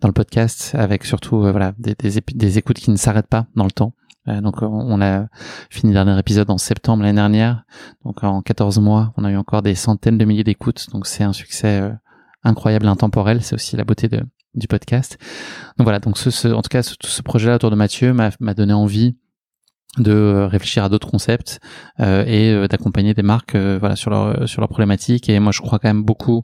dans 0.00 0.08
le 0.08 0.14
podcast, 0.14 0.74
avec 0.74 1.04
surtout 1.04 1.40
voilà 1.40 1.74
des, 1.78 1.94
des, 1.94 2.58
écoutes 2.58 2.78
qui 2.78 2.90
ne 2.90 2.96
s'arrêtent 2.96 3.26
pas 3.26 3.46
dans 3.54 3.64
le 3.64 3.70
temps. 3.70 3.92
donc 4.26 4.62
on 4.62 5.02
a 5.02 5.26
fini 5.68 5.92
le 5.92 6.02
dernier 6.02 6.18
épisode 6.18 6.50
en 6.50 6.56
septembre 6.56 7.02
l'année 7.02 7.16
dernière. 7.16 7.64
Donc 8.06 8.24
en 8.24 8.40
14 8.40 8.78
mois, 8.78 9.12
on 9.18 9.24
a 9.24 9.30
eu 9.30 9.36
encore 9.36 9.60
des 9.60 9.74
centaines 9.74 10.16
de 10.16 10.24
milliers 10.24 10.44
d'écoutes. 10.44 10.88
Donc 10.92 11.06
c'est 11.06 11.22
un 11.22 11.34
succès 11.34 11.82
incroyable, 12.44 12.88
intemporel. 12.88 13.42
C'est 13.42 13.54
aussi 13.54 13.76
la 13.76 13.84
beauté 13.84 14.08
de, 14.08 14.22
du 14.54 14.66
podcast. 14.66 15.18
Donc 15.76 15.84
voilà, 15.84 15.98
donc 15.98 16.16
ce, 16.16 16.30
ce 16.30 16.48
en 16.48 16.62
tout 16.62 16.70
cas, 16.70 16.82
ce, 16.82 16.94
ce 16.98 17.20
projet-là 17.20 17.56
autour 17.56 17.70
de 17.70 17.76
Mathieu 17.76 18.14
m'a 18.14 18.54
donné 18.54 18.72
envie 18.72 19.18
de 19.98 20.12
euh, 20.12 20.46
réfléchir 20.46 20.84
à 20.84 20.88
d'autres 20.88 21.08
concepts 21.08 21.60
euh, 22.00 22.24
et 22.26 22.50
euh, 22.50 22.66
d'accompagner 22.66 23.14
des 23.14 23.22
marques 23.22 23.56
voilà 23.56 23.96
sur 23.96 24.10
leur 24.10 24.48
sur 24.48 24.60
leur 24.60 24.68
problématique. 24.68 25.28
Et 25.28 25.38
moi 25.38 25.52
je 25.52 25.60
crois 25.60 25.78
quand 25.78 25.88
même 25.88 26.02
beaucoup 26.02 26.42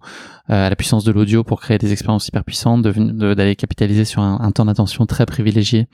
à 0.49 0.69
la 0.69 0.75
puissance 0.75 1.05
de 1.05 1.13
l'audio 1.13 1.45
pour 1.45 1.61
créer 1.61 1.79
des 1.79 1.93
expériences 1.93 2.27
hyper 2.27 2.45
puissantes 2.45 2.83
d'aller 2.83 3.55
capitaliser 3.55 4.05
sur 4.05 4.21
un, 4.21 4.51
temps 4.51 4.65
d'attention 4.65 5.07
très 5.07 5.25
privilégié 5.25 5.89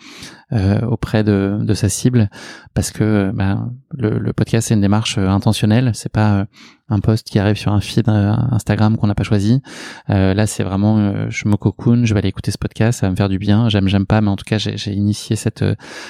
auprès 0.89 1.25
de, 1.25 1.59
de 1.61 1.75
sa 1.75 1.91
cible. 1.91 2.31
Parce 2.73 2.91
que 2.91 3.31
ben, 3.35 3.71
le, 3.91 4.19
le, 4.19 4.33
podcast 4.33 4.69
c'est 4.69 4.75
une 4.75 4.81
démarche 4.81 5.19
intentionnelle. 5.19 5.91
C'est 5.93 6.13
pas 6.13 6.47
un 6.89 7.01
post 7.01 7.29
qui 7.29 7.39
arrive 7.39 7.57
sur 7.57 7.73
un 7.73 7.83
feed 7.83 8.09
Instagram 8.09 8.97
qu'on 8.97 9.09
n'a 9.09 9.15
pas 9.15 9.25
choisi. 9.25 9.61
Là 10.09 10.47
c'est 10.47 10.63
vraiment 10.63 11.29
je 11.29 11.49
me 11.49 11.57
cocoon 11.57 12.07
je 12.07 12.15
vais 12.15 12.21
aller 12.21 12.29
écouter 12.29 12.51
ce 12.51 12.59
podcast 12.59 13.01
ça 13.01 13.09
va 13.09 13.11
me 13.11 13.17
faire 13.17 13.29
du 13.29 13.39
bien. 13.39 13.69
J'aime 13.69 13.89
j'aime 13.89 14.07
pas 14.07 14.23
mais 14.23 14.31
en 14.31 14.37
tout 14.37 14.47
cas 14.47 14.57
j'ai 14.57 14.93
initié 14.93 15.37
cette 15.37 15.65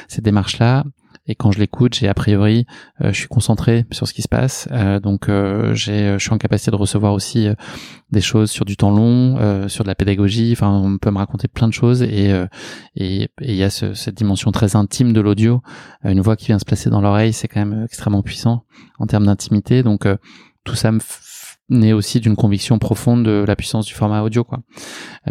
cette 0.07 0.25
démarche 0.25 0.61
là 0.61 0.85
et 1.29 1.35
quand 1.35 1.51
je 1.51 1.59
l'écoute, 1.59 1.95
j'ai 1.95 2.09
a 2.09 2.15
priori, 2.15 2.67
euh, 3.03 3.13
je 3.13 3.19
suis 3.19 3.29
concentré 3.29 3.85
sur 3.91 4.07
ce 4.07 4.15
qui 4.15 4.23
se 4.23 4.29
passe, 4.29 4.69
euh, 4.71 5.01
donc 5.01 5.29
euh, 5.29 5.75
j'ai, 5.75 6.15
je 6.15 6.19
suis 6.19 6.33
en 6.33 6.39
capacité 6.39 6.71
de 6.71 6.77
recevoir 6.77 7.13
aussi 7.13 7.49
des 8.11 8.21
choses 8.21 8.51
sur 8.51 8.65
du 8.65 8.77
temps 8.77 8.93
long, 8.93 9.69
sur 9.69 9.85
de 9.85 9.89
la 9.89 9.95
pédagogie. 9.95 10.53
Enfin, 10.53 10.71
on 10.71 10.99
peut 10.99 11.11
me 11.11 11.19
raconter 11.19 11.49
plein 11.49 11.69
de 11.69 11.73
choses 11.73 12.03
et 12.03 12.33
et 12.95 13.29
il 13.41 13.55
y 13.55 13.63
a 13.63 13.71
ce, 13.71 13.95
cette 13.95 14.15
dimension 14.15 14.53
très 14.53 14.77
intime 14.77 15.13
de 15.13 15.21
l'audio. 15.21 15.63
une 16.05 16.21
voix 16.21 16.37
qui 16.37 16.47
vient 16.47 16.59
se 16.59 16.65
placer 16.65 16.91
dans 16.91 17.01
l'oreille, 17.01 17.33
c'est 17.33 17.49
quand 17.49 17.65
même 17.65 17.85
extrêmement 17.85 18.23
puissant 18.23 18.65
en 18.99 19.07
termes 19.07 19.27
d'intimité. 19.27 19.83
Donc 19.83 20.07
tout 20.65 20.77
ça 20.77 20.93
me 20.93 21.01
naît 21.69 21.93
aussi 21.93 22.21
d'une 22.21 22.37
conviction 22.37 22.79
profonde 22.79 23.25
de 23.25 23.45
la 23.47 23.57
puissance 23.57 23.87
du 23.87 23.95
format 23.95 24.23
audio 24.23 24.45
quoi. 24.45 24.61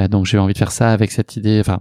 donc 0.10 0.26
j'ai 0.26 0.38
envie 0.38 0.52
de 0.52 0.58
faire 0.58 0.72
ça 0.74 0.91
avec 0.91 1.14
cette 1.14 1.38
idée 1.38 1.62
enfin 1.62 1.80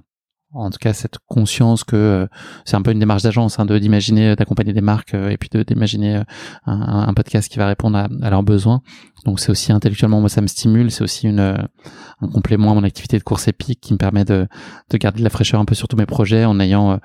en 0.54 0.70
tout 0.70 0.78
cas 0.78 0.92
cette 0.92 1.18
conscience 1.28 1.84
que 1.84 1.96
euh, 1.96 2.26
c'est 2.64 2.76
un 2.76 2.82
peu 2.82 2.92
une 2.92 2.98
démarche 2.98 3.22
d'agence 3.22 3.58
hein, 3.58 3.66
de 3.66 3.78
d'imaginer 3.78 4.30
euh, 4.30 4.36
d'accompagner 4.36 4.72
des 4.72 4.80
marques 4.80 5.14
euh, 5.14 5.30
et 5.30 5.36
puis 5.36 5.50
d'imaginer 5.66 6.22
un, 6.66 7.12
podcast 7.14 7.50
qui 7.50 7.58
va 7.58 7.66
répondre 7.66 7.96
à, 7.96 8.08
à 8.22 8.30
leurs 8.30 8.42
besoins. 8.42 8.82
Donc 9.24 9.40
c'est 9.40 9.50
aussi 9.50 9.72
intellectuellement 9.72 10.20
moi 10.20 10.28
ça 10.28 10.40
me 10.40 10.46
stimule. 10.46 10.90
C'est 10.90 11.02
aussi 11.02 11.26
une 11.26 11.40
un 11.40 12.28
complément 12.28 12.72
à 12.72 12.74
mon 12.74 12.84
activité 12.84 13.18
de 13.18 13.22
course 13.22 13.48
épique 13.48 13.80
qui 13.80 13.92
me 13.92 13.98
permet 13.98 14.24
de 14.24 14.46
de 14.90 14.96
garder 14.96 15.18
de 15.18 15.24
la 15.24 15.30
fraîcheur 15.30 15.60
un 15.60 15.64
peu 15.64 15.74
sur 15.74 15.88
tous 15.88 15.96
mes 15.96 16.06
projets 16.06 16.44
en 16.44 16.58
ayant 16.60 16.98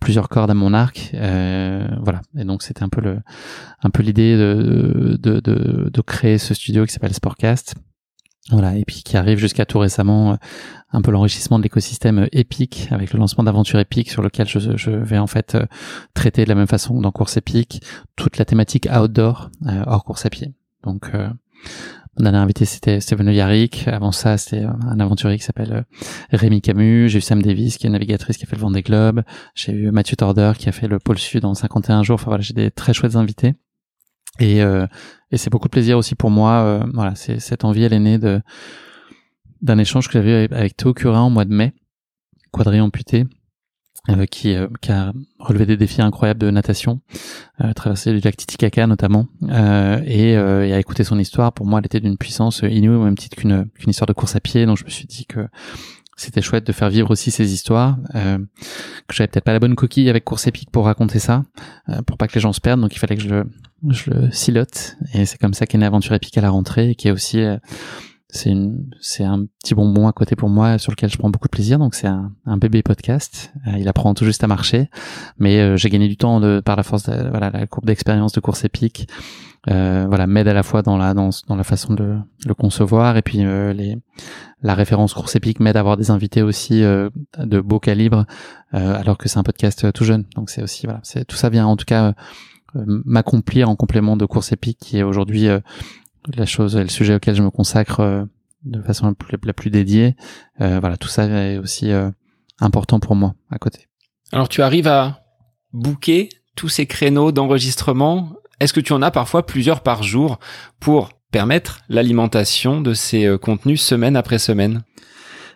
plusieurs 0.00 0.28
cordes 0.28 0.50
à 0.50 0.54
mon 0.54 0.72
arc. 0.74 1.10
Voilà. 1.12 2.20
Et 2.38 2.44
donc 2.44 2.62
c'était 2.62 2.82
un 2.82 2.88
peu 2.88 3.00
le 3.00 3.18
un 3.82 3.90
peu 3.90 4.02
l'idée 4.02 4.36
de, 4.36 5.18
de, 5.20 5.40
de 5.40 6.00
créer 6.00 6.38
ce 6.38 6.54
studio 6.54 6.86
qui 6.86 6.92
s'appelle 6.92 7.14
Sportcast 7.14 7.74
voilà, 8.50 8.76
et 8.76 8.84
puis 8.84 9.02
qui 9.02 9.16
arrive 9.16 9.38
jusqu'à 9.38 9.64
tout 9.64 9.78
récemment, 9.78 10.32
euh, 10.32 10.36
un 10.92 11.02
peu 11.02 11.12
l'enrichissement 11.12 11.58
de 11.58 11.62
l'écosystème 11.62 12.18
euh, 12.18 12.64
avec 12.90 13.12
le 13.12 13.18
lancement 13.18 13.44
d'Aventure 13.44 13.78
épique 13.78 14.10
sur 14.10 14.22
lequel 14.22 14.48
je, 14.48 14.90
vais 14.90 15.18
en 15.18 15.28
fait 15.28 15.54
euh, 15.54 15.66
traiter 16.14 16.44
de 16.44 16.48
la 16.48 16.56
même 16.56 16.66
façon 16.66 17.00
dans 17.00 17.12
Course 17.12 17.36
épique 17.36 17.82
toute 18.16 18.38
la 18.38 18.44
thématique 18.44 18.88
outdoor 18.92 19.50
hors 19.86 20.04
course 20.04 20.26
à 20.26 20.30
pied. 20.30 20.52
Donc 20.82 21.10
mon 22.16 22.24
dernier 22.24 22.38
invité 22.38 22.64
c'était 22.64 23.00
Steven 23.00 23.28
Yarrick. 23.28 23.86
Avant 23.88 24.12
ça 24.12 24.36
c'était 24.36 24.64
un 24.64 25.00
aventurier 25.00 25.38
qui 25.38 25.44
s'appelle 25.44 25.84
Rémi 26.30 26.60
Camus. 26.60 27.08
J'ai 27.08 27.18
eu 27.18 27.20
Sam 27.20 27.42
Davis 27.42 27.78
qui 27.78 27.86
est 27.86 27.90
navigatrice 27.90 28.36
qui 28.36 28.44
a 28.44 28.46
fait 28.46 28.56
le 28.56 28.62
Vendée 28.62 28.82
Globe. 28.82 29.22
J'ai 29.54 29.72
eu 29.72 29.90
Mathieu 29.90 30.16
Torder 30.16 30.52
qui 30.58 30.68
a 30.68 30.72
fait 30.72 30.88
le 30.88 30.98
pôle 30.98 31.18
Sud 31.18 31.44
en 31.44 31.54
51 31.54 32.02
jours. 32.02 32.14
Enfin 32.14 32.30
voilà, 32.30 32.42
j'ai 32.42 32.54
des 32.54 32.70
très 32.70 32.92
chouettes 32.92 33.16
invités. 33.16 33.54
Et, 34.38 34.62
euh, 34.62 34.86
et 35.30 35.36
c'est 35.36 35.50
beaucoup 35.50 35.68
de 35.68 35.72
plaisir 35.72 35.98
aussi 35.98 36.14
pour 36.14 36.30
moi. 36.30 36.62
Euh, 36.62 36.84
voilà, 36.94 37.14
c'est 37.14 37.40
cette 37.40 37.64
envie, 37.64 37.84
elle 37.84 37.92
est 37.92 37.98
née 37.98 38.18
de 38.18 38.40
d'un 39.62 39.76
échange 39.76 40.06
que 40.06 40.14
j'avais 40.14 40.48
avec 40.52 40.74
Théo 40.74 40.94
Curin 40.94 41.20
en 41.20 41.28
mois 41.28 41.44
de 41.44 41.52
mai, 41.52 41.74
quadrille 42.50 42.80
amputé, 42.80 43.26
euh, 44.08 44.24
qui, 44.24 44.54
euh, 44.54 44.66
qui, 44.80 44.90
a 44.92 45.12
relevé 45.38 45.66
des 45.66 45.76
défis 45.76 46.00
incroyables 46.00 46.40
de 46.40 46.50
natation, 46.50 47.00
euh, 47.60 47.74
traversé 47.74 48.12
du 48.14 48.20
lac 48.20 48.34
Titicaca 48.34 48.86
notamment, 48.86 49.26
et, 49.42 50.30
et, 50.30 50.36
à 50.36 50.78
écouter 50.78 51.04
son 51.04 51.18
histoire. 51.18 51.52
Pour 51.52 51.66
moi, 51.66 51.80
elle 51.80 51.86
était 51.86 52.00
d'une 52.00 52.16
puissance 52.16 52.62
inouïe, 52.62 52.98
même 52.98 53.16
titre 53.16 53.36
qu'une 53.36 53.68
qu'une 53.74 53.90
histoire 53.90 54.06
de 54.06 54.14
course 54.14 54.36
à 54.36 54.40
pied. 54.40 54.64
Donc 54.64 54.78
je 54.78 54.84
me 54.84 54.90
suis 54.90 55.06
dit 55.06 55.26
que 55.26 55.46
c'était 56.20 56.42
chouette 56.42 56.66
de 56.66 56.72
faire 56.72 56.90
vivre 56.90 57.10
aussi 57.10 57.30
ces 57.30 57.52
histoires. 57.52 57.98
Euh, 58.14 58.38
que 59.08 59.14
j'avais 59.14 59.28
peut-être 59.28 59.44
pas 59.44 59.52
la 59.52 59.58
bonne 59.58 59.74
coquille 59.74 60.08
avec 60.10 60.24
course 60.24 60.46
épique 60.46 60.70
pour 60.70 60.84
raconter 60.84 61.18
ça, 61.18 61.44
euh, 61.88 62.02
pour 62.02 62.16
pas 62.16 62.28
que 62.28 62.34
les 62.34 62.40
gens 62.40 62.52
se 62.52 62.60
perdent. 62.60 62.80
Donc 62.80 62.94
il 62.94 62.98
fallait 62.98 63.16
que 63.16 63.22
je 63.22 63.28
le, 63.28 63.50
je 63.88 64.10
le 64.10 64.30
silote. 64.30 64.96
Et 65.14 65.26
c'est 65.26 65.38
comme 65.38 65.54
ça 65.54 65.66
qu'est 65.66 65.78
née 65.78 65.86
Aventure 65.86 66.14
épique 66.14 66.36
à 66.38 66.40
la 66.40 66.50
rentrée, 66.50 66.94
qui 66.94 67.08
est 67.08 67.12
aussi 67.12 67.44
euh, 68.46 68.78
c'est 69.00 69.24
un 69.24 69.46
petit 69.62 69.74
bonbon 69.74 70.06
à 70.06 70.12
côté 70.12 70.36
pour 70.36 70.48
moi 70.48 70.78
sur 70.78 70.92
lequel 70.92 71.10
je 71.10 71.16
prends 71.16 71.30
beaucoup 71.30 71.48
de 71.48 71.52
plaisir 71.52 71.78
donc 71.78 71.94
c'est 71.94 72.06
un, 72.06 72.56
bébé 72.58 72.82
podcast 72.82 73.52
euh, 73.66 73.72
il 73.78 73.88
apprend 73.88 74.14
tout 74.14 74.24
juste 74.24 74.44
à 74.44 74.46
marcher 74.46 74.88
mais 75.38 75.58
euh, 75.58 75.76
j'ai 75.76 75.90
gagné 75.90 76.08
du 76.08 76.16
temps 76.16 76.40
par 76.62 76.76
la 76.76 76.82
force 76.82 77.08
de 77.08 77.28
voilà 77.28 77.50
la 77.50 77.66
courbe 77.66 77.86
d'expérience 77.86 78.32
de 78.32 78.40
course 78.40 78.64
épique 78.64 79.08
euh, 79.68 80.06
voilà 80.08 80.26
m'aide 80.26 80.48
à 80.48 80.54
la 80.54 80.62
fois 80.62 80.80
dans 80.80 80.96
la 80.96 81.12
dans, 81.12 81.28
dans 81.46 81.56
la 81.56 81.64
façon 81.64 81.92
de 81.92 82.16
le 82.46 82.54
concevoir 82.54 83.18
et 83.18 83.22
puis 83.22 83.44
euh, 83.44 83.74
les 83.74 83.98
la 84.62 84.74
référence 84.74 85.12
course 85.12 85.36
épique 85.36 85.60
m'aide 85.60 85.76
à 85.76 85.80
avoir 85.80 85.98
des 85.98 86.10
invités 86.10 86.40
aussi 86.40 86.82
euh, 86.82 87.10
de 87.36 87.60
beau 87.60 87.78
calibre 87.78 88.24
alors 88.72 89.18
que 89.18 89.28
c'est 89.28 89.38
un 89.38 89.42
podcast 89.42 89.92
tout 89.92 90.04
jeune. 90.04 90.24
Donc 90.36 90.48
c'est 90.48 90.62
aussi 90.62 90.86
voilà 90.86 91.00
c'est 91.02 91.26
tout 91.26 91.36
ça 91.36 91.50
vient 91.50 91.66
en 91.66 91.76
tout 91.76 91.84
cas 91.84 92.14
m'accomplir 92.74 93.68
en 93.68 93.76
complément 93.76 94.16
de 94.16 94.24
course 94.24 94.52
épique 94.52 94.78
qui 94.78 94.98
est 94.98 95.02
aujourd'hui 95.02 95.48
la 96.34 96.46
chose 96.46 96.76
le 96.76 96.88
sujet 96.88 97.16
auquel 97.16 97.34
je 97.34 97.42
me 97.42 97.50
consacre 97.50 98.26
de 98.64 98.82
façon 98.82 99.08
la 99.08 99.14
plus, 99.14 99.36
la 99.42 99.52
plus 99.52 99.70
dédiée. 99.70 100.14
Voilà 100.58 100.96
tout 100.96 101.08
ça 101.08 101.26
est 101.26 101.58
aussi 101.58 101.90
important 102.60 103.00
pour 103.00 103.16
moi 103.16 103.34
à 103.50 103.58
côté. 103.58 103.88
Alors 104.30 104.48
tu 104.48 104.62
arrives 104.62 104.86
à 104.86 105.20
booker 105.72 106.28
tous 106.54 106.68
ces 106.68 106.86
créneaux 106.86 107.32
d'enregistrement 107.32 108.36
est-ce 108.60 108.72
que 108.72 108.80
tu 108.80 108.92
en 108.92 109.02
as 109.02 109.10
parfois 109.10 109.44
plusieurs 109.44 109.82
par 109.82 110.02
jour 110.02 110.38
pour 110.78 111.10
permettre 111.32 111.80
l'alimentation 111.88 112.80
de 112.80 112.94
ces 112.94 113.26
euh, 113.26 113.38
contenus 113.38 113.82
semaine 113.82 114.16
après 114.16 114.38
semaine? 114.38 114.82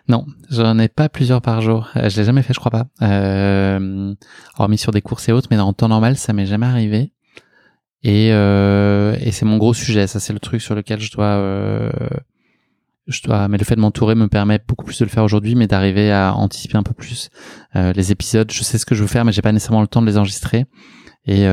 Non, 0.07 0.27
j'en 0.51 0.77
ai 0.77 0.87
pas 0.87 1.09
plusieurs 1.09 1.41
par 1.41 1.61
jour. 1.61 1.89
Euh, 1.95 2.09
je 2.09 2.17
l'ai 2.17 2.25
jamais 2.25 2.43
fait, 2.43 2.53
je 2.53 2.59
crois 2.59 2.71
pas. 2.71 2.85
Euh, 3.01 4.13
hormis 4.57 4.77
sur 4.77 4.91
des 4.91 5.01
courses 5.01 5.27
et 5.29 5.31
autres, 5.31 5.47
mais 5.49 5.57
en 5.57 5.73
temps 5.73 5.87
normal, 5.87 6.15
ça 6.15 6.31
m'est 6.33 6.45
jamais 6.45 6.67
arrivé. 6.67 7.11
Et, 8.03 8.31
euh, 8.31 9.15
c'est 9.31 9.45
mon 9.45 9.57
gros 9.57 9.73
sujet. 9.73 10.05
Ça, 10.05 10.19
c'est 10.19 10.33
le 10.33 10.39
truc 10.39 10.61
sur 10.61 10.75
lequel 10.75 10.99
je 10.99 11.11
dois, 11.11 11.91
je 13.07 13.21
dois. 13.23 13.47
Mais 13.47 13.57
le 13.57 13.65
fait 13.65 13.75
de 13.75 13.81
m'entourer 13.81 14.13
me 14.13 14.27
permet 14.27 14.59
beaucoup 14.67 14.85
plus 14.85 14.99
de 14.99 15.05
le 15.05 15.09
faire 15.09 15.23
aujourd'hui, 15.23 15.55
mais 15.55 15.65
d'arriver 15.65 16.11
à 16.11 16.35
anticiper 16.35 16.77
un 16.77 16.83
peu 16.83 16.93
plus 16.93 17.31
les 17.73 18.11
épisodes. 18.11 18.51
Je 18.51 18.63
sais 18.63 18.77
ce 18.77 18.85
que 18.85 18.93
je 18.93 19.01
veux 19.01 19.07
faire, 19.07 19.25
mais 19.25 19.31
j'ai 19.31 19.41
pas 19.41 19.51
nécessairement 19.51 19.81
le 19.81 19.87
temps 19.87 20.03
de 20.03 20.07
les 20.07 20.19
enregistrer. 20.19 20.65
Et 21.25 21.47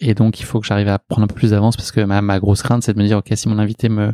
et 0.00 0.14
donc 0.14 0.40
il 0.40 0.44
faut 0.44 0.60
que 0.60 0.66
j'arrive 0.66 0.88
à 0.88 0.98
prendre 0.98 1.24
un 1.24 1.26
peu 1.28 1.34
plus 1.34 1.50
d'avance 1.50 1.76
parce 1.76 1.92
que 1.92 2.00
ma, 2.00 2.20
ma 2.20 2.40
grosse 2.40 2.62
crainte 2.62 2.82
c'est 2.82 2.94
de 2.94 2.98
me 2.98 3.06
dire 3.06 3.18
ok 3.18 3.28
si 3.34 3.48
mon 3.48 3.58
invité 3.58 3.88
me 3.88 4.08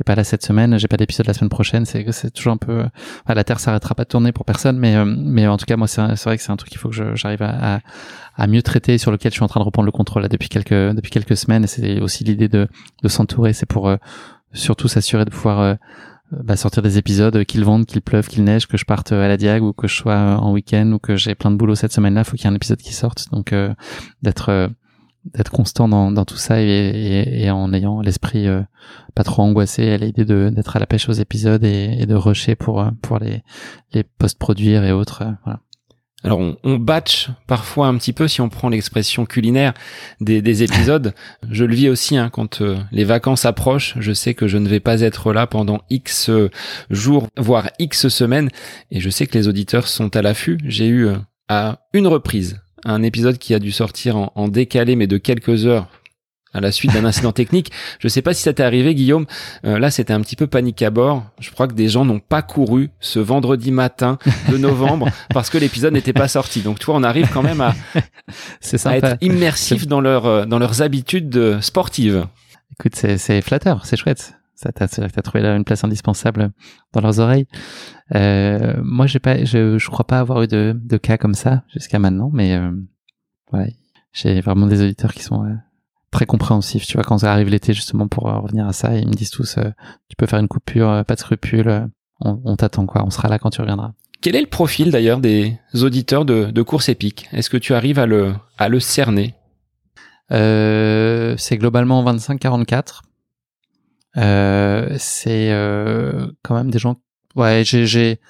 est 0.00 0.04
pas 0.04 0.14
là 0.14 0.24
cette 0.24 0.44
semaine 0.44 0.78
j'ai 0.78 0.88
pas 0.88 0.96
d'épisode 0.96 1.26
la 1.26 1.34
semaine 1.34 1.50
prochaine 1.50 1.84
c'est 1.84 2.10
c'est 2.12 2.30
toujours 2.30 2.54
un 2.54 2.56
peu 2.56 2.84
la 3.28 3.44
terre 3.44 3.60
s'arrêtera 3.60 3.94
pas 3.94 4.04
de 4.04 4.08
tourner 4.08 4.32
pour 4.32 4.44
personne 4.46 4.78
mais 4.78 4.96
euh, 4.96 5.04
mais 5.04 5.46
en 5.46 5.56
tout 5.56 5.66
cas 5.66 5.76
moi 5.76 5.86
c'est 5.86 6.00
vrai 6.24 6.36
que 6.36 6.42
c'est 6.42 6.52
un 6.52 6.56
truc 6.56 6.70
qu'il 6.70 6.78
faut 6.78 6.88
que 6.88 7.14
j'arrive 7.14 7.42
à, 7.42 7.80
à, 8.36 8.46
mieux 8.46 8.62
traiter 8.62 8.98
sur 8.98 9.10
lequel 9.10 9.32
je 9.32 9.36
suis 9.36 9.44
en 9.44 9.48
train 9.48 9.60
de 9.60 9.64
reprendre 9.64 9.86
le 9.86 9.92
contrôle 9.92 10.22
là, 10.22 10.28
depuis 10.28 10.48
quelques 10.48 10.72
depuis 10.72 11.10
quelques 11.10 11.36
semaines. 11.36 11.64
Et 11.64 11.66
c'est 11.66 12.00
aussi 12.00 12.24
l'idée 12.24 12.48
de 12.48 12.68
de 13.02 13.08
s'entourer. 13.08 13.52
C'est 13.52 13.66
pour 13.66 13.88
euh, 13.88 13.96
surtout 14.52 14.88
s'assurer 14.88 15.24
de 15.24 15.30
pouvoir 15.30 15.60
euh, 15.60 15.74
bah, 16.32 16.56
sortir 16.56 16.82
des 16.82 16.98
épisodes 16.98 17.44
qu'ils 17.44 17.64
vendent 17.64 17.86
qu'il 17.86 18.02
pleuve 18.02 18.28
qu'il 18.28 18.44
neige 18.44 18.66
que 18.66 18.76
je 18.76 18.84
parte 18.84 19.12
à 19.12 19.28
la 19.28 19.36
diag 19.36 19.62
ou 19.62 19.72
que 19.72 19.88
je 19.88 19.94
sois 19.94 20.16
en 20.16 20.52
week-end 20.52 20.92
ou 20.92 20.98
que 20.98 21.16
j'ai 21.16 21.34
plein 21.34 21.50
de 21.50 21.56
boulot 21.56 21.74
cette 21.74 21.92
semaine 21.92 22.14
là 22.14 22.24
faut 22.24 22.36
qu'il 22.36 22.44
y 22.44 22.48
ait 22.48 22.52
un 22.52 22.56
épisode 22.56 22.78
qui 22.78 22.92
sorte. 22.92 23.30
Donc 23.30 23.54
d'être 24.22 24.70
d'être 25.34 25.50
constant 25.50 25.88
dans, 25.88 26.10
dans, 26.10 26.24
tout 26.24 26.36
ça 26.36 26.60
et, 26.60 26.66
et, 26.66 27.44
et 27.44 27.50
en 27.50 27.72
ayant 27.72 28.00
l'esprit 28.00 28.46
euh, 28.46 28.62
pas 29.14 29.24
trop 29.24 29.42
angoissé 29.42 29.90
à 29.90 29.96
l'idée 29.96 30.24
de 30.24 30.50
d'être 30.54 30.76
à 30.76 30.78
la 30.78 30.86
pêche 30.86 31.08
aux 31.08 31.12
épisodes 31.12 31.64
et, 31.64 31.96
et 31.98 32.06
de 32.06 32.14
rusher 32.14 32.54
pour 32.54 32.80
euh, 32.80 32.90
pour 33.02 33.18
les 33.18 33.42
les 33.92 34.04
post-produire 34.04 34.84
et 34.84 34.92
autres 34.92 35.22
euh, 35.22 35.32
voilà. 35.44 35.60
Alors 36.24 36.40
on, 36.40 36.56
on, 36.64 36.76
batch 36.76 37.28
parfois 37.46 37.86
un 37.86 37.96
petit 37.98 38.12
peu 38.12 38.26
si 38.26 38.40
on 38.40 38.48
prend 38.48 38.68
l'expression 38.68 39.26
culinaire 39.26 39.74
des, 40.20 40.42
des 40.42 40.62
épisodes. 40.64 41.14
je 41.50 41.64
le 41.64 41.74
vis 41.74 41.88
aussi 41.88 42.16
hein, 42.16 42.30
quand 42.30 42.62
les 42.90 43.04
vacances 43.04 43.44
approchent. 43.44 43.94
Je 44.00 44.12
sais 44.12 44.34
que 44.34 44.48
je 44.48 44.58
ne 44.58 44.66
vais 44.66 44.80
pas 44.80 45.02
être 45.02 45.32
là 45.32 45.46
pendant 45.46 45.82
X 45.90 46.30
jours, 46.90 47.28
voire 47.36 47.70
X 47.78 48.08
semaines, 48.08 48.48
et 48.90 48.98
je 48.98 49.10
sais 49.10 49.26
que 49.28 49.38
les 49.38 49.46
auditeurs 49.46 49.86
sont 49.86 50.16
à 50.16 50.22
l'affût. 50.22 50.58
J'ai 50.64 50.88
eu 50.88 51.10
à 51.48 51.80
une 51.92 52.08
reprise 52.08 52.58
un 52.86 53.02
épisode 53.02 53.38
qui 53.38 53.54
a 53.54 53.58
dû 53.58 53.72
sortir 53.72 54.16
en, 54.34 54.48
décalé, 54.48 54.96
mais 54.96 55.06
de 55.06 55.18
quelques 55.18 55.66
heures 55.66 55.88
à 56.54 56.60
la 56.60 56.72
suite 56.72 56.92
d'un 56.92 57.04
incident 57.04 57.32
technique. 57.32 57.72
Je 57.98 58.08
sais 58.08 58.22
pas 58.22 58.32
si 58.32 58.42
ça 58.42 58.52
t'est 58.52 58.62
arrivé, 58.62 58.94
Guillaume. 58.94 59.26
Euh, 59.64 59.78
là, 59.78 59.90
c'était 59.90 60.12
un 60.12 60.20
petit 60.20 60.36
peu 60.36 60.46
panique 60.46 60.80
à 60.82 60.90
bord. 60.90 61.24
Je 61.40 61.50
crois 61.50 61.68
que 61.68 61.74
des 61.74 61.88
gens 61.88 62.04
n'ont 62.04 62.20
pas 62.20 62.42
couru 62.42 62.90
ce 63.00 63.18
vendredi 63.18 63.72
matin 63.72 64.18
de 64.50 64.56
novembre 64.56 65.08
parce 65.34 65.50
que 65.50 65.58
l'épisode 65.58 65.92
n'était 65.92 66.12
pas 66.12 66.28
sorti. 66.28 66.60
Donc, 66.60 66.78
toi, 66.78 66.94
on 66.94 67.02
arrive 67.02 67.28
quand 67.32 67.42
même 67.42 67.60
à, 67.60 67.74
à 68.84 68.96
être 68.96 69.16
immersif 69.20 69.86
dans 69.86 70.00
leur 70.00 70.26
euh, 70.26 70.44
dans 70.46 70.58
leurs 70.58 70.80
habitudes 70.80 71.60
sportives. 71.60 72.26
Écoute, 72.78 72.94
c'est 72.94 73.40
flatteur, 73.40 73.84
c'est 73.84 73.96
chouette. 73.96 74.34
Ça 74.56 74.72
t'a 74.72 74.86
as 74.86 75.22
trouvé 75.22 75.42
là 75.42 75.54
une 75.54 75.64
place 75.64 75.84
indispensable 75.84 76.50
dans 76.94 77.02
leurs 77.02 77.20
oreilles. 77.20 77.46
Euh, 78.14 78.74
moi, 78.82 79.06
j'ai 79.06 79.18
pas, 79.18 79.44
je, 79.44 79.76
je 79.76 79.90
crois 79.90 80.06
pas 80.06 80.18
avoir 80.18 80.42
eu 80.42 80.48
de, 80.48 80.74
de 80.74 80.96
cas 80.96 81.18
comme 81.18 81.34
ça 81.34 81.62
jusqu'à 81.72 81.98
maintenant, 81.98 82.30
mais 82.32 82.56
euh, 82.56 82.72
ouais, 83.52 83.74
j'ai 84.12 84.40
vraiment 84.40 84.66
des 84.66 84.82
auditeurs 84.82 85.12
qui 85.12 85.22
sont 85.22 85.44
euh, 85.44 85.52
très 86.10 86.24
compréhensifs. 86.24 86.86
Tu 86.86 86.94
vois, 86.94 87.04
quand 87.04 87.18
ça 87.18 87.32
arrive 87.32 87.50
l'été 87.50 87.74
justement 87.74 88.08
pour 88.08 88.28
euh, 88.28 88.38
revenir 88.38 88.66
à 88.66 88.72
ça, 88.72 88.96
ils 88.96 89.06
me 89.06 89.12
disent 89.12 89.30
tous, 89.30 89.58
euh, 89.58 89.70
tu 90.08 90.16
peux 90.16 90.24
faire 90.24 90.38
une 90.38 90.48
coupure, 90.48 91.04
pas 91.06 91.14
de 91.14 91.20
scrupules, 91.20 91.88
on, 92.20 92.40
on 92.44 92.56
t'attend 92.56 92.86
quoi, 92.86 93.04
on 93.04 93.10
sera 93.10 93.28
là 93.28 93.38
quand 93.38 93.50
tu 93.50 93.60
reviendras. 93.60 93.92
Quel 94.22 94.36
est 94.36 94.40
le 94.40 94.46
profil 94.46 94.90
d'ailleurs 94.90 95.20
des 95.20 95.58
auditeurs 95.74 96.24
de, 96.24 96.46
de 96.46 96.62
course 96.62 96.88
épique? 96.88 97.28
Est-ce 97.32 97.50
que 97.50 97.58
tu 97.58 97.74
arrives 97.74 97.98
à 97.98 98.06
le, 98.06 98.32
à 98.56 98.70
le 98.70 98.80
cerner? 98.80 99.34
C'est 100.30 101.58
globalement 101.58 102.02
25-44. 102.02 103.02
Euh, 104.16 104.94
c'est 104.98 105.50
euh, 105.52 106.28
quand 106.42 106.54
même 106.54 106.70
des 106.70 106.78
gens. 106.78 106.96
Ouais, 107.34 107.62
j'ai, 107.64 108.20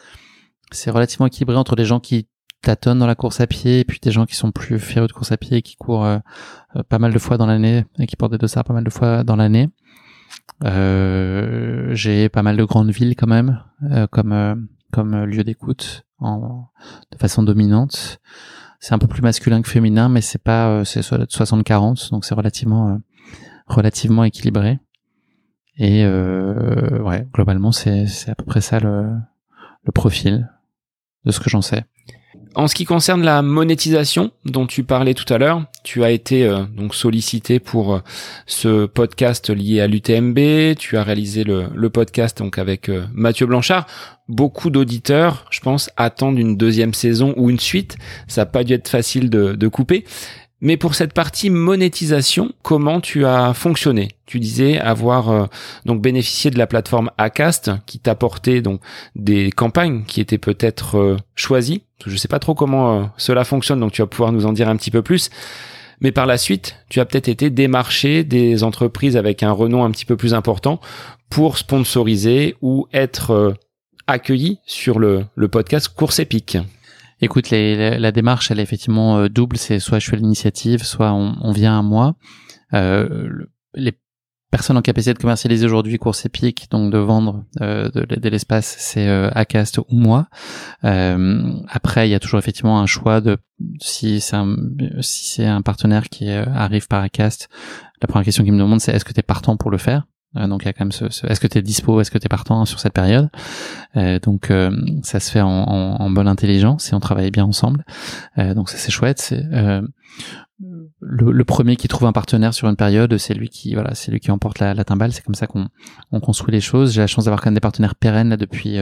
c'est 0.73 0.91
relativement 0.91 1.27
équilibré 1.27 1.57
entre 1.57 1.77
des 1.77 1.85
gens 1.85 2.01
qui 2.01 2.29
tâtonnent 2.63 2.99
dans 2.99 3.07
la 3.07 3.15
course 3.15 3.41
à 3.41 3.47
pied 3.47 3.81
et 3.81 3.85
puis 3.85 4.01
des 4.01 4.11
gens 4.11 4.27
qui 4.27 4.35
sont 4.35 4.51
plus 4.51 4.81
férus 4.81 5.09
de 5.09 5.13
course 5.13 5.31
à 5.31 5.37
pied 5.37 5.59
et 5.59 5.63
qui 5.63 5.77
courent 5.77 6.05
euh, 6.05 6.19
pas 6.89 6.99
mal 6.99 7.13
de 7.13 7.19
fois 7.19 7.39
dans 7.39 7.47
l'année 7.47 7.85
et 7.99 8.07
qui 8.07 8.17
portent 8.17 8.33
des 8.33 8.39
dossards 8.39 8.65
pas 8.65 8.73
mal 8.73 8.83
de 8.83 8.91
fois 8.91 9.23
dans 9.23 9.37
l'année. 9.37 9.69
Euh, 10.65 11.95
j'ai 11.95 12.29
pas 12.29 12.43
mal 12.43 12.57
de 12.57 12.65
grandes 12.65 12.91
villes 12.91 13.15
quand 13.17 13.27
même 13.27 13.63
comme 14.11 14.69
comme 14.93 15.25
lieu 15.25 15.45
d'écoute 15.45 16.05
en 16.19 16.69
de 17.13 17.19
façon 17.19 17.43
dominante. 17.43 18.19
C'est 18.81 18.95
un 18.95 18.99
peu 18.99 19.07
plus 19.07 19.23
masculin 19.23 19.63
que 19.63 19.69
féminin, 19.69 20.09
mais 20.09 20.21
c'est 20.21 20.43
pas 20.43 20.85
c'est 20.85 21.01
60-40, 21.01 22.11
donc 22.11 22.25
c'est 22.25 22.35
relativement 22.35 23.01
relativement 23.69 24.25
équilibré. 24.25 24.81
Et 25.79 26.05
euh, 26.05 27.01
ouais, 27.03 27.27
globalement, 27.35 27.73
c'est 27.73 28.07
à 28.29 28.35
peu 28.35 28.45
près 28.45 28.61
ça 28.61 28.81
le, 28.81 29.11
le 29.85 29.93
profil 29.93 30.51
de 31.25 31.33
ce 31.33 31.41
que 31.41 31.51
j'en 31.51 31.63
sais. 31.63 31.85
En 32.57 32.69
ce 32.69 32.75
qui 32.75 32.87
concerne 32.87 33.23
la 33.23 33.43
monétisation 33.43 34.31
dont 34.47 34.67
tu 34.67 34.83
parlais 34.83 35.13
tout 35.13 35.31
à 35.31 35.37
l'heure, 35.37 35.67
tu 35.85 36.05
as 36.05 36.11
été 36.11 36.47
euh, 36.47 36.65
donc 36.65 36.95
sollicité 36.95 37.61
pour 37.61 37.97
euh, 37.97 38.01
ce 38.47 38.87
podcast 38.87 39.51
lié 39.51 39.83
à 39.83 39.87
l'UTMB. 39.87 40.75
Tu 40.79 40.97
as 40.97 41.03
réalisé 41.03 41.45
le, 41.45 41.67
le, 41.75 41.91
podcast 41.91 42.39
donc 42.39 42.57
avec 42.57 42.89
euh, 42.89 43.05
Mathieu 43.13 43.45
Blanchard. 43.45 43.87
Beaucoup 44.29 44.71
d'auditeurs, 44.71 45.45
je 45.51 45.61
pense, 45.61 45.91
attendent 45.99 46.39
une 46.39 46.57
deuxième 46.57 46.95
saison 46.95 47.35
ou 47.37 47.51
une 47.51 47.61
suite. 47.61 47.99
Ça 48.27 48.41
n'a 48.41 48.47
pas 48.47 48.65
dû 48.65 48.73
être 48.73 48.89
facile 48.89 49.29
de, 49.29 49.53
de 49.53 49.69
couper. 49.69 50.07
Mais 50.63 50.79
pour 50.79 50.95
cette 50.95 51.13
partie 51.13 51.51
monétisation, 51.51 52.53
comment 52.63 53.01
tu 53.01 53.27
as 53.27 53.53
fonctionné? 53.53 54.09
Tu 54.25 54.41
disais 54.41 54.79
avoir 54.79 55.29
euh, 55.29 55.47
donc 55.85 56.01
bénéficié 56.01 56.51
de 56.51 56.59
la 56.59 56.67
plateforme 56.67 57.11
Acast 57.19 57.71
qui 57.85 57.99
t'apportait 57.99 58.63
donc 58.63 58.81
des 59.15 59.53
campagnes 59.53 60.05
qui 60.05 60.21
étaient 60.21 60.39
peut-être 60.39 60.97
euh, 60.97 61.17
choisies. 61.35 61.83
Je 62.07 62.13
ne 62.13 62.17
sais 62.17 62.29
pas 62.29 62.39
trop 62.39 62.55
comment 62.55 63.01
euh, 63.01 63.05
cela 63.19 63.45
fonctionne, 63.45 63.81
donc 63.81 63.93
tu 63.93 64.01
vas 64.01 64.07
pouvoir 64.07 64.33
nous 64.33 64.47
en 64.47 64.53
dire 64.53 64.69
un 64.69 64.77
petit 64.77 64.91
peu 64.91 65.03
plus. 65.03 65.29
Mais 66.01 66.13
par 66.13 66.27
la 66.27 66.39
suite, 66.39 66.77
tu 66.89 67.01
as 67.01 67.05
peut-être 67.05 67.29
été 67.29 67.51
démarché 67.51 68.25
des 68.25 68.65
entreprises 68.65 69.17
avec 69.17 69.43
un 69.43 69.53
renom 69.53 69.85
un 69.85 69.91
petit 69.91 70.05
peu 70.05 70.17
plus 70.17 70.35
important 70.35 70.81
pour 71.29 71.59
sponsoriser 71.59 72.55
ou 72.63 72.87
être 72.93 73.57
accueilli 74.07 74.59
sur 74.67 74.99
le, 74.99 75.27
podcast 75.51 75.89
Course 75.89 76.19
Épique. 76.19 76.59
Écoute, 77.21 77.51
la, 77.51 78.13
démarche, 78.13 78.51
elle 78.51 78.61
est 78.61 78.63
effectivement 78.63 79.19
euh, 79.19 79.29
double. 79.29 79.57
C'est 79.57 79.79
soit 79.79 79.99
je 79.99 80.11
fais 80.11 80.17
l'initiative, 80.17 80.83
soit 80.83 81.13
on, 81.13 81.53
vient 81.53 81.79
à 81.79 81.83
moi. 81.83 82.17
Euh, 82.75 83.29
les 83.75 83.99
personnes 84.51 84.77
en 84.77 84.83
capacité 84.83 85.15
de 85.15 85.19
commercialiser 85.19 85.65
aujourd'hui 85.65 85.99
course 85.99 86.27
épique, 86.27 86.69
donc 86.71 86.93
de 86.93 86.99
vendre 86.99 87.45
euh, 87.61 87.91
de, 87.91 88.29
l'espace, 88.29 88.77
c'est 88.79 89.09
euh, 89.09 89.31
Acast 89.35 89.79
ou 89.79 89.85
moi. 89.91 90.29
Après, 90.83 92.09
il 92.09 92.11
y 92.11 92.15
a 92.15 92.21
toujours 92.21 92.39
effectivement 92.39 92.81
un 92.81 92.87
choix 92.87 93.21
de 93.21 93.39
si 93.81 94.21
c'est 94.21 95.47
un 95.47 95.63
partenaire 95.63 96.09
qui 96.11 96.31
arrive 96.31 96.87
par 96.87 97.03
Acast. 97.03 97.49
La 98.03 98.09
première 98.09 98.25
question 98.25 98.45
qu'il 98.45 98.53
me 98.53 98.59
demande, 98.59 98.81
c'est 98.81 98.93
est-ce 98.93 99.05
que 99.05 99.15
tu 99.15 99.23
partant 99.23 99.57
pour 99.57 99.71
le 99.71 99.79
faire? 99.79 100.07
Donc 100.35 100.63
il 100.63 100.67
y 100.67 100.69
a 100.69 100.73
quand 100.73 100.85
même 100.85 100.93
ce, 100.93 101.05
est-ce 101.05 101.41
que 101.41 101.47
tu 101.47 101.59
es 101.59 101.63
dispo, 101.63 102.01
est-ce 102.01 102.11
que 102.11 102.19
tu 102.19 102.27
es 102.27 102.29
partant 102.29 102.65
sur 102.65 102.79
cette 102.79 102.93
période? 102.93 103.31
Euh, 103.97 104.19
donc 104.19 104.51
euh, 104.51 104.71
ça 105.03 105.21
se 105.21 105.31
fait 105.31 105.41
en, 105.41 105.49
en, 105.49 105.97
en, 106.01 106.11
bonne 106.11 106.29
intelligence 106.29 106.93
et 106.93 106.95
on 106.95 107.01
travaille 107.01 107.31
bien 107.31 107.45
ensemble. 107.45 107.85
donc 108.37 108.69
ça 108.69 108.77
c'est 108.77 108.91
chouette. 108.91 109.19
C'est, 109.19 109.45
le, 111.01 111.33
le, 111.33 111.45
premier 111.45 111.77
qui 111.77 111.87
trouve 111.87 112.09
un 112.09 112.13
partenaire 112.13 112.55
sur 112.55 112.67
une 112.67 112.77
période, 112.77 113.19
c'est 113.19 113.35
lui 113.35 113.51
qui 113.51 113.75
voilà, 113.75 113.95
c'est 113.95 114.11
lui 114.11 114.21
qui 114.21 114.31
emporte 114.31 114.59
la, 114.59 114.73
la 114.73 114.85
timbale. 114.85 115.13
C'est 115.13 115.23
comme 115.23 115.35
ça 115.35 115.47
qu'on 115.47 115.69
on 116.13 116.21
construit 116.21 116.53
les 116.53 116.63
choses. 116.63 116.95
J'ai 116.95 117.03
la 117.03 117.07
chance 117.07 117.27
d'avoir 117.27 117.43
quand 117.43 117.49
même 117.49 117.55
des 117.55 117.61
partenaires 117.61 117.95
pérennes 117.95 118.31
là 118.31 118.39
depuis 118.39 118.79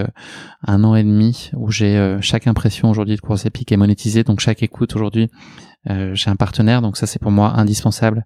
un 0.62 0.84
an 0.84 0.94
et 0.94 1.02
demi, 1.02 1.50
où 1.54 1.72
j'ai 1.72 2.16
chaque 2.20 2.46
impression 2.46 2.90
aujourd'hui 2.90 3.16
de 3.16 3.20
course 3.20 3.44
épique 3.44 3.72
est 3.72 3.76
monétisée. 3.76 4.22
Donc 4.22 4.38
chaque 4.38 4.62
écoute 4.62 4.94
aujourd'hui 4.94 5.30
Euh, 5.90 6.14
j'ai 6.14 6.30
un 6.30 6.36
partenaire, 6.36 6.82
donc 6.82 6.96
ça 6.96 7.06
c'est 7.06 7.18
pour 7.18 7.30
moi 7.30 7.52
indispensable. 7.56 8.24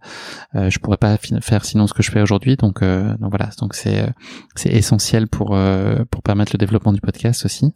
Euh, 0.54 0.70
je 0.70 0.78
pourrais 0.78 0.96
pas 0.96 1.16
faire 1.40 1.64
sinon 1.64 1.86
ce 1.86 1.94
que 1.94 2.02
je 2.02 2.11
fais 2.11 2.20
aujourd'hui, 2.20 2.56
donc, 2.56 2.82
euh, 2.82 3.16
donc 3.18 3.30
voilà, 3.30 3.50
donc 3.59 3.74
c'est 3.74 4.02
euh, 4.02 4.11
c'est 4.54 4.70
essentiel 4.70 5.28
pour 5.28 5.54
euh, 5.54 6.04
pour 6.11 6.22
permettre 6.22 6.52
le 6.54 6.59
développement 6.59 6.92
du 6.92 7.00
podcast 7.00 7.44
aussi. 7.44 7.72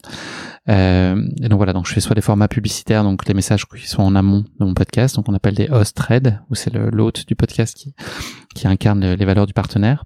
et 0.68 1.48
donc 1.48 1.56
voilà, 1.56 1.72
donc 1.72 1.86
je 1.86 1.92
fais 1.92 2.00
soit 2.00 2.14
des 2.14 2.20
formats 2.20 2.48
publicitaires, 2.48 3.04
donc 3.04 3.26
les 3.26 3.34
messages 3.34 3.66
qui 3.66 3.88
sont 3.88 4.02
en 4.02 4.14
amont 4.14 4.44
de 4.60 4.64
mon 4.64 4.74
podcast, 4.74 5.16
donc 5.16 5.28
on 5.28 5.34
appelle 5.34 5.54
des 5.54 5.68
host 5.68 5.96
threads, 5.96 6.40
où 6.50 6.54
c'est 6.54 6.72
l'hôte 6.74 7.26
du 7.26 7.34
podcast 7.34 7.76
qui 7.76 7.94
qui 8.54 8.68
incarne 8.68 9.14
les 9.14 9.24
valeurs 9.24 9.46
du 9.46 9.52
partenaire 9.52 10.04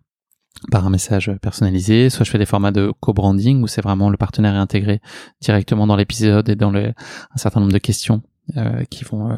par 0.70 0.87
un 0.87 0.91
message 0.91 1.31
personnalisé, 1.43 2.11
soit 2.11 2.24
je 2.24 2.31
fais 2.31 2.39
des 2.39 2.47
formats 2.47 2.72
de 2.72 2.93
co-branding 3.01 3.62
où 3.62 3.66
c'est 3.66 3.83
vraiment 3.83 4.11
le 4.11 4.16
partenaire 4.16 4.55
est 4.55 4.59
intégré 4.59 5.01
directement 5.41 5.87
dans 5.87 5.97
l'épisode 5.97 6.49
et 6.49 6.57
dans 6.57 6.70
le, 6.70 6.89
un 6.89 7.37
certain 7.37 7.61
nombre 7.61 7.72
de 7.72 7.79
questions 7.79 8.22
euh, 8.57 8.85
qui 8.89 9.03
vont 9.03 9.33
euh, 9.33 9.35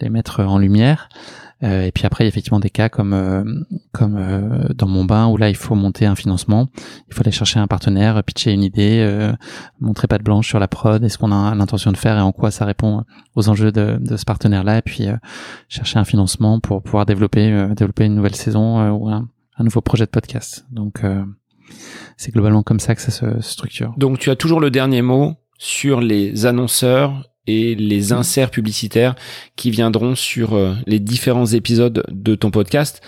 les 0.00 0.10
mettre 0.10 0.38
en 0.38 0.58
lumière. 0.58 1.08
Euh, 1.64 1.82
et 1.82 1.90
puis 1.90 2.06
après, 2.06 2.22
il 2.22 2.26
y 2.26 2.28
a 2.28 2.30
effectivement 2.30 2.60
des 2.60 2.70
cas 2.70 2.88
comme 2.88 3.64
comme 3.92 4.16
dans 4.76 4.86
mon 4.86 5.04
bain 5.04 5.26
où 5.26 5.36
là, 5.36 5.48
il 5.48 5.56
faut 5.56 5.74
monter 5.74 6.06
un 6.06 6.14
financement, 6.14 6.68
il 7.08 7.14
faut 7.14 7.22
aller 7.22 7.32
chercher 7.32 7.58
un 7.58 7.66
partenaire, 7.66 8.22
pitcher 8.22 8.52
une 8.52 8.62
idée, 8.62 9.32
montrer 9.80 10.06
pas 10.06 10.18
de 10.18 10.22
blanche 10.22 10.46
sur 10.46 10.60
la 10.60 10.68
prod, 10.68 11.02
est-ce 11.02 11.18
qu'on 11.18 11.32
a 11.32 11.54
l'intention 11.54 11.90
de 11.90 11.96
faire 11.96 12.16
et 12.16 12.20
en 12.20 12.30
quoi 12.30 12.52
ça 12.52 12.64
répond 12.64 13.04
aux 13.34 13.48
enjeux 13.48 13.72
de, 13.72 13.98
de 13.98 14.16
ce 14.16 14.24
partenaire-là, 14.24 14.78
et 14.78 14.82
puis 14.82 15.06
chercher 15.68 15.98
un 15.98 16.04
financement 16.04 16.60
pour 16.60 16.82
pouvoir 16.82 17.06
développer 17.06 17.68
développer 17.74 18.04
une 18.04 18.14
nouvelle 18.14 18.36
saison 18.36 18.90
ou 18.90 19.08
un, 19.08 19.28
un 19.56 19.64
nouveau 19.64 19.80
projet 19.80 20.04
de 20.04 20.10
podcast. 20.10 20.66
Donc 20.70 21.02
c'est 22.16 22.32
globalement 22.32 22.62
comme 22.62 22.80
ça 22.80 22.94
que 22.94 23.00
ça 23.00 23.10
se 23.10 23.40
structure. 23.40 23.94
Donc 23.96 24.18
tu 24.18 24.30
as 24.30 24.36
toujours 24.36 24.60
le 24.60 24.70
dernier 24.70 25.02
mot 25.02 25.34
sur 25.58 26.00
les 26.00 26.46
annonceurs 26.46 27.33
et 27.46 27.74
les 27.74 28.10
mm. 28.10 28.12
inserts 28.12 28.50
publicitaires 28.50 29.14
qui 29.56 29.70
viendront 29.70 30.14
sur 30.14 30.54
euh, 30.54 30.74
les 30.86 31.00
différents 31.00 31.46
épisodes 31.46 32.04
de 32.08 32.34
ton 32.34 32.50
podcast. 32.50 33.02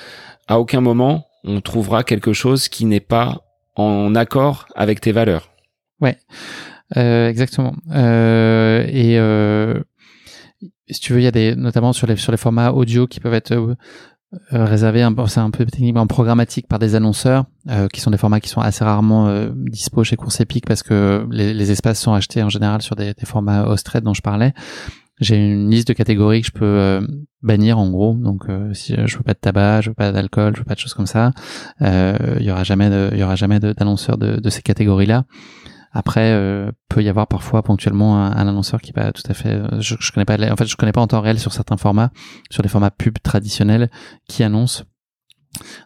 À 0.48 0.58
aucun 0.60 0.80
moment, 0.80 1.26
on 1.44 1.60
trouvera 1.60 2.04
quelque 2.04 2.32
chose 2.32 2.68
qui 2.68 2.84
n'est 2.84 3.00
pas 3.00 3.42
en 3.76 4.14
accord 4.14 4.66
avec 4.74 5.00
tes 5.00 5.12
valeurs. 5.12 5.50
Ouais, 6.00 6.18
euh, 6.96 7.28
exactement. 7.28 7.74
Euh, 7.94 8.84
et 8.88 9.18
euh, 9.18 9.82
si 10.88 11.00
tu 11.00 11.12
veux, 11.12 11.20
il 11.20 11.24
y 11.24 11.28
a 11.28 11.32
des, 11.32 11.54
notamment 11.56 11.92
sur 11.92 12.06
les 12.06 12.16
sur 12.16 12.32
les 12.32 12.38
formats 12.38 12.72
audio 12.72 13.06
qui 13.06 13.20
peuvent 13.20 13.34
être 13.34 13.52
euh, 13.52 13.74
réservé, 14.50 15.06
c'est 15.28 15.40
un 15.40 15.50
peu 15.50 15.64
techniquement 15.64 16.06
programmatique 16.06 16.66
par 16.68 16.78
des 16.78 16.94
annonceurs, 16.94 17.44
euh, 17.68 17.88
qui 17.88 18.00
sont 18.00 18.10
des 18.10 18.16
formats 18.16 18.40
qui 18.40 18.48
sont 18.48 18.60
assez 18.60 18.84
rarement 18.84 19.28
euh, 19.28 19.50
dispo 19.54 20.04
chez 20.04 20.16
Course 20.16 20.40
Epic 20.40 20.66
parce 20.66 20.82
que 20.82 21.26
les, 21.30 21.52
les, 21.54 21.70
espaces 21.70 22.00
sont 22.00 22.12
achetés 22.12 22.42
en 22.42 22.48
général 22.48 22.82
sur 22.82 22.96
des, 22.96 23.14
des 23.14 23.26
formats 23.26 23.64
host 23.64 23.96
dont 23.98 24.14
je 24.14 24.22
parlais. 24.22 24.52
J'ai 25.20 25.36
une 25.36 25.70
liste 25.70 25.88
de 25.88 25.92
catégories 25.94 26.42
que 26.42 26.46
je 26.48 26.52
peux 26.52 26.64
euh, 26.64 27.00
bannir 27.42 27.78
en 27.78 27.90
gros. 27.90 28.14
Donc 28.14 28.44
si 28.72 28.94
je 28.94 29.16
veux 29.16 29.22
pas 29.22 29.32
de 29.32 29.38
tabac, 29.38 29.80
je 29.80 29.90
veux 29.90 29.94
pas 29.94 30.12
d'alcool, 30.12 30.52
je 30.54 30.60
veux 30.60 30.64
pas 30.64 30.74
de 30.74 30.80
choses 30.80 30.94
comme 30.94 31.06
ça, 31.06 31.32
il 31.80 32.42
y 32.42 32.50
aura 32.50 32.64
jamais 32.64 32.90
de, 32.90 33.10
il 33.12 33.18
y 33.18 33.22
aura 33.22 33.36
jamais 33.36 33.58
d'annonceurs 33.58 34.18
de, 34.18 34.36
de, 34.36 34.50
ces 34.50 34.62
catégories-là. 34.62 35.24
Après, 35.96 36.30
euh, 36.30 36.70
peut 36.90 37.02
y 37.02 37.08
avoir 37.08 37.26
parfois 37.26 37.62
ponctuellement 37.62 38.22
un, 38.22 38.46
annonceur 38.46 38.82
qui 38.82 38.92
va 38.92 39.12
tout 39.12 39.22
à 39.30 39.32
fait. 39.32 39.52
Euh, 39.52 39.80
je, 39.80 39.94
je 39.98 40.12
connais 40.12 40.26
pas. 40.26 40.36
En 40.52 40.56
fait, 40.56 40.66
je 40.66 40.76
connais 40.76 40.92
pas 40.92 41.00
en 41.00 41.06
temps 41.06 41.22
réel 41.22 41.38
sur 41.38 41.54
certains 41.54 41.78
formats, 41.78 42.10
sur 42.50 42.62
les 42.62 42.68
formats 42.68 42.90
pub 42.90 43.16
traditionnels, 43.22 43.90
qui 44.28 44.42
annoncent. 44.42 44.84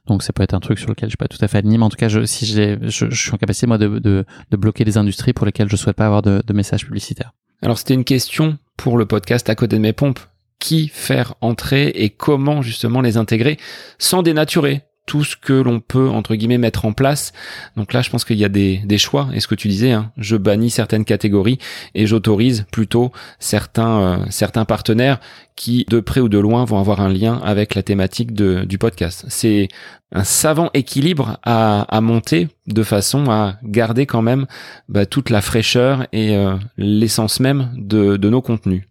Donc 0.09 0.25
ça 0.25 0.33
peut 0.33 0.43
être 0.43 0.53
un 0.53 0.59
truc 0.59 0.81
sur 0.81 0.89
lequel 0.89 1.09
je 1.09 1.13
suis 1.13 1.17
pas 1.17 1.29
tout 1.29 1.39
à 1.41 1.47
fait 1.47 1.59
aligné, 1.59 1.79
mais 1.79 1.85
en 1.85 1.91
tout 1.91 1.97
cas, 1.97 2.09
je, 2.09 2.25
si 2.25 2.45
je, 2.45 2.77
je, 2.83 3.15
suis 3.15 3.33
en 3.33 3.37
capacité 3.37 3.69
moi 3.69 3.79
de, 3.79 4.01
de, 4.01 4.25
de, 4.51 4.57
bloquer 4.57 4.85
des 4.85 4.99
industries 4.99 5.33
pour 5.33 5.47
lesquelles 5.47 5.69
je 5.71 5.77
souhaite 5.77 5.95
pas 5.95 6.07
avoir 6.07 6.23
de, 6.23 6.43
de 6.45 6.53
messages 6.53 6.85
publicitaires. 6.85 7.33
Alors 7.63 7.79
c'était 7.79 7.95
une 7.95 8.03
question 8.03 8.59
pour 8.77 8.99
le 8.99 9.07
podcast 9.07 9.49
à 9.49 9.55
côté 9.55 9.77
de 9.77 9.81
mes 9.81 9.93
pompes. 9.93 10.19
Qui 10.59 10.89
faire 10.89 11.37
entrer 11.41 11.87
et 11.87 12.11
comment 12.11 12.63
justement 12.63 13.01
les 13.01 13.17
intégrer 13.17 13.59
sans 13.99 14.23
dénaturer? 14.23 14.83
Tout 15.11 15.25
ce 15.25 15.35
que 15.35 15.53
l'on 15.53 15.81
peut 15.81 16.09
entre 16.09 16.37
guillemets 16.37 16.57
mettre 16.57 16.85
en 16.85 16.93
place. 16.93 17.33
Donc 17.77 17.93
là, 17.93 18.01
je 18.01 18.11
pense 18.11 18.25
qu'il 18.25 18.39
y 18.39 18.45
a 18.45 18.49
des, 18.49 18.99
choix. 18.99 19.29
Et 19.35 19.41
ce 19.41 19.49
que 19.49 19.57
tu 19.57 19.67
disais, 19.67 19.91
hein, 19.91 20.13
je 20.17 20.37
bannis 20.37 20.71
certaines 20.71 21.05
catégories 21.05 21.59
et 21.97 22.07
j'autorise 22.07 22.65
plutôt 22.71 23.11
certains 23.41 24.01
euh, 24.01 24.17
certains 24.31 24.65
partenaires 24.65 25.19
qui, 25.57 25.85
de 25.91 25.99
près 25.99 26.21
ou 26.21 26.29
de 26.29 26.39
loin, 26.39 26.65
vont 26.65 26.79
avoir 26.79 27.01
un 27.01 27.09
lien 27.09 27.41
avec 27.43 27.75
la 27.75 27.83
thématique 27.83 28.33
du 28.33 28.79
podcast. 28.79 29.25
C'est 29.27 29.67
un 30.13 30.23
savant 30.23 30.71
équilibre 30.75 31.41
à, 31.43 32.01
monter 32.01 32.47
de 32.69 32.85
façon 32.85 33.29
à 33.31 33.57
garder 33.65 34.07
quand 34.07 34.23
même 34.23 34.47
bah, 34.89 35.07
toute 35.07 35.29
la 35.29 35.41
fraîcheur 35.41 36.07
et 36.13 36.37
euh, 36.37 36.55
l'essence 36.77 37.41
même 37.41 37.73
de 37.75 38.17
nos 38.17 38.43
contenus. 38.43 38.85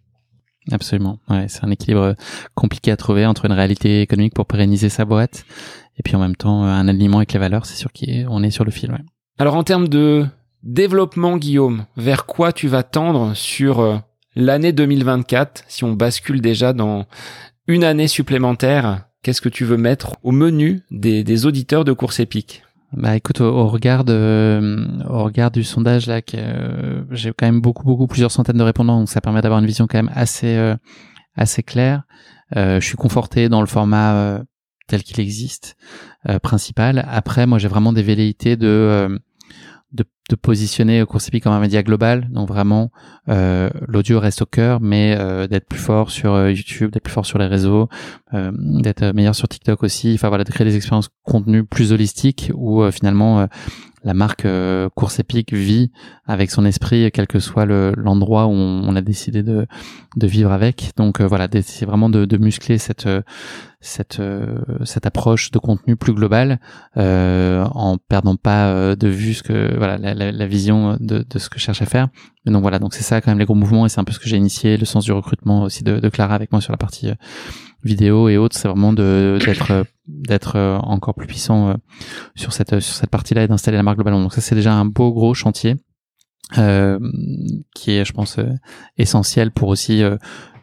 Absolument. 0.70 1.18
C'est 1.48 1.64
un 1.64 1.70
équilibre 1.70 2.14
compliqué 2.54 2.90
à 2.90 2.96
trouver 2.96 3.26
entre 3.26 3.44
une 3.44 3.52
réalité 3.52 4.02
économique 4.02 4.34
pour 4.34 4.46
pérenniser 4.46 4.88
sa 4.88 5.04
boîte 5.04 5.44
et 6.00 6.02
puis 6.02 6.16
en 6.16 6.20
même 6.20 6.36
temps 6.36 6.64
euh, 6.64 6.68
un 6.68 6.88
alignement 6.88 7.18
avec 7.18 7.32
les 7.32 7.38
valeurs, 7.38 7.66
c'est 7.66 7.76
sûr 7.76 7.90
qu'on 7.92 8.42
est 8.42 8.50
sur 8.50 8.64
le 8.64 8.70
fil. 8.70 8.96
Alors 9.38 9.54
en 9.54 9.64
termes 9.64 9.88
de 9.88 10.26
développement, 10.62 11.36
Guillaume, 11.36 11.84
vers 11.96 12.26
quoi 12.26 12.52
tu 12.52 12.68
vas 12.68 12.82
tendre 12.82 13.34
sur 13.34 13.80
euh, 13.80 13.98
l'année 14.34 14.72
2024 14.72 15.64
si 15.68 15.84
on 15.84 15.92
bascule 15.92 16.40
déjà 16.40 16.72
dans 16.72 17.06
une 17.66 17.84
année 17.84 18.08
supplémentaire 18.08 19.04
Qu'est-ce 19.22 19.42
que 19.42 19.50
tu 19.50 19.66
veux 19.66 19.76
mettre 19.76 20.16
au 20.22 20.32
menu 20.32 20.80
des, 20.90 21.24
des 21.24 21.44
auditeurs 21.44 21.84
de 21.84 21.92
course 21.92 22.20
épique? 22.20 22.62
Bah 22.92 23.16
écoute, 23.16 23.40
au, 23.40 23.68
regard 23.68 24.04
de, 24.04 24.88
au 25.08 25.24
regard 25.24 25.50
du 25.50 25.62
sondage 25.62 26.06
là, 26.06 26.22
que 26.22 26.36
euh, 26.36 27.02
j'ai 27.12 27.32
quand 27.32 27.46
même 27.46 27.60
beaucoup, 27.60 27.84
beaucoup, 27.84 28.06
plusieurs 28.06 28.32
centaines 28.32 28.58
de 28.58 28.62
répondants, 28.62 28.98
donc 28.98 29.08
ça 29.08 29.20
permet 29.20 29.40
d'avoir 29.42 29.60
une 29.60 29.66
vision 29.66 29.86
quand 29.86 29.98
même 29.98 30.10
assez, 30.14 30.74
assez 31.36 31.62
claire. 31.62 32.02
je 32.54 32.80
suis 32.80 32.96
conforté 32.96 33.48
dans 33.48 33.60
le 33.60 33.66
format 33.66 34.42
tel 34.90 35.02
qu'il 35.04 35.20
existe 35.20 35.76
euh, 36.28 36.38
principal. 36.38 37.06
Après, 37.08 37.46
moi, 37.46 37.58
j'ai 37.58 37.68
vraiment 37.68 37.92
des 37.92 38.02
velléités 38.02 38.56
de, 38.56 38.66
euh, 38.66 39.18
de, 39.92 40.04
de 40.28 40.36
positionner 40.36 41.04
Coursepi 41.04 41.40
comme 41.40 41.52
un 41.52 41.60
média 41.60 41.82
global. 41.82 42.28
Donc 42.30 42.48
vraiment, 42.48 42.90
euh, 43.28 43.70
l'audio 43.88 44.20
reste 44.20 44.42
au 44.42 44.46
cœur, 44.46 44.80
mais 44.80 45.16
euh, 45.18 45.46
d'être 45.46 45.66
plus 45.66 45.78
fort 45.78 46.10
sur 46.10 46.34
euh, 46.34 46.52
YouTube, 46.52 46.90
d'être 46.92 47.02
plus 47.02 47.12
fort 47.12 47.26
sur 47.26 47.38
les 47.38 47.46
réseaux, 47.46 47.88
d'être 48.32 49.12
meilleur 49.12 49.34
sur 49.34 49.48
TikTok 49.48 49.82
aussi. 49.82 50.12
Enfin 50.14 50.28
voilà, 50.28 50.44
de 50.44 50.50
créer 50.50 50.66
des 50.66 50.76
expériences 50.76 51.08
contenu 51.24 51.64
plus 51.64 51.92
holistiques 51.92 52.52
où 52.54 52.88
finalement 52.92 53.48
la 54.04 54.14
marque 54.14 54.46
Course 54.94 55.18
Épique 55.18 55.52
vit 55.52 55.90
avec 56.26 56.52
son 56.52 56.64
esprit, 56.64 57.10
quel 57.12 57.26
que 57.26 57.40
soit 57.40 57.66
l'endroit 57.66 58.46
où 58.46 58.52
on, 58.52 58.94
a 58.94 59.00
décidé 59.00 59.42
de, 59.42 59.66
de 60.16 60.26
vivre 60.28 60.52
avec. 60.52 60.92
Donc 60.96 61.20
voilà, 61.20 61.48
c'est 61.62 61.86
vraiment 61.86 62.08
de, 62.08 62.24
de 62.24 62.36
muscler 62.36 62.78
cette 62.78 63.08
cette 63.80 64.20
euh, 64.20 64.58
cette 64.84 65.06
approche 65.06 65.50
de 65.50 65.58
contenu 65.58 65.96
plus 65.96 66.12
global 66.12 66.60
euh, 66.96 67.64
en 67.72 67.96
perdant 67.96 68.36
pas 68.36 68.68
euh, 68.68 68.94
de 68.94 69.08
vue 69.08 69.34
ce 69.34 69.42
que 69.42 69.76
voilà 69.76 69.96
la, 70.20 70.46
vision 70.46 70.96
de, 71.00 71.24
ce 71.36 71.48
que 71.48 71.58
je 71.58 71.64
cherche 71.64 71.82
à 71.82 71.86
faire. 71.86 72.08
Donc 72.46 72.62
voilà 72.62 72.78
donc 72.78 72.94
c'est 72.94 73.02
ça 73.02 73.20
quand 73.20 73.30
même 73.30 73.38
les 73.38 73.44
gros 73.44 73.54
mouvements 73.54 73.86
et 73.86 73.88
c'est 73.88 74.00
un 74.00 74.04
peu 74.04 74.12
ce 74.12 74.18
que 74.18 74.28
j'ai 74.28 74.36
initié 74.36 74.76
le 74.76 74.84
sens 74.84 75.04
du 75.04 75.12
recrutement 75.12 75.62
aussi 75.62 75.84
de, 75.84 76.08
Clara 76.08 76.34
avec 76.34 76.52
moi 76.52 76.60
sur 76.60 76.72
la 76.72 76.78
partie 76.78 77.10
euh, 77.10 77.14
vidéo 77.84 78.28
et 78.28 78.36
autres. 78.36 78.56
C'est 78.56 78.68
vraiment 78.68 78.92
d'être 78.92 79.84
d'être 80.06 80.58
encore 80.82 81.14
plus 81.14 81.26
puissant 81.26 81.76
sur 82.34 82.52
cette 82.52 82.80
sur 82.80 82.94
cette 82.94 83.10
partie 83.10 83.34
là 83.34 83.44
et 83.44 83.48
d'installer 83.48 83.76
la 83.76 83.82
marque 83.82 83.96
globalement. 83.96 84.20
Donc 84.20 84.34
ça 84.34 84.40
c'est 84.40 84.54
déjà 84.54 84.72
un 84.74 84.84
beau 84.84 85.12
gros 85.12 85.34
chantier 85.34 85.76
euh, 86.58 86.98
qui 87.74 87.92
est, 87.92 88.04
je 88.04 88.12
pense, 88.12 88.38
essentiel 88.98 89.50
pour 89.50 89.68
aussi 89.68 90.02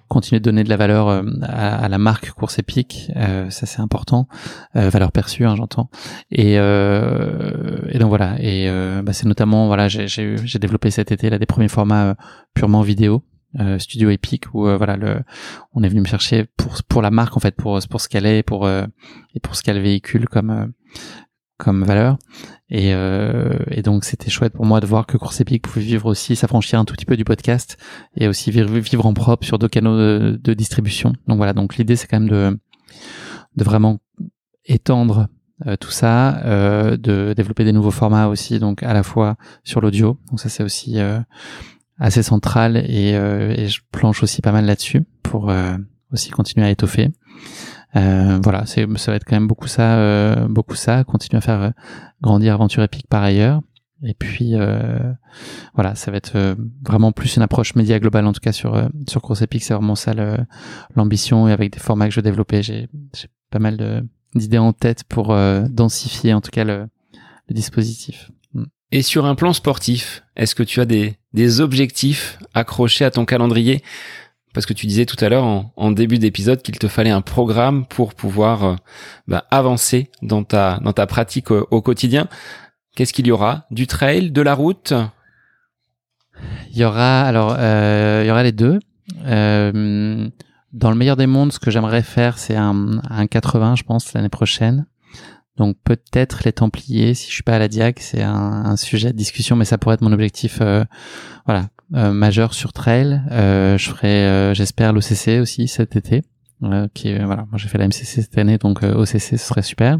continuer 0.08 0.40
de 0.40 0.46
donner 0.46 0.64
de 0.64 0.70
la 0.70 0.78
valeur 0.78 1.08
euh, 1.10 1.22
à, 1.42 1.88
la 1.90 1.98
marque 1.98 2.32
course 2.32 2.60
épique, 2.60 3.12
euh, 3.16 3.50
ça 3.50 3.66
c'est 3.66 3.82
important, 3.82 4.28
euh, 4.76 4.90
valeur 4.90 5.12
perçue, 5.12 5.46
hein, 5.46 5.56
j'entends. 5.56 5.90
Et, 6.32 6.54
et 6.54 8.00
donc 8.00 8.10
voilà, 8.10 8.36
et 8.40 8.70
bah, 9.04 9.14
c'est 9.14 9.28
notamment 9.28 9.68
voilà, 9.68 9.88
j'ai 9.88 10.36
développé 10.60 10.92
cet 10.92 11.12
été 11.12 11.30
là 11.30 11.40
des 11.40 11.46
premiers 11.46 11.68
formats 11.68 12.16
purement 12.54 12.82
vidéo. 12.82 13.24
studio 13.80 14.10
épique 14.10 14.54
où 14.54 14.62
voilà 14.78 14.98
le 14.98 15.22
on 15.74 15.84
est 15.84 15.90
venu 15.90 16.02
me 16.02 16.06
chercher 16.06 16.46
pour 16.58 16.84
pour 16.88 17.02
la 17.02 17.12
marque 17.12 17.38
en 17.38 17.40
fait 17.40 17.56
pour 17.56 17.80
pour 17.90 18.02
ce 18.02 18.10
qu'elle 18.10 18.26
est 18.26 18.44
pour 18.44 18.68
et 18.70 19.40
pour 19.42 19.56
ce 19.56 19.64
qu'elle 19.64 19.82
véhicule 19.82 20.28
comme 20.28 20.74
comme 21.58 21.84
valeur. 21.84 22.18
Et, 22.70 22.94
euh, 22.94 23.58
et 23.72 23.82
donc 23.82 24.04
c'était 24.04 24.30
chouette 24.30 24.54
pour 24.54 24.66
moi 24.66 24.82
de 24.82 24.86
voir 24.86 25.06
que 25.06 25.18
Course 25.18 25.40
Épique 25.40 25.64
pouvait 25.64 25.86
vivre 25.86 26.08
aussi, 26.08 26.36
s'affranchir 26.36 26.80
un 26.80 26.86
tout 26.86 26.94
petit 26.96 27.06
peu 27.06 27.16
du 27.16 27.24
podcast 27.24 27.78
et 28.18 28.28
aussi 28.28 28.52
vivre, 28.52 29.06
en 29.06 29.14
propre 29.14 29.46
sur 29.46 29.58
deux 29.58 29.70
canaux 29.70 29.98
de, 29.98 30.54
distribution. 30.54 31.14
Donc 31.28 31.38
voilà, 31.38 31.54
donc 31.54 31.78
l'idée 31.78 31.96
c'est 31.96 32.08
quand 32.08 32.20
même 32.20 32.30
de, 32.30 32.60
de 33.56 33.64
vraiment 33.64 34.00
étendre 34.66 35.30
euh, 35.66 35.76
tout 35.76 35.90
ça, 35.90 36.38
euh, 36.46 36.98
de 36.98 37.34
développer 37.36 37.64
des 37.64 37.72
nouveaux 37.72 37.92
formats 37.92 38.28
aussi, 38.28 38.60
donc 38.60 38.84
à 38.84 38.94
la 38.94 39.02
fois 39.02 39.38
sur 39.64 39.82
l'audio. 39.82 40.20
Donc 40.30 40.40
ça 40.40 40.50
c'est 40.50 40.62
aussi 40.62 41.00
euh, 41.00 41.20
assez 41.98 42.22
central 42.22 42.78
et, 42.78 43.16
euh, 43.16 43.56
et, 43.58 43.68
je 43.68 43.82
planche 43.92 44.22
aussi 44.22 44.44
pas 44.44 44.52
mal 44.52 44.66
là-dessus 44.66 45.04
pour 45.24 45.52
aussi 46.12 46.30
continuer 46.30 46.68
à 46.68 46.70
étoffer. 46.70 47.12
Euh, 47.98 48.40
voilà, 48.44 48.66
c'est 48.66 48.86
ça 48.98 49.12
va 49.12 49.18
être 49.18 49.26
quand 49.26 49.36
même 49.36 49.48
beaucoup 49.48 49.68
ça, 49.68 49.98
euh, 49.98 50.48
beaucoup 50.48 50.76
ça. 50.76 51.04
Continuer 51.04 51.38
à 51.38 51.42
faire 51.42 51.62
euh, 51.62 51.70
grandir 52.22 52.54
Aventure 52.54 52.84
Épique 52.84 53.08
par 53.08 53.24
ailleurs. 53.24 53.62
Et 54.04 54.14
puis 54.14 54.54
voilà, 55.74 55.96
ça 55.96 56.12
va 56.12 56.18
être 56.18 56.56
vraiment 56.86 57.12
plus 57.12 57.36
une 57.36 57.42
approche 57.42 57.74
média 57.74 58.00
globale 58.00 58.28
en 58.28 58.32
tout 58.32 58.40
cas 58.40 58.52
sur 58.52 58.80
sur 59.08 59.24
Course 59.24 59.42
Epic, 59.42 59.64
c'est 59.64 59.74
vraiment 59.74 59.96
ça 59.96 60.14
l'ambition 60.96 61.48
et 61.48 61.52
avec 61.52 61.74
des 61.74 61.80
formats 61.80 62.06
que 62.06 62.12
je 62.12 62.20
vais 62.20 62.30
développer, 62.30 62.62
j'ai 62.62 62.90
pas 63.50 63.58
mal 63.58 64.06
d'idées 64.36 64.60
en 64.60 64.72
tête 64.72 65.04
pour 65.04 65.36
densifier 65.70 66.36
en 66.36 66.42
tout 66.42 66.52
cas 66.52 66.64
le, 66.64 66.88
le 67.50 67.56
dispositif. 67.56 68.30
Mm. 68.54 68.66
Et 68.92 69.02
sur 69.02 69.26
un 69.26 69.34
plan 69.34 69.52
sportif, 69.52 70.24
est-ce 70.36 70.54
que 70.54 70.62
tu 70.62 70.80
as 70.80 70.86
des, 70.86 71.18
des 71.34 71.60
objectifs 71.60 72.38
accrochés 72.54 73.04
à 73.04 73.10
ton 73.10 73.26
calendrier? 73.26 73.82
Parce 74.54 74.66
que 74.66 74.74
tu 74.74 74.88
disais 74.88 75.06
tout 75.06 75.24
à 75.24 75.30
l'heure 75.30 75.44
en, 75.76 75.92
début 75.92 76.18
d'épisode 76.18 76.62
qu'il 76.62 76.78
te 76.80 76.88
fallait 76.88 77.12
un 77.12 77.22
programme 77.22 77.86
pour 77.86 78.14
pouvoir 78.14 78.64
euh, 78.64 78.76
bah, 79.28 79.46
avancer 79.52 80.10
dans 80.22 80.44
ta 80.44 80.80
dans 80.82 80.94
ta 80.94 81.06
pratique 81.06 81.52
au, 81.52 81.82
quotidien. 81.82 82.28
Qu'est-ce 82.96 83.14
qu'il 83.14 83.28
y 83.28 83.32
aura? 83.32 83.66
Du 83.70 83.86
trail, 83.86 84.32
de 84.32 84.42
la 84.42 84.56
route? 84.56 84.94
Il 86.72 86.78
y 86.78 86.86
aura 86.86 87.22
alors 87.22 87.56
euh, 87.58 88.22
il 88.24 88.28
y 88.28 88.32
aura 88.32 88.44
les 88.44 88.52
deux. 88.52 88.80
Euh, 89.26 90.28
dans 90.74 90.90
le 90.90 90.96
meilleur 90.96 91.16
des 91.16 91.28
mondes, 91.28 91.52
ce 91.52 91.60
que 91.60 91.72
j'aimerais 91.72 92.04
faire, 92.04 92.38
c'est 92.38 92.56
un, 92.56 93.02
un 93.10 93.28
80, 93.28 93.76
je 93.76 93.84
pense, 93.84 94.14
l'année 94.14 94.30
prochaine. 94.30 94.86
Donc 95.58 95.76
peut-être 95.84 96.42
les 96.46 96.54
Templiers, 96.54 97.16
si 97.16 97.30
je 97.30 97.34
suis 97.34 97.44
pas 97.44 97.56
à 97.56 97.60
la 97.60 97.68
Diac, 97.68 98.00
c'est 98.00 98.22
un, 98.22 98.66
un, 98.66 98.76
sujet 98.76 99.12
de 99.12 99.18
discussion, 99.18 99.56
mais 99.56 99.66
ça 99.66 99.78
pourrait 99.78 99.96
être 99.96 100.02
mon 100.02 100.12
objectif, 100.12 100.60
euh, 100.62 100.84
voilà, 101.46 101.70
euh, 101.94 102.12
majeur 102.12 102.54
sur 102.54 102.74
trail. 102.74 103.22
Euh, 103.32 103.78
je 103.78 103.90
ferai, 103.90 104.08
euh, 104.08 104.54
j'espère, 104.54 104.94
l'OCC 104.94 105.40
aussi 105.42 105.68
cet 105.68 105.96
été. 105.96 106.24
qui 106.94 107.14
voilà, 107.14 107.46
moi 107.50 107.58
j'ai 107.58 107.68
fait 107.68 107.78
la 107.78 107.88
MCC 107.88 108.22
cette 108.22 108.38
année, 108.38 108.58
donc 108.58 108.82
OCC 108.82 109.20
ce 109.20 109.38
serait 109.38 109.62
super. 109.62 110.00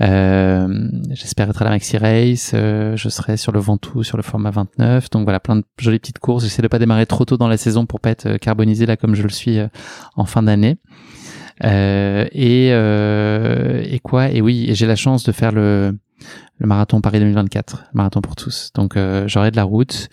j'espère 0.00 1.50
être 1.50 1.60
à 1.60 1.64
la 1.64 1.70
Maxi 1.70 1.98
Race. 1.98 2.52
je 2.52 3.08
serai 3.08 3.36
sur 3.36 3.52
le 3.52 3.60
Ventoux 3.60 4.02
sur 4.02 4.16
le 4.16 4.22
format 4.22 4.50
29. 4.50 5.10
Donc 5.10 5.24
voilà, 5.24 5.38
plein 5.38 5.56
de 5.56 5.64
jolies 5.78 5.98
petites 5.98 6.18
courses. 6.18 6.44
J'essaie 6.44 6.62
de 6.62 6.68
pas 6.68 6.78
démarrer 6.78 7.06
trop 7.06 7.24
tôt 7.24 7.36
dans 7.36 7.48
la 7.48 7.56
saison 7.56 7.86
pour 7.86 8.00
pas 8.00 8.10
être 8.10 8.38
carbonisé 8.38 8.86
là 8.86 8.96
comme 8.96 9.14
je 9.14 9.22
le 9.22 9.28
suis 9.28 9.58
en 10.16 10.24
fin 10.24 10.42
d'année. 10.42 10.78
Euh, 11.64 12.26
et, 12.32 12.68
euh, 12.72 13.82
et 13.84 13.98
quoi? 14.00 14.30
Et 14.30 14.40
oui, 14.40 14.68
j'ai 14.72 14.86
la 14.86 14.96
chance 14.96 15.24
de 15.24 15.32
faire 15.32 15.52
le, 15.52 15.96
le 16.58 16.66
marathon 16.66 17.00
Paris 17.00 17.18
2024, 17.18 17.84
le 17.92 17.96
marathon 17.96 18.20
pour 18.20 18.36
tous. 18.36 18.70
Donc 18.74 18.96
euh, 18.96 19.28
j'aurai 19.28 19.50
de 19.50 19.56
la 19.56 19.64
route. 19.64 20.08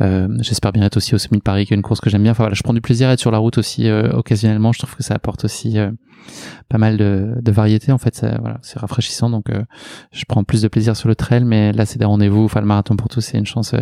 Euh, 0.00 0.28
J'espère 0.40 0.72
bien 0.72 0.82
être 0.84 0.96
aussi 0.96 1.14
au 1.14 1.18
Semi 1.18 1.38
de 1.38 1.42
Paris, 1.42 1.66
qui 1.66 1.72
est 1.72 1.76
une 1.76 1.82
course 1.82 2.00
que 2.00 2.10
j'aime 2.10 2.22
bien. 2.22 2.32
Enfin 2.32 2.44
voilà, 2.44 2.54
je 2.54 2.62
prends 2.62 2.74
du 2.74 2.80
plaisir 2.80 3.08
à 3.08 3.12
être 3.12 3.20
sur 3.20 3.30
la 3.30 3.38
route 3.38 3.58
aussi 3.58 3.88
euh, 3.88 4.12
occasionnellement. 4.12 4.72
Je 4.72 4.80
trouve 4.80 4.94
que 4.94 5.02
ça 5.02 5.14
apporte 5.14 5.44
aussi 5.44 5.78
euh, 5.78 5.90
pas 6.68 6.78
mal 6.78 6.96
de, 6.96 7.34
de 7.40 7.52
variété. 7.52 7.92
En 7.92 7.98
fait, 7.98 8.14
ça, 8.14 8.36
voilà, 8.40 8.58
c'est 8.62 8.78
rafraîchissant. 8.78 9.30
Donc 9.30 9.46
je 10.12 10.24
prends 10.28 10.44
plus 10.44 10.62
de 10.62 10.68
plaisir 10.68 10.96
sur 10.96 11.08
le 11.08 11.14
trail, 11.14 11.44
mais 11.44 11.72
là 11.72 11.86
c'est 11.86 11.98
des 11.98 12.04
rendez-vous. 12.04 12.44
Enfin 12.44 12.60
le 12.60 12.66
marathon 12.66 12.96
pour 12.96 13.08
tous, 13.08 13.20
c'est 13.20 13.38
une 13.38 13.46
chance 13.46 13.74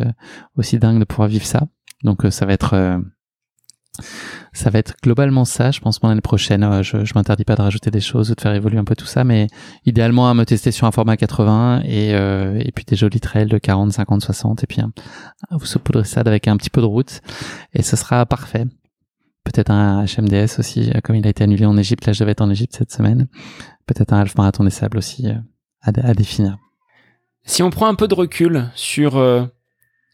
aussi 0.56 0.78
dingue 0.78 0.98
de 0.98 1.05
pouvoir 1.05 1.28
vivre 1.28 1.46
ça. 1.46 1.62
Donc 2.02 2.22
ça 2.30 2.44
va 2.46 2.52
être 2.52 3.01
ça 4.52 4.70
va 4.70 4.78
être 4.78 4.94
globalement 5.02 5.44
ça, 5.44 5.70
je 5.70 5.80
pense, 5.80 5.98
pour 5.98 6.08
l'année 6.08 6.20
prochaine. 6.20 6.64
Euh, 6.64 6.82
je, 6.82 7.04
je 7.04 7.12
m'interdis 7.14 7.44
pas 7.44 7.54
de 7.54 7.62
rajouter 7.62 7.90
des 7.90 8.00
choses 8.00 8.30
ou 8.30 8.34
de 8.34 8.40
faire 8.40 8.54
évoluer 8.54 8.78
un 8.78 8.84
peu 8.84 8.96
tout 8.96 9.06
ça, 9.06 9.24
mais 9.24 9.46
idéalement 9.86 10.28
à 10.28 10.34
me 10.34 10.44
tester 10.44 10.72
sur 10.72 10.86
un 10.86 10.92
format 10.92 11.16
80 11.16 11.82
et, 11.84 12.14
euh, 12.14 12.58
et 12.58 12.72
puis 12.72 12.84
des 12.84 12.96
jolis 12.96 13.20
trails 13.20 13.46
de 13.46 13.58
40, 13.58 13.92
50, 13.92 14.22
60 14.22 14.64
et 14.64 14.66
puis 14.66 14.80
hein, 14.80 14.92
vous 15.50 15.66
saupoudrez 15.66 16.04
ça 16.04 16.20
avec 16.20 16.48
un 16.48 16.56
petit 16.56 16.70
peu 16.70 16.80
de 16.80 16.86
route 16.86 17.20
et 17.72 17.82
ce 17.82 17.96
sera 17.96 18.26
parfait. 18.26 18.66
Peut-être 19.44 19.70
un 19.70 20.04
HMDS 20.04 20.58
aussi, 20.58 20.90
euh, 20.90 21.00
comme 21.02 21.16
il 21.16 21.26
a 21.26 21.30
été 21.30 21.44
annulé 21.44 21.66
en 21.66 21.76
Égypte. 21.76 22.06
Là, 22.06 22.12
je 22.12 22.20
devais 22.20 22.32
être 22.32 22.40
en 22.40 22.50
Égypte 22.50 22.74
cette 22.76 22.90
semaine. 22.90 23.28
Peut-être 23.86 24.12
un 24.12 24.20
half 24.20 24.34
marathon 24.36 24.64
des 24.64 24.70
sables 24.70 24.96
aussi 24.96 25.28
à, 25.28 25.40
à, 25.82 26.14
définir. 26.14 26.56
Si 27.44 27.62
on 27.62 27.68
prend 27.68 27.86
un 27.86 27.94
peu 27.94 28.08
de 28.08 28.14
recul 28.14 28.70
sur 28.74 29.22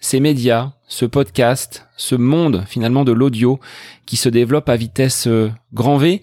ces 0.01 0.19
médias, 0.19 0.73
ce 0.89 1.05
podcast, 1.05 1.87
ce 1.97 2.15
monde 2.15 2.65
finalement 2.67 3.05
de 3.05 3.13
l'audio 3.13 3.61
qui 4.07 4.17
se 4.17 4.29
développe 4.29 4.69
à 4.69 4.77
vitesse 4.77 5.27
euh, 5.27 5.51
grand 5.75 5.99
V, 5.99 6.23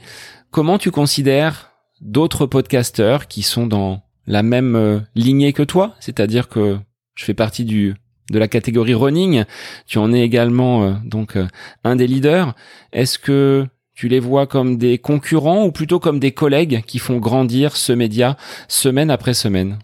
comment 0.51 0.79
tu 0.79 0.91
considères 0.91 1.71
d'autres 2.01 2.47
podcasteurs 2.47 3.27
qui 3.27 3.43
sont 3.43 3.67
dans 3.67 4.01
la 4.25 4.43
même 4.43 4.75
euh, 4.75 4.99
lignée 5.15 5.53
que 5.53 5.63
toi, 5.63 5.95
c'est-à-dire 5.99 6.49
que 6.49 6.77
je 7.15 7.23
fais 7.23 7.35
partie 7.35 7.65
du 7.65 7.95
de 8.29 8.39
la 8.39 8.49
catégorie 8.49 8.93
running, 8.93 9.45
tu 9.85 9.99
en 9.99 10.11
es 10.11 10.21
également 10.21 10.83
euh, 10.83 10.93
donc 11.05 11.37
un 11.85 11.95
des 11.95 12.07
leaders. 12.07 12.55
Est-ce 12.91 13.19
que 13.19 13.65
tu 13.93 14.09
les 14.09 14.19
vois 14.19 14.47
comme 14.47 14.77
des 14.77 14.97
concurrents 14.97 15.63
ou 15.63 15.71
plutôt 15.71 15.99
comme 15.99 16.19
des 16.19 16.33
collègues 16.33 16.83
qui 16.85 16.99
font 16.99 17.19
grandir 17.19 17.77
ce 17.77 17.93
média 17.93 18.35
semaine 18.67 19.09
après 19.09 19.33
semaine? 19.33 19.79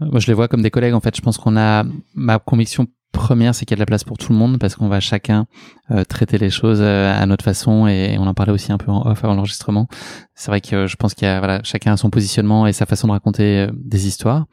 Moi, 0.00 0.20
je 0.20 0.26
les 0.26 0.34
vois 0.34 0.48
comme 0.48 0.62
des 0.62 0.70
collègues. 0.70 0.94
En 0.94 1.00
fait, 1.00 1.16
je 1.16 1.22
pense 1.22 1.38
qu'on 1.38 1.56
a 1.56 1.84
ma 2.14 2.38
conviction 2.38 2.86
première, 3.12 3.54
c'est 3.54 3.64
qu'il 3.64 3.72
y 3.72 3.76
a 3.76 3.78
de 3.78 3.82
la 3.82 3.86
place 3.86 4.04
pour 4.04 4.18
tout 4.18 4.32
le 4.32 4.38
monde 4.38 4.58
parce 4.58 4.76
qu'on 4.76 4.88
va 4.88 5.00
chacun 5.00 5.46
euh, 5.90 6.04
traiter 6.04 6.38
les 6.38 6.50
choses 6.50 6.80
euh, 6.80 7.12
à 7.12 7.26
notre 7.26 7.44
façon 7.44 7.86
et 7.86 8.16
on 8.18 8.26
en 8.26 8.34
parlait 8.34 8.52
aussi 8.52 8.72
un 8.72 8.78
peu 8.78 8.90
en 8.90 9.06
off 9.06 9.24
avant 9.24 9.34
l'enregistrement. 9.34 9.88
C'est 10.34 10.50
vrai 10.50 10.60
que 10.60 10.86
je 10.86 10.96
pense 10.96 11.14
qu'il 11.14 11.26
y 11.26 11.30
a 11.30 11.38
voilà 11.38 11.60
chacun 11.62 11.92
a 11.92 11.96
son 11.96 12.10
positionnement 12.10 12.66
et 12.66 12.72
sa 12.72 12.86
façon 12.86 13.08
de 13.08 13.12
raconter 13.12 13.60
euh, 13.60 13.70
des 13.74 14.06
histoires. 14.06 14.46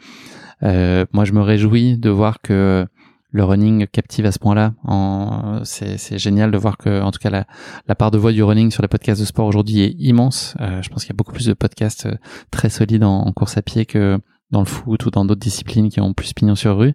moi, 0.61 1.25
je 1.25 1.33
me 1.33 1.41
réjouis 1.41 1.97
de 1.97 2.09
voir 2.09 2.39
que 2.41 2.85
le 3.31 3.43
running 3.43 3.85
captive 3.87 4.25
à 4.25 4.31
ce 4.31 4.39
point-là. 4.39 4.73
C'est 5.65 6.17
génial 6.17 6.51
de 6.51 6.57
voir 6.57 6.77
que, 6.77 7.01
en 7.01 7.11
tout 7.11 7.19
cas, 7.19 7.29
la, 7.29 7.45
la, 7.85 7.93
part 7.93 8.09
de 8.09 8.17
voix 8.17 8.31
du 8.31 8.41
running 8.41 8.71
sur 8.71 8.81
les 8.81 8.87
podcasts 8.87 9.19
de 9.19 9.25
sport 9.25 9.45
aujourd'hui 9.45 9.81
est 9.81 9.93
immense. 9.99 10.55
je 10.59 10.87
pense 10.87 11.03
qu'il 11.03 11.09
y 11.09 11.15
a 11.15 11.17
beaucoup 11.17 11.33
plus 11.33 11.47
de 11.47 11.53
podcasts 11.53 12.07
très 12.49 12.69
solides 12.69 13.03
en, 13.03 13.23
en, 13.23 13.33
course 13.33 13.57
à 13.57 13.61
pied 13.61 13.85
que 13.85 14.17
dans 14.51 14.61
le 14.61 14.65
foot 14.65 15.05
ou 15.05 15.11
dans 15.11 15.25
d'autres 15.25 15.41
disciplines 15.41 15.89
qui 15.89 15.99
ont 15.99 16.13
plus 16.13 16.33
pignon 16.33 16.55
sur 16.55 16.77
rue. 16.77 16.93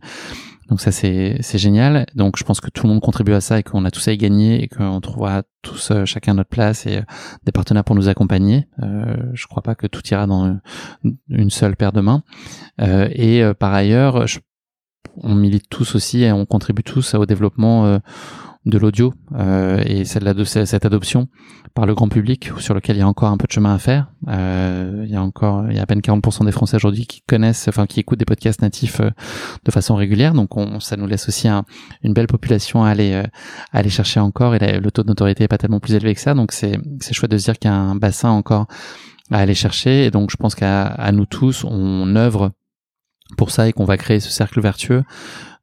Donc 0.71 0.81
ça 0.81 0.93
c'est 0.93 1.37
c'est 1.41 1.59
génial. 1.59 2.07
Donc 2.15 2.39
je 2.39 2.45
pense 2.45 2.61
que 2.61 2.71
tout 2.71 2.85
le 2.85 2.93
monde 2.93 3.01
contribue 3.01 3.33
à 3.33 3.41
ça 3.41 3.59
et 3.59 3.63
qu'on 3.63 3.85
a 3.85 3.91
tous 3.91 4.07
à 4.09 4.13
y 4.13 4.17
gagner 4.17 4.63
et 4.63 4.69
qu'on 4.69 5.01
trouvera 5.01 5.43
tous 5.63 5.91
euh, 5.91 6.05
chacun 6.05 6.35
notre 6.35 6.49
place 6.49 6.87
et 6.87 6.99
euh, 6.99 7.03
des 7.45 7.53
partenaires 7.53 7.85
pour 7.85 7.97
nous 7.97 8.09
accompagner. 8.09 8.69
Euh, 8.83 9.17
je 9.35 9.47
crois 9.49 9.63
pas 9.63 9.75
que 9.75 9.89
tout 9.89 10.07
ira 10.09 10.27
dans 10.27 10.59
une 11.29 11.51
seule 11.51 11.77
paire 11.77 11.93
de 11.93 12.01
mains. 12.01 12.23
Euh, 12.81 13.09
et 13.13 13.43
par 13.59 13.75
ailleurs, 13.75 14.25
on 15.17 15.35
milite 15.35 15.69
tous 15.69 15.97
aussi 15.97 16.23
et 16.23 16.33
on 16.33 16.47
contribue 16.47 16.85
tous 16.85 17.15
au 17.15 17.27
développement 17.27 17.99
de 18.67 18.77
l'audio 18.77 19.15
euh, 19.35 19.83
et 19.87 20.03
de 20.03 20.45
cette 20.45 20.85
adoption 20.85 21.29
par 21.75 21.87
le 21.87 21.95
grand 21.95 22.09
public 22.09 22.51
sur 22.59 22.75
lequel 22.75 22.97
il 22.97 22.99
y 22.99 23.03
a 23.03 23.09
encore 23.09 23.31
un 23.31 23.37
peu 23.37 23.47
de 23.47 23.53
chemin 23.53 23.75
à 23.75 23.79
faire. 23.79 24.11
Euh, 24.29 25.05
il 25.07 25.11
y 25.11 25.17
a 25.17 25.23
encore, 25.23 25.65
il 25.71 25.77
y 25.77 25.79
a 25.79 25.83
à 25.83 25.87
peine 25.87 26.01
40% 26.01 26.45
des 26.45 26.53
Français 26.53 26.77
aujourd'hui 26.77 27.07
qui 27.07 27.23
connaissent, 27.23 27.69
enfin 27.69 27.87
qui 27.87 28.01
écoutent 28.01 28.19
des 28.19 28.25
podcasts 28.25 28.61
natifs 28.61 29.01
euh, 29.01 29.11
de 29.65 29.71
façon 29.71 29.95
régulière. 29.95 30.35
Donc 30.35 30.57
on, 30.57 30.81
ça 30.81 30.97
nous 30.97 31.07
laisse 31.07 31.29
aussi 31.29 31.49
un, 31.49 31.65
une 32.03 32.13
belle 32.13 32.27
population 32.27 32.85
à 32.85 32.91
aller, 32.91 33.13
euh, 33.13 33.23
à 33.73 33.79
aller 33.79 33.91
chercher 33.91 34.21
encore. 34.21 34.55
Et 34.55 34.81
le 34.81 34.91
taux 34.91 35.03
de 35.03 35.09
notoriété 35.09 35.45
est 35.45 35.49
pas 35.49 35.59
tellement 35.59 35.81
plus 35.81 35.95
élevé 35.95 36.15
que 36.15 36.21
ça. 36.21 36.35
Donc 36.35 36.53
c'est, 36.53 36.79
c'est 37.01 37.15
chouette 37.15 37.31
de 37.31 37.39
se 37.39 37.45
dire 37.45 37.59
qu'il 37.59 37.71
y 37.71 37.75
a 37.75 37.77
un 37.77 37.95
bassin 37.95 38.31
encore 38.31 38.67
à 39.31 39.39
aller 39.39 39.55
chercher. 39.55 40.05
Et 40.07 40.11
donc 40.11 40.31
je 40.31 40.37
pense 40.37 40.55
qu'à 40.55 40.87
à 40.87 41.13
nous 41.13 41.27
tous, 41.27 41.65
on 41.65 42.17
œuvre 42.17 42.51
pour 43.37 43.53
ça 43.53 43.69
et 43.69 43.73
qu'on 43.73 43.85
va 43.85 43.97
créer 43.97 44.19
ce 44.19 44.31
cercle 44.31 44.61
vertueux 44.61 45.05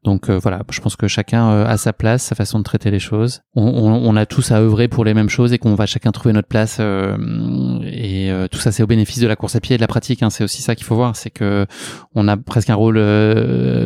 donc 0.03 0.29
euh, 0.29 0.37
voilà, 0.37 0.61
je 0.69 0.79
pense 0.79 0.95
que 0.95 1.07
chacun 1.07 1.49
euh, 1.49 1.65
a 1.65 1.75
sa 1.75 1.91
place, 1.91 2.23
sa 2.23 2.35
façon 2.35 2.59
de 2.59 2.63
traiter 2.63 2.91
les 2.91 2.99
choses. 2.99 3.41
On, 3.55 4.15
a 4.15 4.25
tous 4.25 4.51
à 4.51 4.61
œuvrer 4.61 4.87
pour 4.87 5.03
les 5.03 5.13
mêmes 5.13 5.29
choses 5.29 5.53
et 5.53 5.57
qu'on 5.57 5.75
va 5.75 5.85
chacun 5.85 6.11
trouver 6.11 6.33
notre 6.33 6.47
place. 6.47 6.77
Euh, 6.79 7.17
et 7.83 8.31
tout 8.51 8.59
ça, 8.59 8.71
c'est 8.71 8.83
au 8.83 8.87
bénéfice 8.87 9.19
de 9.19 9.27
la 9.27 9.35
course 9.35 9.55
à 9.55 9.59
pied 9.59 9.75
et 9.75 9.77
de 9.77 9.81
la 9.81 9.87
pratique. 9.87 10.23
Hein. 10.23 10.29
C'est 10.29 10.43
aussi 10.43 10.61
ça 10.61 10.75
qu'il 10.75 10.85
faut 10.85 10.95
voir, 10.95 11.15
c'est 11.15 11.29
que 11.29 11.65
on 12.15 12.27
a 12.27 12.37
presque 12.37 12.69
un 12.69 12.75
rôle 12.75 12.97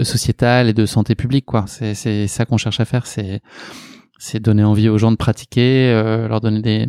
sociétal 0.06 0.70
et 0.70 0.74
de 0.74 0.86
santé 0.86 1.16
publique. 1.16 1.46
quoi. 1.46 1.66
C'est 1.68 2.28
ça 2.28 2.46
qu'on 2.46 2.58
cherche 2.58 2.80
à 2.80 2.86
faire, 2.86 3.06
c'est 3.08 4.40
donner 4.40 4.64
envie 4.64 4.90
aux 4.90 4.98
gens 4.98 5.12
de 5.12 5.18
pratiquer, 5.18 5.92
leur 6.30 6.42
donner 6.42 6.88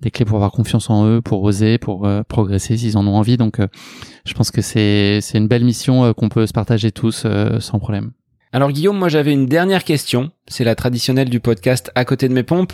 des 0.00 0.10
clés 0.10 0.26
pour 0.26 0.36
avoir 0.36 0.52
confiance 0.52 0.90
en 0.90 1.06
eux, 1.06 1.22
pour 1.22 1.42
oser, 1.42 1.78
pour 1.78 2.08
progresser 2.28 2.76
s'ils 2.76 2.98
en 2.98 3.06
ont 3.06 3.16
envie. 3.16 3.36
Donc, 3.36 3.58
je 4.26 4.34
pense 4.34 4.50
que 4.50 4.60
c'est 4.60 5.20
c'est 5.22 5.38
une 5.38 5.48
belle 5.48 5.64
mission 5.64 6.12
qu'on 6.12 6.28
peut 6.28 6.46
se 6.46 6.52
partager 6.52 6.92
tous 6.92 7.26
sans 7.60 7.78
problème. 7.78 8.12
Alors 8.52 8.70
Guillaume, 8.70 8.98
moi 8.98 9.08
j'avais 9.08 9.32
une 9.32 9.46
dernière 9.46 9.84
question. 9.84 10.30
C'est 10.48 10.64
la 10.64 10.74
traditionnelle 10.74 11.28
du 11.28 11.40
podcast 11.40 11.90
à 11.94 12.04
côté 12.04 12.28
de 12.28 12.34
mes 12.34 12.42
pompes. 12.42 12.72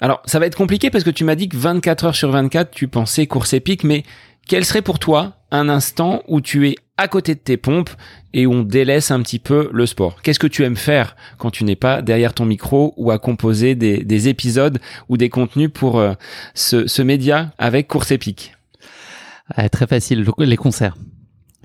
Alors 0.00 0.22
ça 0.26 0.38
va 0.38 0.46
être 0.46 0.56
compliqué 0.56 0.90
parce 0.90 1.04
que 1.04 1.10
tu 1.10 1.24
m'as 1.24 1.34
dit 1.34 1.48
que 1.48 1.56
24 1.56 2.04
heures 2.04 2.14
sur 2.14 2.30
24 2.30 2.70
tu 2.70 2.86
pensais 2.88 3.26
course 3.26 3.54
épique, 3.54 3.84
mais 3.84 4.04
quel 4.46 4.64
serait 4.64 4.82
pour 4.82 4.98
toi 4.98 5.38
un 5.50 5.68
instant 5.68 6.22
où 6.28 6.40
tu 6.40 6.68
es 6.68 6.76
à 6.98 7.08
côté 7.08 7.34
de 7.34 7.40
tes 7.40 7.56
pompes 7.56 7.90
et 8.32 8.46
où 8.46 8.52
on 8.52 8.62
délaisse 8.62 9.10
un 9.10 9.20
petit 9.22 9.38
peu 9.38 9.70
le 9.72 9.86
sport? 9.86 10.22
Qu'est-ce 10.22 10.38
que 10.38 10.46
tu 10.46 10.62
aimes 10.64 10.76
faire 10.76 11.16
quand 11.38 11.50
tu 11.50 11.64
n'es 11.64 11.76
pas 11.76 12.02
derrière 12.02 12.34
ton 12.34 12.44
micro 12.44 12.94
ou 12.96 13.10
à 13.10 13.18
composer 13.18 13.74
des, 13.74 14.28
épisodes 14.28 14.78
ou 15.08 15.16
des 15.16 15.30
contenus 15.30 15.70
pour 15.72 15.98
euh, 15.98 16.12
ce, 16.54 17.02
média 17.02 17.52
avec 17.58 17.88
course 17.88 18.10
épique? 18.10 18.54
Très 19.72 19.86
facile, 19.86 20.26
les 20.38 20.56
concerts. 20.56 20.96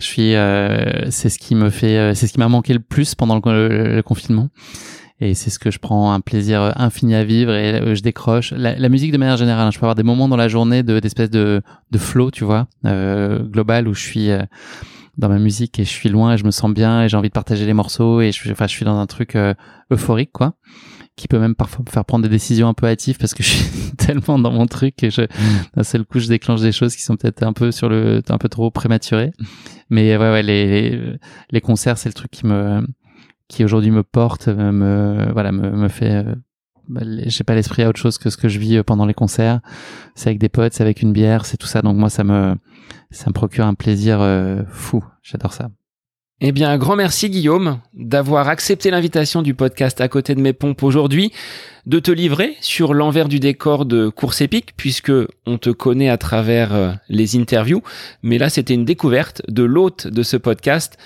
Je 0.02 0.08
suis, 0.08 0.36
euh, 0.36 1.12
c'est 1.12 1.30
ce 1.30 1.38
qui 1.38 1.54
me 1.54 1.70
fait, 1.70 1.96
euh, 1.96 2.14
c'est 2.16 2.26
ce 2.26 2.34
qui 2.34 2.40
m'a 2.40 2.50
manqué 2.50 2.74
le 2.74 2.80
plus 2.80 3.14
pendant 3.14 3.36
le, 3.36 4.02
confinement. 4.02 4.50
Et 5.20 5.36
c'est 5.36 5.52
ce 5.52 5.60
que 5.60 5.70
je 5.70 5.78
prends 5.78 6.12
un 6.12 6.20
plaisir 6.22 6.74
infini 6.76 7.14
à 7.14 7.24
vivre 7.24 7.54
et 7.54 7.76
euh, 7.76 7.94
je 7.94 8.02
décroche. 8.02 8.52
La, 8.54 8.90
musique 8.90 9.12
de 9.12 9.20
manière 9.20 9.38
générale, 9.38 9.68
hein, 9.68 9.72
je 9.72 9.78
peux 9.78 9.86
avoir 9.86 9.94
des 9.94 10.02
moments 10.02 10.28
dans 10.28 10.38
la 10.38 10.48
journée 10.48 10.82
de 10.82 11.00
d'espèce 11.00 11.30
de, 11.30 11.62
de 11.92 11.98
flow, 12.00 12.32
tu 12.32 12.44
vois, 12.44 12.68
euh, 12.86 13.44
global 13.44 13.88
où 13.88 13.94
je 13.94 14.02
suis 14.02 14.30
dans 15.20 15.30
ma 15.30 15.38
musique 15.38 15.78
et 15.78 15.84
je 15.84 15.90
suis 15.90 16.10
loin 16.10 16.34
et 16.34 16.38
je 16.38 16.46
me 16.46 16.52
sens 16.52 16.74
bien 16.74 17.04
et 17.04 17.10
j'ai 17.10 17.18
envie 17.18 17.30
de 17.30 17.34
partager 17.34 17.68
les 17.68 17.74
morceaux 17.74 18.22
et 18.22 18.32
je, 18.32 18.52
enfin, 18.52 18.66
je 18.66 18.72
suis 18.72 18.86
dans 18.86 18.98
un 18.98 19.06
truc 19.06 19.38
euphorique, 19.92 20.32
quoi 20.32 20.56
qui 21.16 21.28
peut 21.28 21.40
même 21.40 21.56
parfois 21.56 21.84
me 21.86 21.92
faire 21.92 22.06
prendre 22.06 22.24
des 22.24 22.30
décisions 22.30 22.68
un 22.68 22.74
peu 22.74 22.88
hâtives 22.88 23.18
parce 23.18 23.34
que 23.34 23.44
je 23.44 23.50
suis 23.50 23.96
tellement 23.98 24.40
dans 24.40 24.52
mon 24.52 24.66
truc 24.66 25.04
et 25.04 25.12
je, 25.12 25.22
mm. 25.22 25.28
d'un 25.76 25.84
seul 25.84 26.06
coup, 26.06 26.20
je 26.20 26.28
déclenche 26.28 26.62
des 26.62 26.72
choses 26.72 26.96
qui 26.96 27.02
sont 27.02 27.16
peut-être 27.16 27.44
un 27.44 27.54
peu 27.54 27.72
sur 27.72 27.90
le, 27.90 28.22
un 28.30 28.38
peu 28.38 28.50
trop 28.50 28.72
prématurées. 28.72 29.34
Mais 29.90 30.16
ouais, 30.18 30.32
ouais, 30.32 30.44
les, 30.44 31.18
les, 31.52 31.62
concerts, 31.62 31.98
c'est 31.98 32.10
le 32.10 32.14
truc 32.14 32.32
qui 32.32 32.48
me, 32.48 32.86
qui 33.48 33.64
aujourd'hui 33.64 33.92
me 33.92 34.04
porte, 34.04 34.48
me, 34.48 35.32
voilà, 35.34 35.52
me, 35.52 35.70
me 35.72 35.90
fait, 35.90 36.26
bah, 36.92 37.02
j'ai 37.06 37.44
pas 37.44 37.56
l'esprit 37.56 37.84
à 37.84 37.90
autre 37.90 38.00
chose 38.00 38.18
que 38.18 38.30
ce 38.30 38.38
que 38.38 38.50
je 38.50 38.60
vis 38.60 38.78
euh, 38.78 38.84
pendant 38.84 39.06
les 39.06 39.14
concerts. 39.14 39.62
C'est 40.16 40.28
avec 40.28 40.40
des 40.40 40.50
potes, 40.50 40.74
c'est 40.74 40.84
avec 40.84 41.02
une 41.02 41.14
bière, 41.14 41.46
c'est 41.46 41.58
tout 41.58 41.68
ça. 41.68 41.82
Donc 41.82 41.98
moi, 41.98 42.10
ça 42.10 42.24
me, 42.24 42.56
ça 43.12 43.26
me 43.28 43.34
procure 43.34 43.66
un 43.66 43.74
plaisir 43.74 44.20
euh, 44.22 44.64
fou. 44.68 45.04
J'adore 45.24 45.54
ça. 45.54 45.70
Eh 46.44 46.52
bien, 46.52 46.72
un 46.72 46.80
grand 46.80 46.96
merci 46.96 47.30
Guillaume 47.30 47.78
d'avoir 47.94 48.48
accepté 48.48 48.90
l'invitation 48.90 49.44
du 49.44 49.54
podcast 49.54 50.02
à 50.02 50.08
côté 50.08 50.34
de 50.34 50.42
mes 50.42 50.54
pompes 50.54 50.82
aujourd'hui, 50.82 51.32
de 51.86 52.00
te 52.00 52.10
livrer 52.10 52.56
sur 52.62 52.96
l'envers 52.96 53.28
du 53.28 53.40
décor 53.40 53.86
de 53.86 54.10
course 54.10 54.42
épique, 54.42 54.74
puisque 54.76 55.12
on 55.46 55.60
te 55.60 55.70
connaît 55.70 56.10
à 56.10 56.18
travers 56.18 56.74
euh, 56.74 56.94
les 57.10 57.38
interviews, 57.38 57.84
mais 58.24 58.40
là 58.40 58.50
c'était 58.50 58.74
une 58.74 58.86
découverte 58.86 59.44
de 59.50 59.62
l'hôte 59.62 60.08
de 60.08 60.24
ce 60.24 60.36
podcast. 60.36 60.98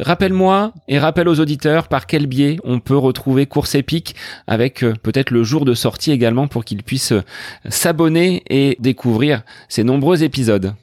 Rappelle-moi 0.00 0.74
et 0.86 0.98
rappelle 0.98 1.28
aux 1.28 1.40
auditeurs 1.40 1.88
par 1.88 2.06
quel 2.06 2.26
biais 2.26 2.58
on 2.62 2.78
peut 2.78 2.98
retrouver 2.98 3.46
Course 3.46 3.76
Épique 3.76 4.14
avec 4.46 4.84
euh, 4.84 4.92
peut-être 5.02 5.30
le 5.30 5.44
jour 5.44 5.64
de 5.64 5.72
sortie 5.72 6.12
également 6.12 6.46
pour 6.46 6.62
qu'ils 6.62 6.82
puissent 6.82 7.12
euh, 7.12 7.22
s'abonner 7.70 8.42
et 8.50 8.76
découvrir 8.80 9.44
ces 9.70 9.82
nombreux 9.82 10.24
épisodes. 10.24 10.74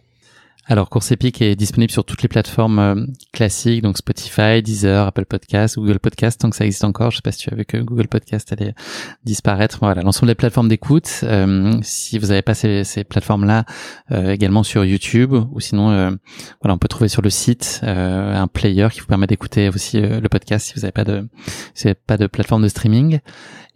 Alors, 0.66 0.90
Course 0.90 1.12
Épique 1.12 1.42
est 1.42 1.56
disponible 1.56 1.92
sur 1.92 2.06
toutes 2.06 2.22
les 2.22 2.28
plateformes 2.28 2.80
euh, 2.80 3.06
classiques, 3.34 3.82
donc 3.82 3.98
Spotify, 3.98 4.62
Deezer, 4.62 5.08
Apple 5.08 5.26
Podcast, 5.26 5.76
Google 5.76 6.00
Podcast, 6.00 6.40
tant 6.40 6.52
que 6.52 6.56
ça 6.56 6.66
existe 6.66 6.84
encore. 6.84 7.10
Je 7.10 7.18
sais 7.18 7.22
pas 7.24 7.32
si 7.32 7.40
tu 7.40 7.50
as 7.52 7.56
vu 7.56 7.66
que 7.66 7.78
Google 7.78 8.08
Podcast 8.08 8.54
allait 8.54 8.76
disparaître. 9.24 9.80
Voilà, 9.82 10.04
l'ensemble 10.04 10.28
des 10.28 10.36
plateformes 10.36 10.70
d'écoute. 10.70 11.22
Euh, 11.24 11.80
si 11.82 12.20
vous 12.20 12.28
n'avez 12.28 12.44
pas 12.44 12.54
ces, 12.54 13.04
plateformes-là, 13.04 13.66
euh, 14.12 14.32
également 14.32 14.62
sur 14.62 14.86
YouTube, 14.86 15.34
ou 15.34 15.60
sinon, 15.60 15.88
voilà, 16.62 16.76
on 16.76 16.78
peut 16.78 16.88
trouver 16.88 17.08
sur 17.08 17.24
le 17.24 17.32
site 17.32 17.82
un 17.84 18.48
player 18.48 18.88
qui 18.92 19.00
vous 19.00 19.08
permet 19.08 19.28
d'écouter 19.28 19.68
aussi 19.70 20.00
le 20.00 20.30
podcast 20.30 20.68
si 20.68 20.74
vous 20.76 20.82
n'avez 20.82 20.92
pas 20.92 21.04
de, 21.04 21.28
si 21.74 21.84
vous 21.84 21.90
avez 21.90 21.96
pas 21.96 22.18
de 22.18 22.28
plateforme 22.28 22.62
de 22.62 22.68
streaming. 22.68 23.20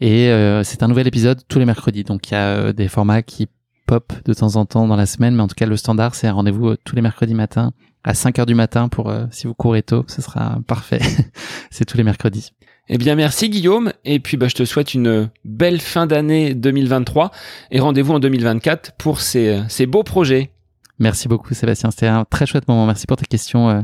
Et 0.02 0.30
c'est 0.64 0.84
un 0.84 0.88
nouvel 0.88 1.08
épisode 1.08 1.42
tous 1.48 1.58
les 1.58 1.66
mercredis. 1.66 2.04
Donc, 2.04 2.30
il 2.30 2.36
y 2.36 2.38
a 2.38 2.74
des 2.74 2.88
formats 2.88 3.24
qui 3.24 3.48
pop 3.86 4.14
de 4.26 4.34
temps 4.34 4.56
en 4.56 4.66
temps 4.66 4.88
dans 4.88 4.96
la 4.96 5.06
semaine, 5.06 5.36
mais 5.36 5.44
en 5.44 5.48
tout 5.48 5.56
cas 5.56 5.66
le 5.66 5.78
standard 5.78 6.16
c'est 6.16 6.28
un 6.28 6.34
rendez-vous 6.34 6.70
euh, 6.70 6.78
tous 6.84 6.96
les 6.96 7.02
mercredis 7.02 7.34
matins 7.34 7.72
à 8.04 8.14
5 8.14 8.40
heures 8.40 8.46
du 8.46 8.56
matin 8.56 8.88
pour 8.88 9.10
euh, 9.10 9.26
si 9.32 9.48
vous 9.48 9.54
courez 9.54 9.84
tôt, 9.84 10.06
ce 10.08 10.22
sera 10.22 10.60
parfait. 10.68 11.00
c'est 11.72 11.86
tous 11.86 11.98
les 11.98 12.04
mercredis. 12.04 12.52
Eh 12.88 12.98
bien 12.98 13.16
merci 13.16 13.50
Guillaume 13.50 13.92
et 14.04 14.20
puis 14.20 14.38
bah, 14.38 14.48
je 14.48 14.56
te 14.56 14.66
souhaite 14.66 14.94
une 14.94 15.30
belle 15.44 15.82
fin 15.82 16.06
d'année 16.06 16.54
2023 16.54 17.32
et 17.72 17.80
rendez-vous 17.80 18.14
en 18.14 18.20
2024 18.20 18.94
pour 18.94 19.22
ces, 19.22 19.62
ces 19.70 19.86
beaux 19.86 20.04
projets. 20.04 20.52
Merci 21.00 21.28
beaucoup 21.28 21.54
Sébastien, 21.54 21.92
c'était 21.92 22.08
un 22.08 22.26
très 22.26 22.46
chouette 22.46 22.68
moment. 22.68 22.86
Merci 22.86 23.08
pour 23.08 23.18
tes 23.18 23.26
questions 23.26 23.70
euh, 23.70 23.82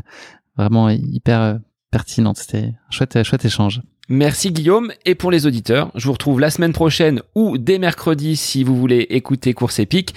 vraiment 0.56 0.90
hyper 0.90 1.60
pertinentes. 1.90 2.38
C'était 2.38 2.73
un 2.88 2.91
chouette 2.91 3.23
chouette 3.23 3.44
échange. 3.44 3.82
Merci 4.13 4.51
Guillaume. 4.51 4.91
Et 5.05 5.15
pour 5.15 5.31
les 5.31 5.47
auditeurs, 5.47 5.89
je 5.95 6.05
vous 6.05 6.11
retrouve 6.11 6.41
la 6.41 6.49
semaine 6.49 6.73
prochaine 6.73 7.21
ou 7.33 7.57
dès 7.57 7.79
mercredi 7.79 8.35
si 8.35 8.65
vous 8.65 8.75
voulez 8.75 9.07
écouter 9.09 9.53
Course 9.53 9.79
Épique. 9.79 10.13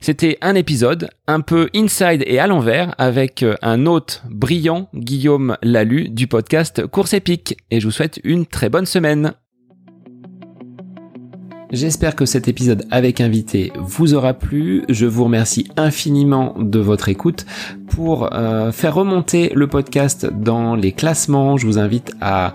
C'était 0.00 0.38
un 0.40 0.54
épisode 0.54 1.10
un 1.26 1.42
peu 1.42 1.68
inside 1.76 2.24
et 2.26 2.38
à 2.38 2.46
l'envers 2.46 2.94
avec 2.96 3.42
euh, 3.42 3.54
un 3.60 3.84
hôte 3.84 4.22
brillant, 4.30 4.88
Guillaume 4.94 5.58
Lalu 5.62 6.08
du 6.08 6.26
podcast 6.26 6.86
Course 6.86 7.12
Épique. 7.12 7.58
Et 7.70 7.80
je 7.80 7.86
vous 7.86 7.90
souhaite 7.90 8.18
une 8.24 8.46
très 8.46 8.70
bonne 8.70 8.86
semaine. 8.86 9.34
J'espère 11.70 12.14
que 12.14 12.24
cet 12.24 12.48
épisode 12.48 12.86
avec 12.90 13.20
invité 13.20 13.72
vous 13.76 14.14
aura 14.14 14.32
plu. 14.32 14.84
Je 14.88 15.06
vous 15.06 15.24
remercie 15.24 15.66
infiniment 15.76 16.54
de 16.58 16.78
votre 16.78 17.08
écoute. 17.08 17.44
Pour 17.88 18.32
euh, 18.32 18.70
faire 18.70 18.94
remonter 18.94 19.50
le 19.54 19.66
podcast 19.66 20.24
dans 20.26 20.76
les 20.76 20.92
classements, 20.92 21.56
je 21.58 21.66
vous 21.66 21.78
invite 21.78 22.14
à 22.20 22.54